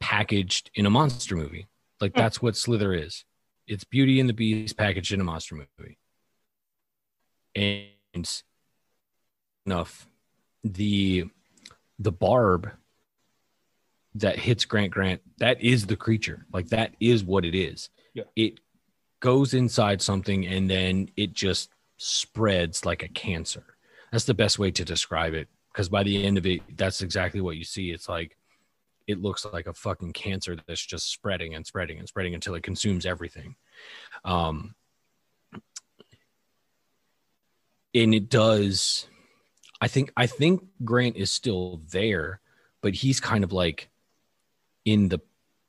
packaged 0.00 0.70
in 0.74 0.86
a 0.86 0.90
monster 0.90 1.36
movie. 1.36 1.68
Like 2.00 2.12
hmm. 2.12 2.20
that's 2.20 2.42
what 2.42 2.56
Slither 2.56 2.92
is. 2.94 3.24
It's 3.66 3.84
Beauty 3.84 4.18
and 4.18 4.28
the 4.28 4.34
Beast 4.34 4.76
packaged 4.76 5.12
in 5.12 5.20
a 5.20 5.24
monster 5.24 5.54
movie. 5.54 5.98
And 7.54 8.30
enough, 9.66 10.08
the 10.64 11.26
the 11.98 12.12
barb 12.12 12.70
that 14.14 14.38
hits 14.38 14.64
Grant 14.64 14.92
Grant, 14.92 15.20
that 15.38 15.60
is 15.62 15.86
the 15.86 15.96
creature. 15.96 16.46
Like 16.52 16.68
that 16.68 16.94
is 17.00 17.24
what 17.24 17.44
it 17.44 17.54
is. 17.54 17.90
Yeah. 18.14 18.24
It 18.36 18.60
goes 19.20 19.54
inside 19.54 20.02
something 20.02 20.46
and 20.46 20.68
then 20.68 21.10
it 21.16 21.32
just 21.32 21.70
spreads 21.96 22.84
like 22.84 23.02
a 23.02 23.08
cancer. 23.08 23.64
That's 24.10 24.24
the 24.24 24.34
best 24.34 24.58
way 24.58 24.70
to 24.72 24.84
describe 24.84 25.34
it. 25.34 25.48
Because 25.72 25.88
by 25.88 26.02
the 26.02 26.24
end 26.24 26.36
of 26.36 26.46
it, 26.46 26.62
that's 26.76 27.00
exactly 27.00 27.40
what 27.40 27.56
you 27.56 27.62
see. 27.62 27.92
It's 27.92 28.08
like 28.08 28.36
it 29.06 29.22
looks 29.22 29.44
like 29.44 29.66
a 29.66 29.74
fucking 29.74 30.12
cancer 30.12 30.56
that's 30.66 30.84
just 30.84 31.10
spreading 31.10 31.54
and 31.54 31.66
spreading 31.66 31.98
and 31.98 32.08
spreading 32.08 32.34
until 32.34 32.54
it 32.54 32.62
consumes 32.62 33.06
everything. 33.06 33.54
Um, 34.24 34.74
and 37.94 38.14
it 38.14 38.28
does. 38.28 39.06
I 39.80 39.88
think 39.88 40.12
I 40.16 40.26
think 40.26 40.64
Grant 40.84 41.16
is 41.16 41.30
still 41.30 41.80
there, 41.90 42.40
but 42.82 42.94
he's 42.94 43.20
kind 43.20 43.44
of 43.44 43.52
like 43.52 43.89
in 44.84 45.08
the 45.08 45.20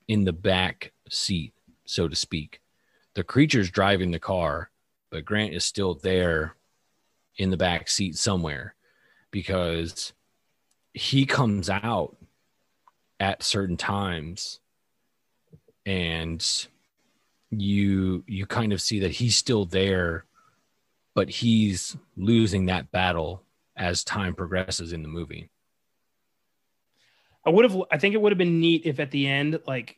in 0.08 0.26
the 0.26 0.34
back 0.34 0.92
seat, 1.10 1.54
so 1.86 2.08
to 2.08 2.16
speak. 2.16 2.62
The 3.14 3.24
creature's 3.24 3.70
driving 3.70 4.12
the 4.12 4.20
car, 4.20 4.70
but 5.10 5.26
Grant 5.26 5.54
is 5.54 5.66
still 5.66 5.96
there 5.96 6.56
in 7.38 7.50
the 7.50 7.58
back 7.58 7.90
seat 7.90 8.18
somewhere 8.18 8.76
because 9.32 10.14
he 10.94 11.26
comes 11.26 11.70
out 11.70 12.18
at 13.20 13.44
certain 13.44 13.78
times 13.78 14.60
and 15.86 16.68
you 17.50 18.24
you 18.28 18.46
kind 18.46 18.74
of 18.74 18.82
see 18.82 19.00
that 19.00 19.12
he's 19.12 19.36
still 19.36 19.66
there 19.66 20.26
but 21.14 21.30
he's 21.30 21.98
losing 22.16 22.66
that 22.66 22.92
battle 22.92 23.44
as 23.76 24.04
time 24.04 24.34
progresses 24.34 24.94
in 24.94 25.02
the 25.02 25.08
movie 25.08 25.50
I 27.46 27.50
would 27.50 27.70
have. 27.70 27.82
I 27.92 27.98
think 27.98 28.14
it 28.14 28.22
would 28.22 28.32
have 28.32 28.38
been 28.38 28.60
neat 28.60 28.84
if 28.86 29.00
at 29.00 29.12
the 29.12 29.28
end, 29.28 29.60
like 29.68 29.98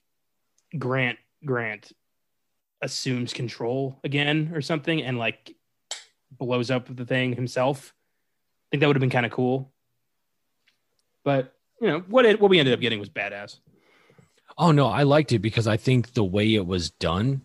Grant 0.77 1.17
Grant 1.45 1.91
assumes 2.81 3.33
control 3.33 3.99
again 4.03 4.51
or 4.53 4.61
something, 4.61 5.01
and 5.01 5.17
like 5.17 5.55
blows 6.31 6.71
up 6.71 6.93
the 6.95 7.05
thing 7.05 7.33
himself. 7.35 7.93
I 8.33 8.65
think 8.71 8.81
that 8.81 8.87
would 8.87 8.95
have 8.95 9.01
been 9.01 9.09
kind 9.09 9.25
of 9.25 9.31
cool. 9.31 9.71
But 11.23 11.53
you 11.81 11.87
know 11.87 11.99
what? 12.07 12.25
It, 12.25 12.39
what 12.39 12.49
we 12.49 12.59
ended 12.59 12.73
up 12.73 12.79
getting 12.79 12.99
was 12.99 13.09
badass. 13.09 13.59
Oh 14.57 14.71
no, 14.71 14.87
I 14.87 15.03
liked 15.03 15.31
it 15.31 15.39
because 15.39 15.67
I 15.67 15.77
think 15.77 16.13
the 16.13 16.23
way 16.23 16.53
it 16.55 16.65
was 16.65 16.91
done 16.91 17.41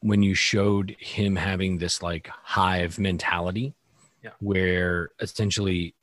when 0.00 0.22
you 0.22 0.34
showed 0.34 0.96
him 0.98 1.36
having 1.36 1.78
this 1.78 2.02
like 2.02 2.28
hive 2.28 2.98
mentality 2.98 3.74
Yeah. 4.22 4.30
where 4.40 5.10
essentially 5.20 5.94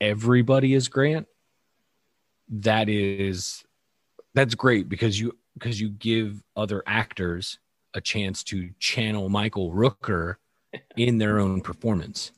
everybody 0.00 0.74
is 0.74 0.88
Grant 0.88 1.26
that 2.48 2.88
is 2.88 3.64
that's 4.34 4.54
great 4.54 4.88
because 4.88 5.18
you 5.18 5.36
because 5.54 5.80
you 5.80 5.88
give 5.90 6.42
other 6.54 6.82
actors 6.86 7.58
a 7.94 8.00
chance 8.00 8.44
to 8.44 8.70
channel 8.78 9.28
Michael 9.28 9.72
Rooker 9.72 10.36
in 10.96 11.18
their 11.18 11.38
own 11.38 11.60
performance. 11.60 12.32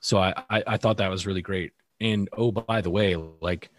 So 0.00 0.18
I, 0.18 0.34
I 0.48 0.62
I 0.66 0.76
thought 0.76 0.98
that 0.98 1.10
was 1.10 1.26
really 1.26 1.42
great. 1.42 1.72
And 2.00 2.28
oh 2.36 2.52
by 2.52 2.80
the 2.80 2.90
way, 2.90 3.16
like 3.16 3.70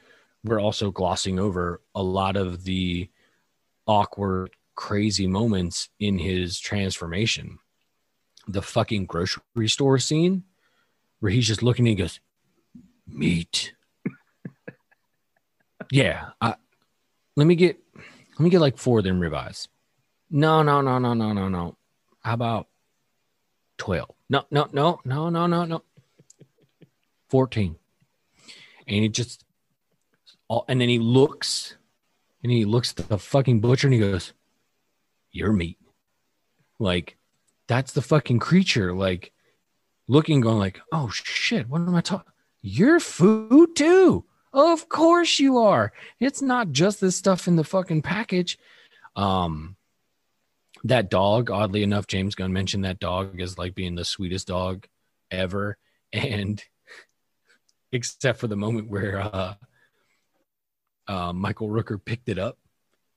we're 0.43 0.61
also 0.61 0.91
glossing 0.91 1.39
over 1.39 1.81
a 1.95 2.03
lot 2.03 2.35
of 2.35 2.63
the 2.63 3.09
awkward, 3.87 4.51
crazy 4.75 5.27
moments 5.27 5.89
in 5.99 6.17
his 6.19 6.59
transformation. 6.59 7.59
The 8.47 8.61
fucking 8.61 9.05
grocery 9.05 9.69
store 9.69 9.99
scene 9.99 10.43
where 11.19 11.31
he's 11.31 11.47
just 11.47 11.63
looking 11.63 11.87
and 11.87 11.97
he 11.97 12.03
goes, 12.03 12.19
meat. 13.07 13.73
Yeah. 15.93 16.29
I, 16.41 16.55
let 17.35 17.47
me 17.47 17.55
get 17.55 17.77
let 18.31 18.39
me 18.39 18.49
get 18.49 18.61
like 18.61 18.77
four 18.77 18.99
of 18.99 19.03
them 19.03 19.19
ribeyes. 19.19 19.67
No, 20.29 20.63
no, 20.63 20.81
no, 20.81 20.97
no, 20.97 21.13
no, 21.13 21.33
no, 21.33 21.47
no. 21.47 21.77
How 22.21 22.33
about 22.33 22.67
12? 23.77 24.09
No, 24.29 24.45
no, 24.49 24.67
no, 24.73 24.99
no, 25.05 25.29
no, 25.29 25.45
no, 25.45 25.65
no. 25.65 25.83
14. 27.29 27.75
And 28.87 29.03
he 29.03 29.09
just 29.09 29.45
all, 30.47 30.65
and 30.67 30.81
then 30.81 30.89
he 30.89 30.97
looks 30.97 31.77
and 32.41 32.51
he 32.51 32.65
looks 32.65 32.93
at 32.97 33.07
the 33.09 33.19
fucking 33.19 33.59
butcher 33.59 33.87
and 33.87 33.93
he 33.93 33.99
goes, 33.99 34.33
Your 35.31 35.53
meat. 35.53 35.77
Like, 36.79 37.17
that's 37.67 37.93
the 37.93 38.01
fucking 38.01 38.39
creature, 38.39 38.93
like 38.93 39.31
looking, 40.07 40.41
going 40.41 40.57
like, 40.57 40.79
oh 40.91 41.09
shit, 41.09 41.69
what 41.69 41.81
am 41.81 41.95
I 41.95 42.01
talking? 42.01 42.33
You're 42.61 42.99
food 42.99 43.75
too. 43.75 44.25
Of 44.53 44.87
course 44.87 45.39
you 45.39 45.57
are. 45.57 45.91
It's 46.19 46.41
not 46.41 46.71
just 46.71 47.01
this 47.01 47.15
stuff 47.15 47.47
in 47.47 47.55
the 47.55 47.63
fucking 47.63 48.03
package. 48.03 48.57
Um 49.15 49.75
that 50.85 51.09
dog, 51.09 51.49
oddly 51.49 51.81
enough, 51.81 52.07
James 52.07 52.35
Gunn 52.35 52.51
mentioned 52.51 52.83
that 52.83 52.99
dog 52.99 53.39
as 53.39 53.57
like 53.57 53.73
being 53.73 53.95
the 53.95 54.05
sweetest 54.05 54.47
dog 54.47 54.87
ever. 55.31 55.77
And 56.13 56.63
except 57.91 58.39
for 58.39 58.47
the 58.47 58.55
moment 58.55 58.87
where 58.87 59.19
uh 59.19 59.55
uh, 61.07 61.33
Michael 61.33 61.69
Rooker 61.69 62.03
picked 62.03 62.29
it 62.29 62.39
up 62.39 62.57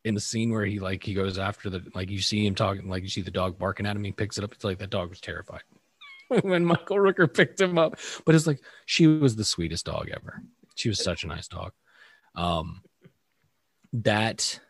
in 0.04 0.14
the 0.14 0.20
scene 0.20 0.52
where 0.52 0.64
he 0.64 0.78
like 0.78 1.02
he 1.02 1.14
goes 1.14 1.38
after 1.38 1.68
the 1.68 1.82
like 1.94 2.10
you 2.10 2.20
see 2.20 2.46
him 2.46 2.54
talking 2.54 2.88
like 2.88 3.02
you 3.02 3.08
see 3.08 3.22
the 3.22 3.30
dog 3.30 3.58
barking 3.58 3.86
at 3.86 3.96
him 3.96 4.04
he 4.04 4.12
picks 4.12 4.38
it 4.38 4.44
up 4.44 4.52
it's 4.52 4.62
like 4.62 4.78
that 4.78 4.90
dog 4.90 5.10
was 5.10 5.20
terrified 5.20 5.62
when 6.42 6.64
Michael 6.64 6.98
Rooker 6.98 7.32
picked 7.32 7.60
him 7.60 7.76
up 7.76 7.98
but 8.24 8.34
it's 8.34 8.46
like 8.46 8.60
she 8.84 9.08
was 9.08 9.34
the 9.34 9.44
sweetest 9.44 9.84
dog 9.84 10.08
ever 10.14 10.42
she 10.76 10.88
was 10.88 11.02
such 11.02 11.24
a 11.24 11.26
nice 11.26 11.48
dog. 11.48 11.72
Um 12.36 12.82
that 13.92 14.60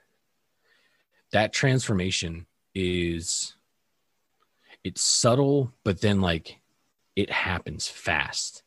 that 1.32 1.52
transformation 1.52 2.46
is 2.74 3.54
it's 4.84 5.02
subtle 5.02 5.72
but 5.84 6.00
then 6.00 6.20
like 6.20 6.60
it 7.16 7.30
happens 7.30 7.88
fast. 7.88 8.62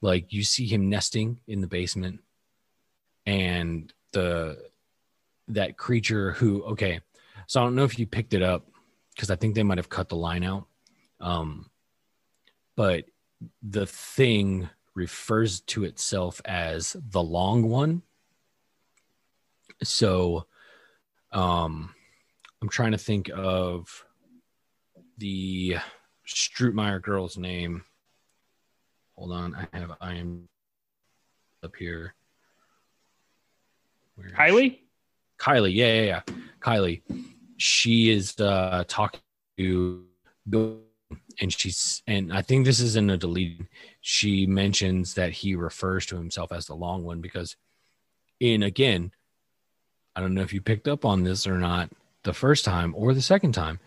Like 0.00 0.32
you 0.32 0.44
see 0.44 0.66
him 0.66 0.88
nesting 0.88 1.40
in 1.46 1.60
the 1.60 1.66
basement 1.66 2.20
and 3.24 3.92
the 4.12 4.58
that 5.48 5.76
creature 5.76 6.32
who 6.32 6.62
okay 6.64 7.00
so 7.46 7.60
i 7.60 7.64
don't 7.64 7.74
know 7.74 7.84
if 7.84 7.98
you 7.98 8.06
picked 8.06 8.34
it 8.34 8.42
up 8.42 8.66
because 9.14 9.30
i 9.30 9.36
think 9.36 9.54
they 9.54 9.62
might 9.62 9.78
have 9.78 9.88
cut 9.88 10.08
the 10.08 10.16
line 10.16 10.44
out. 10.44 10.66
Um 11.20 11.70
but 12.76 13.04
the 13.62 13.86
thing 13.86 14.68
refers 14.94 15.60
to 15.60 15.84
itself 15.84 16.40
as 16.44 16.96
the 17.10 17.22
long 17.22 17.68
one 17.68 18.02
so 19.82 20.46
um 21.32 21.94
i'm 22.60 22.68
trying 22.68 22.92
to 22.92 22.98
think 22.98 23.30
of 23.34 24.04
the 25.18 25.76
Strutemyer 26.26 27.00
girl's 27.00 27.36
name 27.36 27.84
hold 29.16 29.32
on 29.32 29.54
i 29.54 29.76
have 29.76 29.92
i 30.00 30.14
am 30.14 30.48
up 31.62 31.74
here 31.78 32.14
Where 34.16 34.28
she? 34.28 34.34
Kylie. 34.34 34.78
Kylie, 35.38 35.74
yeah, 35.74 35.94
yeah, 35.94 36.02
yeah. 36.02 36.20
Kylie. 36.60 37.02
She 37.56 38.10
is 38.10 38.38
uh 38.38 38.84
talking 38.86 39.20
to 39.58 40.04
Bill 40.48 40.80
and 41.40 41.52
she's 41.52 42.02
and 42.06 42.32
I 42.32 42.42
think 42.42 42.64
this 42.64 42.80
is 42.80 42.96
in 42.96 43.10
a 43.10 43.16
deleted. 43.16 43.66
She 44.00 44.46
mentions 44.46 45.14
that 45.14 45.32
he 45.32 45.54
refers 45.54 46.06
to 46.06 46.16
himself 46.16 46.52
as 46.52 46.66
the 46.66 46.74
long 46.74 47.04
one 47.04 47.20
because 47.20 47.56
in 48.40 48.62
again, 48.62 49.12
I 50.14 50.20
don't 50.20 50.34
know 50.34 50.42
if 50.42 50.52
you 50.52 50.60
picked 50.60 50.88
up 50.88 51.04
on 51.04 51.22
this 51.22 51.46
or 51.46 51.58
not 51.58 51.90
the 52.22 52.32
first 52.32 52.64
time 52.64 52.94
or 52.96 53.14
the 53.14 53.22
second 53.22 53.52
time, 53.52 53.80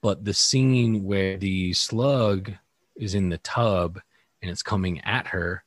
but 0.00 0.24
the 0.24 0.34
scene 0.34 1.04
where 1.04 1.36
the 1.36 1.72
slug 1.72 2.52
is 2.96 3.14
in 3.14 3.28
the 3.28 3.38
tub 3.38 4.00
and 4.42 4.50
it's 4.50 4.62
coming 4.62 5.00
at 5.00 5.26
her, 5.28 5.64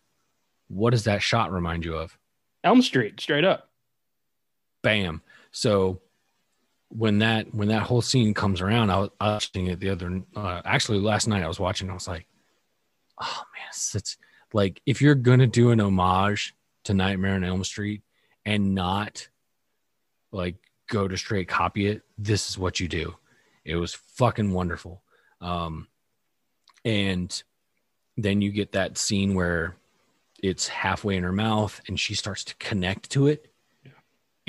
what 0.68 0.92
does 0.92 1.04
that 1.04 1.22
shot 1.22 1.52
remind 1.52 1.86
you 1.86 1.96
of? 1.96 2.18
Elm 2.64 2.82
Street, 2.82 3.20
straight 3.20 3.44
up. 3.44 3.70
bam 4.82 5.22
so 5.52 6.00
when 6.90 7.20
that 7.20 7.54
when 7.54 7.68
that 7.68 7.84
whole 7.84 8.02
scene 8.02 8.34
comes 8.34 8.62
around 8.62 8.90
i 8.90 8.98
was 8.98 9.10
I 9.20 9.28
was 9.28 9.34
watching 9.36 9.68
it 9.68 9.80
the 9.80 9.90
other 9.90 10.22
uh, 10.36 10.62
actually 10.66 11.00
last 11.00 11.28
night 11.28 11.44
i 11.44 11.48
was 11.48 11.60
watching 11.60 11.90
i 11.90 11.94
was 11.94 12.08
like 12.08 12.26
oh 13.22 13.44
man 13.56 13.68
it's, 13.70 14.18
like 14.54 14.82
if 14.86 15.02
you're 15.02 15.16
gonna 15.16 15.48
do 15.48 15.70
an 15.70 15.80
homage 15.80 16.56
to 16.86 16.94
nightmare 16.94 17.36
on 17.36 17.44
elm 17.44 17.64
street 17.64 18.02
and 18.46 18.74
not 18.74 19.28
like 20.32 20.56
go 20.90 21.08
to 21.08 21.18
straight 21.18 21.48
copy 21.48 21.88
it, 21.88 22.02
this 22.18 22.50
is 22.50 22.58
what 22.58 22.80
you 22.80 22.88
do. 22.88 23.16
It 23.64 23.76
was 23.76 23.94
fucking 23.94 24.52
wonderful. 24.52 25.04
Um, 25.40 25.88
and 26.84 27.42
then 28.18 28.42
you 28.42 28.52
get 28.52 28.74
that 28.74 28.98
scene 28.98 29.36
where 29.36 29.78
it's 30.42 30.68
halfway 30.68 31.16
in 31.16 31.24
her 31.24 31.32
mouth 31.32 31.80
and 31.88 32.00
she 32.00 32.16
starts 32.16 32.44
to 32.46 32.56
connect 32.56 33.12
to 33.12 33.28
it. 33.28 33.49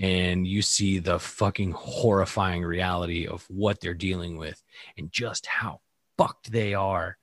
And 0.01 0.47
you 0.47 0.63
see 0.63 0.99
the 0.99 1.19
fucking 1.19 1.73
horrifying 1.73 2.65
reality 2.65 3.27
of 3.27 3.45
what 3.49 3.81
they're 3.81 3.95
dealing 3.95 4.39
with 4.39 4.63
and 4.97 5.13
just 5.13 5.47
how 5.47 5.81
fucked 6.17 6.51
they 6.51 6.75
are 6.75 7.19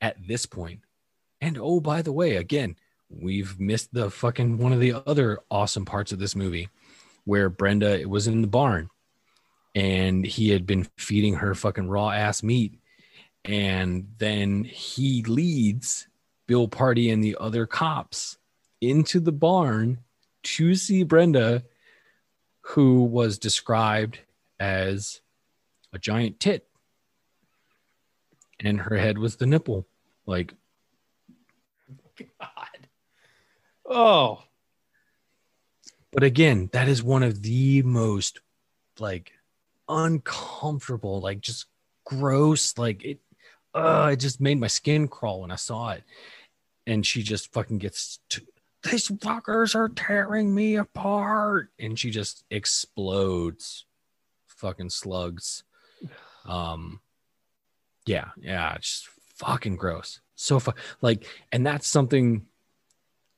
at 0.00 0.16
this 0.26 0.46
point. 0.46 0.80
And 1.40 1.58
oh, 1.60 1.80
by 1.80 2.00
the 2.02 2.12
way, 2.12 2.36
again, 2.36 2.76
we've 3.10 3.58
missed 3.58 3.92
the 3.92 4.10
fucking 4.10 4.58
one 4.58 4.72
of 4.72 4.80
the 4.80 4.94
other 5.06 5.40
awesome 5.50 5.84
parts 5.84 6.12
of 6.12 6.20
this 6.20 6.36
movie 6.36 6.68
where 7.24 7.48
Brenda 7.48 8.04
was 8.06 8.28
in 8.28 8.40
the 8.40 8.48
barn 8.48 8.88
and 9.74 10.24
he 10.24 10.50
had 10.50 10.66
been 10.66 10.86
feeding 10.98 11.34
her 11.34 11.54
fucking 11.54 11.88
raw 11.88 12.10
ass 12.10 12.42
meat. 12.42 12.78
And 13.44 14.06
then 14.18 14.64
he 14.64 15.24
leads 15.24 16.06
Bill 16.46 16.68
Pardy 16.68 17.12
and 17.12 17.22
the 17.22 17.36
other 17.40 17.66
cops 17.66 18.38
into 18.80 19.20
the 19.20 19.32
barn 19.32 19.98
to 20.44 20.74
see 20.74 21.02
Brenda, 21.02 21.64
who 22.62 23.04
was 23.04 23.38
described 23.38 24.18
as 24.58 25.20
a 25.92 25.98
giant 25.98 26.40
tit. 26.40 26.66
And 28.60 28.80
her 28.80 28.96
head 28.96 29.18
was 29.18 29.36
the 29.36 29.46
nipple. 29.46 29.86
Like, 30.26 30.54
God. 32.18 32.88
Oh, 33.84 34.44
but 36.12 36.22
again, 36.22 36.68
that 36.72 36.88
is 36.88 37.02
one 37.02 37.22
of 37.22 37.42
the 37.42 37.82
most 37.82 38.40
like 38.98 39.32
uncomfortable, 39.88 41.20
like 41.20 41.40
just 41.40 41.66
gross, 42.04 42.76
like 42.78 43.04
it 43.04 43.18
uh 43.74 44.10
it 44.12 44.16
just 44.16 44.40
made 44.40 44.60
my 44.60 44.66
skin 44.66 45.08
crawl 45.08 45.40
when 45.40 45.50
I 45.50 45.56
saw 45.56 45.90
it. 45.90 46.04
And 46.86 47.06
she 47.06 47.22
just 47.22 47.52
fucking 47.52 47.78
gets 47.78 48.18
to, 48.30 48.42
these 48.82 49.08
fuckers 49.08 49.74
are 49.74 49.88
tearing 49.88 50.54
me 50.54 50.76
apart. 50.76 51.70
And 51.78 51.98
she 51.98 52.10
just 52.10 52.44
explodes 52.50 53.86
fucking 54.46 54.90
slugs. 54.90 55.64
Um 56.46 57.00
yeah, 58.06 58.30
yeah, 58.40 58.74
it's 58.74 59.02
just 59.02 59.08
fucking 59.36 59.76
gross. 59.76 60.20
So 60.34 60.58
fu- 60.58 60.72
like 61.00 61.26
and 61.52 61.66
that's 61.66 61.86
something 61.86 62.46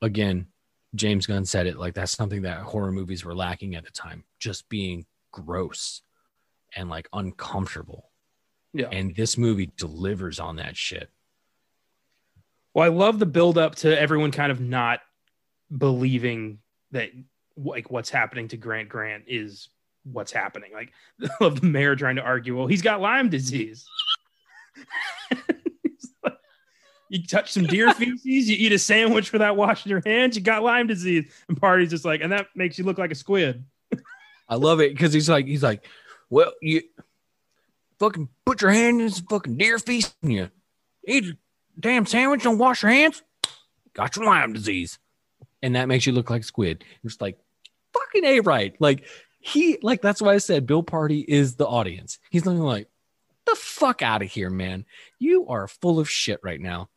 again 0.01 0.47
James 0.95 1.25
Gunn 1.25 1.45
said 1.45 1.67
it 1.67 1.77
like 1.77 1.93
that's 1.93 2.11
something 2.13 2.43
that 2.43 2.61
horror 2.61 2.91
movies 2.91 3.25
were 3.25 3.35
lacking 3.35 3.75
at 3.75 3.83
the 3.83 3.91
time, 3.91 4.23
just 4.39 4.67
being 4.69 5.05
gross 5.31 6.01
and 6.75 6.89
like 6.89 7.07
uncomfortable. 7.13 8.09
yeah. 8.73 8.87
And 8.91 9.15
this 9.15 9.37
movie 9.37 9.71
delivers 9.77 10.39
on 10.39 10.55
that 10.57 10.75
shit. 10.77 11.09
Well, 12.73 12.85
I 12.85 12.89
love 12.89 13.19
the 13.19 13.25
build 13.25 13.57
up 13.57 13.75
to 13.75 13.99
everyone 13.99 14.31
kind 14.31 14.51
of 14.51 14.59
not 14.59 14.99
believing 15.75 16.59
that 16.91 17.11
like 17.57 17.89
what's 17.89 18.09
happening 18.09 18.47
to 18.49 18.57
Grant 18.57 18.89
Grant 18.89 19.23
is 19.27 19.69
what's 20.03 20.31
happening. 20.31 20.71
Like 20.73 20.91
of 21.41 21.61
the 21.61 21.67
mayor 21.67 21.95
trying 21.95 22.15
to 22.17 22.21
argue, 22.21 22.57
well, 22.57 22.67
he's 22.67 22.81
got 22.81 23.01
Lyme 23.01 23.29
disease. 23.29 23.85
Like, 26.23 26.33
you 27.09 27.25
touch 27.25 27.51
some 27.51 27.65
deer 27.65 27.93
feces, 27.95 28.25
you 28.25 28.55
eat 28.57 28.71
a 28.71 28.79
sandwich 28.79 29.31
without 29.31 29.57
washing 29.57 29.89
your 29.89 30.01
hands, 30.05 30.35
you 30.35 30.41
got 30.41 30.63
Lyme 30.63 30.87
disease. 30.87 31.31
And 31.47 31.59
Pardy's 31.59 31.89
just 31.89 32.05
like, 32.05 32.21
and 32.21 32.31
that 32.31 32.47
makes 32.55 32.77
you 32.77 32.83
look 32.83 32.97
like 32.97 33.11
a 33.11 33.15
squid. 33.15 33.63
I 34.47 34.55
love 34.55 34.79
it 34.79 34.93
because 34.93 35.11
he's 35.11 35.27
like, 35.27 35.47
he's 35.47 35.63
like, 35.63 35.87
well, 36.29 36.53
you 36.61 36.83
fucking 37.99 38.29
put 38.45 38.61
your 38.61 38.71
hand 38.71 39.01
in 39.01 39.09
some 39.09 39.25
fucking 39.25 39.57
deer 39.57 39.79
feces 39.79 40.15
and 40.21 40.33
you 40.33 40.49
eat 41.07 41.25
a 41.25 41.37
damn 41.79 42.05
sandwich, 42.05 42.43
don't 42.43 42.57
wash 42.57 42.83
your 42.83 42.91
hands, 42.91 43.23
got 43.93 44.15
your 44.15 44.25
Lyme 44.25 44.53
disease. 44.53 44.99
And 45.65 45.75
that 45.75 45.87
makes 45.87 46.05
you 46.05 46.13
look 46.13 46.29
like 46.29 46.43
squid. 46.43 46.83
It's 47.03 47.19
like 47.19 47.39
fucking 47.91 48.23
A 48.23 48.39
right. 48.41 48.75
Like 48.79 49.05
he 49.39 49.79
like 49.81 49.99
that's 49.99 50.21
why 50.21 50.35
I 50.35 50.37
said 50.37 50.67
Bill 50.67 50.83
Pardy 50.83 51.25
is 51.27 51.55
the 51.55 51.65
audience. 51.65 52.19
He's 52.29 52.45
looking 52.45 52.61
like, 52.61 52.87
the 53.47 53.55
fuck 53.55 54.03
out 54.03 54.21
of 54.21 54.31
here, 54.31 54.51
man. 54.51 54.85
You 55.17 55.47
are 55.47 55.67
full 55.67 55.99
of 55.99 56.07
shit 56.07 56.39
right 56.43 56.61
now. 56.61 56.89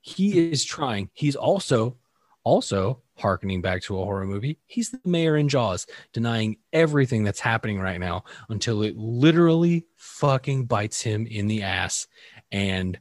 He 0.00 0.50
is 0.50 0.64
trying. 0.64 1.08
He's 1.12 1.36
also 1.36 1.98
also 2.42 3.00
harkening 3.16 3.62
back 3.62 3.82
to 3.82 3.96
a 3.96 4.04
horror 4.04 4.26
movie. 4.26 4.58
He's 4.66 4.90
the 4.90 4.98
mayor 5.04 5.36
in 5.36 5.48
Jaws, 5.48 5.86
denying 6.12 6.56
everything 6.72 7.22
that's 7.22 7.38
happening 7.38 7.78
right 7.78 8.00
now 8.00 8.24
until 8.48 8.82
it 8.82 8.96
literally 8.96 9.86
fucking 9.94 10.66
bites 10.66 11.00
him 11.00 11.28
in 11.28 11.46
the 11.46 11.62
ass. 11.62 12.08
And 12.50 12.98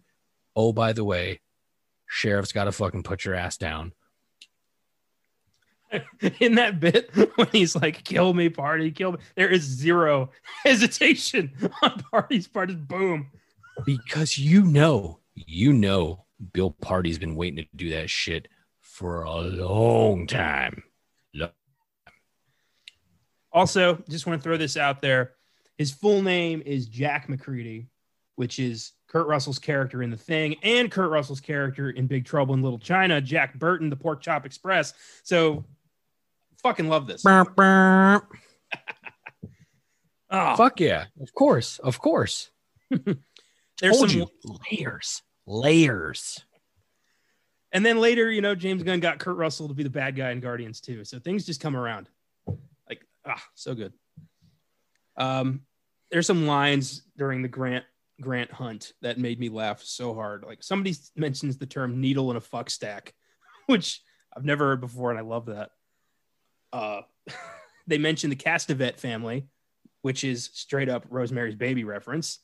oh, 0.56 0.72
by 0.72 0.94
the 0.94 1.04
way, 1.04 1.42
sheriff's 2.06 2.52
got 2.52 2.66
to 2.66 2.72
fucking 2.72 3.02
put 3.02 3.26
your 3.26 3.34
ass 3.34 3.58
down. 3.58 3.94
In 6.40 6.56
that 6.56 6.80
bit 6.80 7.12
when 7.36 7.48
he's 7.52 7.76
like, 7.76 8.04
kill 8.04 8.34
me, 8.34 8.50
Pardy, 8.50 8.94
kill 8.94 9.14
me, 9.14 9.20
there 9.36 9.50
is 9.50 9.64
zero 9.64 10.32
hesitation 10.64 11.52
on 11.82 12.04
Pardy's 12.12 12.48
part. 12.48 12.70
Just 12.70 12.88
boom. 12.88 13.28
Because 13.86 14.38
you 14.38 14.64
know, 14.64 15.20
you 15.36 15.74
know, 15.74 16.26
Bill 16.54 16.72
Pardy's 16.72 17.20
been 17.20 17.36
waiting 17.36 17.58
to 17.58 17.66
do 17.76 17.90
that 17.92 18.10
shit 18.10 18.48
for 18.82 19.24
a 19.24 19.42
long 19.42 20.28
time. 20.28 20.84
Also, 23.56 24.04
just 24.10 24.28
want 24.28 24.38
to 24.38 24.44
throw 24.44 24.58
this 24.58 24.76
out 24.76 25.02
there. 25.02 25.32
His 25.78 25.90
full 25.90 26.22
name 26.22 26.62
is 26.66 26.88
Jack 26.88 27.30
MacReady, 27.30 27.88
which 28.36 28.60
is 28.60 28.92
Kurt 29.08 29.28
Russell's 29.28 29.60
character 29.60 30.04
in 30.04 30.12
The 30.12 30.18
Thing 30.18 30.58
and 30.62 30.92
Kurt 30.92 31.10
Russell's 31.10 31.40
character 31.40 31.92
in 31.92 32.06
Big 32.06 32.26
Trouble 32.26 32.54
in 32.54 32.62
Little 32.62 32.78
China, 32.78 33.22
Jack 33.22 33.58
Burton, 33.58 33.90
the 33.90 33.96
Pork 33.96 34.22
Chop 34.22 34.46
Express. 34.46 34.94
So, 35.24 35.64
fucking 36.66 36.88
love 36.88 37.06
this. 37.06 37.24
Oh, 37.26 38.20
Fuck 40.58 40.80
yeah. 40.80 41.06
Of 41.22 41.34
course. 41.34 41.78
Of 41.80 42.00
course. 42.00 42.50
there's 42.90 43.98
Told 43.98 44.10
some, 44.10 44.20
you. 44.20 44.28
Layers. 44.72 45.22
Layers. 45.46 46.44
and 47.72 47.86
then 47.86 48.00
later, 48.00 48.32
you 48.32 48.42
know, 48.42 48.56
James 48.56 48.82
Gunn 48.82 49.00
got 49.00 49.20
Kurt 49.20 49.38
Russell 49.38 49.68
to 49.68 49.76
be 49.76 49.84
the 49.84 49.92
bad 49.92 50.16
guy 50.16 50.32
in 50.32 50.40
Guardians 50.40 50.82
too. 50.82 51.06
So 51.06 51.20
things 51.20 51.46
just 51.46 51.62
come 51.62 51.76
around. 51.76 52.10
Like, 52.90 53.06
ah, 53.28 53.44
so 53.54 53.76
good. 53.76 53.94
Um, 55.18 55.62
there's 56.10 56.26
some 56.26 56.48
lines 56.48 57.04
during 57.16 57.44
the 57.44 57.48
Grant 57.48 57.86
Grant 58.22 58.52
hunt 58.52 58.94
that 59.02 59.20
made 59.20 59.40
me 59.40 59.50
laugh 59.50 59.84
so 59.84 60.16
hard. 60.16 60.44
Like 60.44 60.64
somebody 60.64 60.96
mentions 61.16 61.58
the 61.58 61.66
term 61.68 62.02
needle 62.02 62.32
in 62.32 62.38
a 62.38 62.42
fuck 62.42 62.72
stack, 62.72 63.14
which 63.68 64.02
I've 64.36 64.46
never 64.46 64.66
heard 64.66 64.82
before, 64.82 65.12
and 65.12 65.20
I 65.20 65.24
love 65.24 65.46
that. 65.46 65.70
Uh, 66.76 67.02
they 67.88 67.98
mentioned 67.98 68.32
the 68.32 68.36
Castevet 68.38 69.00
family, 69.00 69.48
which 70.02 70.24
is 70.24 70.50
straight 70.54 70.90
up 70.90 71.06
Rosemary's 71.10 71.56
Baby 71.56 71.84
reference. 71.84 72.40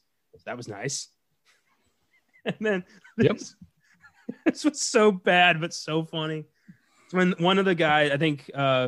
That 0.45 0.57
was 0.57 0.67
nice. 0.67 1.09
And 2.43 2.55
then 2.59 2.83
Yep. 3.19 3.37
this, 3.37 3.55
this 4.45 4.65
was 4.65 4.81
so 4.81 5.11
bad, 5.11 5.61
but 5.61 5.75
so 5.75 6.03
funny. 6.03 6.45
It's 7.05 7.13
when 7.13 7.35
one 7.37 7.59
of 7.59 7.65
the 7.65 7.75
guys, 7.75 8.09
I 8.09 8.17
think, 8.17 8.49
uh, 8.55 8.87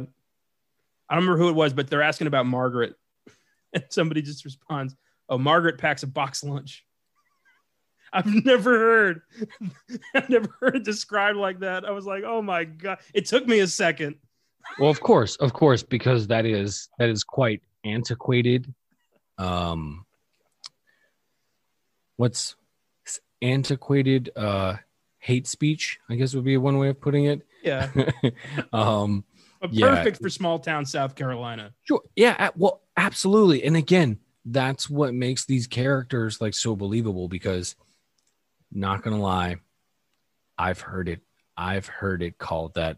I 1.08 1.14
don't 1.16 1.24
remember 1.24 1.38
who 1.38 1.50
it 1.50 1.56
was, 1.56 1.72
but 1.72 1.88
they're 1.88 2.02
asking 2.02 2.26
about 2.26 2.48
Margaret, 2.48 2.96
and 3.72 3.84
somebody 3.90 4.24
just 4.24 4.44
responds, 4.44 4.96
"Oh, 5.30 5.38
Margaret 5.38 5.78
packs 5.78 6.02
a 6.02 6.08
box 6.08 6.44
lunch." 6.44 6.84
I've 8.12 8.26
never 8.26 8.72
heard, 8.80 9.22
I've 10.16 10.30
never 10.32 10.50
heard 10.60 10.78
it 10.78 10.84
described 10.84 11.38
like 11.38 11.60
that. 11.60 11.86
I 11.86 11.92
was 11.92 12.08
like, 12.08 12.24
"Oh 12.26 12.42
my 12.42 12.64
god!" 12.64 12.98
It 13.14 13.28
took 13.28 13.46
me 13.48 13.60
a 13.60 13.68
second. 13.68 14.16
Well, 14.80 14.90
of 14.90 15.00
course, 15.00 15.36
of 15.38 15.54
course, 15.54 15.84
because 15.84 16.28
that 16.28 16.46
is 16.46 16.90
that 16.98 17.10
is 17.10 17.24
quite 17.24 17.62
antiquated. 17.84 18.74
Um, 19.38 20.06
what's 22.18 22.56
antiquated? 23.42 24.32
Uh, 24.36 24.78
hate 25.20 25.48
speech, 25.48 26.00
I 26.10 26.16
guess 26.16 26.34
would 26.34 26.44
be 26.44 26.58
one 26.58 26.78
way 26.78 26.90
of 26.90 27.00
putting 27.00 27.26
it. 27.26 27.42
Yeah, 27.64 27.90
um, 28.74 29.24
but 29.62 29.72
Yeah. 29.74 29.96
perfect 29.96 30.22
for 30.22 30.30
small 30.30 30.60
town 30.60 30.86
South 30.86 31.16
Carolina. 31.16 31.74
Sure. 31.84 32.02
Yeah. 32.16 32.50
Well, 32.56 32.82
absolutely. 32.98 33.64
And 33.64 33.78
again, 33.78 34.20
that's 34.46 34.90
what 34.90 35.14
makes 35.14 35.46
these 35.46 35.68
characters 35.68 36.42
like 36.42 36.54
so 36.54 36.76
believable 36.76 37.30
because 37.30 37.76
not 38.72 39.02
gonna 39.02 39.22
lie, 39.22 39.58
I've 40.58 40.82
heard 40.82 41.08
it. 41.08 41.22
I've 41.56 41.88
heard 41.88 42.22
it 42.22 42.38
called 42.38 42.74
that 42.74 42.98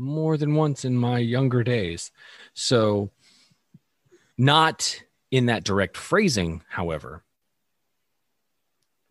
more 0.00 0.38
than 0.38 0.54
once 0.54 0.84
in 0.84 0.96
my 0.96 1.18
younger 1.18 1.62
days. 1.62 2.10
So 2.54 3.10
not 4.38 5.02
in 5.30 5.46
that 5.46 5.62
direct 5.62 5.96
phrasing, 5.96 6.62
however, 6.68 7.22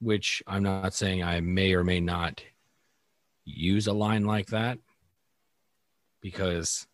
which 0.01 0.41
I'm 0.47 0.63
not 0.63 0.93
saying 0.93 1.23
I 1.23 1.39
may 1.41 1.73
or 1.73 1.83
may 1.83 1.99
not 1.99 2.43
use 3.45 3.87
a 3.87 3.93
line 3.93 4.25
like 4.25 4.47
that 4.47 4.79
because 6.21 6.87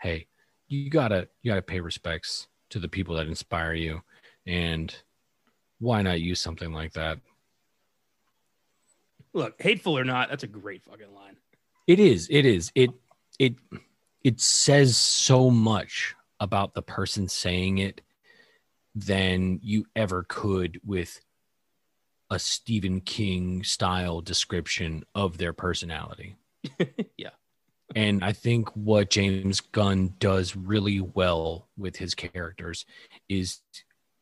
hey, 0.00 0.26
you 0.68 0.88
gotta 0.88 1.28
you 1.42 1.50
gotta 1.50 1.62
pay 1.62 1.80
respects 1.80 2.46
to 2.70 2.78
the 2.78 2.88
people 2.88 3.16
that 3.16 3.26
inspire 3.26 3.74
you. 3.74 4.02
And 4.46 4.94
why 5.78 6.02
not 6.02 6.20
use 6.20 6.40
something 6.40 6.72
like 6.72 6.92
that? 6.92 7.18
Look, 9.34 9.60
hateful 9.60 9.98
or 9.98 10.04
not, 10.04 10.28
that's 10.28 10.44
a 10.44 10.48
great 10.48 10.84
fucking 10.84 11.12
line. 11.14 11.36
It 11.86 11.98
is. 11.98 12.28
It 12.30 12.46
is. 12.46 12.70
It 12.74 12.90
it 13.42 13.56
it 14.22 14.40
says 14.40 14.96
so 14.96 15.50
much 15.50 16.14
about 16.38 16.74
the 16.74 16.82
person 16.82 17.28
saying 17.28 17.78
it 17.78 18.00
than 18.94 19.58
you 19.62 19.84
ever 19.96 20.24
could 20.28 20.80
with 20.84 21.20
a 22.30 22.38
Stephen 22.38 23.00
King 23.00 23.64
style 23.64 24.20
description 24.20 25.02
of 25.16 25.38
their 25.38 25.52
personality. 25.52 26.36
yeah. 27.16 27.30
And 27.96 28.24
I 28.24 28.32
think 28.32 28.68
what 28.76 29.10
James 29.10 29.60
Gunn 29.60 30.14
does 30.20 30.54
really 30.54 31.00
well 31.00 31.68
with 31.76 31.96
his 31.96 32.14
characters 32.14 32.86
is 33.28 33.60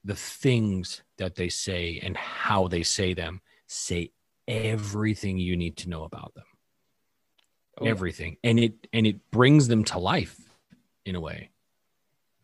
the 0.02 0.16
things 0.16 1.02
that 1.18 1.36
they 1.36 1.50
say 1.50 2.00
and 2.02 2.16
how 2.16 2.68
they 2.68 2.82
say 2.82 3.12
them 3.12 3.42
say 3.66 4.12
everything 4.48 5.36
you 5.36 5.58
need 5.58 5.76
to 5.76 5.90
know 5.90 6.04
about 6.04 6.34
them. 6.34 6.44
Oh, 7.80 7.86
everything. 7.86 8.36
And 8.44 8.58
it 8.58 8.86
and 8.92 9.06
it 9.06 9.30
brings 9.30 9.68
them 9.68 9.84
to 9.84 9.98
life 9.98 10.38
in 11.06 11.14
a 11.14 11.20
way. 11.20 11.50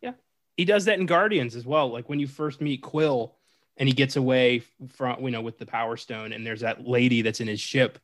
Yeah. 0.01 0.13
He 0.57 0.65
does 0.65 0.87
that 0.87 0.99
in 0.99 1.07
Guardians 1.07 1.55
as 1.55 1.67
well. 1.67 1.91
Like 1.91 2.09
when 2.09 2.21
you 2.21 2.27
first 2.27 2.61
meet 2.61 2.83
Quill 2.83 3.37
and 3.77 3.89
he 3.89 3.95
gets 3.95 4.17
away 4.17 4.61
from, 4.95 5.23
you 5.23 5.31
know, 5.31 5.43
with 5.43 5.59
the 5.59 5.67
Power 5.67 5.97
Stone, 5.97 6.33
and 6.33 6.47
there's 6.47 6.61
that 6.61 6.87
lady 6.87 7.23
that's 7.23 7.41
in 7.41 7.49
his 7.49 7.61
ship, 7.61 7.99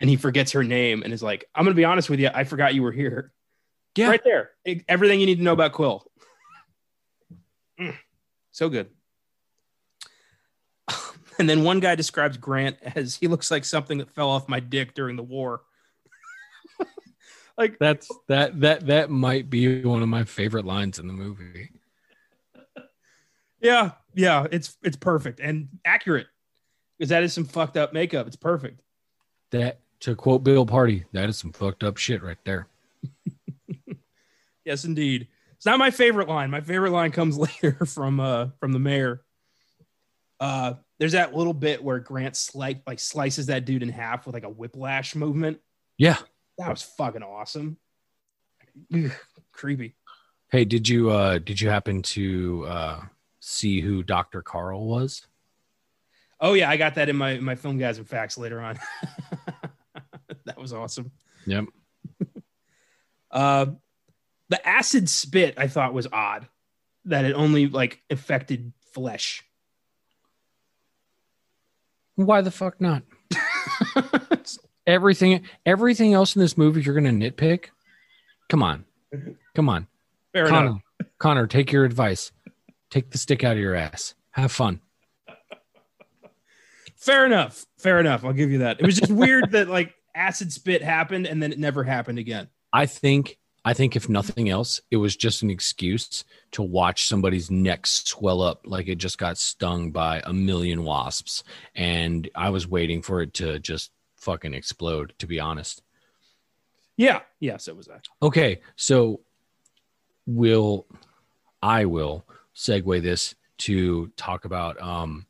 and 0.00 0.10
he 0.10 0.16
forgets 0.16 0.52
her 0.52 0.64
name 0.64 1.02
and 1.02 1.12
is 1.12 1.22
like, 1.22 1.48
I'm 1.54 1.64
going 1.64 1.74
to 1.74 1.76
be 1.76 1.84
honest 1.84 2.10
with 2.10 2.18
you, 2.18 2.30
I 2.34 2.44
forgot 2.44 2.74
you 2.74 2.82
were 2.82 2.92
here. 2.92 3.32
Yeah. 3.96 4.08
Right 4.08 4.24
there. 4.24 4.50
Everything 4.88 5.20
you 5.20 5.26
need 5.26 5.36
to 5.36 5.42
know 5.42 5.52
about 5.52 5.72
Quill. 5.72 6.04
Mm, 7.80 7.96
so 8.52 8.68
good. 8.68 8.88
And 11.38 11.46
then 11.46 11.64
one 11.64 11.80
guy 11.80 11.96
describes 11.96 12.38
Grant 12.38 12.78
as 12.82 13.16
he 13.16 13.28
looks 13.28 13.50
like 13.50 13.66
something 13.66 13.98
that 13.98 14.08
fell 14.08 14.30
off 14.30 14.48
my 14.48 14.58
dick 14.58 14.94
during 14.94 15.16
the 15.16 15.22
war. 15.22 15.60
Like 17.58 17.78
That's 17.78 18.10
that 18.28 18.60
that 18.60 18.86
that 18.86 19.10
might 19.10 19.48
be 19.48 19.82
one 19.82 20.02
of 20.02 20.08
my 20.08 20.24
favorite 20.24 20.66
lines 20.66 20.98
in 20.98 21.06
the 21.06 21.12
movie. 21.12 21.70
Yeah, 23.60 23.92
yeah, 24.14 24.46
it's 24.50 24.76
it's 24.82 24.96
perfect 24.96 25.40
and 25.40 25.68
accurate 25.84 26.26
because 26.98 27.08
that 27.08 27.22
is 27.22 27.32
some 27.32 27.46
fucked 27.46 27.76
up 27.76 27.92
makeup. 27.92 28.26
It's 28.26 28.36
perfect. 28.36 28.82
That 29.52 29.80
to 30.00 30.14
quote 30.14 30.44
Bill 30.44 30.66
Pardy, 30.66 31.04
that 31.12 31.28
is 31.28 31.38
some 31.38 31.52
fucked 31.52 31.82
up 31.82 31.96
shit 31.96 32.22
right 32.22 32.38
there. 32.44 32.68
Yes, 34.66 34.84
indeed. 34.84 35.28
It's 35.54 35.64
not 35.64 35.78
my 35.78 35.92
favorite 35.92 36.28
line. 36.28 36.50
My 36.50 36.60
favorite 36.60 36.90
line 36.90 37.12
comes 37.12 37.38
later 37.62 37.86
from 37.86 38.20
uh 38.20 38.48
from 38.60 38.72
the 38.72 38.78
mayor. 38.78 39.22
Uh, 40.38 40.74
there's 40.98 41.12
that 41.12 41.34
little 41.34 41.54
bit 41.54 41.82
where 41.82 41.98
Grant 41.98 42.36
slice 42.36 42.76
like 42.86 42.98
slices 42.98 43.46
that 43.46 43.64
dude 43.64 43.82
in 43.82 43.88
half 43.88 44.26
with 44.26 44.34
like 44.34 44.44
a 44.44 44.50
whiplash 44.50 45.14
movement. 45.14 45.60
Yeah. 45.96 46.18
That 46.58 46.70
was 46.70 46.82
fucking 46.82 47.22
awesome. 47.22 47.76
Ugh, 48.94 49.12
creepy. 49.52 49.94
Hey, 50.50 50.64
did 50.64 50.88
you 50.88 51.10
uh 51.10 51.38
did 51.38 51.60
you 51.60 51.68
happen 51.68 52.02
to 52.02 52.66
uh 52.68 53.00
see 53.40 53.80
who 53.80 54.02
Dr. 54.02 54.42
Carl 54.42 54.86
was? 54.86 55.26
Oh 56.40 56.52
yeah, 56.52 56.70
I 56.70 56.76
got 56.76 56.94
that 56.96 57.08
in 57.08 57.16
my 57.16 57.38
my 57.38 57.54
Filmgazm 57.54 58.06
facts 58.06 58.38
later 58.38 58.60
on. 58.60 58.78
that 60.44 60.58
was 60.58 60.72
awesome. 60.72 61.10
Yep. 61.46 61.66
Uh, 63.28 63.66
the 64.48 64.66
acid 64.66 65.10
spit 65.10 65.54
I 65.58 65.66
thought 65.66 65.92
was 65.92 66.06
odd 66.10 66.48
that 67.04 67.24
it 67.24 67.34
only 67.34 67.66
like 67.66 68.00
affected 68.08 68.72
flesh. 68.94 69.44
Why 72.14 72.40
the 72.40 72.50
fuck 72.50 72.80
not? 72.80 73.02
Everything 74.86 75.42
everything 75.64 76.14
else 76.14 76.36
in 76.36 76.40
this 76.40 76.56
movie 76.56 76.82
you're 76.82 76.94
gonna 76.94 77.10
nitpick? 77.10 77.66
Come 78.48 78.62
on. 78.62 78.84
Come 79.54 79.68
on. 79.68 79.86
Fair 80.32 80.46
Connor, 80.46 80.66
enough. 80.66 80.82
Connor, 81.18 81.46
take 81.46 81.72
your 81.72 81.84
advice. 81.84 82.32
Take 82.90 83.10
the 83.10 83.18
stick 83.18 83.42
out 83.42 83.52
of 83.52 83.58
your 83.58 83.74
ass. 83.74 84.14
Have 84.30 84.52
fun. 84.52 84.80
Fair 86.96 87.26
enough. 87.26 87.66
Fair 87.78 88.00
enough. 88.00 88.24
I'll 88.24 88.32
give 88.32 88.50
you 88.50 88.58
that. 88.58 88.80
It 88.80 88.86
was 88.86 88.96
just 88.96 89.12
weird 89.12 89.50
that 89.52 89.68
like 89.68 89.94
acid 90.14 90.52
spit 90.52 90.82
happened 90.82 91.26
and 91.26 91.42
then 91.42 91.52
it 91.52 91.58
never 91.58 91.84
happened 91.84 92.18
again. 92.18 92.48
I 92.72 92.86
think 92.86 93.38
I 93.64 93.74
think 93.74 93.96
if 93.96 94.08
nothing 94.08 94.48
else, 94.48 94.80
it 94.92 94.96
was 94.96 95.16
just 95.16 95.42
an 95.42 95.50
excuse 95.50 96.24
to 96.52 96.62
watch 96.62 97.08
somebody's 97.08 97.50
neck 97.50 97.86
swell 97.86 98.40
up 98.40 98.60
like 98.64 98.86
it 98.86 98.94
just 98.94 99.18
got 99.18 99.38
stung 99.38 99.90
by 99.90 100.22
a 100.24 100.32
million 100.32 100.84
wasps. 100.84 101.42
And 101.74 102.30
I 102.36 102.50
was 102.50 102.68
waiting 102.68 103.02
for 103.02 103.22
it 103.22 103.34
to 103.34 103.58
just 103.58 103.90
fucking 104.26 104.54
explode, 104.54 105.14
to 105.20 105.26
be 105.26 105.38
honest. 105.38 105.82
Yeah. 106.96 107.20
Yeah. 107.38 107.58
So 107.58 107.74
was 107.74 107.86
that. 107.86 108.06
Okay, 108.20 108.60
so 108.74 109.20
will 110.26 110.86
I 111.62 111.84
will 111.84 112.26
segue 112.54 113.02
this 113.02 113.34
to 113.58 114.08
talk 114.16 114.44
about 114.44 114.80
um 114.82 115.26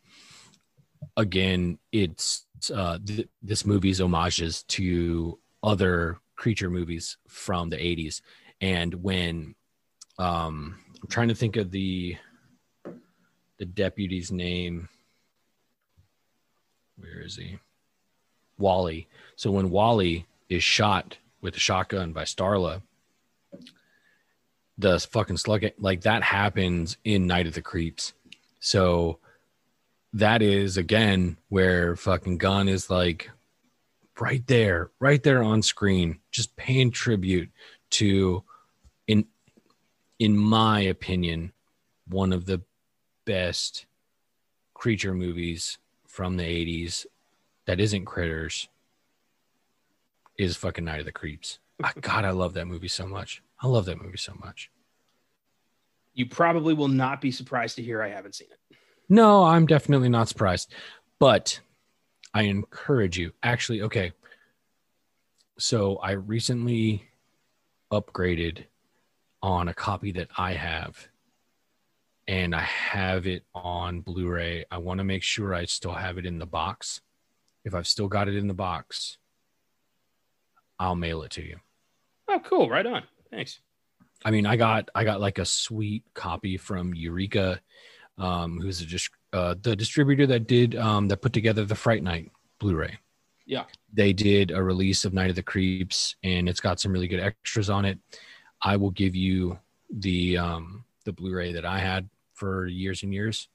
again 1.17 1.79
it's 1.93 2.47
uh 2.75 2.99
th- 3.05 3.29
this 3.43 3.67
movie's 3.67 4.01
homages 4.01 4.63
to 4.65 5.39
other 5.63 6.19
creature 6.35 6.71
movies 6.71 7.19
from 7.29 7.69
the 7.69 7.77
80s 7.77 8.23
and 8.61 8.95
when 8.95 9.55
um 10.19 10.79
I'm 11.03 11.09
trying 11.09 11.29
to 11.29 11.35
think 11.35 11.57
of 11.57 11.71
the 11.71 12.17
the 13.59 13.67
deputy's 13.67 14.33
name 14.33 14.89
where 16.97 17.21
is 17.23 17.37
he 17.37 17.59
Wally 18.59 19.09
so 19.37 19.51
when 19.51 19.71
Wally 19.71 20.27
is 20.49 20.63
shot 20.63 21.19
with 21.41 21.57
a 21.57 21.61
shotgun 21.61 22.13
by 22.13 22.25
Starla 22.25 22.83
the 24.79 24.99
fucking 24.99 25.37
slug 25.37 25.65
like 25.79 26.03
that 26.03 26.23
happens 26.23 26.97
in 27.05 27.27
Night 27.27 27.47
of 27.47 27.55
the 27.55 27.63
Creeps. 27.63 28.13
So 28.61 29.19
that 30.13 30.43
is 30.43 30.77
again 30.77 31.39
where 31.49 31.97
fucking 31.97 32.39
Gunn 32.39 32.69
is 32.69 32.91
like 32.91 33.31
right 34.19 34.47
there, 34.47 34.91
right 34.99 35.23
there 35.23 35.43
on 35.43 35.63
screen, 35.63 36.21
just 36.31 36.57
paying 36.57 36.91
tribute 36.91 37.51
to 37.91 38.43
in 39.07 39.27
in 40.19 40.37
my 40.37 40.81
opinion, 40.81 41.53
one 42.09 42.33
of 42.33 42.47
the 42.47 42.63
best 43.25 43.87
creature 44.75 45.15
movies 45.15 45.79
from 46.07 46.37
the 46.37 46.45
80s 46.45 47.07
that 47.67 47.81
isn't 47.81 48.05
critters 48.05 48.69
is 50.39 50.57
fucking 50.57 50.85
Night 50.85 51.01
of 51.01 51.07
the 51.07 51.13
Creeps. 51.13 51.59
God, 52.01 52.25
I 52.25 52.31
love 52.31 52.55
that 52.55 52.67
movie 52.67 52.89
so 52.89 53.07
much. 53.07 53.43
I 53.61 53.67
love 53.67 53.87
that 53.87 54.01
movie 54.01 54.19
so 54.19 54.35
much. 54.43 54.71
You 56.15 56.27
probably 56.27 56.75
will 56.75 56.89
not 56.89 57.21
be 57.21 57.31
surprised 57.31 57.77
to 57.77 57.83
hear 57.83 58.03
I 58.03 58.09
haven't 58.09 58.35
seen 58.35 58.49
it. 58.51 58.77
No, 59.09 59.45
I'm 59.45 59.67
definitely 59.67 60.09
not 60.09 60.29
surprised. 60.29 60.73
But 61.19 61.61
I 62.35 62.43
encourage 62.43 63.19
you. 63.19 63.33
Actually, 63.43 63.83
okay. 63.83 64.13
So 65.59 65.97
I 65.97 66.13
recently 66.13 67.05
upgraded 67.91 68.65
on 69.43 69.69
a 69.69 69.75
copy 69.75 70.13
that 70.13 70.29
I 70.37 70.53
have. 70.53 71.09
And 72.29 72.55
I 72.55 72.63
have 72.63 73.27
it 73.27 73.45
on 73.55 74.01
Blu 74.01 74.29
ray. 74.29 74.65
I 74.71 74.79
want 74.79 74.99
to 74.99 75.05
make 75.05 75.23
sure 75.23 75.55
I 75.55 75.65
still 75.67 75.93
have 75.93 76.19
it 76.19 76.27
in 76.27 76.39
the 76.39 76.47
box. 76.47 77.01
If 77.67 77.75
I've 77.75 77.89
still 77.89 78.07
got 78.07 78.29
it 78.29 78.37
in 78.37 78.47
the 78.47 78.55
box, 78.55 79.19
I'll 80.79 80.95
mail 80.95 81.23
it 81.23 81.33
to 81.33 81.43
you. 81.43 81.59
Oh, 82.29 82.39
cool. 82.39 82.71
Right 82.71 82.87
on. 82.87 83.03
Thanks. 83.31 83.59
I 84.25 84.31
mean, 84.31 84.47
I 84.47 84.57
got 84.57 84.89
I 84.95 85.03
got 85.03 85.21
like 85.21 85.39
a 85.39 85.45
sweet 85.45 86.05
copy 86.15 86.57
from 86.57 86.95
Eureka, 86.95 87.61
um, 88.19 88.61
who's 88.61 88.81
a 88.81 88.87
dis- 88.87 89.11
uh, 89.33 89.57
the 89.61 89.75
distributor 89.75 90.29
that 90.29 90.47
did 90.47 90.77
um, 90.77 91.09
that 91.09 91.21
put 91.21 91.33
together 91.33 91.65
the 91.65 91.75
Fright 91.75 92.05
Night 92.05 92.31
Blu-ray. 92.61 92.99
Yeah. 93.47 93.65
They 93.93 94.13
did 94.13 94.53
a 94.53 94.63
release 94.63 95.05
of 95.05 95.13
Night 95.13 95.31
of 95.31 95.37
the 95.37 95.43
Creeps, 95.43 96.15
and 96.23 96.49
it's 96.49 96.61
got 96.61 96.79
some 96.79 96.93
really 96.93 97.09
good 97.09 97.21
extras 97.21 97.69
on 97.69 97.85
it. 97.85 97.99
I 98.63 98.77
will 98.77 98.91
give 98.93 99.17
you 99.17 99.59
the 99.91 100.39
um, 100.39 100.85
the 101.05 101.13
Blu-ray 101.13 101.53
that 101.55 101.65
I 101.67 101.81
had 101.81 102.09
for 102.33 102.67
years 102.67 103.03
and 103.03 103.13
years, 103.13 103.49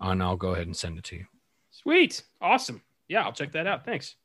and 0.00 0.22
I'll 0.22 0.36
go 0.36 0.50
ahead 0.50 0.66
and 0.66 0.76
send 0.76 0.98
it 0.98 1.04
to 1.04 1.16
you. 1.16 1.26
Sweet. 1.72 2.22
Awesome. 2.40 2.80
Yeah, 3.08 3.22
I'll 3.24 3.32
check 3.32 3.52
that 3.52 3.66
out. 3.66 3.84
Thanks. 3.84 4.16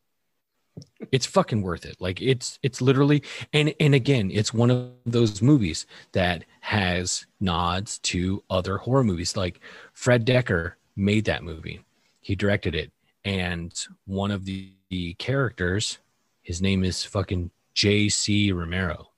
it's 1.12 1.26
fucking 1.26 1.62
worth 1.62 1.86
it 1.86 1.98
like 2.00 2.22
it's 2.22 2.58
it's 2.64 2.82
literally 2.82 3.22
and 3.52 3.74
and 3.82 3.94
again 3.94 4.32
it's 4.32 4.54
one 4.54 4.72
of 4.72 4.92
those 5.06 5.42
movies 5.42 5.86
that 6.14 6.46
has 6.62 7.26
nods 7.42 8.00
to 8.00 8.42
other 8.50 8.78
horror 8.78 9.04
movies 9.04 9.36
like 9.36 9.60
fred 9.92 10.26
dekker 10.26 10.74
made 10.96 11.26
that 11.26 11.44
movie 11.44 11.82
he 12.22 12.34
directed 12.34 12.76
it 12.76 12.94
and 13.26 13.88
one 14.06 14.32
of 14.32 14.46
the, 14.46 14.72
the 14.90 15.14
characters 15.16 15.98
his 16.44 16.62
name 16.62 16.84
is 16.86 17.04
fucking 17.04 17.52
jc 17.76 18.54
romero 18.54 19.10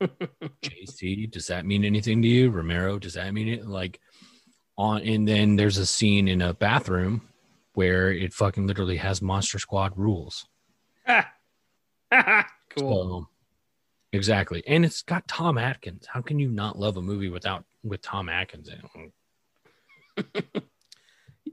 JC, 0.62 1.30
does 1.30 1.46
that 1.46 1.64
mean 1.64 1.84
anything 1.84 2.22
to 2.22 2.28
you? 2.28 2.50
Romero, 2.50 2.98
does 2.98 3.14
that 3.14 3.32
mean 3.32 3.48
it? 3.48 3.66
Like 3.66 4.00
on, 4.76 5.02
and 5.02 5.28
then 5.28 5.54
there's 5.54 5.78
a 5.78 5.86
scene 5.86 6.26
in 6.26 6.42
a 6.42 6.54
bathroom 6.54 7.22
where 7.74 8.12
it 8.12 8.32
fucking 8.32 8.66
literally 8.66 8.98
has 8.98 9.22
Monster 9.22 9.58
Squad 9.58 9.92
rules. 9.96 10.46
cool. 11.06 11.22
So, 12.76 13.28
exactly, 14.12 14.62
and 14.66 14.84
it's 14.84 15.02
got 15.02 15.26
Tom 15.28 15.58
Atkins. 15.58 16.06
How 16.06 16.20
can 16.20 16.38
you 16.38 16.48
not 16.48 16.78
love 16.78 16.96
a 16.96 17.02
movie 17.02 17.28
without 17.28 17.64
with 17.82 18.02
Tom 18.02 18.28
Atkins 18.28 18.68
in 18.68 18.80
it? 18.84 19.12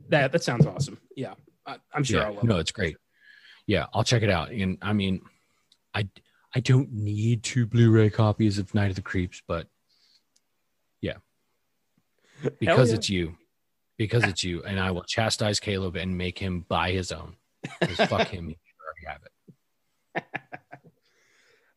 that 0.10 0.32
that 0.32 0.44
sounds 0.44 0.66
awesome. 0.66 1.00
Yeah, 1.16 1.34
I, 1.66 1.78
I'm 1.94 2.04
sure 2.04 2.20
yeah, 2.20 2.28
I'll 2.28 2.34
love 2.36 2.44
no, 2.44 2.58
it. 2.58 2.62
it's 2.62 2.72
great. 2.72 2.98
Yeah, 3.66 3.86
I'll 3.94 4.04
check 4.04 4.24
it 4.24 4.30
out. 4.30 4.52
And 4.52 4.78
I 4.82 4.94
mean, 4.94 5.22
I 5.94 6.08
I 6.54 6.60
don't 6.60 6.92
need 6.92 7.44
two 7.44 7.66
Blu-ray 7.66 8.10
copies 8.10 8.58
of 8.58 8.74
Night 8.74 8.90
of 8.90 8.96
the 8.96 9.02
Creeps, 9.02 9.42
but 9.48 9.68
yeah, 11.02 11.18
because 12.60 12.90
yeah. 12.90 12.96
it's 12.96 13.10
you, 13.10 13.36
because 14.00 14.24
it's 14.24 14.46
you, 14.46 14.64
and 14.64 14.80
I 14.80 14.92
will 14.92 15.04
chastise 15.04 15.60
Caleb 15.60 15.98
and 15.98 16.18
make 16.18 16.40
him 16.40 16.66
buy 16.70 16.92
his 16.92 17.12
own. 17.12 17.36
fuck 17.96 18.30
him, 18.30 18.48
he 18.48 18.58
already 18.82 19.06
have 19.06 19.22
it. 20.16 20.24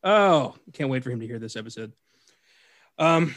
Oh, 0.05 0.55
can't 0.73 0.89
wait 0.89 1.03
for 1.05 1.11
him 1.11 1.20
to 1.20 1.27
hear 1.27 1.40
this 1.40 1.57
episode. 1.57 1.93
Um, 2.97 3.35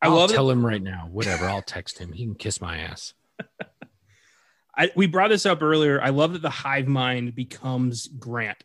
I 0.00 0.06
I'll 0.06 0.16
love 0.16 0.30
it. 0.30 0.34
tell 0.34 0.50
him 0.50 0.64
right 0.64 0.82
now. 0.82 1.08
Whatever, 1.12 1.46
I'll 1.46 1.62
text 1.62 1.98
him. 1.98 2.12
He 2.12 2.24
can 2.24 2.34
kiss 2.34 2.60
my 2.62 2.78
ass. 2.78 3.12
I, 4.76 4.90
we 4.96 5.06
brought 5.06 5.28
this 5.28 5.44
up 5.44 5.62
earlier. 5.62 6.00
I 6.00 6.08
love 6.08 6.32
that 6.32 6.42
the 6.42 6.50
hive 6.50 6.88
mind 6.88 7.34
becomes 7.34 8.06
Grant, 8.06 8.64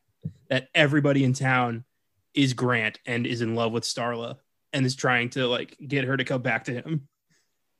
that 0.49 0.69
everybody 0.73 1.23
in 1.25 1.33
town 1.33 1.83
is 2.33 2.53
Grant 2.53 2.99
and 3.05 3.27
is 3.27 3.41
in 3.41 3.55
love 3.55 3.73
with 3.73 3.83
Starla 3.83 4.37
and 4.71 4.85
is 4.85 4.95
trying 4.95 5.29
to 5.31 5.47
like 5.47 5.75
get 5.85 6.05
her 6.05 6.15
to 6.15 6.23
come 6.23 6.41
back 6.41 6.65
to 6.65 6.73
him. 6.73 7.07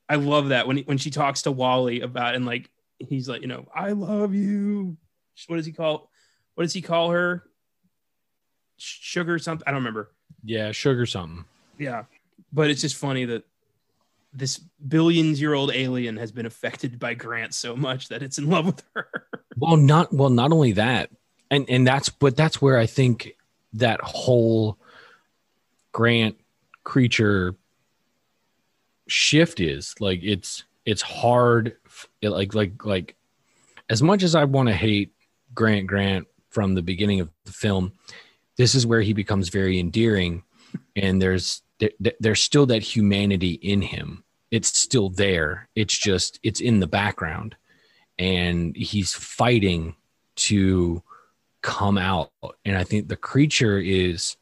I 0.09 0.15
love 0.15 0.49
that 0.49 0.67
when 0.67 0.80
when 0.80 0.97
she 0.97 1.09
talks 1.09 1.43
to 1.43 1.51
Wally 1.51 2.01
about 2.01 2.35
and 2.35 2.45
like 2.45 2.69
he's 2.99 3.27
like, 3.30 3.41
you 3.41 3.47
know, 3.47 3.67
I 3.73 3.91
love 3.91 4.34
you. 4.34 4.97
What 5.47 5.57
does 5.57 5.65
he 5.65 5.71
call? 5.71 6.09
What 6.55 6.63
does 6.63 6.73
he 6.73 6.81
call 6.81 7.11
her? 7.11 7.43
Sugar 8.77 9.39
something. 9.39 9.63
I 9.67 9.71
don't 9.71 9.80
remember. 9.80 10.11
Yeah, 10.43 10.71
sugar 10.71 11.05
something. 11.05 11.45
Yeah, 11.77 12.03
but 12.51 12.69
it's 12.69 12.81
just 12.81 12.95
funny 12.95 13.25
that 13.25 13.43
this 14.34 14.57
billions 14.57 15.39
year 15.39 15.53
old 15.53 15.71
alien 15.73 16.17
has 16.17 16.31
been 16.31 16.45
affected 16.45 16.99
by 16.99 17.13
Grant 17.13 17.53
so 17.53 17.75
much 17.75 18.09
that 18.09 18.23
it's 18.23 18.38
in 18.38 18.49
love 18.49 18.65
with 18.65 18.84
her. 18.95 19.07
Well, 19.55 19.77
not 19.77 20.11
well. 20.11 20.31
Not 20.31 20.51
only 20.51 20.71
that, 20.71 21.11
and 21.51 21.69
and 21.69 21.85
that's 21.85 22.09
but 22.09 22.35
that's 22.35 22.59
where 22.59 22.80
I 22.80 22.88
think 22.88 23.34
that 23.73 24.01
whole 24.01 24.80
Grant 25.91 26.38
creature 26.84 27.55
shift 29.07 29.59
is 29.59 29.95
like 29.99 30.19
it's 30.23 30.63
it's 30.85 31.01
hard 31.01 31.77
like 32.21 32.53
like 32.53 32.85
like 32.85 33.15
as 33.89 34.01
much 34.01 34.23
as 34.23 34.35
I 34.35 34.45
want 34.45 34.69
to 34.69 34.73
hate 34.73 35.11
Grant 35.53 35.88
Grant 35.88 36.27
from 36.49 36.73
the 36.73 36.81
beginning 36.81 37.19
of 37.19 37.30
the 37.45 37.51
film, 37.51 37.93
this 38.57 38.75
is 38.75 38.85
where 38.85 39.01
he 39.01 39.13
becomes 39.13 39.49
very 39.49 39.80
endearing, 39.80 40.43
and 40.95 41.21
there's 41.21 41.61
there, 41.80 41.91
there's 42.19 42.41
still 42.41 42.65
that 42.67 42.84
humanity 42.84 43.53
in 43.53 43.81
him. 43.81 44.23
It's 44.51 44.77
still 44.77 45.09
there. 45.09 45.67
It's 45.75 45.97
just 45.97 46.39
it's 46.43 46.61
in 46.61 46.80
the 46.80 46.88
background, 46.88 47.55
and 48.19 48.75
he's 48.75 49.13
fighting 49.13 49.95
to 50.35 51.03
come 51.61 51.97
out. 51.97 52.31
And 52.65 52.77
I 52.77 52.84
think 52.84 53.07
the 53.07 53.15
creature 53.15 53.80
is 53.80 54.38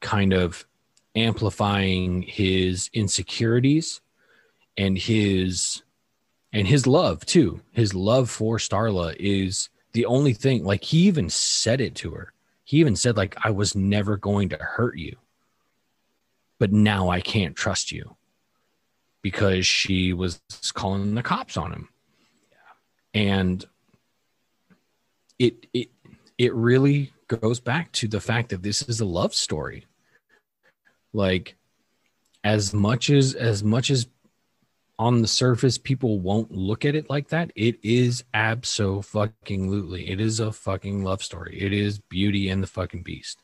kind 0.00 0.32
of 0.32 0.66
amplifying 1.14 2.22
his 2.22 2.90
insecurities 2.92 4.00
and 4.76 4.96
his 4.96 5.82
and 6.52 6.66
his 6.66 6.86
love 6.86 7.24
too. 7.24 7.60
His 7.72 7.94
love 7.94 8.30
for 8.30 8.58
Starla 8.58 9.16
is 9.18 9.68
the 9.92 10.06
only 10.06 10.32
thing. 10.32 10.64
Like 10.64 10.84
he 10.84 11.06
even 11.06 11.30
said 11.30 11.80
it 11.80 11.94
to 11.96 12.12
her. 12.12 12.32
He 12.64 12.78
even 12.78 12.96
said 12.96 13.16
like 13.16 13.36
I 13.44 13.50
was 13.50 13.74
never 13.74 14.16
going 14.16 14.48
to 14.50 14.56
hurt 14.56 14.96
you. 14.96 15.16
But 16.58 16.72
now 16.72 17.08
I 17.08 17.20
can't 17.20 17.56
trust 17.56 17.90
you 17.90 18.16
because 19.20 19.66
she 19.66 20.12
was 20.12 20.40
calling 20.74 21.14
the 21.14 21.22
cops 21.22 21.56
on 21.56 21.72
him. 21.72 21.88
yeah. 22.50 23.20
And 23.20 23.64
it 25.38 25.66
it 25.72 25.90
it 26.38 26.54
really 26.54 27.12
goes 27.28 27.60
back 27.60 27.92
to 27.92 28.08
the 28.08 28.20
fact 28.20 28.50
that 28.50 28.62
this 28.62 28.82
is 28.82 29.00
a 29.00 29.04
love 29.04 29.34
story. 29.34 29.86
Like 31.12 31.56
as 32.44 32.72
much 32.74 33.10
as 33.10 33.34
as 33.34 33.62
much 33.62 33.90
as 33.90 34.06
on 34.98 35.22
the 35.22 35.28
surface 35.28 35.78
people 35.78 36.20
won't 36.20 36.50
look 36.52 36.84
at 36.84 36.94
it 36.94 37.08
like 37.08 37.28
that 37.28 37.50
it 37.56 37.76
is 37.82 38.24
abso 38.34 39.04
fucking 39.04 39.70
lutely 39.70 40.08
it 40.10 40.20
is 40.20 40.38
a 40.38 40.52
fucking 40.52 41.02
love 41.02 41.22
story 41.22 41.58
it 41.60 41.72
is 41.72 41.98
beauty 41.98 42.48
and 42.50 42.62
the 42.62 42.66
fucking 42.66 43.02
beast 43.02 43.38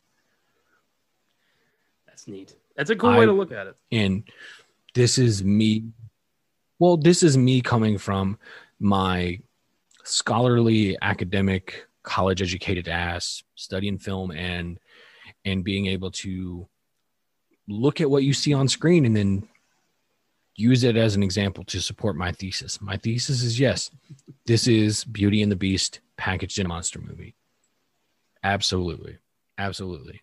That's 2.07 2.29
neat. 2.29 2.55
That's 2.77 2.91
a 2.91 2.97
cool 2.97 3.17
way 3.17 3.27
to 3.27 3.33
look 3.33 3.51
at 3.51 3.67
it. 3.67 3.77
and 3.91 4.23
this 4.95 5.19
is 5.19 5.43
me 5.43 5.85
well 6.79 6.97
this 6.97 7.23
is 7.23 7.37
me 7.37 7.61
coming 7.61 7.99
from 7.99 8.39
my 8.79 9.41
scholarly 10.05 10.97
academic 11.03 11.87
college 12.03 12.41
educated 12.43 12.89
ass 12.89 13.43
studying 13.55 13.99
film 13.99 14.31
and 14.31 14.79
and 15.45 15.65
being 15.65 15.87
able 15.87 16.11
to 16.11 16.69
look 17.69 18.01
at 18.01 18.11
what 18.11 18.25
you 18.25 18.33
see 18.33 18.55
on 18.55 18.67
screen 18.67 19.05
and 19.05 19.17
then 19.17 19.47
use 20.57 20.83
it 20.83 20.97
as 20.97 21.15
an 21.15 21.23
example 21.23 21.63
to 21.65 21.81
support 21.81 22.17
my 22.17 22.33
thesis. 22.33 22.81
My 22.81 22.97
thesis 22.97 23.43
is 23.43 23.61
yes 23.61 23.91
this 24.47 24.67
is 24.67 25.05
beauty 25.05 25.43
and 25.43 25.53
the 25.53 25.57
beast 25.57 26.01
packaged 26.17 26.59
in 26.59 26.67
a 26.67 26.69
monster 26.69 27.01
movie. 27.01 27.35
Absolutely. 28.43 29.19
Absolutely. 29.59 30.23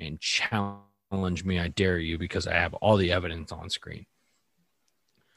And 0.00 0.20
challenge 0.20 1.44
me 1.44 1.58
i 1.58 1.68
dare 1.68 1.98
you 1.98 2.18
because 2.18 2.46
i 2.46 2.52
have 2.52 2.74
all 2.74 2.96
the 2.96 3.12
evidence 3.12 3.52
on 3.52 3.70
screen. 3.70 4.04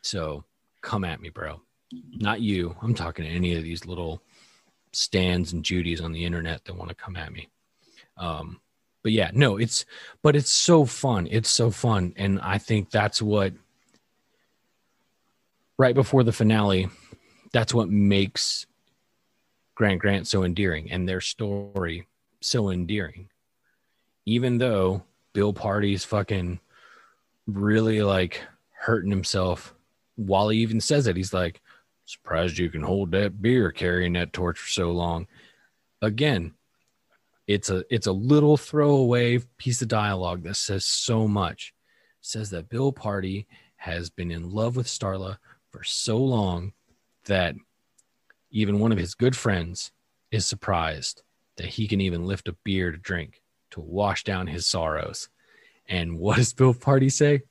So 0.02 0.43
come 0.81 1.06
at 1.06 1.22
me 1.22 1.30
bro. 1.30 1.61
Not 2.11 2.41
you. 2.41 2.76
I'm 2.81 2.93
talking 2.93 3.26
to 3.26 3.31
any 3.31 3.56
of 3.56 3.64
these 3.64 3.85
little 3.85 4.22
stands 4.93 5.53
and 5.53 5.64
judies 5.64 6.02
on 6.02 6.11
the 6.11 6.26
internet 6.26 6.65
that 6.65 6.76
want 6.76 6.89
to 6.89 6.95
come 6.95 7.15
at 7.15 7.31
me. 7.31 7.48
Um 8.18 8.60
but 9.03 9.11
yeah 9.11 9.31
no 9.33 9.57
it's 9.57 9.85
but 10.21 10.35
it's 10.35 10.51
so 10.51 10.85
fun. 10.85 11.27
It's 11.31 11.49
so 11.49 11.71
fun. 11.71 12.13
And 12.15 12.39
i 12.41 12.57
think 12.57 12.91
that's 12.91 13.21
what 13.21 13.53
right 15.77 15.95
before 15.95 16.23
the 16.23 16.31
finale 16.31 16.89
that's 17.53 17.73
what 17.73 17.89
makes 17.89 18.65
grant 19.75 19.99
grant 19.99 20.27
so 20.27 20.43
endearing 20.43 20.91
and 20.91 21.07
their 21.07 21.21
story 21.21 22.07
so 22.41 22.69
endearing. 22.69 23.29
Even 24.25 24.57
though 24.57 25.03
bill 25.33 25.53
pardy's 25.53 26.03
fucking 26.03 26.59
really 27.47 28.01
like 28.01 28.41
hurting 28.71 29.11
himself 29.11 29.73
while 30.15 30.49
he 30.49 30.59
even 30.59 30.81
says 30.81 31.07
it 31.07 31.15
he's 31.15 31.33
like 31.33 31.61
surprised 32.05 32.57
you 32.57 32.69
can 32.69 32.83
hold 32.83 33.11
that 33.11 33.41
beer 33.41 33.71
carrying 33.71 34.13
that 34.13 34.33
torch 34.33 34.59
for 34.59 34.69
so 34.69 34.91
long. 34.91 35.27
Again 36.01 36.53
it's 37.53 37.69
a 37.69 37.83
it's 37.89 38.07
a 38.07 38.11
little 38.11 38.57
throwaway 38.57 39.39
piece 39.57 39.81
of 39.81 39.87
dialogue 39.87 40.43
that 40.43 40.55
says 40.55 40.85
so 40.85 41.27
much 41.27 41.73
says 42.21 42.49
that 42.49 42.69
bill 42.69 42.91
pardy 42.93 43.45
has 43.75 44.09
been 44.09 44.31
in 44.31 44.49
love 44.49 44.75
with 44.75 44.87
starla 44.87 45.37
for 45.71 45.83
so 45.83 46.17
long 46.17 46.73
that 47.25 47.55
even 48.49 48.79
one 48.79 48.91
of 48.91 48.97
his 48.97 49.15
good 49.15 49.35
friends 49.35 49.91
is 50.31 50.45
surprised 50.45 51.23
that 51.57 51.67
he 51.67 51.87
can 51.87 52.01
even 52.01 52.25
lift 52.25 52.47
a 52.47 52.55
beer 52.63 52.91
to 52.91 52.97
drink 52.97 53.41
to 53.69 53.79
wash 53.79 54.23
down 54.23 54.47
his 54.47 54.67
sorrows 54.67 55.29
and 55.87 56.17
what 56.17 56.37
does 56.37 56.53
bill 56.53 56.73
pardy 56.73 57.11
say 57.11 57.41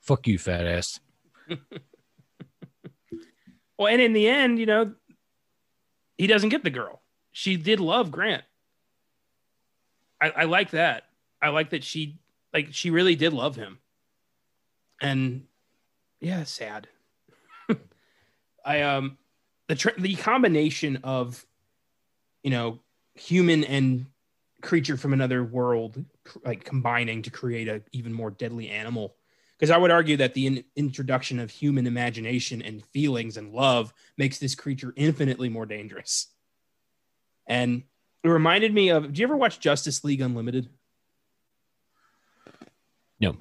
fuck 0.00 0.26
you 0.26 0.38
fat 0.38 0.66
ass 0.66 1.00
Well, 3.78 3.86
and 3.86 4.02
in 4.02 4.12
the 4.12 4.28
end, 4.28 4.58
you 4.58 4.66
know, 4.66 4.92
he 6.18 6.26
doesn't 6.26 6.48
get 6.48 6.64
the 6.64 6.70
girl. 6.70 7.00
She 7.30 7.56
did 7.56 7.78
love 7.78 8.10
Grant. 8.10 8.42
I, 10.20 10.30
I 10.30 10.44
like 10.44 10.70
that. 10.70 11.04
I 11.40 11.50
like 11.50 11.70
that 11.70 11.84
she 11.84 12.18
like 12.52 12.68
she 12.72 12.90
really 12.90 13.14
did 13.14 13.32
love 13.32 13.56
him. 13.56 13.78
And 15.00 15.44
yeah, 16.20 16.44
sad. 16.44 16.88
I 18.64 18.82
um 18.82 19.18
the 19.68 19.74
tr- 19.74 19.98
the 19.98 20.16
combination 20.16 21.00
of 21.04 21.44
you 22.42 22.50
know 22.50 22.80
human 23.14 23.64
and 23.64 24.06
creature 24.60 24.96
from 24.96 25.12
another 25.12 25.44
world 25.44 26.04
like 26.44 26.64
combining 26.64 27.22
to 27.22 27.30
create 27.30 27.68
a 27.68 27.80
even 27.92 28.12
more 28.12 28.30
deadly 28.30 28.68
animal 28.68 29.14
because 29.56 29.70
I 29.70 29.76
would 29.76 29.90
argue 29.90 30.16
that 30.18 30.34
the 30.34 30.46
in- 30.46 30.64
introduction 30.76 31.38
of 31.38 31.50
human 31.50 31.86
imagination 31.86 32.62
and 32.62 32.84
feelings 32.86 33.36
and 33.36 33.52
love 33.52 33.92
makes 34.16 34.38
this 34.38 34.54
creature 34.54 34.92
infinitely 34.96 35.48
more 35.48 35.66
dangerous. 35.66 36.28
And 37.46 37.84
it 38.24 38.28
reminded 38.28 38.74
me 38.74 38.90
of. 38.90 39.12
Do 39.12 39.20
you 39.20 39.26
ever 39.26 39.36
watch 39.36 39.60
Justice 39.60 40.04
League 40.04 40.20
Unlimited? 40.20 40.68
No. 43.20 43.36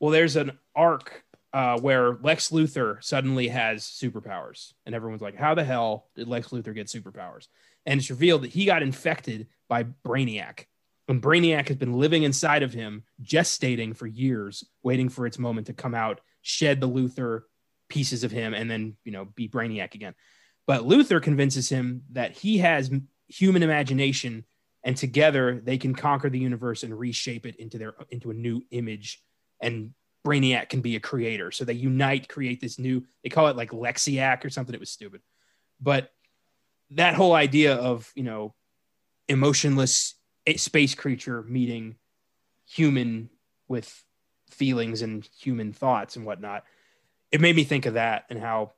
Well, 0.00 0.10
there's 0.10 0.36
an 0.36 0.58
arc 0.74 1.24
uh, 1.52 1.78
where 1.78 2.16
Lex 2.22 2.50
Luthor 2.50 3.02
suddenly 3.02 3.48
has 3.48 3.84
superpowers, 3.84 4.72
and 4.86 4.94
everyone's 4.94 5.22
like, 5.22 5.36
"How 5.36 5.54
the 5.54 5.64
hell 5.64 6.08
did 6.14 6.28
Lex 6.28 6.48
Luthor 6.48 6.74
get 6.74 6.86
superpowers?" 6.86 7.48
And 7.86 8.00
it's 8.00 8.10
revealed 8.10 8.42
that 8.42 8.52
he 8.52 8.64
got 8.64 8.82
infected 8.82 9.48
by 9.68 9.84
Brainiac, 9.84 10.66
and 11.08 11.22
Brainiac 11.22 11.68
has 11.68 11.76
been 11.76 11.94
living 11.94 12.22
inside 12.22 12.62
of 12.62 12.72
him, 12.72 13.04
gestating 13.22 13.96
for 13.96 14.06
years, 14.06 14.64
waiting 14.82 15.08
for 15.08 15.26
its 15.26 15.38
moment 15.38 15.66
to 15.66 15.72
come 15.72 15.94
out, 15.94 16.20
shed 16.40 16.80
the 16.80 16.88
Luthor 16.88 17.42
pieces 17.88 18.24
of 18.24 18.30
him, 18.30 18.54
and 18.54 18.70
then 18.70 18.96
you 19.04 19.12
know 19.12 19.26
be 19.26 19.48
Brainiac 19.48 19.94
again. 19.94 20.14
But 20.66 20.82
Luthor 20.82 21.22
convinces 21.22 21.68
him 21.68 22.02
that 22.12 22.32
he 22.32 22.58
has 22.58 22.90
human 23.32 23.62
imagination, 23.62 24.44
and 24.84 24.96
together 24.96 25.60
they 25.64 25.78
can 25.78 25.94
conquer 25.94 26.28
the 26.28 26.38
universe 26.38 26.82
and 26.82 26.98
reshape 26.98 27.46
it 27.46 27.56
into 27.56 27.78
their 27.78 27.94
into 28.10 28.30
a 28.30 28.34
new 28.34 28.62
image. 28.70 29.22
And 29.60 29.94
Brainiac 30.24 30.68
can 30.68 30.80
be 30.80 30.96
a 30.96 31.00
creator, 31.00 31.50
so 31.50 31.64
they 31.64 31.72
unite, 31.72 32.28
create 32.28 32.60
this 32.60 32.78
new. 32.78 33.04
They 33.22 33.30
call 33.30 33.48
it 33.48 33.56
like 33.56 33.70
Lexiac 33.70 34.44
or 34.44 34.50
something. 34.50 34.74
It 34.74 34.80
was 34.80 34.90
stupid, 34.90 35.22
but 35.80 36.10
that 36.90 37.14
whole 37.14 37.34
idea 37.34 37.74
of 37.74 38.10
you 38.14 38.22
know 38.22 38.54
emotionless 39.28 40.14
space 40.56 40.94
creature 40.94 41.42
meeting 41.42 41.96
human 42.66 43.30
with 43.68 44.04
feelings 44.50 45.02
and 45.02 45.28
human 45.38 45.72
thoughts 45.72 46.16
and 46.16 46.26
whatnot. 46.26 46.64
It 47.30 47.40
made 47.40 47.56
me 47.56 47.64
think 47.64 47.86
of 47.86 47.94
that 47.94 48.26
and 48.28 48.38
how 48.38 48.72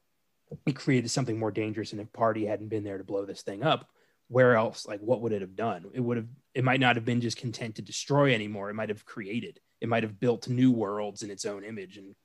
it 0.67 0.77
created 0.77 1.11
something 1.11 1.39
more 1.39 1.51
dangerous. 1.51 1.93
And 1.93 2.01
if 2.01 2.13
Pardy 2.13 2.47
hadn't 2.47 2.69
been 2.69 2.85
there 2.85 2.99
to 2.99 3.05
blow 3.05 3.25
this 3.25 3.43
thing 3.43 3.63
up, 3.63 3.89
where 4.35 4.57
else? 4.57 4.85
Like, 4.85 4.99
what 4.99 5.21
would 5.21 5.31
it 5.31 5.43
have 5.43 5.55
done? 5.55 5.85
It 5.95 6.01
would 6.01 6.17
have. 6.17 6.27
It 6.55 6.65
might 6.65 6.81
not 6.81 6.97
have 6.97 7.05
been 7.05 7.21
just 7.21 7.37
content 7.37 7.77
to 7.77 7.83
destroy 7.83 8.35
anymore. 8.35 8.69
It 8.69 8.75
might 8.75 8.89
have 8.89 9.05
created. 9.05 9.61
It 9.81 9.89
might 9.89 10.03
have 10.03 10.19
built 10.19 10.49
new 10.49 10.73
worlds 10.73 11.23
in 11.23 11.31
its 11.31 11.45
own 11.45 11.63
image 11.63 11.97
and 11.99 12.17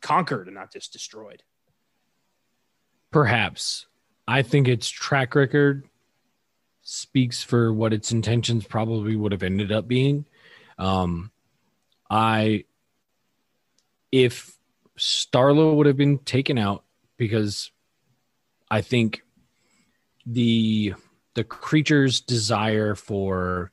conquered 0.00 0.46
and 0.46 0.54
not 0.54 0.72
just 0.72 0.92
destroyed. 0.92 1.42
Perhaps. 3.10 3.86
I 4.28 4.42
think 4.42 4.68
its 4.68 4.88
track 4.88 5.34
record 5.34 5.88
speaks 6.82 7.42
for 7.42 7.72
what 7.72 7.92
its 7.92 8.12
intentions 8.12 8.64
probably 8.64 9.16
would 9.16 9.32
have 9.32 9.42
ended 9.42 9.72
up 9.72 9.88
being. 9.88 10.24
Um, 10.78 11.32
I, 12.08 12.64
if 14.12 14.56
starla 14.96 15.74
would 15.74 15.86
have 15.86 15.96
been 15.96 16.18
taken 16.18 16.58
out, 16.58 16.84
because 17.16 17.72
I 18.70 18.82
think 18.82 19.22
the 20.26 20.94
the 21.36 21.44
creature's 21.44 22.20
desire 22.20 22.96
for 22.96 23.70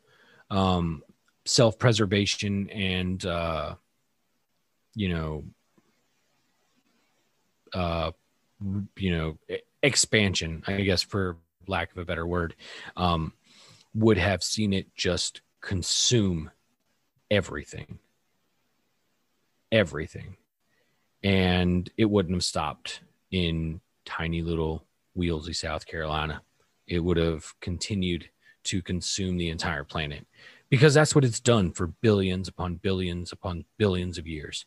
um, 0.52 1.02
self 1.46 1.80
preservation 1.80 2.70
and 2.70 3.26
uh, 3.26 3.74
you 4.94 5.10
know 5.10 5.44
uh, 7.74 8.12
you 8.96 9.12
know 9.12 9.38
expansion 9.82 10.64
i 10.68 10.82
guess 10.82 11.02
for 11.02 11.38
lack 11.68 11.92
of 11.92 11.98
a 11.98 12.06
better 12.06 12.28
word 12.28 12.56
um, 12.96 13.34
would 13.96 14.18
have 14.18 14.44
seen 14.44 14.72
it 14.74 14.94
just 14.96 15.42
consume 15.62 16.52
everything. 17.32 18.00
Everything. 19.72 20.38
And 21.24 21.90
it 21.98 22.06
wouldn't 22.06 22.36
have 22.36 22.44
stopped 22.44 23.02
in 23.32 23.82
tiny 24.06 24.42
little 24.42 24.86
wheelsy 25.18 25.56
south 25.56 25.86
carolina 25.86 26.42
it 26.88 27.00
would 27.00 27.18
have 27.18 27.54
continued 27.60 28.30
to 28.66 28.82
consume 28.82 29.38
the 29.38 29.50
entire 29.50 29.84
planet. 29.84 30.26
Because 30.70 30.94
that's 30.94 31.14
what 31.14 31.26
it's 31.26 31.40
done 31.40 31.72
for 31.72 31.88
billions 31.88 32.48
upon 32.48 32.76
billions 32.76 33.32
upon 33.32 33.66
billions 33.78 34.18
of 34.18 34.28
years. 34.28 34.66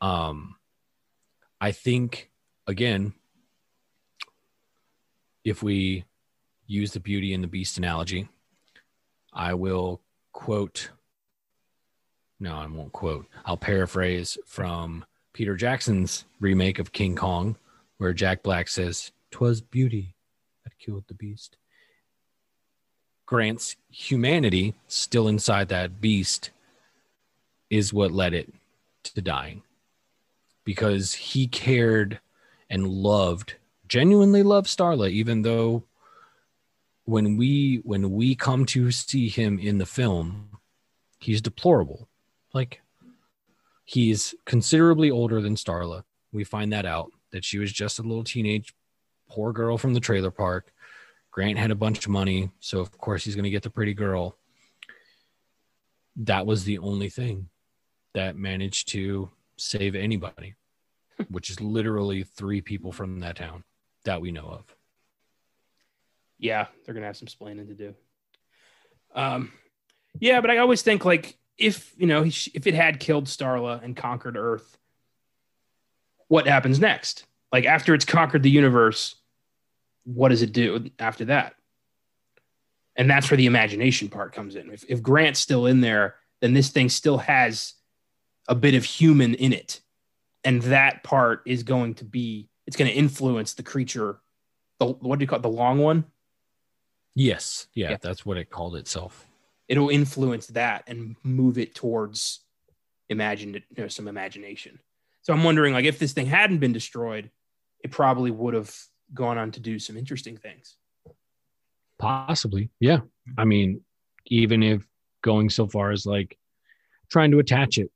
Um 0.00 0.56
i 1.62 1.70
think 1.70 2.28
again 2.66 3.14
if 5.44 5.62
we 5.62 6.04
use 6.66 6.92
the 6.92 7.00
beauty 7.00 7.32
and 7.32 7.42
the 7.42 7.48
beast 7.48 7.78
analogy 7.78 8.28
i 9.32 9.54
will 9.54 10.02
quote 10.32 10.90
no 12.40 12.56
i 12.56 12.66
won't 12.66 12.92
quote. 12.92 13.26
I'll 13.44 13.56
paraphrase 13.56 14.36
from 14.44 15.04
peter 15.32 15.54
jackson's 15.54 16.24
remake 16.40 16.80
of 16.80 16.92
king 16.92 17.14
kong 17.14 17.56
where 17.98 18.12
jack 18.12 18.42
black 18.42 18.66
says 18.68 19.12
twas 19.30 19.60
beauty 19.60 20.16
killed 20.84 21.04
the 21.08 21.14
beast. 21.14 21.56
Grant's 23.26 23.76
humanity 23.90 24.74
still 24.88 25.28
inside 25.28 25.68
that 25.68 26.00
beast 26.00 26.50
is 27.70 27.92
what 27.92 28.12
led 28.12 28.34
it 28.34 28.52
to 29.04 29.22
dying. 29.22 29.62
Because 30.64 31.14
he 31.14 31.46
cared 31.46 32.20
and 32.68 32.88
loved 32.88 33.54
genuinely 33.88 34.42
loved 34.42 34.68
starla 34.68 35.10
even 35.10 35.42
though 35.42 35.84
when 37.04 37.36
we 37.36 37.82
when 37.84 38.10
we 38.10 38.34
come 38.34 38.64
to 38.64 38.90
see 38.90 39.28
him 39.28 39.58
in 39.58 39.76
the 39.76 39.84
film 39.84 40.48
he's 41.18 41.42
deplorable. 41.42 42.08
Like 42.54 42.80
he's 43.84 44.34
considerably 44.46 45.10
older 45.10 45.40
than 45.40 45.56
starla. 45.56 46.04
We 46.32 46.44
find 46.44 46.72
that 46.72 46.86
out 46.86 47.10
that 47.32 47.44
she 47.44 47.58
was 47.58 47.72
just 47.72 47.98
a 47.98 48.02
little 48.02 48.24
teenage 48.24 48.74
poor 49.32 49.52
girl 49.52 49.78
from 49.78 49.94
the 49.94 50.00
trailer 50.00 50.30
park 50.30 50.72
grant 51.30 51.58
had 51.58 51.70
a 51.70 51.76
bunch 51.76 52.04
of 52.04 52.10
money 52.10 52.50
so 52.60 52.80
of 52.80 52.90
course 52.98 53.24
he's 53.24 53.34
going 53.34 53.44
to 53.44 53.50
get 53.50 53.62
the 53.62 53.70
pretty 53.70 53.94
girl 53.94 54.36
that 56.16 56.46
was 56.46 56.64
the 56.64 56.78
only 56.78 57.08
thing 57.08 57.48
that 58.14 58.36
managed 58.36 58.88
to 58.88 59.30
save 59.56 59.94
anybody 59.94 60.54
which 61.28 61.50
is 61.50 61.60
literally 61.60 62.22
three 62.22 62.60
people 62.60 62.92
from 62.92 63.20
that 63.20 63.36
town 63.36 63.64
that 64.04 64.20
we 64.20 64.30
know 64.30 64.46
of 64.46 64.76
yeah, 66.42 66.66
they're 66.84 66.92
gonna 66.92 67.06
have 67.06 67.16
some 67.16 67.28
splaining 67.28 67.68
to 67.68 67.74
do. 67.74 67.94
Um, 69.14 69.52
yeah, 70.18 70.40
but 70.40 70.50
I 70.50 70.58
always 70.58 70.82
think 70.82 71.04
like 71.04 71.38
if 71.56 71.94
you 71.96 72.08
know 72.08 72.24
if 72.24 72.66
it 72.66 72.74
had 72.74 72.98
killed 72.98 73.26
Starla 73.26 73.82
and 73.82 73.96
conquered 73.96 74.36
Earth, 74.36 74.76
what 76.26 76.48
happens 76.48 76.80
next? 76.80 77.26
Like 77.52 77.64
after 77.64 77.94
it's 77.94 78.04
conquered 78.04 78.42
the 78.42 78.50
universe, 78.50 79.14
what 80.04 80.28
does 80.30 80.42
it 80.42 80.52
do 80.52 80.90
after 80.98 81.26
that? 81.26 81.54
And 82.96 83.08
that's 83.08 83.30
where 83.30 83.38
the 83.38 83.46
imagination 83.46 84.08
part 84.08 84.32
comes 84.34 84.54
in. 84.54 84.70
If, 84.70 84.84
if 84.88 85.02
Grant's 85.02 85.40
still 85.40 85.66
in 85.66 85.80
there, 85.80 86.16
then 86.40 86.52
this 86.52 86.68
thing 86.70 86.88
still 86.88 87.18
has 87.18 87.74
a 88.48 88.54
bit 88.54 88.74
of 88.74 88.84
human 88.84 89.34
in 89.34 89.52
it, 89.52 89.80
and 90.44 90.60
that 90.62 91.02
part 91.02 91.42
is 91.46 91.62
going 91.62 91.94
to 91.94 92.04
be 92.04 92.48
it's 92.66 92.76
going 92.76 92.90
to 92.90 92.96
influence 92.96 93.54
the 93.54 93.62
creature. 93.62 94.20
The 94.78 94.86
what 94.86 95.18
do 95.18 95.22
you 95.22 95.26
call 95.26 95.38
it? 95.38 95.42
The 95.42 95.48
long 95.48 95.78
one. 95.78 96.04
yes 97.14 97.68
yeah, 97.74 97.90
Yeah. 97.90 97.96
that's 98.00 98.26
what 98.26 98.36
it 98.36 98.50
called 98.50 98.76
itself 98.76 99.26
it'll 99.68 99.88
influence 99.88 100.48
that 100.48 100.84
and 100.86 101.16
move 101.22 101.56
it 101.56 101.74
towards 101.74 102.40
imagined, 103.08 103.54
you 103.54 103.82
know, 103.82 103.88
some 103.88 104.08
imagination. 104.08 104.78
So 105.22 105.32
I'm 105.32 105.44
wondering, 105.44 105.72
like, 105.72 105.84
if 105.84 105.98
this 105.98 106.12
thing 106.12 106.26
hadn't 106.26 106.58
been 106.58 106.72
destroyed, 106.72 107.30
it 107.80 107.90
probably 107.90 108.30
would 108.30 108.54
have 108.54 108.74
gone 109.14 109.38
on 109.38 109.50
to 109.52 109.60
do 109.60 109.78
some 109.78 109.96
interesting 109.96 110.36
things. 110.36 110.76
Possibly, 111.98 112.70
yeah. 112.80 113.00
I 113.38 113.44
mean, 113.44 113.82
even 114.26 114.62
if 114.62 114.86
going 115.22 115.50
so 115.50 115.66
far 115.66 115.90
as 115.90 116.04
like 116.06 116.36
trying 117.10 117.30
to 117.30 117.38
attach 117.38 117.78
it 117.78 117.90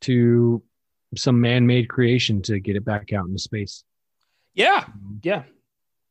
to 0.00 0.62
some 1.16 1.40
man-made 1.40 1.88
creation 1.88 2.42
to 2.42 2.58
get 2.58 2.74
it 2.76 2.84
back 2.84 3.12
out 3.12 3.26
into 3.26 3.38
space, 3.38 3.84
Yeah, 4.54 4.84
um, 4.86 5.20
yeah, 5.22 5.44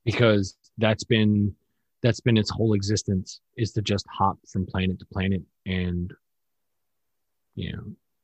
because 0.05 0.55
that's 0.77 1.03
been 1.03 1.55
that's 2.01 2.19
been 2.19 2.37
its 2.37 2.49
whole 2.49 2.73
existence 2.73 3.41
is 3.57 3.71
to 3.73 3.81
just 3.81 4.05
hop 4.07 4.37
from 4.47 4.65
planet 4.65 4.97
to 4.99 5.05
planet 5.05 5.41
and 5.65 6.13
you 7.55 7.73
know 7.73 7.83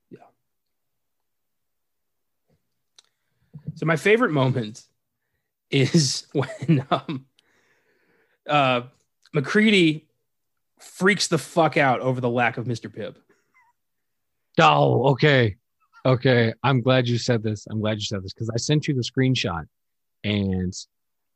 Yeah. 0.10 0.20
So 3.76 3.86
my 3.86 3.96
favorite 3.98 4.32
moment 4.32 4.84
is 5.70 6.28
when 6.34 6.86
um, 6.92 7.26
uh, 8.48 8.82
MacReady 9.34 10.08
freaks 10.80 11.28
the 11.28 11.38
fuck 11.38 11.78
out 11.78 12.00
over 12.02 12.22
the 12.22 12.30
lack 12.30 12.58
of 12.58 12.66
Mr. 12.66 12.94
Pibb. 12.94 13.16
Oh, 14.60 15.12
okay. 15.12 15.58
Okay. 16.06 16.54
I'm 16.64 16.82
glad 16.82 17.08
you 17.08 17.18
said 17.18 17.44
this. 17.44 17.68
I'm 17.70 17.80
glad 17.80 17.98
you 17.98 18.06
said 18.06 18.24
this 18.24 18.34
because 18.34 18.50
I 18.50 18.58
sent 18.58 18.88
you 18.88 18.94
the 18.94 19.02
screenshot 19.02 19.66
and 20.24 20.74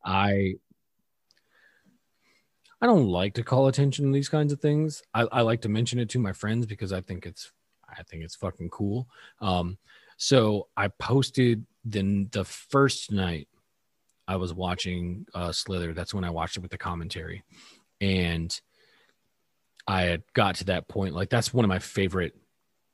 I 0.03 0.55
I 2.83 2.87
don't 2.87 3.07
like 3.07 3.35
to 3.35 3.43
call 3.43 3.67
attention 3.67 4.05
to 4.05 4.11
these 4.11 4.29
kinds 4.29 4.51
of 4.51 4.59
things. 4.59 5.03
I, 5.13 5.27
I 5.31 5.41
like 5.41 5.61
to 5.61 5.69
mention 5.69 5.99
it 5.99 6.09
to 6.09 6.19
my 6.19 6.33
friends 6.33 6.65
because 6.65 6.91
I 6.91 7.01
think 7.01 7.27
it's 7.27 7.51
I 7.87 8.01
think 8.03 8.23
it's 8.23 8.35
fucking 8.35 8.69
cool. 8.69 9.07
Um, 9.39 9.77
so 10.17 10.67
I 10.75 10.87
posted 10.87 11.65
the 11.85 12.27
the 12.31 12.45
first 12.45 13.11
night 13.11 13.47
I 14.31 14.37
was 14.37 14.53
watching 14.53 15.25
uh, 15.33 15.51
Slither. 15.51 15.93
That's 15.93 16.13
when 16.13 16.23
I 16.23 16.29
watched 16.29 16.55
it 16.55 16.61
with 16.61 16.71
the 16.71 16.77
commentary, 16.77 17.43
and 17.99 18.57
I 19.85 20.03
had 20.03 20.23
got 20.33 20.55
to 20.55 20.65
that 20.65 20.87
point. 20.87 21.13
Like 21.13 21.29
that's 21.29 21.53
one 21.53 21.65
of 21.65 21.69
my 21.69 21.79
favorite 21.79 22.33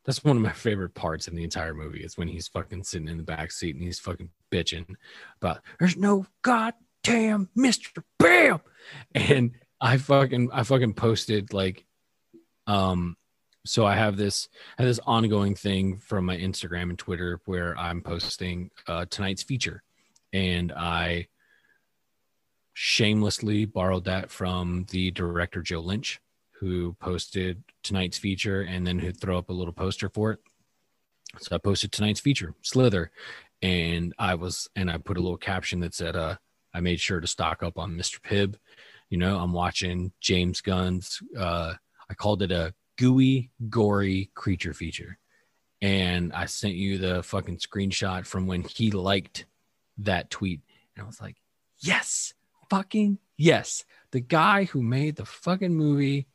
That's 0.04 0.24
one 0.24 0.36
of 0.36 0.42
my 0.42 0.52
favorite 0.52 0.96
parts 0.96 1.28
in 1.28 1.36
the 1.36 1.44
entire 1.44 1.76
movie 1.76 2.04
is 2.04 2.18
when 2.18 2.28
he's 2.28 2.48
fucking 2.48 2.84
sitting 2.86 3.08
in 3.08 3.18
the 3.18 3.24
back 3.24 3.52
seat 3.52 3.76
and 3.76 3.84
he's 3.84 4.00
fucking 4.00 4.32
bitching 4.52 4.96
about 5.40 5.60
there's 5.78 5.96
no 5.96 6.26
goddamn 6.42 7.50
Mr. 7.56 8.02
Bam. 8.18 8.62
And 9.14 9.52
I 9.80 9.98
fucking 9.98 10.50
I 10.52 10.64
fucking 10.64 10.96
posted 10.96 11.54
like 11.54 11.86
um 12.66 13.16
so 13.64 13.86
I 13.86 13.96
have 13.96 14.18
this 14.18 14.48
I 14.80 14.82
have 14.82 14.90
this 14.90 15.00
ongoing 15.06 15.54
thing 15.54 16.00
from 16.00 16.26
my 16.26 16.38
Instagram 16.38 16.90
and 16.90 16.98
Twitter 16.98 17.42
where 17.46 17.78
I'm 17.78 18.02
posting 18.02 18.72
uh 18.88 19.06
tonight's 19.08 19.44
feature 19.44 19.84
and 20.34 20.72
I 20.72 21.28
shamelessly 22.74 23.66
borrowed 23.66 24.06
that 24.06 24.30
from 24.30 24.86
the 24.92 25.12
director 25.12 25.62
Joe 25.62 25.80
Lynch 25.80 26.20
who 26.60 26.94
posted 27.00 27.64
tonight's 27.84 28.18
feature 28.18 28.62
and 28.62 28.86
then 28.86 29.00
who 29.00 29.12
throw 29.12 29.38
up 29.38 29.50
a 29.50 29.54
little 29.54 29.74
poster 29.74 30.10
for 30.10 30.32
it. 30.32 30.40
So 31.40 31.56
I 31.56 31.60
posted 31.60 31.92
tonight's 31.92 32.20
feature, 32.20 32.54
Slither, 32.62 33.12
and 33.62 34.14
I 34.18 34.36
was 34.36 34.70
and 34.76 34.90
I 34.90 34.98
put 34.98 35.18
a 35.18 35.22
little 35.22 35.38
caption 35.38 35.82
that 35.82 35.94
said, 35.94 36.16
uh, 36.16 36.38
I 36.74 36.80
made 36.80 37.00
sure 37.00 37.20
to 37.20 37.28
stock 37.28 37.64
up 37.64 37.78
on 37.78 37.96
Mr. 37.96 38.20
Pibb. 38.22 38.56
You 39.10 39.18
know, 39.18 39.38
I'm 39.38 39.54
watching 39.54 40.12
James 40.20 40.62
Gunn's 40.62 41.22
uh 41.38 41.74
I 42.10 42.14
called 42.14 42.42
it 42.42 42.52
a 42.52 42.74
gooey, 42.98 43.52
gory 43.70 44.32
creature 44.34 44.74
feature. 44.74 45.18
And 45.82 46.34
I 46.34 46.46
sent 46.46 46.74
you 46.74 46.98
the 46.98 47.22
fucking 47.22 47.58
screenshot 47.58 48.26
from 48.26 48.48
when 48.48 48.64
he 48.64 48.90
liked 48.92 49.46
that 50.00 50.30
tweet. 50.30 50.62
And 50.96 51.04
I 51.04 51.08
was 51.08 51.22
like, 51.22 51.38
yes, 51.80 52.34
fucking 52.70 53.20
yes. 53.38 53.86
The 54.12 54.20
guy 54.20 54.66
who 54.66 54.82
made 54.82 55.16
the 55.16 55.26
fucking 55.26 55.74
movie 55.74 56.28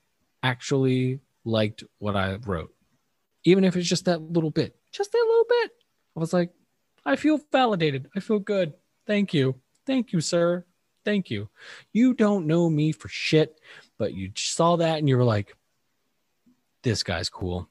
actually 0.42 1.20
liked 1.44 1.84
what 1.98 2.16
I 2.16 2.36
wrote, 2.46 2.74
even 3.44 3.64
if 3.64 3.76
it's 3.76 3.88
just 3.88 4.04
that 4.06 4.20
little 4.20 4.50
bit, 4.50 4.76
just 4.92 5.12
that 5.12 5.24
little 5.26 5.46
bit. 5.48 5.72
I 6.16 6.20
was 6.20 6.32
like, 6.32 6.50
I 7.04 7.16
feel 7.16 7.40
validated. 7.50 8.08
I 8.14 8.20
feel 8.20 8.38
good. 8.38 8.74
Thank 9.06 9.34
you. 9.34 9.56
Thank 9.86 10.12
you, 10.12 10.20
sir. 10.20 10.64
Thank 11.04 11.30
you. 11.30 11.48
You 11.92 12.14
don't 12.14 12.46
know 12.46 12.70
me 12.70 12.92
for 12.92 13.08
shit, 13.08 13.60
but 13.98 14.14
you 14.14 14.30
saw 14.36 14.76
that 14.76 14.98
and 14.98 15.08
you 15.08 15.16
were 15.16 15.24
like, 15.24 15.56
this 16.82 17.02
guy's 17.02 17.28
cool. 17.28 17.68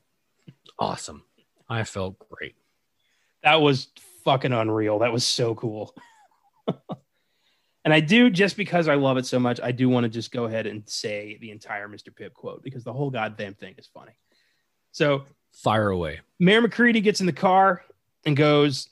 Awesome. 0.78 1.24
I 1.70 1.84
felt 1.84 2.18
great. 2.30 2.56
That 3.44 3.62
was 3.62 3.88
fucking 4.24 4.54
unreal. 4.54 5.00
That 5.00 5.14
was 5.14 5.26
so 5.26 5.56
cool. 5.56 5.96
and 7.86 7.94
I 7.94 8.00
do 8.00 8.30
just 8.30 8.58
because 8.58 8.88
I 8.88 8.96
love 8.96 9.18
it 9.18 9.26
so 9.26 9.40
much, 9.40 9.60
I 9.62 9.72
do 9.72 9.90
want 9.90 10.04
to 10.04 10.10
just 10.10 10.32
go 10.32 10.46
ahead 10.46 10.68
and 10.68 10.88
say 10.88 11.38
the 11.42 11.52
entire 11.52 11.88
Mr. 11.88 12.10
Pibb 12.10 12.34
quote 12.34 12.64
because 12.64 12.84
the 12.84 12.94
whole 12.94 13.10
goddamn 13.10 13.56
thing 13.56 13.76
is 13.78 13.88
funny. 13.94 14.14
So 14.92 15.26
Fire 15.54 15.90
away. 15.90 16.22
Mayor 16.40 16.62
MacReady 16.62 17.02
gets 17.02 17.20
in 17.20 17.26
the 17.26 17.34
car 17.34 17.84
and 18.26 18.38
goes, 18.38 18.90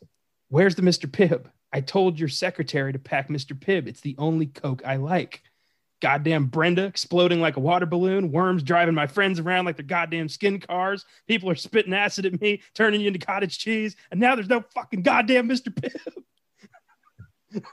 Where's 0.50 0.76
the 0.76 0.82
Mr. 0.82 1.10
Pibb? 1.10 1.46
I 1.72 1.82
told 1.82 2.20
your 2.20 2.30
secretary 2.30 2.92
to 2.92 3.00
pack 3.00 3.30
Mr. 3.30 3.58
Pibb. 3.58 3.88
It's 3.88 4.02
the 4.02 4.16
only 4.18 4.48
Coke 4.48 4.82
I 4.86 4.96
like. 4.96 5.44
Goddamn 6.02 6.46
Brenda 6.46 6.86
exploding 6.86 7.42
like 7.42 7.58
a 7.58 7.60
water 7.60 7.86
balloon, 7.86 8.32
worms 8.32 8.64
driving 8.64 8.96
my 8.96 9.08
friends 9.08 9.40
around 9.40 9.66
like 9.66 9.76
they're 9.76 9.86
goddamn 9.86 10.30
skin 10.30 10.60
cars. 10.60 11.06
People 11.28 11.50
are 11.50 11.56
spitting 11.56 11.94
acid 11.94 12.26
at 12.26 12.40
me, 12.42 12.62
turning 12.74 13.02
you 13.02 13.08
into 13.08 13.20
cottage 13.20 13.58
cheese, 13.58 13.96
and 14.12 14.20
now 14.20 14.36
there's 14.36 14.50
no 14.50 14.64
fucking 14.74 15.02
goddamn 15.02 15.50
Mr. 15.50 15.74
Pibb. 15.74 16.24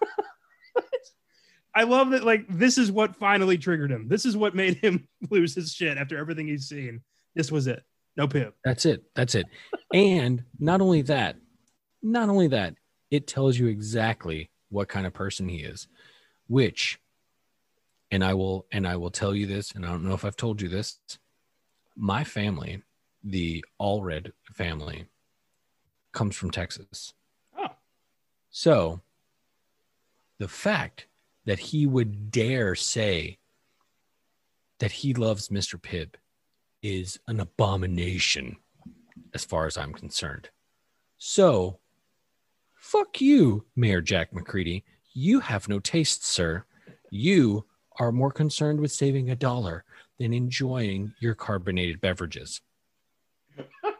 I 1.75 1.83
love 1.83 2.11
that, 2.11 2.25
like, 2.25 2.47
this 2.49 2.79
is 2.79 2.91
what 2.91 3.17
finally 3.17 3.59
triggered 3.59 3.91
him. 3.91 4.09
This 4.09 4.25
is 4.25 4.35
what 4.35 4.55
made 4.55 4.77
him 4.77 5.07
lose 5.31 5.55
his 5.55 5.73
shit 5.73 5.99
after 5.99 6.17
everything 6.17 6.49
he's 6.49 6.69
seen. 6.69 7.03
This 7.35 7.53
was 7.53 7.67
it. 7.67 7.83
No 8.17 8.27
Pibb. 8.27 8.53
That's 8.65 8.87
it. 8.87 9.05
That's 9.15 9.35
it. 9.35 9.45
and 9.93 10.43
not 10.59 10.81
only 10.81 11.03
that, 11.03 11.37
not 12.03 12.31
only 12.31 12.49
that, 12.49 12.77
it 13.11 13.27
tells 13.27 13.59
you 13.59 13.67
exactly 13.67 14.51
what 14.71 14.89
kind 14.89 15.07
of 15.07 15.13
person 15.13 15.49
he 15.49 15.59
is, 15.59 15.87
which, 16.47 16.99
and 18.11 18.25
I 18.25 18.35
will, 18.35 18.67
and 18.73 18.87
I 18.87 18.97
will 18.97 19.11
tell 19.11 19.35
you 19.35 19.47
this, 19.47 19.73
and 19.73 19.85
I 19.85 19.89
don't 19.89 20.05
know 20.05 20.15
if 20.15 20.25
I've 20.25 20.37
told 20.37 20.61
you 20.63 20.69
this. 20.69 20.99
My 21.97 22.25
family, 22.25 22.83
the 23.25 23.65
Allred 23.81 24.33
family, 24.53 25.07
comes 26.13 26.37
from 26.37 26.51
Texas. 26.51 27.15
Oh. 27.59 27.69
So 28.51 29.01
the 30.39 30.49
fact 30.49 31.07
that 31.45 31.59
he 31.59 31.87
would 31.87 32.31
dare 32.31 32.75
say 32.75 33.39
that 34.79 34.93
he 34.93 35.15
loves 35.15 35.49
Mr. 35.49 35.81
Pibb 35.81 36.15
is 36.83 37.19
an 37.27 37.41
abomination 37.41 38.57
as 39.35 39.45
far 39.45 39.67
as 39.67 39.77
I'm 39.77 39.93
concerned. 39.93 40.51
So, 41.19 41.79
fuck 42.75 43.21
you, 43.21 43.65
Mayor 43.75 44.01
Jack 44.01 44.33
MacReady. 44.33 44.85
You 45.15 45.41
have 45.41 45.69
no 45.69 45.79
taste, 45.79 46.25
sir. 46.25 46.65
You 47.11 47.65
are 47.99 48.13
more 48.13 48.31
concerned 48.31 48.81
with 48.81 48.93
saving 48.93 49.31
a 49.31 49.37
dollar 49.37 49.85
than 50.19 50.33
enjoying 50.33 51.15
your 51.21 51.35
carbonated 51.35 52.01
beverages. 52.01 52.61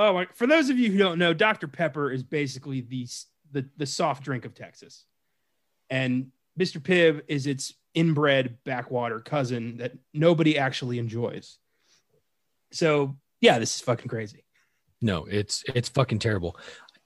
Oh, 0.00 0.14
my, 0.14 0.26
for 0.34 0.46
those 0.46 0.70
of 0.70 0.78
you 0.78 0.90
who 0.90 0.96
don't 0.96 1.18
know, 1.18 1.34
Dr. 1.34 1.68
Pepper 1.68 2.10
is 2.10 2.22
basically 2.22 2.80
the, 2.80 3.06
the 3.52 3.68
the 3.76 3.84
soft 3.84 4.22
drink 4.24 4.46
of 4.46 4.54
Texas, 4.54 5.04
and 5.90 6.30
Mr. 6.58 6.80
Pibb 6.80 7.20
is 7.28 7.46
its 7.46 7.74
inbred 7.92 8.56
backwater 8.64 9.20
cousin 9.20 9.76
that 9.76 9.92
nobody 10.14 10.56
actually 10.56 10.98
enjoys. 10.98 11.58
So 12.72 13.16
yeah, 13.40 13.58
this 13.58 13.74
is 13.74 13.80
fucking 13.82 14.08
crazy. 14.08 14.44
No, 15.02 15.26
it's 15.26 15.64
it's 15.74 15.88
fucking 15.88 16.20
terrible. 16.20 16.56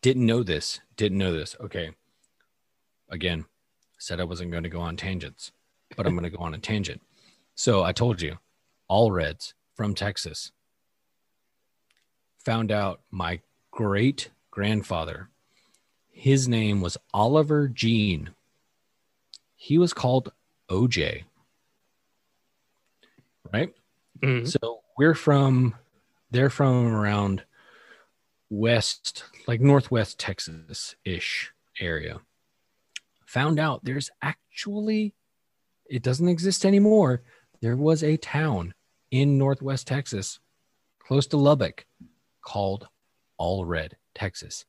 Didn't 0.02 0.27
know 0.27 0.43
this. 0.43 0.78
Didn't 0.97 1.19
know 1.19 1.32
this. 1.32 1.56
Okay. 1.61 1.90
Again, 3.09 3.44
said 4.05 4.20
I 4.20 4.24
wasn't 4.24 4.51
going 4.51 4.64
to 4.64 4.68
go 4.68 4.81
on 4.81 4.97
tangents, 4.97 5.51
but 5.97 6.06
I'm 6.06 6.14
going 6.14 6.31
to 6.31 6.36
go 6.36 6.43
on 6.43 6.55
a 6.55 6.59
tangent. 6.59 7.01
So 7.55 7.82
I 7.82 7.93
told 7.93 8.20
you, 8.20 8.39
Allreds 8.90 9.55
from 9.74 9.94
Texas. 9.94 10.52
Found 12.44 12.70
out 12.70 13.01
my 13.10 13.40
great 13.70 14.28
grandfather, 14.51 15.31
his 16.10 16.47
name 16.47 16.82
was 16.82 16.98
Oliver 17.14 17.66
Jean. 17.66 18.31
He 19.56 19.78
was 19.78 19.94
called 19.94 20.32
OJ. 20.68 21.24
Right? 23.52 23.74
Mhm. 24.20 24.47
So 24.47 24.82
we're 24.98 25.14
from, 25.14 25.76
they're 26.31 26.51
from 26.51 26.86
around 26.86 27.44
west, 28.51 29.24
like 29.47 29.62
northwest 29.62 30.18
Texas 30.18 30.94
ish 31.05 31.52
area. 31.81 32.20
Found 33.35 33.59
out 33.59 33.85
there's 33.85 34.11
actually, 34.23 35.12
it 35.90 36.02
doesn't 36.02 36.28
exist 36.28 36.65
anymore. 36.65 37.23
There 37.61 37.77
was 37.77 38.02
a 38.02 38.16
town 38.16 38.74
in 39.11 39.39
northwest 39.39 39.86
Texas, 39.86 40.39
close 41.01 41.27
to 41.28 41.36
Lubbock, 41.36 41.85
called 42.43 42.89
Allred, 43.40 43.93
Texas. 44.15 44.65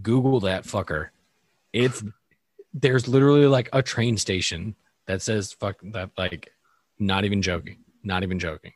Google 0.00 0.40
that 0.40 0.64
fucker. 0.64 1.08
It's 1.72 2.02
there's 2.74 3.06
literally 3.06 3.46
like 3.46 3.68
a 3.72 3.82
train 3.82 4.16
station 4.16 4.74
that 5.06 5.22
says 5.22 5.52
fuck 5.52 5.76
that 5.82 6.10
like 6.18 6.50
not 6.98 7.24
even 7.24 7.40
joking 7.40 7.78
not 8.02 8.24
even 8.24 8.38
joking 8.38 8.72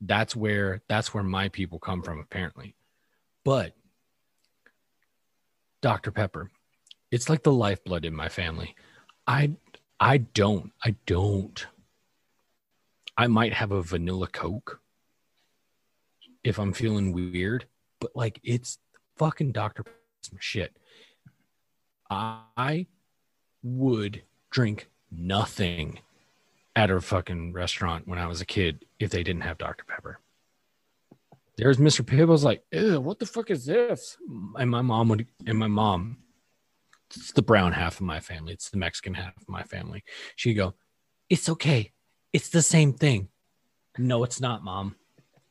that's 0.00 0.34
where 0.34 0.82
that's 0.88 1.14
where 1.14 1.22
my 1.22 1.48
people 1.48 1.78
come 1.78 2.02
from 2.02 2.18
apparently 2.18 2.74
but 3.44 3.74
dr 5.80 6.10
pepper 6.10 6.50
it's 7.12 7.28
like 7.28 7.44
the 7.44 7.52
lifeblood 7.52 8.04
in 8.04 8.14
my 8.14 8.28
family 8.28 8.74
i 9.28 9.52
i 10.00 10.16
don't 10.18 10.72
i 10.84 10.96
don't 11.06 11.66
i 13.16 13.28
might 13.28 13.52
have 13.52 13.70
a 13.70 13.82
vanilla 13.82 14.26
coke 14.26 14.80
if 16.42 16.58
i'm 16.58 16.72
feeling 16.72 17.12
weird 17.12 17.66
but 18.00 18.10
like 18.16 18.40
it's 18.42 18.78
fucking 19.16 19.52
dr 19.52 19.84
shit 20.40 20.76
i 22.10 22.86
would 23.62 24.22
drink 24.50 24.88
nothing 25.10 26.00
at 26.74 26.90
a 26.90 27.00
fucking 27.00 27.52
restaurant 27.52 28.08
when 28.08 28.18
I 28.18 28.26
was 28.26 28.40
a 28.40 28.46
kid 28.46 28.84
if 28.98 29.10
they 29.10 29.22
didn't 29.22 29.42
have 29.42 29.58
Dr. 29.58 29.84
Pepper. 29.84 30.18
There's 31.58 31.76
Mr. 31.76 32.02
Pibb. 32.02 32.22
I 32.22 32.24
was 32.24 32.44
like, 32.44 32.62
what 32.72 33.18
the 33.18 33.26
fuck 33.26 33.50
is 33.50 33.66
this? 33.66 34.16
And 34.58 34.70
my 34.70 34.80
mom 34.80 35.08
would, 35.08 35.26
and 35.46 35.58
my 35.58 35.66
mom, 35.68 36.18
it's 37.16 37.32
the 37.32 37.42
brown 37.42 37.72
half 37.72 37.96
of 37.96 38.06
my 38.06 38.20
family, 38.20 38.52
it's 38.52 38.70
the 38.70 38.78
Mexican 38.78 39.14
half 39.14 39.36
of 39.36 39.48
my 39.48 39.62
family. 39.62 40.04
She'd 40.36 40.54
go, 40.54 40.74
It's 41.28 41.48
okay. 41.48 41.92
It's 42.32 42.48
the 42.48 42.62
same 42.62 42.92
thing. 42.92 43.28
No, 43.98 44.24
it's 44.24 44.40
not, 44.40 44.64
mom. 44.64 44.96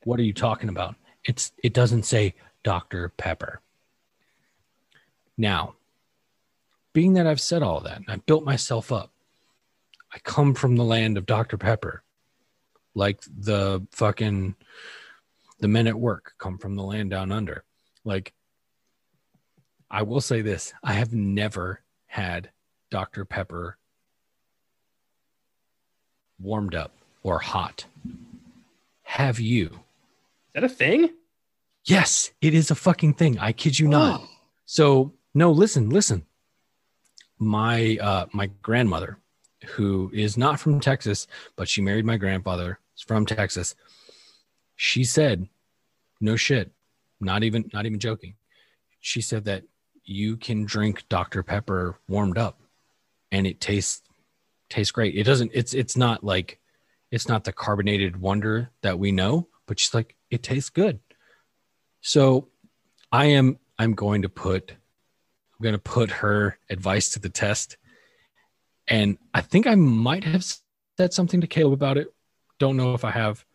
What 0.04 0.20
are 0.20 0.24
you 0.24 0.34
talking 0.34 0.70
about? 0.70 0.96
It's 1.24 1.52
it 1.64 1.74
doesn't 1.74 2.04
say 2.04 2.34
Dr. 2.64 3.10
Pepper. 3.10 3.62
Now, 5.38 5.76
being 6.94 7.14
that 7.14 7.28
I've 7.28 7.42
said 7.42 7.64
all 7.64 7.80
that, 7.82 7.98
and 7.98 8.06
I've 8.10 8.26
built 8.26 8.44
myself 8.44 8.92
up, 8.92 9.12
I 10.14 10.20
come 10.20 10.54
from 10.54 10.76
the 10.76 10.84
land 10.84 11.18
of 11.18 11.26
Dr. 11.26 11.58
Pepper, 11.58 12.04
like 12.96 13.22
the 13.26 13.86
fucking 13.92 14.56
The 15.60 15.68
men 15.68 15.88
at 15.88 16.00
work 16.00 16.34
come 16.40 16.58
from 16.58 16.76
the 16.76 16.84
land 16.84 17.12
down 17.12 17.32
under. 17.32 17.64
Like, 18.04 18.34
I 19.92 20.04
will 20.04 20.22
say 20.22 20.42
this 20.42 20.74
I 20.82 20.94
have 20.94 21.14
never 21.14 21.82
had 22.08 22.50
Dr. 22.90 23.26
Pepper 23.26 23.78
warmed 26.40 26.74
up 26.74 26.94
or 27.24 27.40
hot. 27.40 27.86
Have 29.04 29.40
you? 29.40 29.66
Is 29.66 29.72
that 30.54 30.64
a 30.64 30.70
thing? 30.70 31.10
Yes, 31.84 32.32
it 32.42 32.54
is 32.54 32.72
a 32.72 32.76
fucking 32.76 33.16
thing. 33.16 33.38
I 33.38 33.52
kid 33.52 33.78
you 33.78 33.88
not. 33.90 34.24
So 34.66 35.14
no, 35.34 35.52
listen, 35.52 35.90
listen. 35.90 36.26
My 37.38 37.98
uh 38.02 38.28
my 38.32 38.48
grandmother, 38.62 39.18
who 39.72 40.10
is 40.14 40.38
not 40.38 40.60
from 40.60 40.80
Texas, 40.80 41.28
but 41.58 41.68
she 41.68 41.82
married 41.82 42.06
my 42.06 42.16
grandfather, 42.16 42.80
is 42.96 43.02
from 43.02 43.26
Texas. 43.26 43.76
She 44.78 45.04
said, 45.04 45.50
no 46.22 46.38
shit, 46.38 46.72
not 47.20 47.44
even 47.44 47.70
not 47.74 47.86
even 47.86 48.00
joking. 48.00 48.36
She 49.02 49.20
said 49.22 49.46
that 49.46 49.64
you 50.12 50.38
can 50.38 50.66
drink 50.66 51.08
Dr. 51.10 51.42
Pepper 51.42 51.98
warmed 52.08 52.38
up 52.38 52.60
and 53.32 53.48
it 53.48 53.60
tastes 53.60 54.02
tastes 54.70 54.92
great. 54.92 55.16
It 55.16 55.24
doesn't 55.24 55.52
it's 55.54 55.74
it's 55.74 55.98
not 55.98 56.24
like 56.24 56.60
it's 57.12 57.28
not 57.28 57.44
the 57.44 57.52
carbonated 57.52 58.18
wonder 58.18 58.70
that 58.82 59.00
we 59.00 59.12
know, 59.12 59.48
but 59.66 59.80
she's 59.80 59.94
like 59.94 60.16
it 60.30 60.44
tastes 60.44 60.70
good. 60.70 61.00
So 62.02 62.50
I 63.12 63.26
am 63.26 63.60
I'm 63.80 63.94
going 63.94 64.22
to 64.24 64.30
put 64.30 64.72
I'm 64.72 65.64
going 65.64 65.74
to 65.74 65.80
put 65.80 66.12
her 66.12 66.58
advice 66.70 67.10
to 67.12 67.20
the 67.20 67.30
test. 67.30 67.78
And 68.88 69.18
I 69.34 69.42
think 69.42 69.68
I 69.68 69.76
might 69.76 70.24
have 70.24 70.44
said 70.98 71.14
something 71.14 71.42
to 71.42 71.48
Caleb 71.48 71.74
about 71.74 71.98
it. 71.98 72.14
Don't 72.60 72.78
know 72.78 72.94
if 72.94 73.06
I 73.06 73.12
have. 73.12 73.46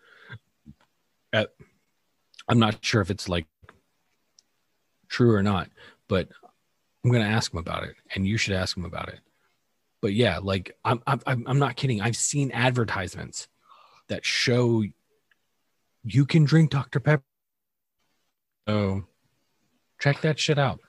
At, 1.32 1.52
I'm 2.48 2.58
not 2.58 2.84
sure 2.84 3.02
if 3.02 3.10
it's 3.10 3.28
like 3.28 3.46
true 5.08 5.34
or 5.34 5.42
not, 5.42 5.68
but 6.08 6.28
I'm 7.06 7.12
going 7.12 7.24
to 7.24 7.30
ask 7.30 7.52
him 7.52 7.60
about 7.60 7.84
it 7.84 7.94
and 8.16 8.26
you 8.26 8.36
should 8.36 8.54
ask 8.54 8.76
him 8.76 8.84
about 8.84 9.08
it. 9.08 9.20
But 10.02 10.14
yeah, 10.14 10.40
like 10.42 10.76
I'm 10.84 11.00
I'm 11.06 11.44
I'm 11.46 11.58
not 11.60 11.76
kidding. 11.76 12.00
I've 12.00 12.16
seen 12.16 12.50
advertisements 12.50 13.46
that 14.08 14.24
show 14.24 14.82
you 16.02 16.26
can 16.26 16.44
drink 16.44 16.72
Dr. 16.72 16.98
Pepper. 16.98 17.22
So 18.68 19.04
check 20.00 20.20
that 20.22 20.40
shit 20.40 20.58
out. 20.58 20.80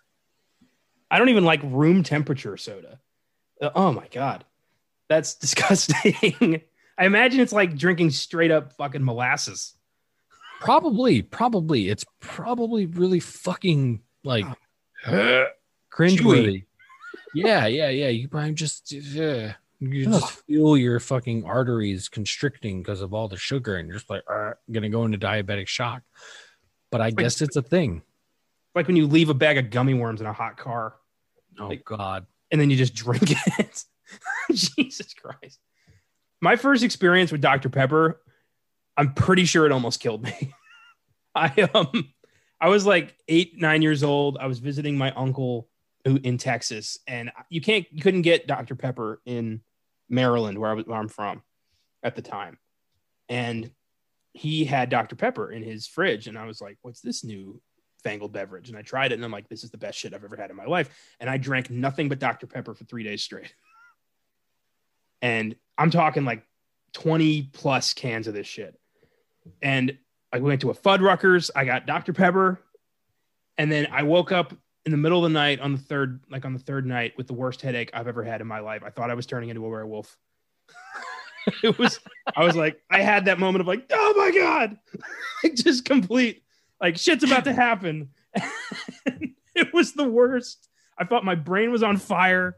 I 1.11 1.19
don't 1.19 1.29
even 1.29 1.45
like 1.45 1.61
room 1.63 2.01
temperature 2.01 2.57
soda. 2.57 2.99
Uh, 3.61 3.69
oh 3.75 3.91
my 3.91 4.07
god, 4.07 4.43
that's 5.09 5.35
disgusting. 5.39 6.63
I 6.97 7.05
imagine 7.05 7.41
it's 7.41 7.53
like 7.53 7.77
drinking 7.77 8.09
straight 8.09 8.49
up 8.49 8.73
fucking 8.73 9.05
molasses. 9.05 9.75
Probably, 10.61 11.21
probably. 11.21 11.89
It's 11.89 12.05
probably 12.19 12.87
really 12.87 13.19
fucking 13.19 14.01
like 14.23 14.45
cringeworthy. 15.97 16.65
Yeah, 17.33 17.65
yeah, 17.67 17.89
yeah. 17.89 18.07
You 18.09 18.27
probably 18.27 18.53
just 18.53 18.91
you 18.91 19.53
just 20.05 20.31
feel 20.47 20.77
your 20.77 20.99
fucking 20.99 21.45
arteries 21.45 22.09
constricting 22.09 22.81
because 22.81 23.01
of 23.01 23.13
all 23.13 23.27
the 23.27 23.37
sugar, 23.37 23.75
and 23.77 23.87
you're 23.87 23.97
just 23.97 24.09
like 24.09 24.23
gonna 24.71 24.89
go 24.89 25.05
into 25.05 25.17
diabetic 25.17 25.67
shock. 25.67 26.03
But 26.91 27.01
I 27.01 27.11
guess 27.11 27.41
it's 27.41 27.55
a 27.55 27.61
thing. 27.61 28.01
Like 28.75 28.87
when 28.87 28.95
you 28.95 29.07
leave 29.07 29.29
a 29.29 29.33
bag 29.33 29.57
of 29.57 29.69
gummy 29.69 29.93
worms 29.93 30.21
in 30.21 30.27
a 30.27 30.33
hot 30.33 30.57
car. 30.57 30.95
Oh 31.59 31.67
Like- 31.67 31.83
God. 31.83 32.25
and 32.51 32.61
then 32.61 32.69
you 32.69 32.77
just 32.77 32.93
drink 32.95 33.23
it. 33.59 33.83
Jesus 34.51 35.13
Christ. 35.13 35.59
My 36.39 36.55
first 36.55 36.83
experience 36.83 37.31
with 37.31 37.41
Dr. 37.41 37.69
Pepper, 37.69 38.21
I'm 38.95 39.13
pretty 39.13 39.45
sure 39.45 39.65
it 39.65 39.71
almost 39.71 39.99
killed 39.99 40.23
me. 40.23 40.53
I 41.35 41.67
um 41.73 42.13
I 42.61 42.69
was 42.69 42.85
like 42.85 43.15
8 43.27 43.59
9 43.59 43.81
years 43.81 44.03
old. 44.03 44.37
I 44.39 44.47
was 44.47 44.59
visiting 44.59 44.97
my 44.97 45.11
uncle 45.11 45.67
in 46.15 46.37
Texas 46.37 46.97
and 47.07 47.31
you 47.49 47.61
can't 47.61 47.85
you 47.91 48.01
couldn't 48.01 48.21
get 48.21 48.47
Dr. 48.47 48.75
Pepper 48.75 49.21
in 49.25 49.61
Maryland 50.09 50.57
where 50.57 50.71
I 50.71 50.73
was 50.73 50.85
where 50.85 50.97
I'm 50.97 51.07
from 51.07 51.43
at 52.03 52.15
the 52.15 52.21
time. 52.21 52.57
And 53.29 53.71
he 54.33 54.65
had 54.65 54.89
Dr. 54.89 55.15
Pepper 55.15 55.51
in 55.51 55.63
his 55.63 55.87
fridge 55.87 56.27
and 56.27 56.37
I 56.37 56.45
was 56.45 56.61
like, 56.61 56.77
"What's 56.81 57.01
this 57.01 57.23
new 57.23 57.61
fangled 58.03 58.31
beverage?" 58.31 58.69
And 58.69 58.77
I 58.77 58.83
tried 58.83 59.11
it 59.11 59.15
and 59.15 59.25
I'm 59.25 59.31
like, 59.31 59.49
"This 59.49 59.63
is 59.63 59.71
the 59.71 59.77
best 59.77 59.97
shit 59.97 60.13
I've 60.13 60.23
ever 60.23 60.37
had 60.37 60.49
in 60.49 60.55
my 60.55 60.65
life." 60.65 60.89
and 61.19 61.29
I 61.29 61.37
drank 61.37 61.69
nothing 61.69 62.09
but 62.09 62.19
Dr. 62.19 62.47
Pepper 62.47 62.73
for 62.73 62.85
three 62.85 63.03
days 63.03 63.21
straight. 63.21 63.53
and 65.21 65.55
I'm 65.77 65.91
talking 65.91 66.25
like 66.25 66.43
20 66.93 67.49
plus 67.53 67.93
cans 67.93 68.27
of 68.27 68.33
this 68.33 68.47
shit. 68.47 68.79
And 69.61 69.97
I 70.31 70.39
went 70.39 70.61
to 70.61 70.71
a 70.71 70.75
Fuddruckers, 70.75 71.49
I 71.55 71.65
got 71.65 71.85
Dr. 71.85 72.13
Pepper, 72.13 72.61
and 73.57 73.71
then 73.71 73.87
I 73.91 74.03
woke 74.03 74.31
up 74.31 74.53
in 74.87 74.91
the 74.91 74.97
middle 74.97 75.17
of 75.17 75.23
the 75.23 75.33
night 75.33 75.59
on 75.59 75.73
the 75.73 75.77
third, 75.77 76.21
like 76.31 76.45
on 76.45 76.53
the 76.53 76.59
third 76.59 76.85
night 76.85 77.11
with 77.17 77.27
the 77.27 77.33
worst 77.33 77.61
headache 77.61 77.89
I've 77.93 78.07
ever 78.07 78.23
had 78.23 78.39
in 78.39 78.47
my 78.47 78.61
life. 78.61 78.83
I 78.85 78.89
thought 78.89 79.11
I 79.11 79.15
was 79.15 79.25
turning 79.25 79.49
into 79.49 79.65
a 79.65 79.69
werewolf. 79.69 80.17
it 81.61 81.77
was, 81.77 81.99
I 82.33 82.45
was 82.45 82.55
like, 82.55 82.81
I 82.89 83.01
had 83.01 83.25
that 83.25 83.37
moment 83.37 83.59
of 83.59 83.67
like, 83.67 83.85
oh 83.91 84.13
my 84.15 84.31
God, 84.31 84.77
like 85.43 85.55
just 85.55 85.83
complete, 85.83 86.41
like 86.79 86.95
shit's 86.95 87.25
about 87.25 87.43
to 87.43 87.53
happen. 87.53 88.11
it 89.55 89.73
was 89.73 89.91
the 89.91 90.07
worst. 90.07 90.69
I 90.97 91.03
thought 91.03 91.25
my 91.25 91.35
brain 91.35 91.69
was 91.69 91.83
on 91.83 91.97
fire, 91.97 92.55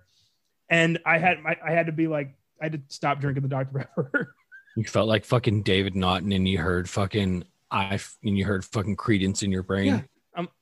and 0.69 0.99
I 1.07 1.17
had 1.17 1.41
my 1.41 1.57
I 1.65 1.71
had 1.71 1.87
to 1.87 1.91
be 1.91 2.07
like 2.07 2.35
I 2.61 2.65
had 2.65 2.73
to 2.73 2.81
stop 2.89 3.19
drinking 3.21 3.41
the 3.41 3.49
Dr 3.49 3.79
Pepper. 3.79 4.35
You 4.77 4.83
felt 4.83 5.07
like 5.07 5.25
fucking 5.25 5.63
David 5.63 5.95
Naughton, 5.95 6.31
and 6.31 6.47
you 6.47 6.59
heard 6.59 6.87
fucking 6.87 7.43
I, 7.71 7.99
and 8.23 8.37
you 8.37 8.45
heard 8.45 8.63
fucking 8.63 8.97
Creedence 8.97 9.41
in 9.41 9.51
your 9.51 9.63
brain. 9.63 9.87
Yeah. 9.87 10.01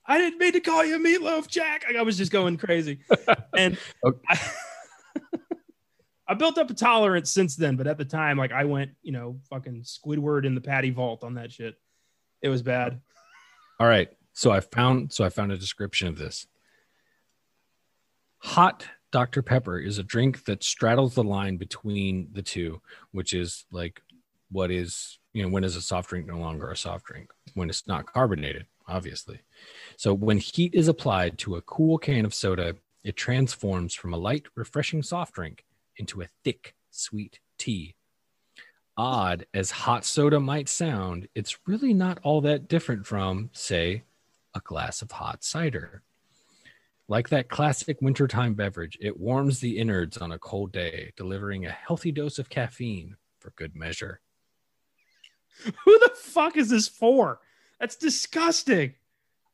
I 0.07 0.17
didn't 0.17 0.39
mean 0.39 0.53
to 0.53 0.59
call 0.61 0.85
you 0.85 0.97
meatloaf, 0.99 1.47
Jack. 1.47 1.83
Like, 1.85 1.97
I 1.97 2.01
was 2.01 2.17
just 2.17 2.31
going 2.31 2.57
crazy, 2.57 2.99
and 3.57 3.77
I, 4.29 4.39
I 6.27 6.33
built 6.33 6.57
up 6.57 6.69
a 6.69 6.73
tolerance 6.73 7.29
since 7.29 7.55
then. 7.55 7.75
But 7.75 7.87
at 7.87 7.97
the 7.97 8.05
time, 8.05 8.37
like 8.37 8.51
I 8.51 8.63
went, 8.63 8.91
you 9.01 9.11
know, 9.11 9.39
fucking 9.49 9.83
Squidward 9.83 10.45
in 10.45 10.55
the 10.55 10.61
patty 10.61 10.91
vault 10.91 11.23
on 11.23 11.33
that 11.35 11.51
shit. 11.51 11.75
It 12.41 12.49
was 12.49 12.61
bad. 12.61 13.01
All 13.79 13.87
right. 13.87 14.09
So 14.33 14.51
I 14.51 14.59
found 14.59 15.11
so 15.11 15.23
I 15.23 15.29
found 15.29 15.51
a 15.51 15.57
description 15.57 16.07
of 16.07 16.17
this. 16.17 16.47
Hot 18.39 18.85
Dr. 19.11 19.41
Pepper 19.41 19.79
is 19.79 19.97
a 19.97 20.03
drink 20.03 20.45
that 20.45 20.63
straddles 20.63 21.15
the 21.15 21.23
line 21.23 21.57
between 21.57 22.29
the 22.33 22.41
two, 22.41 22.81
which 23.11 23.33
is 23.33 23.65
like 23.71 24.01
what 24.51 24.71
is, 24.71 25.19
you 25.33 25.43
know, 25.43 25.49
when 25.49 25.63
is 25.63 25.75
a 25.75 25.81
soft 25.81 26.09
drink 26.09 26.27
no 26.27 26.37
longer 26.37 26.69
a 26.69 26.77
soft 26.77 27.05
drink? 27.05 27.31
When 27.53 27.69
it's 27.69 27.87
not 27.87 28.05
carbonated, 28.05 28.65
obviously. 28.87 29.39
So 29.95 30.13
when 30.13 30.37
heat 30.37 30.73
is 30.73 30.87
applied 30.87 31.37
to 31.39 31.55
a 31.55 31.61
cool 31.61 31.97
can 31.97 32.25
of 32.25 32.33
soda, 32.33 32.75
it 33.03 33.15
transforms 33.15 33.93
from 33.93 34.13
a 34.13 34.17
light, 34.17 34.45
refreshing 34.55 35.03
soft 35.03 35.33
drink 35.33 35.65
into 35.97 36.21
a 36.21 36.29
thick, 36.43 36.75
sweet 36.91 37.39
tea. 37.57 37.95
Odd 38.97 39.45
as 39.53 39.69
hot 39.69 40.05
soda 40.05 40.39
might 40.39 40.67
sound, 40.67 41.27
it's 41.35 41.59
really 41.67 41.93
not 41.93 42.19
all 42.23 42.41
that 42.41 42.67
different 42.67 43.05
from, 43.05 43.49
say, 43.53 44.03
a 44.55 44.59
glass 44.59 45.01
of 45.01 45.11
hot 45.11 45.43
cider. 45.43 46.01
Like 47.07 47.29
that 47.29 47.47
classic 47.47 48.01
wintertime 48.01 48.55
beverage, 48.55 48.97
it 48.99 49.19
warms 49.19 49.59
the 49.59 49.77
innards 49.77 50.17
on 50.17 50.31
a 50.31 50.39
cold 50.39 50.71
day, 50.71 51.13
delivering 51.15 51.65
a 51.65 51.71
healthy 51.71 52.11
dose 52.11 52.39
of 52.39 52.49
caffeine 52.49 53.15
for 53.39 53.51
good 53.51 53.75
measure. 53.75 54.19
Who 55.85 55.99
the 55.99 56.11
fuck 56.15 56.57
is 56.57 56.69
this 56.69 56.87
for? 56.87 57.39
That's 57.79 57.95
disgusting. 57.95 58.93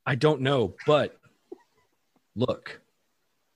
I 0.06 0.16
don't 0.16 0.42
know, 0.42 0.76
but 0.86 1.18
look, 2.36 2.82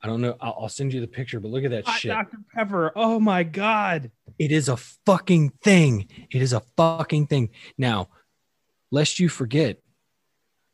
I 0.01 0.07
don't 0.07 0.21
know. 0.21 0.35
I'll, 0.39 0.57
I'll 0.61 0.69
send 0.69 0.93
you 0.93 1.01
the 1.01 1.07
picture, 1.07 1.39
but 1.39 1.51
look 1.51 1.63
at 1.63 1.71
that 1.71 1.85
Hot 1.85 1.99
shit. 1.99 2.11
Dr 2.11 2.37
Pepper. 2.53 2.91
Oh 2.95 3.19
my 3.19 3.43
god. 3.43 4.11
It 4.37 4.51
is 4.51 4.69
a 4.69 4.77
fucking 4.77 5.49
thing. 5.63 6.07
It 6.31 6.41
is 6.41 6.53
a 6.53 6.61
fucking 6.77 7.27
thing. 7.27 7.49
Now, 7.77 8.09
lest 8.91 9.19
you 9.19 9.29
forget, 9.29 9.79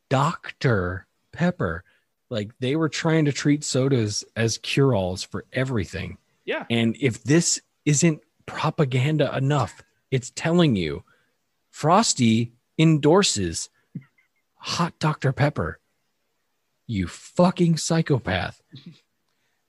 Dr. 0.09 1.07
Pepper, 1.31 1.83
like 2.29 2.51
they 2.59 2.75
were 2.75 2.89
trying 2.89 3.25
to 3.25 3.31
treat 3.31 3.63
sodas 3.63 4.23
as 4.35 4.57
cure 4.57 4.93
alls 4.93 5.23
for 5.23 5.45
everything. 5.53 6.17
Yeah. 6.45 6.65
And 6.69 6.95
if 6.99 7.23
this 7.23 7.61
isn't 7.85 8.21
propaganda 8.45 9.35
enough, 9.35 9.81
it's 10.11 10.31
telling 10.35 10.75
you 10.75 11.03
Frosty 11.71 12.53
endorses 12.77 13.69
hot 14.63 14.97
Dr. 14.97 15.33
Pepper. 15.33 15.79
You 16.87 17.07
fucking 17.07 17.77
psychopath. 17.77 18.61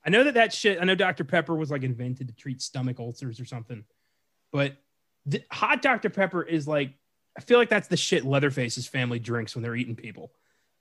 I 0.06 0.10
know 0.10 0.24
that 0.24 0.34
that 0.34 0.52
shit. 0.52 0.78
I 0.80 0.84
know 0.84 0.94
Dr 0.94 1.24
Pepper 1.24 1.54
was 1.54 1.70
like 1.70 1.82
invented 1.82 2.28
to 2.28 2.34
treat 2.34 2.62
stomach 2.62 3.00
ulcers 3.00 3.40
or 3.40 3.44
something, 3.44 3.84
but 4.52 4.76
the, 5.26 5.42
hot 5.50 5.82
Dr 5.82 6.10
Pepper 6.10 6.42
is 6.42 6.68
like 6.68 6.92
I 7.36 7.40
feel 7.40 7.58
like 7.58 7.68
that's 7.68 7.88
the 7.88 7.96
shit 7.96 8.24
Leatherface's 8.24 8.86
family 8.86 9.18
drinks 9.18 9.54
when 9.54 9.62
they're 9.62 9.74
eating 9.74 9.96
people. 9.96 10.32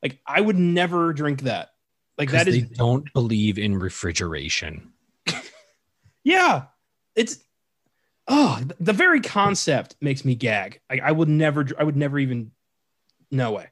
Like 0.01 0.19
I 0.27 0.41
would 0.41 0.57
never 0.57 1.13
drink 1.13 1.41
that. 1.41 1.71
Like 2.17 2.31
that 2.31 2.47
is. 2.47 2.55
they 2.55 2.61
don't 2.75 3.11
believe 3.13 3.57
in 3.57 3.77
refrigeration. 3.77 4.93
yeah. 6.23 6.65
It's 7.15 7.39
oh 8.27 8.61
the 8.79 8.93
very 8.93 9.21
concept 9.21 9.95
makes 10.01 10.23
me 10.23 10.35
gag. 10.35 10.81
I, 10.89 10.99
I 11.03 11.11
would 11.11 11.29
never 11.29 11.65
I 11.79 11.83
would 11.83 11.97
never 11.97 12.19
even 12.19 12.51
No 13.31 13.51
way. 13.53 13.69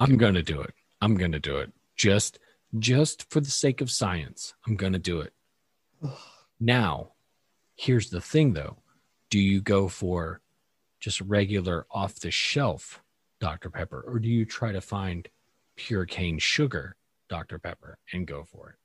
I'm 0.00 0.16
gonna 0.16 0.42
do 0.42 0.60
it. 0.60 0.74
I'm 1.00 1.16
gonna 1.16 1.40
do 1.40 1.58
it. 1.58 1.72
Just 1.96 2.38
just 2.78 3.30
for 3.30 3.40
the 3.40 3.50
sake 3.50 3.80
of 3.80 3.90
science. 3.90 4.54
I'm 4.66 4.76
gonna 4.76 4.98
do 4.98 5.20
it. 5.20 5.32
now, 6.60 7.12
here's 7.76 8.10
the 8.10 8.20
thing 8.20 8.52
though. 8.52 8.78
Do 9.30 9.38
you 9.38 9.60
go 9.60 9.88
for 9.88 10.40
just 11.00 11.20
regular 11.20 11.86
off 11.90 12.20
the 12.20 12.30
shelf 12.30 13.02
Dr. 13.40 13.70
Pepper, 13.70 14.04
or 14.06 14.18
do 14.18 14.28
you 14.28 14.44
try 14.44 14.72
to 14.72 14.80
find 14.80 15.28
pure 15.76 16.04
cane 16.06 16.38
sugar 16.38 16.96
Dr. 17.28 17.58
Pepper 17.58 17.98
and 18.12 18.26
go 18.26 18.44
for 18.44 18.70
it? 18.70 18.76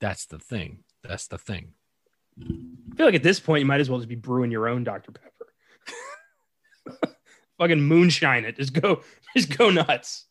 That's 0.00 0.26
the 0.26 0.38
thing. 0.38 0.84
That's 1.02 1.26
the 1.26 1.38
thing. 1.38 1.72
I 2.40 2.96
feel 2.96 3.06
like 3.06 3.14
at 3.14 3.22
this 3.22 3.40
point 3.40 3.60
you 3.60 3.66
might 3.66 3.80
as 3.80 3.90
well 3.90 3.98
just 3.98 4.08
be 4.08 4.14
brewing 4.14 4.50
your 4.50 4.68
own 4.68 4.84
Dr. 4.84 5.12
Pepper. 5.12 5.52
Fucking 7.58 7.80
moonshine 7.80 8.44
it. 8.44 8.56
Just 8.56 8.72
go, 8.72 9.02
just 9.36 9.56
go 9.56 9.70
nuts. 9.70 10.26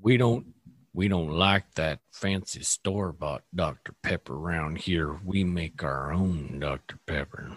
We 0.00 0.16
don't 0.16 0.46
we 0.92 1.08
don't 1.08 1.30
like 1.30 1.64
that 1.74 1.98
fancy 2.12 2.62
store 2.62 3.12
bought 3.12 3.42
Dr. 3.54 3.94
Pepper 4.02 4.34
around 4.34 4.78
here. 4.78 5.18
We 5.24 5.42
make 5.42 5.82
our 5.82 6.12
own 6.12 6.60
Dr. 6.60 6.98
Pepper. 7.06 7.56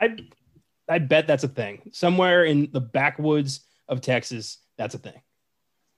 I 0.00 0.16
I 0.88 0.98
bet 0.98 1.26
that's 1.26 1.44
a 1.44 1.48
thing. 1.48 1.90
Somewhere 1.92 2.44
in 2.44 2.70
the 2.72 2.80
backwoods 2.80 3.60
of 3.88 4.00
Texas, 4.00 4.58
that's 4.78 4.94
a 4.94 4.98
thing. 4.98 5.20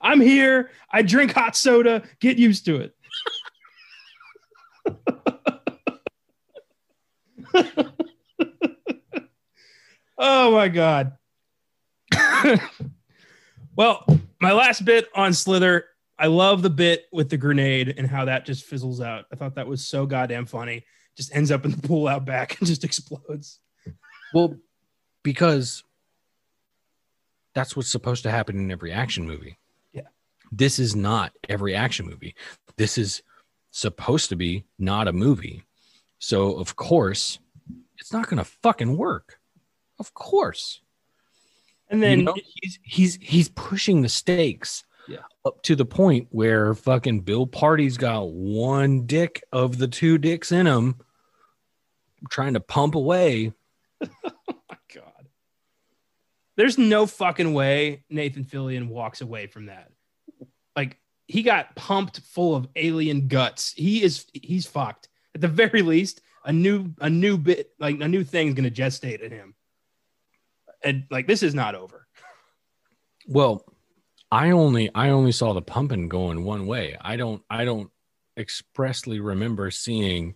I'm 0.00 0.20
here. 0.20 0.70
I 0.92 1.02
drink 1.02 1.32
hot 1.32 1.56
soda. 1.56 2.02
Get 2.20 2.36
used 2.36 2.66
to 2.66 2.76
it. 2.76 2.94
oh 10.18 10.52
my 10.52 10.68
god. 10.68 11.12
well, 13.76 14.04
my 14.40 14.52
last 14.52 14.84
bit 14.84 15.08
on 15.14 15.32
Slither. 15.32 15.86
I 16.18 16.28
love 16.28 16.62
the 16.62 16.70
bit 16.70 17.06
with 17.12 17.28
the 17.28 17.36
grenade 17.36 17.94
and 17.96 18.06
how 18.06 18.26
that 18.26 18.46
just 18.46 18.64
fizzles 18.64 19.00
out. 19.00 19.24
I 19.32 19.36
thought 19.36 19.56
that 19.56 19.66
was 19.66 19.86
so 19.86 20.06
goddamn 20.06 20.46
funny. 20.46 20.84
Just 21.16 21.34
ends 21.34 21.50
up 21.50 21.64
in 21.64 21.72
the 21.72 21.88
pool 21.88 22.08
out 22.08 22.24
back 22.24 22.58
and 22.58 22.66
just 22.68 22.84
explodes. 22.84 23.60
Well, 24.32 24.56
because 25.22 25.82
that's 27.54 27.76
what's 27.76 27.90
supposed 27.90 28.24
to 28.24 28.30
happen 28.30 28.58
in 28.58 28.70
every 28.70 28.92
action 28.92 29.26
movie. 29.26 29.58
Yeah. 29.92 30.08
This 30.52 30.78
is 30.78 30.94
not 30.94 31.32
every 31.48 31.74
action 31.74 32.06
movie. 32.06 32.34
This 32.76 32.98
is 32.98 33.22
supposed 33.70 34.28
to 34.28 34.36
be 34.36 34.64
not 34.78 35.08
a 35.08 35.12
movie. 35.12 35.64
So, 36.18 36.56
of 36.58 36.76
course, 36.76 37.38
it's 37.98 38.12
not 38.12 38.28
going 38.28 38.38
to 38.38 38.44
fucking 38.44 38.96
work. 38.96 39.38
Of 39.98 40.14
course. 40.14 40.80
And 41.88 42.02
then 42.02 42.20
you 42.20 42.24
know, 42.24 42.34
he's 42.34 42.78
he's 42.82 43.14
he's 43.20 43.48
pushing 43.50 44.02
the 44.02 44.08
stakes 44.08 44.84
Yeah. 45.08 45.18
up 45.44 45.62
to 45.62 45.76
the 45.76 45.84
point 45.84 46.28
where 46.30 46.74
fucking 46.74 47.20
Bill 47.20 47.46
Pardy's 47.46 47.96
got 47.96 48.30
one 48.30 49.06
dick 49.06 49.44
of 49.52 49.78
the 49.78 49.88
two 49.88 50.18
dicks 50.18 50.50
in 50.52 50.66
him 50.66 50.96
trying 52.30 52.54
to 52.54 52.60
pump 52.60 52.94
away. 52.94 53.52
oh 54.02 54.08
my 54.46 54.76
god. 54.94 55.28
There's 56.56 56.78
no 56.78 57.06
fucking 57.06 57.52
way 57.52 58.04
Nathan 58.08 58.44
Fillion 58.44 58.88
walks 58.88 59.20
away 59.20 59.46
from 59.46 59.66
that. 59.66 59.90
Like 60.76 60.98
he 61.26 61.42
got 61.42 61.74
pumped 61.74 62.20
full 62.20 62.54
of 62.54 62.68
alien 62.76 63.28
guts. 63.28 63.72
He 63.72 64.02
is 64.02 64.26
he's 64.32 64.66
fucked. 64.66 65.08
At 65.34 65.40
the 65.40 65.48
very 65.48 65.82
least, 65.82 66.20
a 66.44 66.52
new 66.52 66.92
a 67.00 67.10
new 67.10 67.38
bit 67.38 67.70
like 67.78 68.00
a 68.00 68.08
new 68.08 68.24
thing's 68.24 68.54
gonna 68.54 68.70
gestate 68.70 69.20
in 69.20 69.30
him. 69.30 69.54
And 70.82 71.04
like 71.10 71.26
this 71.26 71.42
is 71.42 71.54
not 71.54 71.74
over. 71.74 72.06
Well, 73.26 73.64
I 74.34 74.50
only 74.50 74.90
I 74.96 75.10
only 75.10 75.30
saw 75.30 75.52
the 75.52 75.62
pumping 75.62 76.08
going 76.08 76.42
one 76.42 76.66
way. 76.66 76.96
I 77.00 77.14
don't 77.14 77.40
I 77.48 77.64
don't 77.64 77.88
expressly 78.36 79.20
remember 79.20 79.70
seeing 79.70 80.34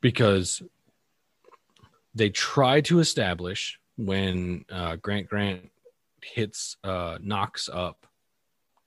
because 0.00 0.60
they 2.16 2.30
try 2.30 2.80
to 2.80 2.98
establish 2.98 3.78
when 3.96 4.64
uh, 4.72 4.96
Grant 4.96 5.28
Grant 5.28 5.70
hits 6.20 6.76
uh, 6.82 7.18
knocks 7.22 7.70
up 7.72 8.08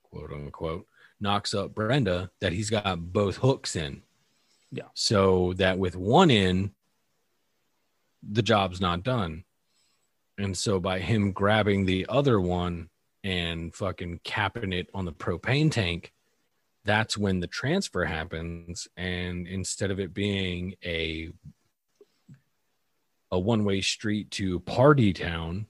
quote 0.02 0.32
unquote 0.32 0.86
knocks 1.18 1.54
up 1.54 1.74
Brenda 1.74 2.30
that 2.40 2.52
he's 2.52 2.68
got 2.68 3.00
both 3.00 3.36
hooks 3.36 3.74
in. 3.74 4.02
Yeah. 4.70 4.88
So 4.92 5.54
that 5.54 5.78
with 5.78 5.96
one 5.96 6.30
in, 6.30 6.72
the 8.22 8.42
job's 8.42 8.82
not 8.82 9.02
done. 9.02 9.44
And 10.36 10.58
so 10.58 10.78
by 10.78 10.98
him 10.98 11.32
grabbing 11.32 11.86
the 11.86 12.04
other 12.10 12.38
one 12.38 12.90
and 13.24 13.74
fucking 13.74 14.20
capping 14.24 14.72
it 14.72 14.88
on 14.94 15.04
the 15.04 15.12
propane 15.12 15.70
tank, 15.70 16.12
that's 16.84 17.16
when 17.16 17.40
the 17.40 17.46
transfer 17.46 18.04
happens. 18.04 18.88
And 18.96 19.46
instead 19.46 19.90
of 19.90 20.00
it 20.00 20.12
being 20.12 20.74
a 20.84 21.30
a 23.30 23.38
one-way 23.38 23.80
street 23.80 24.30
to 24.32 24.60
Party 24.60 25.12
Town, 25.12 25.66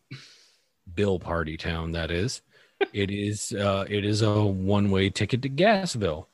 Bill 0.93 1.21
Pardy 1.21 1.57
Town, 1.57 1.93
that 1.93 2.11
is, 2.11 2.43
it 2.93 3.11
is 3.11 3.53
uh, 3.53 3.85
it 3.89 4.05
is 4.05 4.23
a 4.23 4.45
one-way 4.45 5.11
ticket 5.11 5.43
to 5.43 5.49
Gasville. 5.49 6.27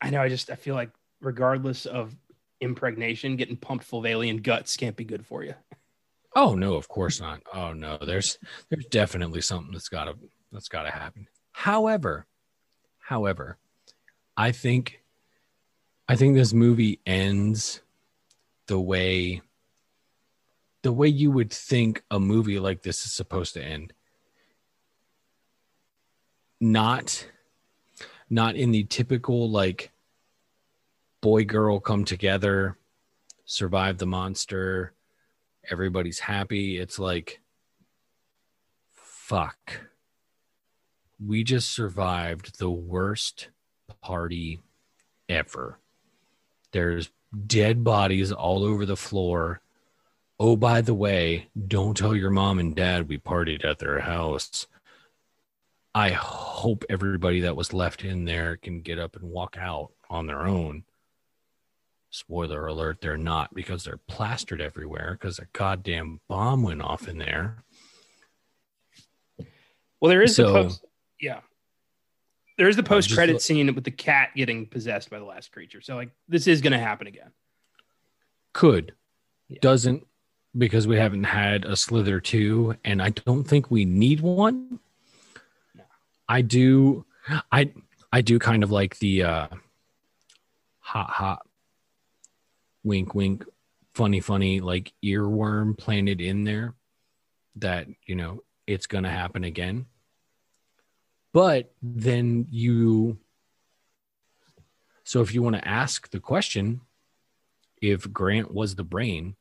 I 0.00 0.10
know, 0.10 0.20
I 0.20 0.28
just 0.28 0.50
I 0.50 0.56
feel 0.56 0.74
like 0.74 0.90
regardless 1.20 1.86
of 1.86 2.14
impregnation, 2.60 3.36
getting 3.36 3.56
pumped 3.56 3.84
full 3.84 4.00
of 4.00 4.06
alien 4.06 4.38
guts 4.38 4.76
can't 4.76 4.96
be 4.96 5.04
good 5.04 5.24
for 5.24 5.44
you. 5.44 5.54
Oh 6.36 6.54
no, 6.54 6.74
of 6.74 6.86
course 6.86 7.18
not. 7.18 7.40
Oh 7.54 7.72
no, 7.72 7.96
there's 7.96 8.38
there's 8.68 8.84
definitely 8.86 9.40
something 9.40 9.72
that's 9.72 9.88
gotta 9.88 10.14
that's 10.52 10.68
gotta 10.68 10.90
happen. 10.90 11.26
However, 11.52 12.26
however, 12.98 13.56
I 14.36 14.52
think 14.52 15.00
I 16.06 16.14
think 16.14 16.36
this 16.36 16.52
movie 16.52 17.00
ends 17.06 17.80
the 18.66 18.78
way 18.78 19.40
the 20.82 20.92
way 20.92 21.08
you 21.08 21.30
would 21.30 21.50
think 21.50 22.04
a 22.10 22.20
movie 22.20 22.58
like 22.58 22.82
this 22.82 23.06
is 23.06 23.12
supposed 23.12 23.54
to 23.54 23.64
end. 23.64 23.94
Not 26.60 27.26
not 28.28 28.56
in 28.56 28.72
the 28.72 28.84
typical 28.84 29.48
like 29.50 29.90
boy 31.22 31.44
girl 31.44 31.80
come 31.80 32.04
together, 32.04 32.76
survive 33.46 33.96
the 33.96 34.06
monster, 34.06 34.92
everybody's 35.70 36.18
happy. 36.20 36.78
It's 36.78 36.98
like, 36.98 37.40
fuck. 38.92 39.80
We 41.24 41.44
just 41.44 41.70
survived 41.70 42.58
the 42.58 42.70
worst 42.70 43.48
party 44.02 44.60
ever. 45.28 45.78
There's 46.72 47.10
dead 47.46 47.84
bodies 47.84 48.32
all 48.32 48.64
over 48.64 48.86
the 48.86 48.96
floor. 48.96 49.60
Oh, 50.38 50.56
by 50.56 50.80
the 50.80 50.94
way, 50.94 51.48
don't 51.66 51.96
tell 51.96 52.14
your 52.14 52.30
mom 52.30 52.58
and 52.58 52.74
dad 52.74 53.08
we 53.08 53.18
partied 53.18 53.64
at 53.64 53.78
their 53.78 54.00
house. 54.00 54.66
I 55.94 56.10
hope 56.10 56.84
everybody 56.90 57.40
that 57.40 57.56
was 57.56 57.72
left 57.72 58.04
in 58.04 58.26
there 58.26 58.56
can 58.56 58.82
get 58.82 58.98
up 58.98 59.16
and 59.16 59.24
walk 59.24 59.56
out 59.58 59.92
on 60.10 60.26
their 60.26 60.42
own 60.42 60.84
spoiler 62.16 62.66
alert 62.66 62.98
they're 63.02 63.16
not 63.18 63.52
because 63.54 63.84
they're 63.84 64.00
plastered 64.08 64.60
everywhere 64.60 65.12
because 65.20 65.38
a 65.38 65.46
goddamn 65.52 66.18
bomb 66.28 66.62
went 66.62 66.80
off 66.80 67.06
in 67.08 67.18
there 67.18 67.62
Well, 70.00 70.10
there 70.10 70.22
is 70.22 70.34
So- 70.36 70.46
supposed 70.46 70.84
yeah. 71.20 71.40
There 72.58 72.68
is 72.68 72.76
the 72.76 72.82
post 72.82 73.12
credit 73.14 73.34
look- 73.34 73.42
scene 73.42 73.74
with 73.74 73.84
the 73.84 73.90
cat 73.90 74.30
getting 74.34 74.66
possessed 74.66 75.10
by 75.10 75.18
the 75.18 75.24
last 75.24 75.52
creature. 75.52 75.80
So 75.80 75.94
like 75.96 76.10
this 76.28 76.46
is 76.46 76.60
going 76.60 76.72
to 76.72 76.78
happen 76.78 77.06
again. 77.06 77.30
Could. 78.52 78.94
Yeah. 79.48 79.58
Doesn't 79.60 80.06
because 80.56 80.86
we 80.86 80.96
haven't 80.96 81.24
had 81.24 81.64
a 81.64 81.76
Slither 81.76 82.20
2 82.20 82.76
and 82.84 83.02
I 83.02 83.10
don't 83.10 83.44
think 83.44 83.70
we 83.70 83.84
need 83.84 84.20
one. 84.20 84.80
No. 85.74 85.84
I 86.28 86.40
do 86.42 87.04
I 87.52 87.72
I 88.12 88.20
do 88.22 88.38
kind 88.38 88.62
of 88.62 88.70
like 88.70 88.98
the 88.98 89.22
uh 89.22 89.48
hot 90.80 91.10
hot 91.10 91.45
wink 92.86 93.14
wink 93.14 93.44
funny 93.94 94.20
funny 94.20 94.60
like 94.60 94.92
earworm 95.04 95.76
planted 95.76 96.20
in 96.20 96.44
there 96.44 96.74
that 97.56 97.88
you 98.06 98.14
know 98.14 98.42
it's 98.66 98.86
going 98.86 99.04
to 99.04 99.10
happen 99.10 99.44
again. 99.44 99.86
But 101.32 101.74
then 101.82 102.46
you 102.48 103.18
so 105.04 105.20
if 105.20 105.34
you 105.34 105.42
want 105.42 105.56
to 105.56 105.68
ask 105.68 106.10
the 106.10 106.20
question 106.20 106.80
if 107.82 108.10
Grant 108.12 108.54
was 108.54 108.74
the 108.74 108.84
brain, 108.84 109.36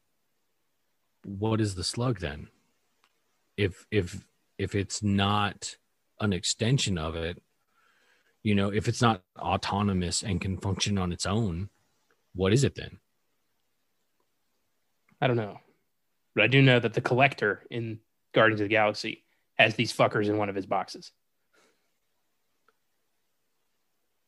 what 1.24 1.62
is 1.62 1.76
the 1.76 1.84
slug 1.84 2.20
then? 2.20 2.48
If 3.58 3.86
if 3.92 4.26
if 4.58 4.74
it's 4.74 5.04
not 5.04 5.76
an 6.20 6.34
extension 6.34 6.98
of 6.98 7.16
it, 7.16 7.42
you 8.44 8.56
know, 8.56 8.72
if 8.72 8.88
it's 8.88 9.02
not 9.02 9.22
autonomous 9.38 10.24
and 10.24 10.42
can 10.42 10.58
function 10.58 10.98
on 10.98 11.12
its 11.12 11.26
own, 11.26 11.70
what 12.34 12.54
is 12.54 12.64
it 12.64 12.76
then? 12.76 13.00
I 15.26 15.28
don't 15.28 15.38
know, 15.38 15.60
but 16.36 16.44
I 16.44 16.48
do 16.48 16.62
know 16.62 16.80
that 16.80 16.94
the 16.94 17.02
collector 17.02 17.64
in 17.72 17.98
Guardians 18.36 18.62
of 18.62 18.66
the 18.66 18.70
Galaxy 18.70 19.24
has 19.56 19.74
these 19.74 19.92
fuckers 19.92 20.28
in 20.28 20.38
one 20.38 20.50
of 20.50 20.56
his 20.56 20.68
boxes. 20.68 21.12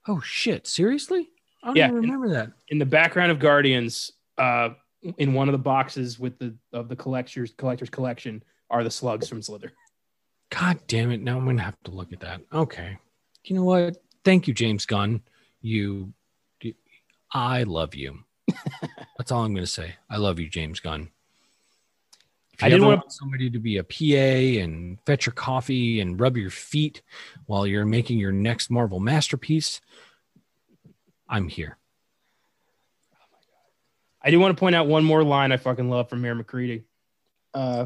Oh 0.07 0.19
shit! 0.21 0.65
Seriously? 0.65 1.29
I 1.61 1.67
don't 1.67 1.75
Yeah. 1.75 1.87
even 1.89 2.01
remember 2.01 2.29
that. 2.29 2.51
in 2.69 2.79
the 2.79 2.85
background 2.87 3.31
of 3.31 3.37
Guardians, 3.37 4.11
uh, 4.39 4.69
in 5.19 5.35
one 5.35 5.47
of 5.47 5.51
the 5.51 5.59
boxes 5.59 6.17
with 6.17 6.39
the 6.39 6.55
of 6.73 6.89
the 6.89 6.95
collectors 6.95 7.53
collector's 7.55 7.91
collection 7.91 8.41
are 8.71 8.83
the 8.83 8.89
slugs 8.89 9.29
from 9.29 9.43
Slither. 9.43 9.71
God 10.49 10.79
damn 10.87 11.11
it! 11.11 11.21
Now 11.21 11.37
I'm 11.37 11.45
gonna 11.45 11.61
have 11.61 11.77
to 11.83 11.91
look 11.91 12.11
at 12.11 12.21
that. 12.21 12.41
Okay. 12.51 12.97
You 13.43 13.55
know 13.55 13.63
what? 13.65 13.97
Thank 14.25 14.47
you, 14.47 14.53
James 14.55 14.87
Gunn. 14.87 15.21
You, 15.61 16.11
you 16.61 16.73
I 17.31 17.61
love 17.63 17.93
you. 17.93 18.23
That's 19.17 19.31
all 19.31 19.43
I'm 19.43 19.53
gonna 19.53 19.67
say. 19.67 19.95
I 20.09 20.17
love 20.17 20.39
you, 20.39 20.49
James 20.49 20.79
Gunn. 20.79 21.09
If 22.53 22.61
you 22.61 22.65
I 22.65 22.69
didn't 22.69 22.87
want 22.87 23.11
somebody 23.11 23.49
to 23.51 23.59
be 23.59 23.77
a 23.77 23.83
PA 23.83 24.63
and 24.63 24.99
fetch 25.05 25.25
your 25.25 25.33
coffee 25.33 25.99
and 25.99 26.19
rub 26.19 26.37
your 26.37 26.49
feet 26.49 27.01
while 27.45 27.67
you're 27.67 27.85
making 27.85 28.17
your 28.17 28.31
next 28.31 28.71
Marvel 28.71 28.99
masterpiece, 28.99 29.79
I'm 31.29 31.47
here. 31.49 31.77
I 34.21 34.31
do 34.31 34.39
want 34.39 34.57
to 34.57 34.59
point 34.59 34.75
out 34.75 34.87
one 34.87 35.03
more 35.03 35.23
line 35.23 35.51
I 35.51 35.57
fucking 35.57 35.89
love 35.89 36.09
from 36.09 36.21
Mayor 36.21 36.35
MacReady. 36.35 36.83
Uh, 37.53 37.85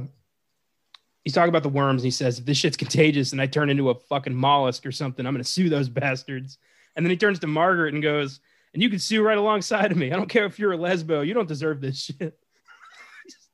he's 1.23 1.33
talking 1.33 1.49
about 1.49 1.63
the 1.63 1.69
worms 1.69 2.01
and 2.01 2.07
he 2.07 2.11
says, 2.11 2.39
if 2.39 2.45
this 2.45 2.57
shit's 2.57 2.77
contagious 2.77 3.31
and 3.31 3.41
I 3.41 3.47
turn 3.47 3.69
into 3.69 3.89
a 3.89 3.95
fucking 3.95 4.33
mollusk 4.33 4.85
or 4.85 4.91
something, 4.91 5.25
I'm 5.25 5.33
going 5.33 5.43
to 5.43 5.49
sue 5.49 5.69
those 5.69 5.89
bastards. 5.89 6.57
And 6.95 7.05
then 7.05 7.11
he 7.11 7.17
turns 7.17 7.39
to 7.39 7.47
Margaret 7.47 7.93
and 7.93 8.01
goes, 8.01 8.39
and 8.73 8.81
you 8.81 8.89
can 8.89 8.99
sue 8.99 9.23
right 9.23 9.37
alongside 9.37 9.91
of 9.91 9.97
me. 9.97 10.11
I 10.11 10.15
don't 10.15 10.29
care 10.29 10.45
if 10.45 10.59
you're 10.59 10.73
a 10.73 10.77
lesbo. 10.77 11.25
You 11.25 11.33
don't 11.33 11.47
deserve 11.47 11.81
this 11.81 11.97
shit. 11.97 12.37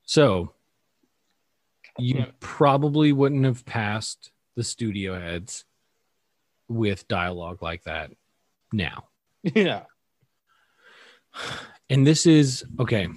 So 0.06 0.54
you 1.98 2.26
probably 2.40 3.12
wouldn't 3.12 3.46
have 3.46 3.66
passed 3.66 4.32
the 4.56 4.64
studio 4.64 5.20
heads 5.20 5.66
with 6.68 7.08
dialogue 7.08 7.62
like 7.62 7.84
that 7.84 8.12
now. 8.72 9.06
yeah. 9.44 9.84
And 11.90 12.06
this 12.06 12.26
is 12.26 12.64
okay. 12.80 13.08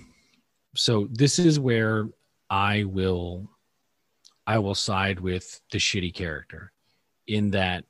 So 0.75 1.09
this 1.11 1.39
is 1.39 1.59
where 1.59 2.09
I 2.49 2.85
will 2.85 3.49
I 4.47 4.59
will 4.59 4.75
side 4.75 5.21
with 5.21 5.61
the 5.71 5.79
shitty 5.79 6.15
character 6.15 6.73
in 7.27 7.51
that 7.53 7.85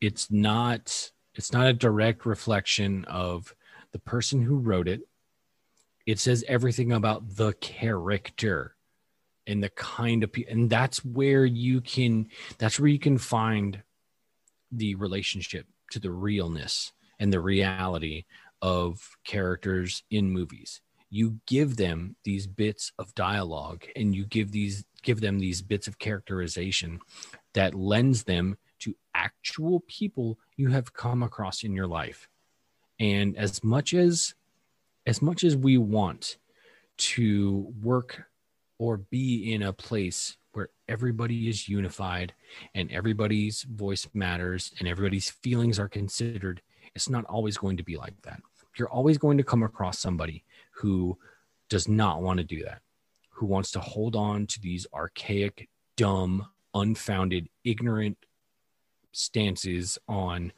it's 0.00 0.30
not 0.30 1.10
it's 1.36 1.52
not 1.52 1.66
a 1.66 1.72
direct 1.72 2.26
reflection 2.26 3.04
of 3.04 3.54
the 3.92 3.98
person 3.98 4.42
who 4.42 4.56
wrote 4.56 4.88
it. 4.88 5.02
It 6.06 6.18
says 6.18 6.44
everything 6.48 6.92
about 6.92 7.36
the 7.36 7.52
character 7.54 8.76
and 9.46 9.62
the 9.62 9.70
kind 9.70 10.22
of 10.22 10.32
people 10.32 10.52
and 10.52 10.68
that's 10.68 11.04
where 11.04 11.44
you 11.44 11.80
can 11.80 12.28
that's 12.58 12.80
where 12.80 12.88
you 12.88 12.98
can 12.98 13.18
find 13.18 13.82
the 14.72 14.94
relationship 14.96 15.66
to 15.92 16.00
the 16.00 16.10
realness 16.10 16.92
and 17.20 17.32
the 17.32 17.40
reality 17.40 18.24
of 18.60 19.16
characters 19.24 20.02
in 20.10 20.30
movies 20.30 20.80
you 21.10 21.38
give 21.46 21.76
them 21.76 22.16
these 22.24 22.46
bits 22.46 22.92
of 22.98 23.14
dialogue 23.14 23.84
and 23.94 24.14
you 24.14 24.26
give 24.26 24.50
these 24.50 24.84
give 25.02 25.20
them 25.20 25.38
these 25.38 25.62
bits 25.62 25.86
of 25.86 25.98
characterization 25.98 26.98
that 27.54 27.74
lends 27.74 28.24
them 28.24 28.56
to 28.86 28.96
actual 29.14 29.80
people 29.88 30.38
you 30.56 30.70
have 30.70 30.92
come 30.92 31.22
across 31.22 31.64
in 31.64 31.72
your 31.72 31.86
life. 31.86 32.28
And 32.98 33.36
as 33.36 33.62
much 33.62 33.92
as 33.92 34.34
as 35.06 35.20
much 35.20 35.44
as 35.44 35.56
we 35.56 35.78
want 35.78 36.38
to 36.96 37.72
work 37.82 38.24
or 38.78 38.96
be 38.96 39.52
in 39.52 39.62
a 39.62 39.72
place 39.72 40.36
where 40.52 40.70
everybody 40.88 41.48
is 41.48 41.68
unified 41.68 42.32
and 42.74 42.90
everybody's 42.90 43.62
voice 43.62 44.08
matters 44.14 44.72
and 44.78 44.88
everybody's 44.88 45.30
feelings 45.30 45.78
are 45.78 45.88
considered 45.88 46.62
it's 46.94 47.10
not 47.10 47.26
always 47.26 47.58
going 47.58 47.76
to 47.76 47.82
be 47.82 47.98
like 47.98 48.20
that. 48.22 48.40
You're 48.78 48.88
always 48.88 49.18
going 49.18 49.36
to 49.36 49.44
come 49.44 49.62
across 49.62 49.98
somebody 49.98 50.44
who 50.70 51.18
does 51.68 51.88
not 51.88 52.22
want 52.22 52.38
to 52.38 52.44
do 52.44 52.62
that 52.64 52.80
who 53.36 53.44
wants 53.44 53.70
to 53.70 53.80
hold 53.80 54.16
on 54.16 54.46
to 54.46 54.60
these 54.60 54.86
archaic 54.94 55.68
dumb 55.96 56.46
unfounded 56.74 57.48
ignorant 57.64 58.16
stances 59.16 59.98
on 60.08 60.52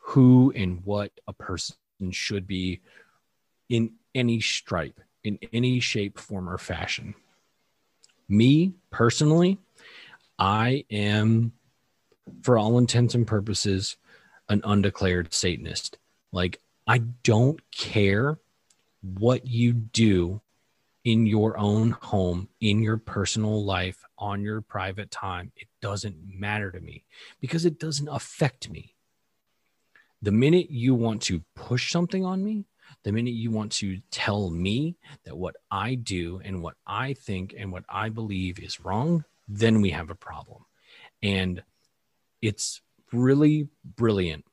who 0.00 0.52
and 0.54 0.84
what 0.84 1.12
a 1.26 1.32
person 1.32 1.76
should 2.10 2.46
be 2.46 2.80
in 3.68 3.92
any 4.14 4.40
stripe 4.40 5.00
in 5.24 5.38
any 5.52 5.80
shape 5.80 6.18
form 6.18 6.48
or 6.48 6.58
fashion. 6.58 7.14
Me 8.28 8.72
personally 8.90 9.58
i 10.38 10.84
am 10.90 11.52
for 12.42 12.56
all 12.56 12.78
intents 12.78 13.14
and 13.14 13.26
purposes 13.26 13.96
an 14.48 14.60
undeclared 14.64 15.32
satanist. 15.32 15.98
Like 16.30 16.60
i 16.86 16.98
don't 16.98 17.60
care 17.70 18.38
what 19.02 19.46
you 19.46 19.72
do 19.72 20.40
in 21.04 21.26
your 21.26 21.58
own 21.58 21.90
home 21.90 22.48
in 22.60 22.82
your 22.82 22.96
personal 22.96 23.64
life 23.64 24.04
on 24.18 24.42
your 24.42 24.60
private 24.60 25.10
time. 25.10 25.52
It 25.56 25.66
doesn't 25.82 26.16
matter 26.26 26.70
to 26.70 26.80
me 26.80 27.04
because 27.40 27.66
it 27.66 27.78
doesn't 27.78 28.08
affect 28.08 28.70
me 28.70 28.94
the 30.22 30.32
minute 30.32 30.70
you 30.70 30.94
want 30.94 31.20
to 31.22 31.42
push 31.54 31.92
something 31.92 32.24
on 32.24 32.42
me 32.42 32.64
the 33.02 33.12
minute 33.12 33.34
you 33.34 33.50
want 33.50 33.72
to 33.72 34.00
tell 34.10 34.50
me 34.50 34.96
that 35.24 35.36
what 35.36 35.56
I 35.70 35.94
do 35.94 36.40
and 36.44 36.62
what 36.62 36.74
I 36.86 37.14
think 37.14 37.54
and 37.56 37.72
what 37.72 37.84
I 37.88 38.08
believe 38.08 38.58
is 38.58 38.80
wrong, 38.80 39.24
then 39.48 39.80
we 39.80 39.90
have 39.90 40.10
a 40.10 40.14
problem. 40.14 40.64
And 41.22 41.62
it's 42.40 42.80
really 43.12 43.68
brilliant 43.84 44.44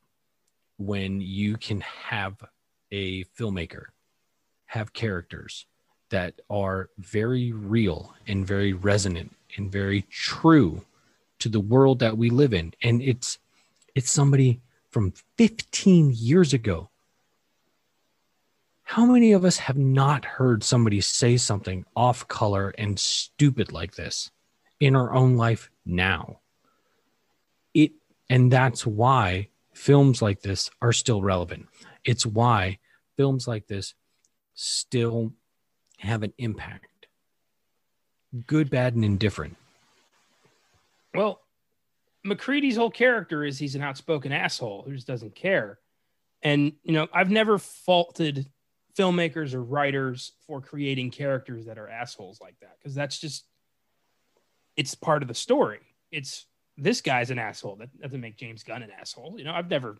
when 0.78 1.22
you 1.22 1.58
can 1.58 1.82
have 1.82 2.44
a 2.92 3.24
filmmaker 3.26 3.86
have 4.68 4.94
characters 4.94 5.66
that 6.10 6.36
are 6.50 6.90
very 6.98 7.52
real 7.52 8.14
and 8.28 8.46
very 8.46 8.74
resonant 8.74 9.36
and 9.58 9.72
very 9.72 10.04
true 10.04 10.86
to 11.40 11.50
the 11.50 11.60
world 11.60 12.00
that 12.00 12.18
we 12.18 12.30
live 12.30 12.54
in 12.54 12.74
and 12.82 13.02
it's 13.02 13.40
it's 13.96 14.12
somebody 14.12 14.62
from 14.90 15.14
15 15.38 16.14
years 16.16 16.54
ago 16.54 16.90
how 18.90 19.06
many 19.06 19.34
of 19.34 19.46
us 19.46 19.58
have 19.60 19.78
not 19.78 20.26
heard 20.26 20.64
somebody 20.64 21.00
say 21.00 21.38
something 21.38 21.86
off 21.96 22.28
color 22.28 22.74
and 22.76 23.00
stupid 23.00 23.72
like 23.72 23.94
this 23.94 24.32
in 24.80 24.96
our 24.96 25.14
own 25.14 25.36
life 25.38 25.70
now? 25.86 26.40
It 27.76 27.92
and 28.32 28.52
that's 28.52 28.88
why 28.88 29.50
films 29.74 30.24
like 30.24 30.42
this 30.42 30.72
are 30.82 30.92
still 30.92 31.22
relevant. 31.22 31.68
It's 32.04 32.26
why 32.26 32.80
films 33.16 33.48
like 33.48 33.68
this 33.68 33.94
still 34.56 35.34
have 36.00 36.24
an 36.24 36.34
impact. 36.40 37.06
Good, 38.48 38.72
bad, 38.72 38.96
and 38.96 39.06
indifferent. 39.06 39.56
Well, 41.14 41.42
MacReady's 42.26 42.76
whole 42.76 42.92
character 42.92 43.44
is 43.44 43.58
he's 43.58 43.76
an 43.76 43.82
outspoken 43.82 44.32
asshole 44.32 44.84
who 44.84 44.94
just 44.94 45.08
doesn't 45.08 45.36
care. 45.36 45.80
And, 46.42 46.74
you 46.84 46.94
know, 46.94 47.08
I've 47.14 47.30
never 47.30 47.58
faulted 47.58 48.50
filmmakers 48.98 49.54
or 49.54 49.64
writers 49.64 50.34
for 50.46 50.62
creating 50.62 51.12
characters 51.12 51.66
that 51.66 51.78
are 51.78 51.90
assholes 51.90 52.40
like 52.42 52.56
that 52.62 52.78
because 52.80 52.96
that's 52.96 53.20
just, 53.20 53.46
it's 54.76 54.96
part 54.96 55.22
of 55.22 55.28
the 55.28 55.34
story. 55.34 55.80
It's 56.12 56.46
this 56.78 57.02
guy's 57.02 57.32
an 57.32 57.40
asshole. 57.40 57.76
That 57.76 58.02
doesn't 58.02 58.22
make 58.22 58.38
James 58.38 58.64
Gunn 58.64 58.84
an 58.84 58.90
asshole. 58.92 59.36
You 59.38 59.44
know, 59.44 59.54
I've 59.54 59.70
never. 59.70 59.98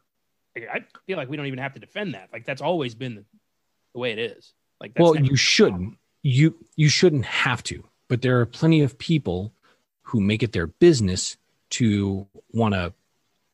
I 0.58 0.84
feel 1.06 1.18
like 1.18 1.30
we 1.30 1.38
don't 1.38 1.46
even 1.46 1.60
have 1.60 1.74
to 1.74 1.80
defend 1.80 2.16
that. 2.16 2.30
Like 2.34 2.46
that's 2.46 2.62
always 2.62 2.96
been 2.96 3.16
the, 3.16 3.26
the 3.94 4.00
way 4.00 4.12
it 4.12 4.20
is. 4.20 4.54
Like 4.82 4.94
that's 4.94 5.04
well, 5.04 5.16
you 5.16 5.36
shouldn't. 5.36 5.98
You 6.24 6.56
you 6.76 6.90
shouldn't 6.90 7.26
have 7.26 7.64
to, 7.64 7.84
but 8.08 8.22
there 8.22 8.40
are 8.40 8.46
plenty 8.46 8.82
of 8.82 8.98
people 8.98 9.54
who 10.10 10.20
make 10.20 10.44
it 10.44 10.52
their 10.52 10.68
business 10.68 11.38
to 11.70 12.28
want 12.52 12.74
to 12.74 12.94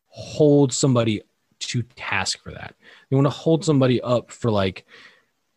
hold 0.08 0.72
somebody 0.72 1.20
to 1.58 1.82
task 1.82 2.42
for 2.42 2.52
that. 2.52 2.74
They 3.10 3.16
want 3.16 3.26
to 3.26 3.30
hold 3.30 3.64
somebody 3.64 4.00
up 4.00 4.30
for 4.30 4.50
like, 4.50 4.86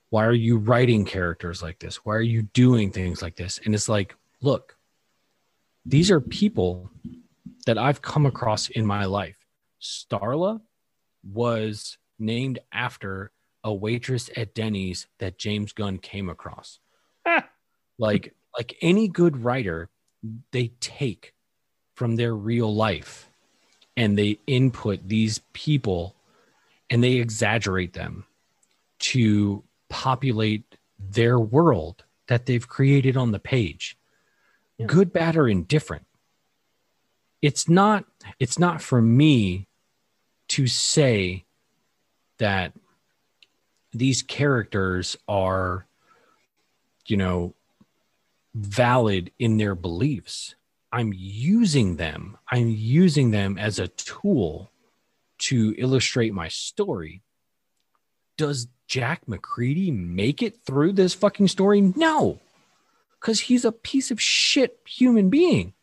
why 0.10 0.26
are 0.26 0.34
you 0.34 0.58
writing 0.58 1.06
characters 1.06 1.62
like 1.62 1.80
this? 1.80 1.98
Why 2.06 2.16
are 2.16 2.22
you 2.22 2.42
doing 2.42 2.92
things 2.92 3.22
like 3.22 3.38
this? 3.38 3.60
And 3.64 3.74
it's 3.74 3.88
like, 3.88 4.16
look, 4.42 4.76
these 5.86 6.12
are 6.12 6.20
people 6.20 6.90
that 7.66 7.78
I've 7.78 8.02
come 8.02 8.26
across 8.26 8.70
in 8.70 8.86
my 8.86 9.06
life. 9.06 9.38
Starla 9.82 10.60
was 11.24 11.98
named 12.18 12.60
after 12.74 13.32
a 13.64 13.74
waitress 13.74 14.30
at 14.36 14.54
Denny's 14.54 15.08
that 15.20 15.38
James 15.38 15.72
Gunn 15.72 15.98
came 15.98 16.30
across. 16.30 16.80
Like 18.02 18.34
like 18.58 18.78
any 18.82 19.10
good 19.10 19.44
writer, 19.44 19.90
they 20.52 20.72
take 20.80 21.34
from 21.96 22.16
their 22.16 22.36
real 22.36 22.74
life 22.74 23.30
and 23.96 24.18
they 24.18 24.40
input 24.48 25.08
these 25.08 25.40
people 25.54 26.16
and 26.90 27.04
they 27.04 27.14
exaggerate 27.14 27.94
them 27.94 28.26
to 29.00 29.64
populate 29.90 30.76
their 30.98 31.40
world 31.40 32.04
that 32.28 32.46
they've 32.46 32.68
created 32.68 33.18
on 33.18 33.32
the 33.32 33.40
page 33.40 33.98
Yeah. 34.78 34.86
good 34.88 35.12
bad 35.12 35.36
or 35.36 35.48
indifferent 35.48 36.06
it's 37.42 37.70
not 37.70 38.06
it's 38.40 38.60
not 38.60 38.82
for 38.82 39.02
me 39.02 39.68
to 40.50 40.68
say 40.68 41.46
that 42.38 42.74
these 43.94 44.22
characters 44.22 45.18
are 45.28 45.88
you 47.08 47.18
know 47.18 47.56
valid 48.54 49.32
in 49.40 49.58
their 49.58 49.76
beliefs. 49.76 50.56
I'm 50.92 51.14
using 51.16 51.98
them. 51.98 52.38
I'm 52.52 52.70
using 52.70 53.32
them 53.32 53.58
as 53.58 53.80
a 53.80 53.88
tool 53.90 54.72
to 55.40 55.76
illustrate 55.78 56.34
my 56.34 56.48
story. 56.48 57.22
Does 58.38 58.68
jack 58.88 59.28
macready 59.28 59.92
make 59.92 60.42
it 60.42 60.64
through 60.66 60.94
this 60.94 61.14
fucking 61.14 61.48
story? 61.48 61.82
No 61.82 62.40
because 63.20 63.40
he's 63.40 63.66
a 63.66 63.72
piece 63.72 64.12
of 64.12 64.22
shit 64.22 64.80
human 64.86 65.30
being. 65.30 65.74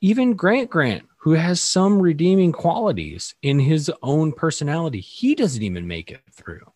Even 0.00 0.34
grant 0.34 0.70
grant 0.70 1.04
who 1.18 1.32
has 1.32 1.60
some 1.60 2.00
redeeming 2.00 2.52
qualities 2.52 3.34
in 3.42 3.58
his 3.58 3.90
own 4.02 4.32
personality 4.32 5.00
he 5.00 5.34
doesn't 5.34 5.62
even 5.62 5.86
make 5.86 6.10
it 6.10 6.20
through. 6.30 6.70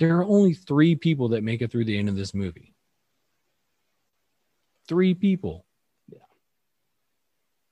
There 0.00 0.16
are 0.18 0.24
only 0.24 0.54
three 0.54 0.96
people 0.96 1.28
that 1.28 1.44
make 1.44 1.62
it 1.62 1.70
through 1.70 1.84
the 1.84 1.98
end 1.98 2.08
of 2.08 2.16
this 2.16 2.34
movie 2.34 2.73
three 4.88 5.14
people 5.14 5.64
Yeah. 6.12 6.18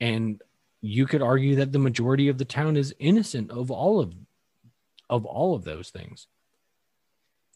and 0.01 0.41
you 0.81 1.07
could 1.07 1.23
argue 1.23 1.57
that 1.57 1.73
the 1.73 1.79
majority 1.79 2.29
of 2.29 2.39
the 2.39 2.45
town 2.45 2.77
is 2.77 2.95
innocent 2.99 3.51
of 3.51 3.71
all 3.71 4.01
of 4.01 4.15
of 5.11 5.25
all 5.25 5.55
of 5.55 5.65
those 5.65 5.91
things 5.91 6.27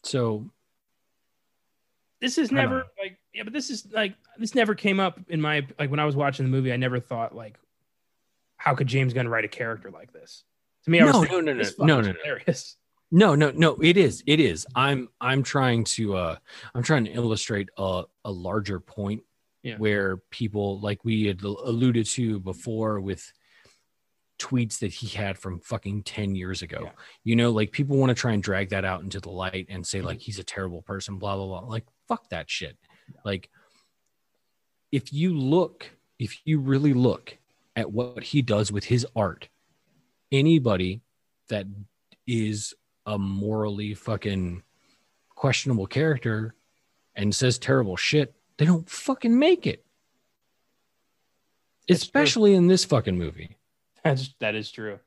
so 0.03 0.49
this 2.21 2.37
is 2.37 2.51
never 2.51 2.85
like 3.01 3.17
yeah, 3.33 3.43
but 3.43 3.53
this 3.53 3.69
is 3.69 3.87
like 3.91 4.15
this 4.39 4.55
never 4.55 4.73
came 4.73 4.99
up 4.99 5.19
in 5.29 5.39
my 5.39 5.65
like 5.77 5.91
when 5.91 5.99
I 5.99 6.05
was 6.05 6.15
watching 6.15 6.45
the 6.45 6.49
movie. 6.51 6.73
I 6.73 6.77
never 6.77 6.99
thought 6.99 7.35
like, 7.35 7.59
how 8.55 8.73
could 8.73 8.87
James 8.87 9.13
Gunn 9.13 9.27
write 9.27 9.45
a 9.45 9.47
character 9.47 9.91
like 9.91 10.11
this? 10.13 10.43
To 10.85 10.89
me, 10.89 10.99
I 10.99 11.05
was 11.05 11.13
No, 11.13 11.21
no, 11.21 11.39
no, 11.41 11.53
no, 11.53 11.63
no, 11.77 11.85
no, 11.85 12.01
no. 12.01 12.13
hilarious. 12.23 12.77
No, 13.11 13.35
no, 13.35 13.51
no. 13.51 13.75
It 13.75 13.97
is. 13.97 14.23
It 14.25 14.39
is. 14.39 14.65
I'm. 14.73 15.09
I'm 15.21 15.43
trying 15.43 15.83
to. 15.83 16.15
Uh, 16.15 16.35
I'm 16.73 16.81
trying 16.81 17.05
to 17.05 17.11
illustrate 17.11 17.69
a 17.77 18.05
a 18.25 18.31
larger 18.31 18.79
point 18.79 19.21
Yeah. 19.63 19.77
where 19.77 20.17
people, 20.29 20.79
like 20.79 21.03
we 21.03 21.25
had 21.25 21.41
alluded 21.41 22.05
to 22.07 22.39
before, 22.39 23.01
with 23.01 23.31
tweets 24.39 24.79
that 24.79 24.93
he 24.93 25.07
had 25.07 25.37
from 25.37 25.59
fucking 25.59 26.03
ten 26.03 26.35
years 26.35 26.61
ago. 26.61 26.81
Yeah. 26.83 26.91
You 27.23 27.35
know, 27.35 27.51
like 27.51 27.71
people 27.71 27.97
want 27.97 28.11
to 28.11 28.15
try 28.15 28.33
and 28.33 28.43
drag 28.43 28.69
that 28.69 28.85
out 28.85 29.01
into 29.01 29.19
the 29.19 29.31
light 29.31 29.65
and 29.69 29.85
say 29.85 29.97
Mm-hmm. 29.97 30.07
like 30.07 30.19
he's 30.19 30.39
a 30.39 30.43
terrible 30.43 30.83
person. 30.83 31.17
Blah 31.17 31.35
blah 31.35 31.47
blah. 31.47 31.69
Like 31.69 31.85
fuck 32.07 32.29
that 32.29 32.49
shit. 32.49 32.77
Like, 33.25 33.49
if 34.91 35.11
you 35.11 35.37
look, 35.37 35.89
if 36.19 36.39
you 36.45 36.59
really 36.59 36.93
look 36.93 37.37
at 37.75 37.91
what 37.91 38.23
he 38.23 38.41
does 38.41 38.71
with 38.71 38.85
his 38.85 39.05
art, 39.15 39.49
anybody 40.31 41.01
that 41.49 41.65
is 42.27 42.73
a 43.05 43.17
morally 43.17 43.93
fucking 43.93 44.61
questionable 45.35 45.87
character 45.87 46.53
and 47.15 47.33
says 47.33 47.57
terrible 47.57 47.95
shit, 47.95 48.33
they 48.57 48.65
don't 48.65 48.89
fucking 48.89 49.37
make 49.37 49.67
it. 49.67 49.85
That's 51.87 52.01
true. 52.01 52.07
Especially 52.07 52.53
in 52.53 52.67
this 52.67 52.85
fucking 52.85 53.17
movie. 53.17 53.57
That's 54.03 54.33
that 54.39 54.55
is 54.55 54.71
true. 54.71 54.99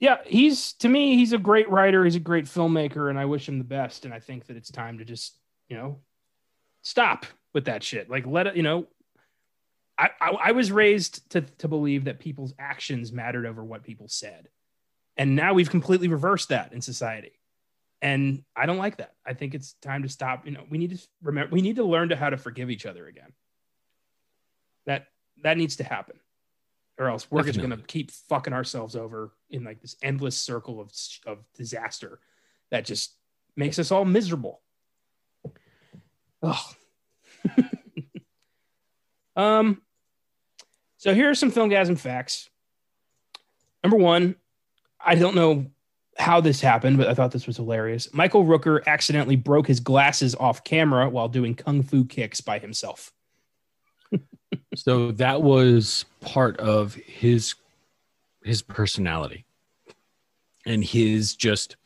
Yeah, 0.00 0.18
he's 0.26 0.74
to 0.74 0.88
me, 0.88 1.16
he's 1.16 1.32
a 1.32 1.38
great 1.38 1.70
writer. 1.70 2.04
He's 2.04 2.16
a 2.16 2.20
great 2.20 2.44
filmmaker, 2.46 3.08
and 3.08 3.18
I 3.18 3.24
wish 3.24 3.48
him 3.48 3.58
the 3.58 3.64
best. 3.64 4.04
And 4.04 4.12
I 4.12 4.18
think 4.20 4.46
that 4.46 4.56
it's 4.56 4.70
time 4.70 4.98
to 4.98 5.04
just, 5.04 5.38
you 5.68 5.76
know, 5.76 6.00
stop 6.82 7.26
with 7.52 7.66
that 7.66 7.82
shit. 7.82 8.10
Like, 8.10 8.26
let 8.26 8.48
it, 8.48 8.56
you 8.56 8.62
know. 8.62 8.86
I, 9.96 10.10
I, 10.20 10.30
I 10.30 10.52
was 10.52 10.72
raised 10.72 11.30
to 11.30 11.42
to 11.42 11.68
believe 11.68 12.04
that 12.04 12.18
people's 12.18 12.52
actions 12.58 13.12
mattered 13.12 13.46
over 13.46 13.64
what 13.64 13.84
people 13.84 14.08
said, 14.08 14.48
and 15.16 15.36
now 15.36 15.54
we've 15.54 15.70
completely 15.70 16.08
reversed 16.08 16.48
that 16.48 16.72
in 16.72 16.80
society. 16.80 17.38
And 18.04 18.44
I 18.54 18.66
don't 18.66 18.76
like 18.76 18.98
that. 18.98 19.14
I 19.26 19.32
think 19.32 19.54
it's 19.54 19.72
time 19.80 20.02
to 20.02 20.10
stop. 20.10 20.44
You 20.44 20.52
know, 20.52 20.64
we 20.68 20.76
need 20.76 20.90
to 20.90 21.08
remember. 21.22 21.50
We 21.50 21.62
need 21.62 21.76
to 21.76 21.84
learn 21.84 22.10
to 22.10 22.16
how 22.16 22.28
to 22.28 22.36
forgive 22.36 22.70
each 22.70 22.84
other 22.84 23.06
again. 23.06 23.32
That 24.84 25.06
that 25.42 25.56
needs 25.56 25.76
to 25.76 25.84
happen 25.84 26.20
or 26.98 27.08
else 27.08 27.30
we're 27.30 27.42
just 27.42 27.58
going 27.58 27.70
to 27.70 27.78
keep 27.78 28.10
fucking 28.10 28.52
ourselves 28.52 28.94
over 28.94 29.32
in 29.50 29.64
like 29.64 29.80
this 29.80 29.96
endless 30.02 30.36
circle 30.36 30.80
of 30.80 30.92
of 31.26 31.38
disaster 31.56 32.20
that 32.70 32.84
just 32.84 33.14
makes 33.56 33.78
us 33.78 33.90
all 33.90 34.04
miserable. 34.04 34.60
Oh. 36.42 36.70
um. 39.36 39.80
So 40.98 41.14
here 41.14 41.30
are 41.30 41.34
some 41.34 41.52
Filmgazm 41.52 41.98
facts. 41.98 42.48
Number 43.82 43.96
one, 43.96 44.36
I 44.98 45.14
don't 45.16 45.34
know 45.34 45.66
how 46.16 46.40
this 46.40 46.60
happened, 46.60 46.98
but 46.98 47.08
I 47.08 47.14
thought 47.14 47.32
this 47.32 47.46
was 47.46 47.56
hilarious. 47.56 48.12
Michael 48.12 48.44
Rooker 48.44 48.84
accidentally 48.86 49.36
broke 49.36 49.66
his 49.66 49.80
glasses 49.80 50.34
off 50.34 50.64
camera 50.64 51.08
while 51.08 51.28
doing 51.28 51.54
kung 51.54 51.82
fu 51.82 52.04
kicks 52.04 52.40
by 52.40 52.58
himself. 52.58 53.12
So 54.76 55.12
that 55.12 55.42
was 55.42 56.04
part 56.20 56.58
of 56.58 56.94
his 56.94 57.54
his 58.44 58.62
personality 58.62 59.44
and 60.66 60.84
his 60.84 61.34
just 61.34 61.76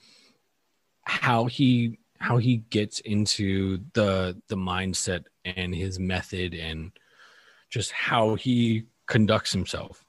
how 1.02 1.46
he 1.46 1.98
how 2.18 2.38
he 2.38 2.58
gets 2.58 3.00
into 3.00 3.78
the 3.94 4.40
the 4.48 4.56
mindset 4.56 5.24
and 5.44 5.74
his 5.74 5.98
method 5.98 6.54
and 6.54 6.92
just 7.70 7.92
how 7.92 8.34
he 8.34 8.84
conducts 9.06 9.52
himself 9.52 10.04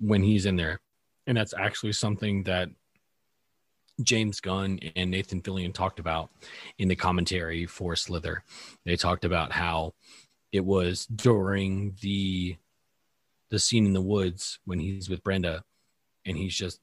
when 0.00 0.22
he's 0.22 0.46
in 0.46 0.56
there. 0.56 0.80
And 1.26 1.36
that's 1.36 1.54
actually 1.54 1.92
something 1.92 2.42
that 2.44 2.68
James 4.02 4.40
Gunn 4.40 4.78
and 4.96 5.10
Nathan 5.10 5.42
Fillion 5.42 5.72
talked 5.72 5.98
about 5.98 6.30
in 6.78 6.88
the 6.88 6.96
commentary 6.96 7.66
for 7.66 7.96
Slither. 7.96 8.44
They 8.84 8.96
talked 8.96 9.24
about 9.24 9.52
how 9.52 9.94
it 10.52 10.64
was 10.64 11.06
during 11.06 11.96
the 12.00 12.56
the 13.50 13.58
scene 13.58 13.84
in 13.84 13.92
the 13.92 14.00
woods 14.00 14.60
when 14.64 14.78
he's 14.78 15.08
with 15.10 15.24
Brenda 15.24 15.64
and 16.24 16.36
he's 16.36 16.54
just 16.54 16.80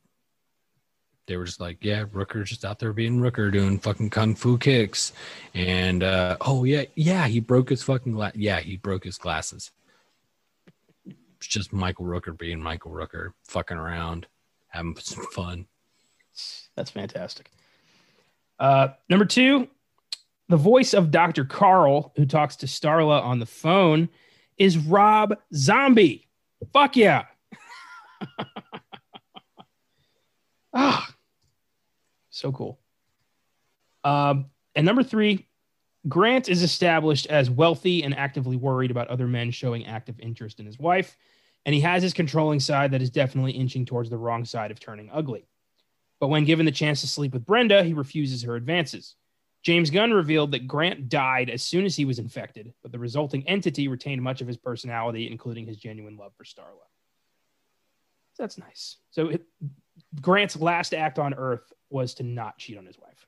they 1.28 1.36
were 1.36 1.46
just 1.46 1.60
like, 1.60 1.84
yeah, 1.84 2.06
Rooker's 2.06 2.50
just 2.50 2.64
out 2.64 2.80
there 2.80 2.94
being 2.94 3.20
Rooker 3.20 3.52
doing 3.52 3.80
fucking 3.80 4.10
kung 4.10 4.34
fu 4.34 4.58
kicks. 4.58 5.12
And 5.54 6.04
uh 6.04 6.38
oh 6.42 6.64
yeah, 6.64 6.84
yeah, 6.96 7.28
he 7.28 7.40
broke 7.40 7.70
his 7.70 7.84
fucking 7.84 8.14
glass. 8.14 8.34
Yeah, 8.36 8.60
he 8.60 8.78
broke 8.78 9.04
his 9.04 9.18
glasses. 9.18 9.72
It's 11.06 11.48
just 11.48 11.72
Michael 11.72 12.06
Rooker 12.06 12.36
being 12.36 12.62
Michael 12.62 12.92
Rooker, 12.92 13.34
fucking 13.44 13.78
around, 13.78 14.28
having 14.70 14.96
some 14.98 15.26
fun. 15.28 15.68
That's 16.76 16.92
fantastic. 16.92 17.52
Uh, 18.60 18.90
number 19.10 19.26
two, 19.26 19.68
the 20.50 20.58
voice 20.58 20.94
of 20.94 21.12
Dr. 21.12 21.46
Carl, 21.46 22.14
who 22.16 22.26
talks 22.26 22.56
to 22.58 22.66
Starla 22.66 23.22
on 23.22 23.40
the 23.40 23.46
phone, 23.46 24.10
is 24.58 24.78
Rob 24.78 25.38
Zombie. 25.54 26.28
Fuck 26.74 26.96
yeah. 26.96 27.26
ah, 30.74 31.14
so 32.30 32.52
cool. 32.52 32.80
Um, 34.04 34.46
and 34.76 34.86
number 34.86 35.04
three, 35.04 35.48
Grant 36.08 36.48
is 36.48 36.64
established 36.64 37.28
as 37.28 37.50
wealthy 37.50 38.04
and 38.04 38.16
actively 38.16 38.56
worried 38.56 38.92
about 38.92 39.10
other 39.10 39.28
men 39.28 39.52
showing 39.52 39.86
active 39.86 40.20
interest 40.20 40.60
in 40.60 40.66
his 40.66 40.80
wife, 40.80 41.18
and 41.66 41.76
he 41.76 41.82
has 41.82 42.02
his 42.02 42.14
controlling 42.14 42.60
side 42.60 42.92
that 42.92 43.02
is 43.02 43.10
definitely 43.10 43.52
inching 43.52 43.86
towards 43.86 44.10
the 44.10 44.18
wrong 44.18 44.46
side 44.46 44.72
of 44.72 44.80
turning 44.80 45.10
ugly. 45.12 45.48
But 46.20 46.28
when 46.28 46.46
given 46.46 46.66
the 46.66 46.72
chance 46.72 47.02
to 47.02 47.08
sleep 47.08 47.34
with 47.34 47.46
Brenda, 47.46 47.84
he 47.84 47.94
refuses 47.94 48.44
her 48.44 48.56
advances. 48.56 49.16
James 49.64 49.90
Gunn 49.90 50.12
revealed 50.12 50.52
that 50.52 50.68
Grant 50.68 51.10
died 51.10 51.50
as 51.50 51.62
soon 51.62 51.86
as 51.86 51.96
he 51.96 52.06
was 52.06 52.20
infected, 52.20 52.74
but 52.82 52.92
the 52.92 53.00
resulting 53.00 53.48
entity 53.48 53.88
retained 53.88 54.22
much 54.22 54.42
of 54.42 54.48
his 54.48 54.58
personality, 54.58 55.30
including 55.30 55.66
his 55.66 55.78
genuine 55.78 56.18
love 56.18 56.34
for 56.38 56.44
Starla. 56.44 56.88
That's 58.38 58.58
nice. 58.58 58.98
So 59.12 59.30
it, 59.30 59.46
Grant's 60.22 60.56
last 60.56 60.94
act 60.94 61.20
on 61.20 61.34
Earth 61.34 61.74
was 61.90 62.14
to 62.16 62.24
not 62.24 62.58
cheat 62.58 62.78
on 62.78 62.86
his 62.86 62.98
wife. 63.00 63.28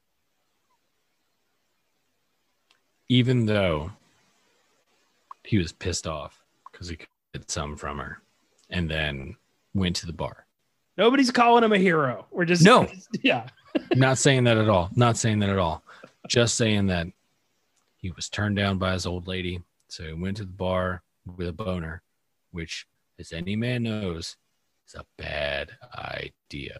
Even 3.10 3.46
though 3.46 3.92
he 5.44 5.58
was 5.58 5.72
pissed 5.72 6.06
off 6.06 6.44
because 6.72 6.90
he 6.90 6.96
could 6.96 7.10
get 7.34 7.50
some 7.50 7.76
from 7.76 7.98
her 7.98 8.22
and 8.70 8.90
then 8.90 9.36
went 9.74 9.96
to 9.98 10.06
the 10.06 10.14
bar. 10.14 10.46
Nobody's 11.00 11.32
calling 11.32 11.64
him 11.64 11.72
a 11.72 11.78
hero. 11.78 12.26
We're 12.30 12.44
just 12.44 12.62
No. 12.62 12.86
yeah. 13.24 13.48
Not 13.96 14.18
saying 14.18 14.44
that 14.44 14.58
at 14.58 14.68
all. 14.68 14.90
Not 14.98 15.16
saying 15.16 15.40
that 15.40 15.50
at 15.50 15.58
all. 15.58 15.82
Just 16.28 16.56
saying 16.56 16.88
that 16.88 17.08
he 17.96 18.12
was 18.12 18.28
turned 18.28 18.58
down 18.58 18.80
by 18.80 18.92
his 18.92 19.06
old 19.06 19.26
lady. 19.26 19.62
So 19.88 20.04
he 20.04 20.12
went 20.12 20.36
to 20.38 20.44
the 20.44 20.52
bar 20.52 21.02
with 21.38 21.48
a 21.48 21.54
boner, 21.54 22.02
which, 22.52 22.86
as 23.18 23.32
any 23.32 23.56
man 23.56 23.84
knows, 23.84 24.36
is 24.86 24.96
a 24.96 25.06
bad 25.18 25.72
idea. 25.96 26.78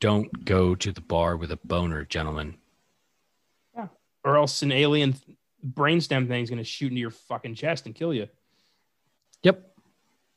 Don't 0.00 0.46
go 0.46 0.74
to 0.74 0.92
the 0.92 1.02
bar 1.02 1.36
with 1.36 1.52
a 1.52 1.58
boner, 1.62 2.06
gentlemen. 2.06 2.56
Yeah. 3.76 3.88
Or 4.24 4.38
else 4.38 4.62
an 4.62 4.72
alien 4.72 5.14
brainstem 5.62 6.26
thing 6.26 6.42
is 6.42 6.48
going 6.48 6.56
to 6.56 6.64
shoot 6.64 6.88
into 6.88 7.00
your 7.02 7.10
fucking 7.10 7.54
chest 7.54 7.84
and 7.84 7.94
kill 7.94 8.14
you 8.14 8.28
Yep. 9.42 9.76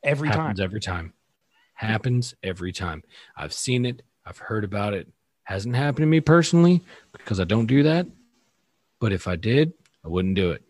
every 0.04 0.28
time. 0.28 0.38
Happens 0.38 0.60
every 0.60 0.82
time. 0.82 1.14
Happens 1.74 2.36
every 2.44 2.72
time. 2.72 3.04
I've 3.36 3.54
seen 3.54 3.86
it. 3.86 4.04
I've 4.26 4.38
heard 4.38 4.64
about 4.64 4.94
it. 4.94 5.08
Hasn't 5.44 5.76
happened 5.76 6.04
to 6.04 6.08
me 6.08 6.22
personally 6.22 6.82
because 7.12 7.40
I 7.40 7.44
don't 7.44 7.66
do 7.66 7.84
that. 7.84 8.08
But 9.00 9.12
if 9.12 9.28
I 9.28 9.36
did, 9.36 9.74
I 10.06 10.08
wouldn't 10.08 10.36
do 10.36 10.52
it. 10.52 10.64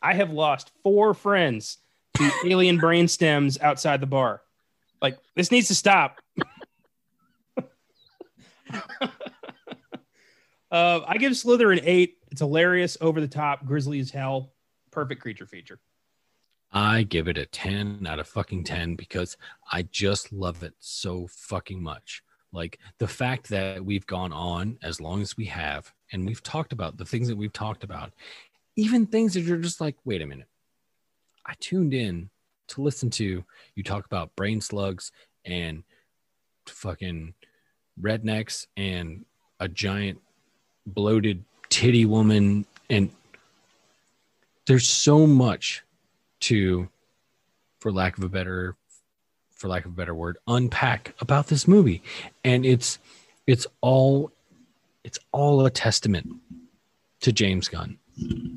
I 0.00 0.14
have 0.14 0.30
lost 0.30 0.70
four 0.82 1.14
friends 1.14 1.78
to 2.14 2.30
alien 2.46 2.78
brain 2.78 3.08
stems 3.08 3.58
outside 3.58 4.00
the 4.00 4.06
bar. 4.06 4.42
Like 5.02 5.18
this 5.34 5.50
needs 5.50 5.68
to 5.68 5.74
stop. 5.74 6.20
uh, 10.70 11.00
I 11.06 11.16
give 11.18 11.36
Slither 11.36 11.72
an 11.72 11.80
eight. 11.82 12.18
It's 12.30 12.40
hilarious, 12.40 12.96
over 13.00 13.20
the 13.20 13.28
top, 13.28 13.66
grisly 13.66 13.98
as 13.98 14.10
hell, 14.10 14.52
perfect 14.90 15.22
creature 15.22 15.46
feature. 15.46 15.80
I 16.72 17.04
give 17.04 17.28
it 17.28 17.38
a 17.38 17.46
10 17.46 18.06
out 18.06 18.18
of 18.18 18.26
fucking 18.28 18.64
10 18.64 18.96
because 18.96 19.36
I 19.70 19.82
just 19.82 20.32
love 20.32 20.62
it 20.62 20.74
so 20.78 21.26
fucking 21.28 21.82
much. 21.82 22.22
Like 22.52 22.78
the 22.98 23.08
fact 23.08 23.48
that 23.48 23.84
we've 23.84 24.06
gone 24.06 24.32
on 24.32 24.78
as 24.82 25.00
long 25.00 25.22
as 25.22 25.36
we 25.36 25.46
have 25.46 25.92
and 26.12 26.26
we've 26.26 26.42
talked 26.42 26.72
about 26.72 26.96
the 26.96 27.04
things 27.04 27.28
that 27.28 27.36
we've 27.36 27.52
talked 27.52 27.84
about, 27.84 28.12
even 28.76 29.06
things 29.06 29.34
that 29.34 29.40
you're 29.40 29.56
just 29.56 29.80
like, 29.80 29.96
wait 30.04 30.22
a 30.22 30.26
minute. 30.26 30.48
I 31.44 31.54
tuned 31.60 31.94
in 31.94 32.30
to 32.68 32.82
listen 32.82 33.10
to 33.10 33.44
you 33.74 33.82
talk 33.82 34.06
about 34.06 34.34
brain 34.36 34.60
slugs 34.60 35.12
and 35.44 35.84
fucking 36.66 37.34
rednecks 38.00 38.66
and 38.76 39.24
a 39.60 39.68
giant 39.68 40.20
bloated 40.86 41.44
titty 41.68 42.04
woman 42.04 42.66
and 42.90 43.10
there's 44.66 44.88
so 44.88 45.26
much 45.26 45.84
to 46.40 46.88
for 47.80 47.92
lack 47.92 48.18
of 48.18 48.24
a 48.24 48.28
better 48.28 48.76
for 49.50 49.68
lack 49.68 49.84
of 49.84 49.92
a 49.92 49.94
better 49.94 50.14
word 50.14 50.36
unpack 50.46 51.14
about 51.20 51.46
this 51.46 51.66
movie 51.66 52.02
and 52.44 52.66
it's 52.66 52.98
it's 53.46 53.66
all 53.80 54.30
it's 55.04 55.18
all 55.32 55.64
a 55.64 55.70
testament 55.70 56.28
to 57.20 57.32
James 57.32 57.68
Gunn. 57.68 57.98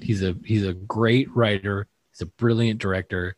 He's 0.02 0.24
a 0.24 0.36
he's 0.44 0.66
a 0.66 0.74
great 0.74 1.34
writer, 1.36 1.88
he's 2.12 2.22
a 2.22 2.26
brilliant 2.26 2.80
director 2.80 3.36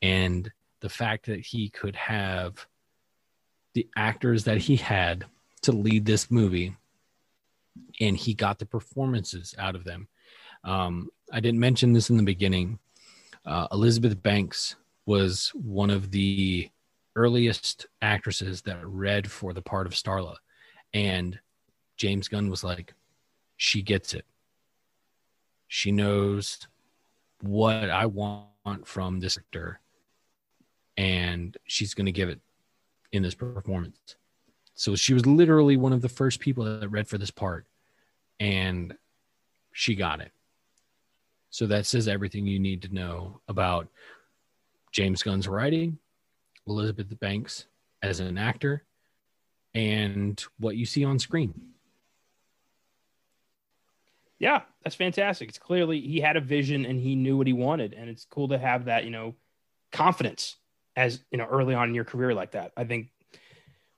and 0.00 0.50
the 0.80 0.88
fact 0.88 1.26
that 1.26 1.40
he 1.40 1.68
could 1.68 1.96
have 1.96 2.66
the 3.74 3.88
actors 3.96 4.44
that 4.44 4.58
he 4.58 4.76
had 4.76 5.24
to 5.62 5.72
lead 5.72 6.06
this 6.06 6.30
movie 6.30 6.76
and 8.00 8.16
he 8.16 8.34
got 8.34 8.58
the 8.58 8.66
performances 8.66 9.54
out 9.58 9.74
of 9.74 9.84
them. 9.84 10.08
Um, 10.62 11.10
I 11.32 11.40
didn't 11.40 11.60
mention 11.60 11.92
this 11.92 12.10
in 12.10 12.16
the 12.16 12.22
beginning, 12.22 12.78
uh, 13.46 13.68
Elizabeth 13.72 14.20
Banks 14.22 14.76
was 15.06 15.50
one 15.54 15.90
of 15.90 16.10
the 16.10 16.70
earliest 17.16 17.86
actresses 18.02 18.62
that 18.62 18.84
read 18.86 19.30
for 19.30 19.52
the 19.52 19.62
part 19.62 19.86
of 19.86 19.92
Starla. 19.92 20.36
And 20.92 21.38
James 21.96 22.28
Gunn 22.28 22.50
was 22.50 22.64
like, 22.64 22.94
she 23.56 23.82
gets 23.82 24.14
it. 24.14 24.24
She 25.68 25.92
knows 25.92 26.66
what 27.40 27.90
I 27.90 28.06
want 28.06 28.48
from 28.84 29.20
this 29.20 29.36
actor. 29.36 29.80
And 30.96 31.56
she's 31.64 31.94
going 31.94 32.06
to 32.06 32.12
give 32.12 32.28
it 32.28 32.40
in 33.12 33.22
this 33.22 33.34
performance. 33.34 34.16
So 34.74 34.96
she 34.96 35.14
was 35.14 35.26
literally 35.26 35.76
one 35.76 35.92
of 35.92 36.02
the 36.02 36.08
first 36.08 36.40
people 36.40 36.64
that 36.64 36.88
read 36.88 37.08
for 37.08 37.18
this 37.18 37.30
part. 37.30 37.66
And 38.40 38.96
she 39.72 39.94
got 39.94 40.20
it. 40.20 40.32
So 41.54 41.68
that 41.68 41.86
says 41.86 42.08
everything 42.08 42.48
you 42.48 42.58
need 42.58 42.82
to 42.82 42.92
know 42.92 43.40
about 43.46 43.86
James 44.90 45.22
Gunn's 45.22 45.46
writing, 45.46 45.98
Elizabeth 46.66 47.16
Banks 47.20 47.66
as 48.02 48.18
an 48.18 48.36
actor, 48.36 48.82
and 49.72 50.44
what 50.58 50.74
you 50.74 50.84
see 50.84 51.04
on 51.04 51.20
screen. 51.20 51.54
Yeah, 54.40 54.62
that's 54.82 54.96
fantastic. 54.96 55.48
It's 55.48 55.60
clearly 55.60 56.00
he 56.00 56.18
had 56.18 56.36
a 56.36 56.40
vision 56.40 56.84
and 56.84 56.98
he 56.98 57.14
knew 57.14 57.36
what 57.36 57.46
he 57.46 57.52
wanted, 57.52 57.94
and 57.94 58.10
it's 58.10 58.24
cool 58.24 58.48
to 58.48 58.58
have 58.58 58.86
that, 58.86 59.04
you 59.04 59.10
know, 59.10 59.36
confidence 59.92 60.56
as 60.96 61.20
you 61.30 61.38
know 61.38 61.46
early 61.46 61.76
on 61.76 61.88
in 61.88 61.94
your 61.94 62.02
career 62.02 62.34
like 62.34 62.50
that. 62.50 62.72
I 62.76 62.82
think 62.82 63.12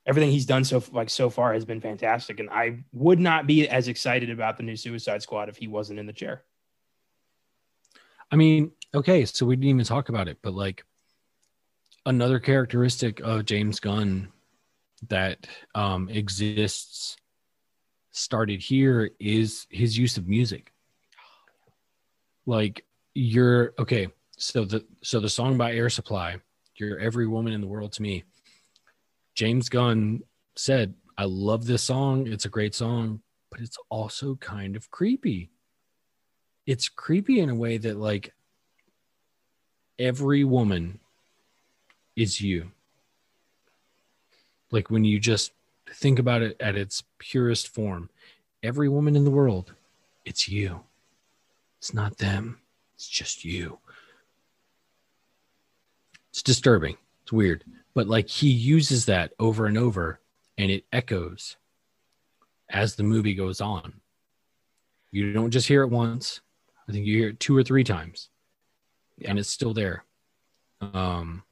everything 0.04 0.30
he's 0.30 0.44
done 0.44 0.64
so 0.64 0.84
like 0.92 1.08
so 1.08 1.30
far 1.30 1.54
has 1.54 1.64
been 1.64 1.80
fantastic, 1.80 2.38
and 2.38 2.50
I 2.50 2.84
would 2.92 3.18
not 3.18 3.46
be 3.46 3.66
as 3.66 3.88
excited 3.88 4.28
about 4.28 4.58
the 4.58 4.62
new 4.62 4.76
Suicide 4.76 5.22
Squad 5.22 5.48
if 5.48 5.56
he 5.56 5.68
wasn't 5.68 5.98
in 5.98 6.04
the 6.04 6.12
chair. 6.12 6.42
I 8.30 8.36
mean, 8.36 8.72
okay, 8.94 9.24
so 9.24 9.46
we 9.46 9.56
didn't 9.56 9.70
even 9.70 9.84
talk 9.84 10.08
about 10.08 10.28
it, 10.28 10.38
but 10.42 10.54
like 10.54 10.84
another 12.04 12.38
characteristic 12.38 13.20
of 13.20 13.44
James 13.44 13.80
Gunn 13.80 14.28
that 15.08 15.46
um, 15.74 16.08
exists 16.08 17.16
started 18.10 18.60
here 18.60 19.10
is 19.20 19.66
his 19.70 19.96
use 19.96 20.16
of 20.16 20.26
music. 20.26 20.72
Like 22.46 22.84
you're 23.14 23.74
okay, 23.78 24.08
so 24.38 24.64
the 24.64 24.84
so 25.02 25.20
the 25.20 25.28
song 25.28 25.56
by 25.58 25.74
Air 25.74 25.90
Supply, 25.90 26.36
"You're 26.76 26.98
Every 26.98 27.26
Woman 27.26 27.52
in 27.52 27.60
the 27.60 27.66
World 27.66 27.92
to 27.92 28.02
Me." 28.02 28.24
James 29.34 29.68
Gunn 29.68 30.22
said, 30.54 30.94
"I 31.18 31.24
love 31.24 31.66
this 31.66 31.82
song. 31.82 32.26
It's 32.26 32.44
a 32.44 32.50
great 32.50 32.74
song, 32.74 33.20
but 33.50 33.60
it's 33.60 33.76
also 33.90 34.36
kind 34.36 34.76
of 34.76 34.90
creepy." 34.90 35.50
It's 36.66 36.88
creepy 36.88 37.40
in 37.40 37.48
a 37.48 37.54
way 37.54 37.78
that 37.78 37.96
like 37.96 38.32
every 39.98 40.44
woman 40.44 40.98
is 42.16 42.40
you. 42.40 42.72
Like 44.70 44.90
when 44.90 45.04
you 45.04 45.20
just 45.20 45.52
think 45.94 46.18
about 46.18 46.42
it 46.42 46.56
at 46.60 46.76
its 46.76 47.04
purest 47.18 47.68
form 47.68 48.10
every 48.62 48.88
woman 48.88 49.14
in 49.14 49.24
the 49.24 49.30
world 49.30 49.72
it's 50.24 50.48
you. 50.48 50.80
It's 51.78 51.94
not 51.94 52.18
them. 52.18 52.58
It's 52.96 53.08
just 53.08 53.44
you. 53.44 53.78
It's 56.30 56.42
disturbing. 56.42 56.96
It's 57.22 57.32
weird. 57.32 57.62
But 57.94 58.08
like 58.08 58.28
he 58.28 58.48
uses 58.48 59.06
that 59.06 59.32
over 59.38 59.66
and 59.66 59.78
over 59.78 60.20
and 60.58 60.70
it 60.70 60.84
echoes 60.92 61.56
as 62.68 62.96
the 62.96 63.04
movie 63.04 63.34
goes 63.34 63.60
on. 63.60 64.00
You 65.12 65.32
don't 65.32 65.52
just 65.52 65.68
hear 65.68 65.82
it 65.82 65.90
once 65.90 66.40
I 66.88 66.92
think 66.92 67.06
you 67.06 67.18
hear 67.18 67.28
it 67.30 67.40
two 67.40 67.56
or 67.56 67.62
three 67.62 67.84
times, 67.84 68.28
Yeah. 69.18 69.30
and 69.30 69.38
it's 69.38 69.48
still 69.50 69.74
there. 69.74 70.04
Um, 70.80 71.42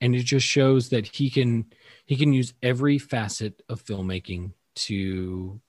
and 0.00 0.14
it 0.14 0.22
just 0.24 0.46
shows 0.46 0.88
that 0.88 1.06
he 1.06 1.30
can 1.30 1.66
he 2.06 2.16
can 2.16 2.32
use 2.32 2.54
every 2.62 2.98
facet 2.98 3.62
of 3.68 3.84
filmmaking 3.84 4.52
to 4.74 5.60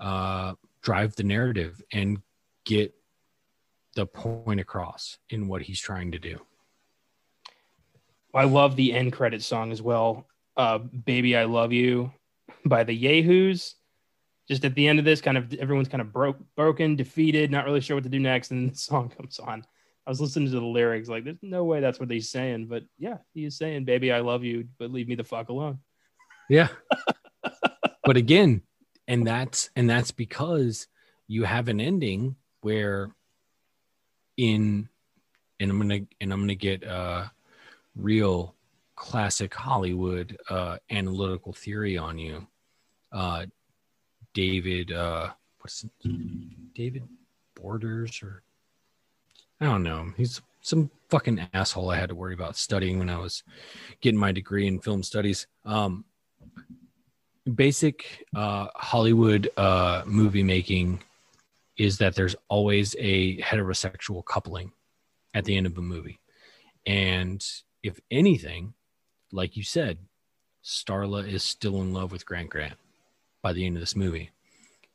uh, 0.00 0.54
drive 0.82 1.14
the 1.16 1.22
narrative 1.22 1.82
and 1.92 2.20
get 2.64 2.94
the 3.94 4.06
point 4.06 4.60
across 4.60 5.18
in 5.30 5.46
what 5.48 5.62
he's 5.62 5.80
trying 5.80 6.12
to 6.12 6.18
do. 6.18 6.40
I 8.34 8.44
love 8.44 8.76
the 8.76 8.92
end 8.92 9.12
credit 9.12 9.42
song 9.42 9.70
as 9.72 9.80
well. 9.80 10.26
Uh, 10.56 10.78
"Baby, 10.78 11.36
I 11.36 11.44
Love 11.44 11.72
You" 11.72 12.12
by 12.64 12.82
the 12.84 12.94
Yahoos. 12.94 13.76
Just 14.48 14.64
at 14.64 14.74
the 14.74 14.86
end 14.86 14.98
of 14.98 15.04
this, 15.04 15.20
kind 15.20 15.36
of 15.36 15.52
everyone's 15.54 15.88
kind 15.88 16.00
of 16.00 16.12
broke, 16.12 16.38
broken, 16.54 16.96
defeated, 16.96 17.50
not 17.50 17.64
really 17.64 17.80
sure 17.80 17.96
what 17.96 18.04
to 18.04 18.10
do 18.10 18.20
next, 18.20 18.50
and 18.50 18.72
the 18.72 18.76
song 18.78 19.08
comes 19.08 19.38
on. 19.38 19.64
I 20.06 20.10
was 20.10 20.20
listening 20.20 20.50
to 20.50 20.60
the 20.60 20.64
lyrics, 20.64 21.08
like, 21.08 21.24
there's 21.24 21.36
no 21.42 21.64
way 21.64 21.80
that's 21.80 21.98
what 21.98 22.10
he's 22.10 22.30
saying, 22.30 22.66
but 22.66 22.84
yeah, 22.98 23.18
he 23.34 23.44
is 23.44 23.56
saying, 23.58 23.84
"Baby, 23.84 24.12
I 24.12 24.20
love 24.20 24.44
you, 24.44 24.68
but 24.78 24.92
leave 24.92 25.08
me 25.08 25.16
the 25.16 25.24
fuck 25.24 25.48
alone." 25.48 25.80
Yeah. 26.48 26.68
but 28.04 28.16
again, 28.16 28.62
and 29.08 29.26
that's 29.26 29.70
and 29.76 29.88
that's 29.88 30.10
because 30.10 30.86
you 31.26 31.44
have 31.44 31.68
an 31.68 31.80
ending 31.80 32.36
where 32.60 33.10
in 34.36 34.88
and 35.58 35.70
I'm 35.70 35.78
gonna 35.78 36.00
and 36.20 36.32
I'm 36.32 36.40
gonna 36.40 36.54
get 36.54 36.86
uh 36.86 37.24
real 37.94 38.54
classic 38.94 39.54
Hollywood 39.54 40.36
uh 40.48 40.78
analytical 40.90 41.52
theory 41.52 41.96
on 41.96 42.18
you. 42.18 42.46
Uh 43.12 43.46
David 44.36 44.92
uh 44.92 45.30
what's? 45.60 45.86
David 46.74 47.08
Borders 47.54 48.22
or 48.22 48.42
I 49.62 49.64
don't 49.64 49.82
know. 49.82 50.12
He's 50.14 50.42
some 50.60 50.90
fucking 51.08 51.48
asshole 51.54 51.90
I 51.90 51.96
had 51.96 52.10
to 52.10 52.14
worry 52.14 52.34
about 52.34 52.54
studying 52.54 52.98
when 52.98 53.08
I 53.08 53.16
was 53.16 53.42
getting 54.02 54.20
my 54.20 54.32
degree 54.32 54.66
in 54.66 54.78
film 54.78 55.02
studies. 55.02 55.46
Um 55.64 56.04
basic 57.54 58.26
uh 58.36 58.66
Hollywood 58.76 59.48
uh 59.56 60.02
movie 60.04 60.42
making 60.42 61.02
is 61.78 61.96
that 61.98 62.14
there's 62.14 62.36
always 62.48 62.94
a 62.98 63.38
heterosexual 63.38 64.22
coupling 64.22 64.70
at 65.32 65.46
the 65.46 65.56
end 65.56 65.66
of 65.66 65.78
a 65.78 65.82
movie. 65.82 66.20
And 66.84 67.42
if 67.82 67.98
anything, 68.10 68.74
like 69.32 69.56
you 69.56 69.62
said, 69.62 69.96
Starla 70.62 71.26
is 71.26 71.42
still 71.42 71.80
in 71.80 71.94
love 71.94 72.12
with 72.12 72.26
Grant 72.26 72.50
Grant 72.50 72.76
by 73.42 73.52
the 73.52 73.66
end 73.66 73.76
of 73.76 73.80
this 73.80 73.96
movie. 73.96 74.30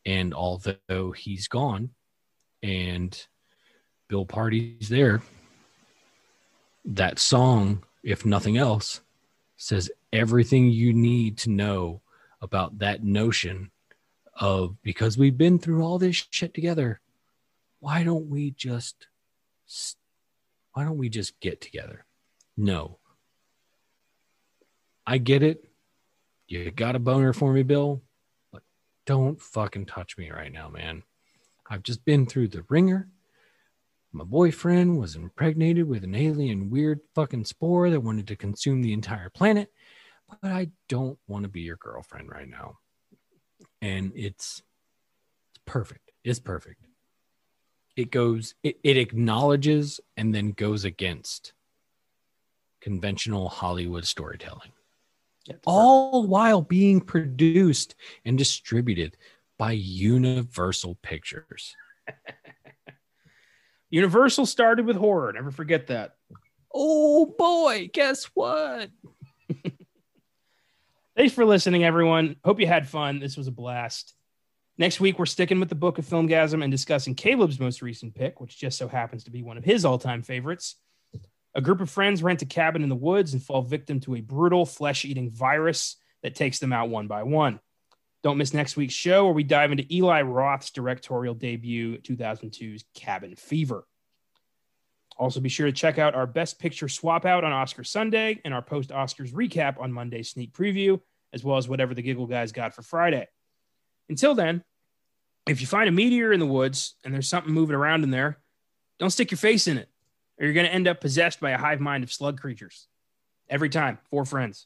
And 0.06 0.34
although 0.34 1.14
he's 1.16 1.48
gone 1.48 1.92
and 2.64 3.28
Bill 4.08 4.26
Pardy's 4.26 4.90
there, 4.90 5.22
that 6.86 7.20
song, 7.20 7.84
if 8.04 8.26
nothing 8.26 8.58
else, 8.58 9.02
says 9.58 9.92
everything 10.12 10.70
you 10.70 10.94
need 10.94 11.38
to 11.40 11.52
know 11.52 12.02
about 12.42 12.80
that 12.80 13.04
notion 13.04 13.72
of 14.34 14.82
because 14.82 15.18
we've 15.18 15.38
been 15.38 15.60
through 15.60 15.84
all 15.84 16.00
this 16.00 16.28
shit 16.32 16.54
together, 16.54 17.00
why 17.80 18.04
don't 18.04 18.28
we 18.28 18.52
just 18.52 19.08
why 20.74 20.84
don't 20.84 20.98
we 20.98 21.10
just 21.10 21.40
get 21.40 21.62
together? 21.62 22.06
No. 22.58 22.98
I 25.06 25.18
get 25.18 25.44
it. 25.44 25.66
You 26.48 26.72
got 26.72 26.96
a 26.96 27.00
boner 27.00 27.34
for 27.34 27.54
me, 27.54 27.64
Bill, 27.64 28.02
don't 29.06 29.42
fucking 29.42 29.86
touch 29.86 30.18
me 30.18 30.32
right 30.32 30.52
now, 30.52 30.70
man. 30.70 31.04
I've 31.70 31.84
just 31.84 32.04
been 32.06 32.26
through 32.26 32.50
the 32.50 32.66
ringer. 32.70 33.10
My 34.12 34.26
boyfriend 34.26 35.00
was 35.00 35.16
impregnated 35.16 35.88
with 35.88 36.04
an 36.04 36.16
alien 36.16 36.70
weird 36.70 37.00
fucking 37.16 37.46
spore 37.46 37.90
that 37.90 38.02
wanted 38.02 38.28
to 38.28 38.36
consume 38.36 38.82
the 38.82 38.94
entire 38.94 39.30
planet, 39.30 39.72
but 40.28 40.52
I 40.52 40.72
don't 40.90 41.18
want 41.28 41.44
to 41.44 41.50
be 41.50 41.62
your 41.62 41.78
girlfriend 41.78 42.30
right 42.30 42.50
now 42.50 42.78
and 43.82 44.12
it's 44.16 44.62
it's 45.50 45.60
perfect. 45.66 46.12
It's 46.24 46.40
perfect. 46.40 46.86
It 47.96 48.12
goes 48.12 48.56
it, 48.64 48.78
it 48.84 48.98
acknowledges 48.98 50.00
and 50.16 50.34
then 50.34 50.52
goes 50.52 50.86
against 50.86 51.54
conventional 52.80 53.50
Hollywood 53.50 54.06
storytelling. 54.06 54.72
All 55.66 56.28
while 56.28 56.62
being 56.62 57.02
produced 57.02 57.96
and 58.26 58.38
distributed 58.38 59.18
by 59.58 59.72
Universal 59.72 60.96
Pictures. 61.02 61.76
Universal 63.90 64.46
started 64.46 64.86
with 64.86 64.96
horror. 64.96 65.34
Never 65.34 65.52
forget 65.52 65.88
that. 65.88 66.16
Oh 66.74 67.26
boy, 67.38 67.90
guess 67.94 68.26
what? 68.34 68.90
Thanks 71.16 71.34
for 71.34 71.44
listening, 71.44 71.84
everyone. 71.84 72.38
Hope 72.44 72.60
you 72.60 72.68
had 72.68 72.88
fun. 72.88 73.20
This 73.20 73.36
was 73.36 73.48
a 73.48 73.52
blast. 73.52 74.16
Next 74.78 75.00
week, 75.00 75.20
we're 75.20 75.26
sticking 75.26 75.60
with 75.60 75.70
the 75.70 75.76
book 75.76 75.98
of 75.98 76.06
Filmgazm 76.06 76.64
and 76.64 76.72
discussing 76.72 77.14
Caleb's 77.14 77.60
most 77.60 77.82
recent 77.82 78.16
pick, 78.16 78.40
which 78.40 78.58
just 78.58 78.78
so 78.78 78.88
happens 78.88 79.26
to 79.26 79.32
be 79.32 79.44
one 79.44 79.58
of 79.58 79.66
his 79.66 79.84
all 79.84 80.00
time 80.00 80.24
favorites. 80.24 80.78
A 81.54 81.62
group 81.62 81.82
of 81.82 81.90
friends 81.90 82.24
rent 82.24 82.42
a 82.42 82.46
cabin 82.46 82.84
in 82.84 82.90
the 82.90 82.96
woods 82.96 83.34
and 83.34 83.44
fall 83.44 83.62
victim 83.62 84.00
to 84.02 84.16
a 84.16 84.22
brutal 84.22 84.66
flesh 84.66 85.04
eating 85.04 85.30
virus 85.30 85.98
that 86.24 86.36
takes 86.36 86.60
them 86.60 86.72
out 86.72 86.90
one 86.90 87.08
by 87.08 87.24
one. 87.24 87.60
Don't 88.24 88.38
miss 88.38 88.54
next 88.54 88.78
week's 88.78 88.94
show 88.94 89.26
where 89.26 89.34
we 89.34 89.44
dive 89.44 89.72
into 89.72 89.92
Eli 89.94 90.22
Roth's 90.22 90.70
directorial 90.70 91.34
debut, 91.34 91.98
2002's 91.98 92.86
Cabin 92.94 93.36
Fever. 93.36 93.86
Also, 95.18 95.40
be 95.40 95.50
sure 95.50 95.66
to 95.66 95.72
check 95.72 96.00
out 96.00 96.16
our 96.16 96.28
Best 96.28 96.60
Picture 96.60 96.88
swap 96.88 97.26
out 97.26 97.44
on 97.44 97.52
Oscar 97.52 97.84
Sunday 97.84 98.40
and 98.46 98.54
our 98.54 98.62
post 98.62 98.90
Oscars 98.92 99.34
recap 99.34 99.80
on 99.80 99.92
Monday's 99.92 100.30
sneak 100.30 100.54
preview 100.54 101.00
as 101.34 101.44
well 101.44 101.58
as 101.58 101.68
whatever 101.68 101.94
the 101.94 102.02
Giggle 102.02 102.28
guys 102.28 102.52
got 102.52 102.74
for 102.74 102.82
Friday. 102.82 103.28
Until 104.10 104.36
then, 104.36 104.64
if 105.48 105.62
you 105.62 105.68
find 105.68 105.90
a 105.90 105.92
meteor 105.92 106.32
in 106.32 106.40
the 106.40 106.46
woods 106.46 106.96
and 107.04 107.14
there's 107.14 107.30
something 107.30 107.54
moving 107.54 107.76
around 107.76 108.04
in 108.04 108.12
there, 108.12 108.40
don't 109.00 109.10
stick 109.10 109.32
your 109.32 109.38
face 109.38 109.68
in 109.68 109.78
it, 109.78 109.90
or 110.42 110.46
you're 110.46 110.54
going 110.54 110.66
to 110.66 110.74
end 110.74 110.88
up 110.88 111.00
possessed 111.00 111.40
by 111.40 111.52
a 111.52 111.58
hive 111.58 111.80
mind 111.80 112.04
of 112.04 112.12
slug 112.12 112.42
creatures. 112.42 112.88
Every 113.48 113.70
time, 113.70 114.00
four 114.10 114.26
friends. 114.26 114.66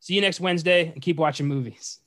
See 0.00 0.14
you 0.14 0.20
next 0.20 0.38
Wednesday 0.38 0.92
and 0.92 1.00
keep 1.00 1.16
watching 1.16 1.46
movies. 1.46 2.00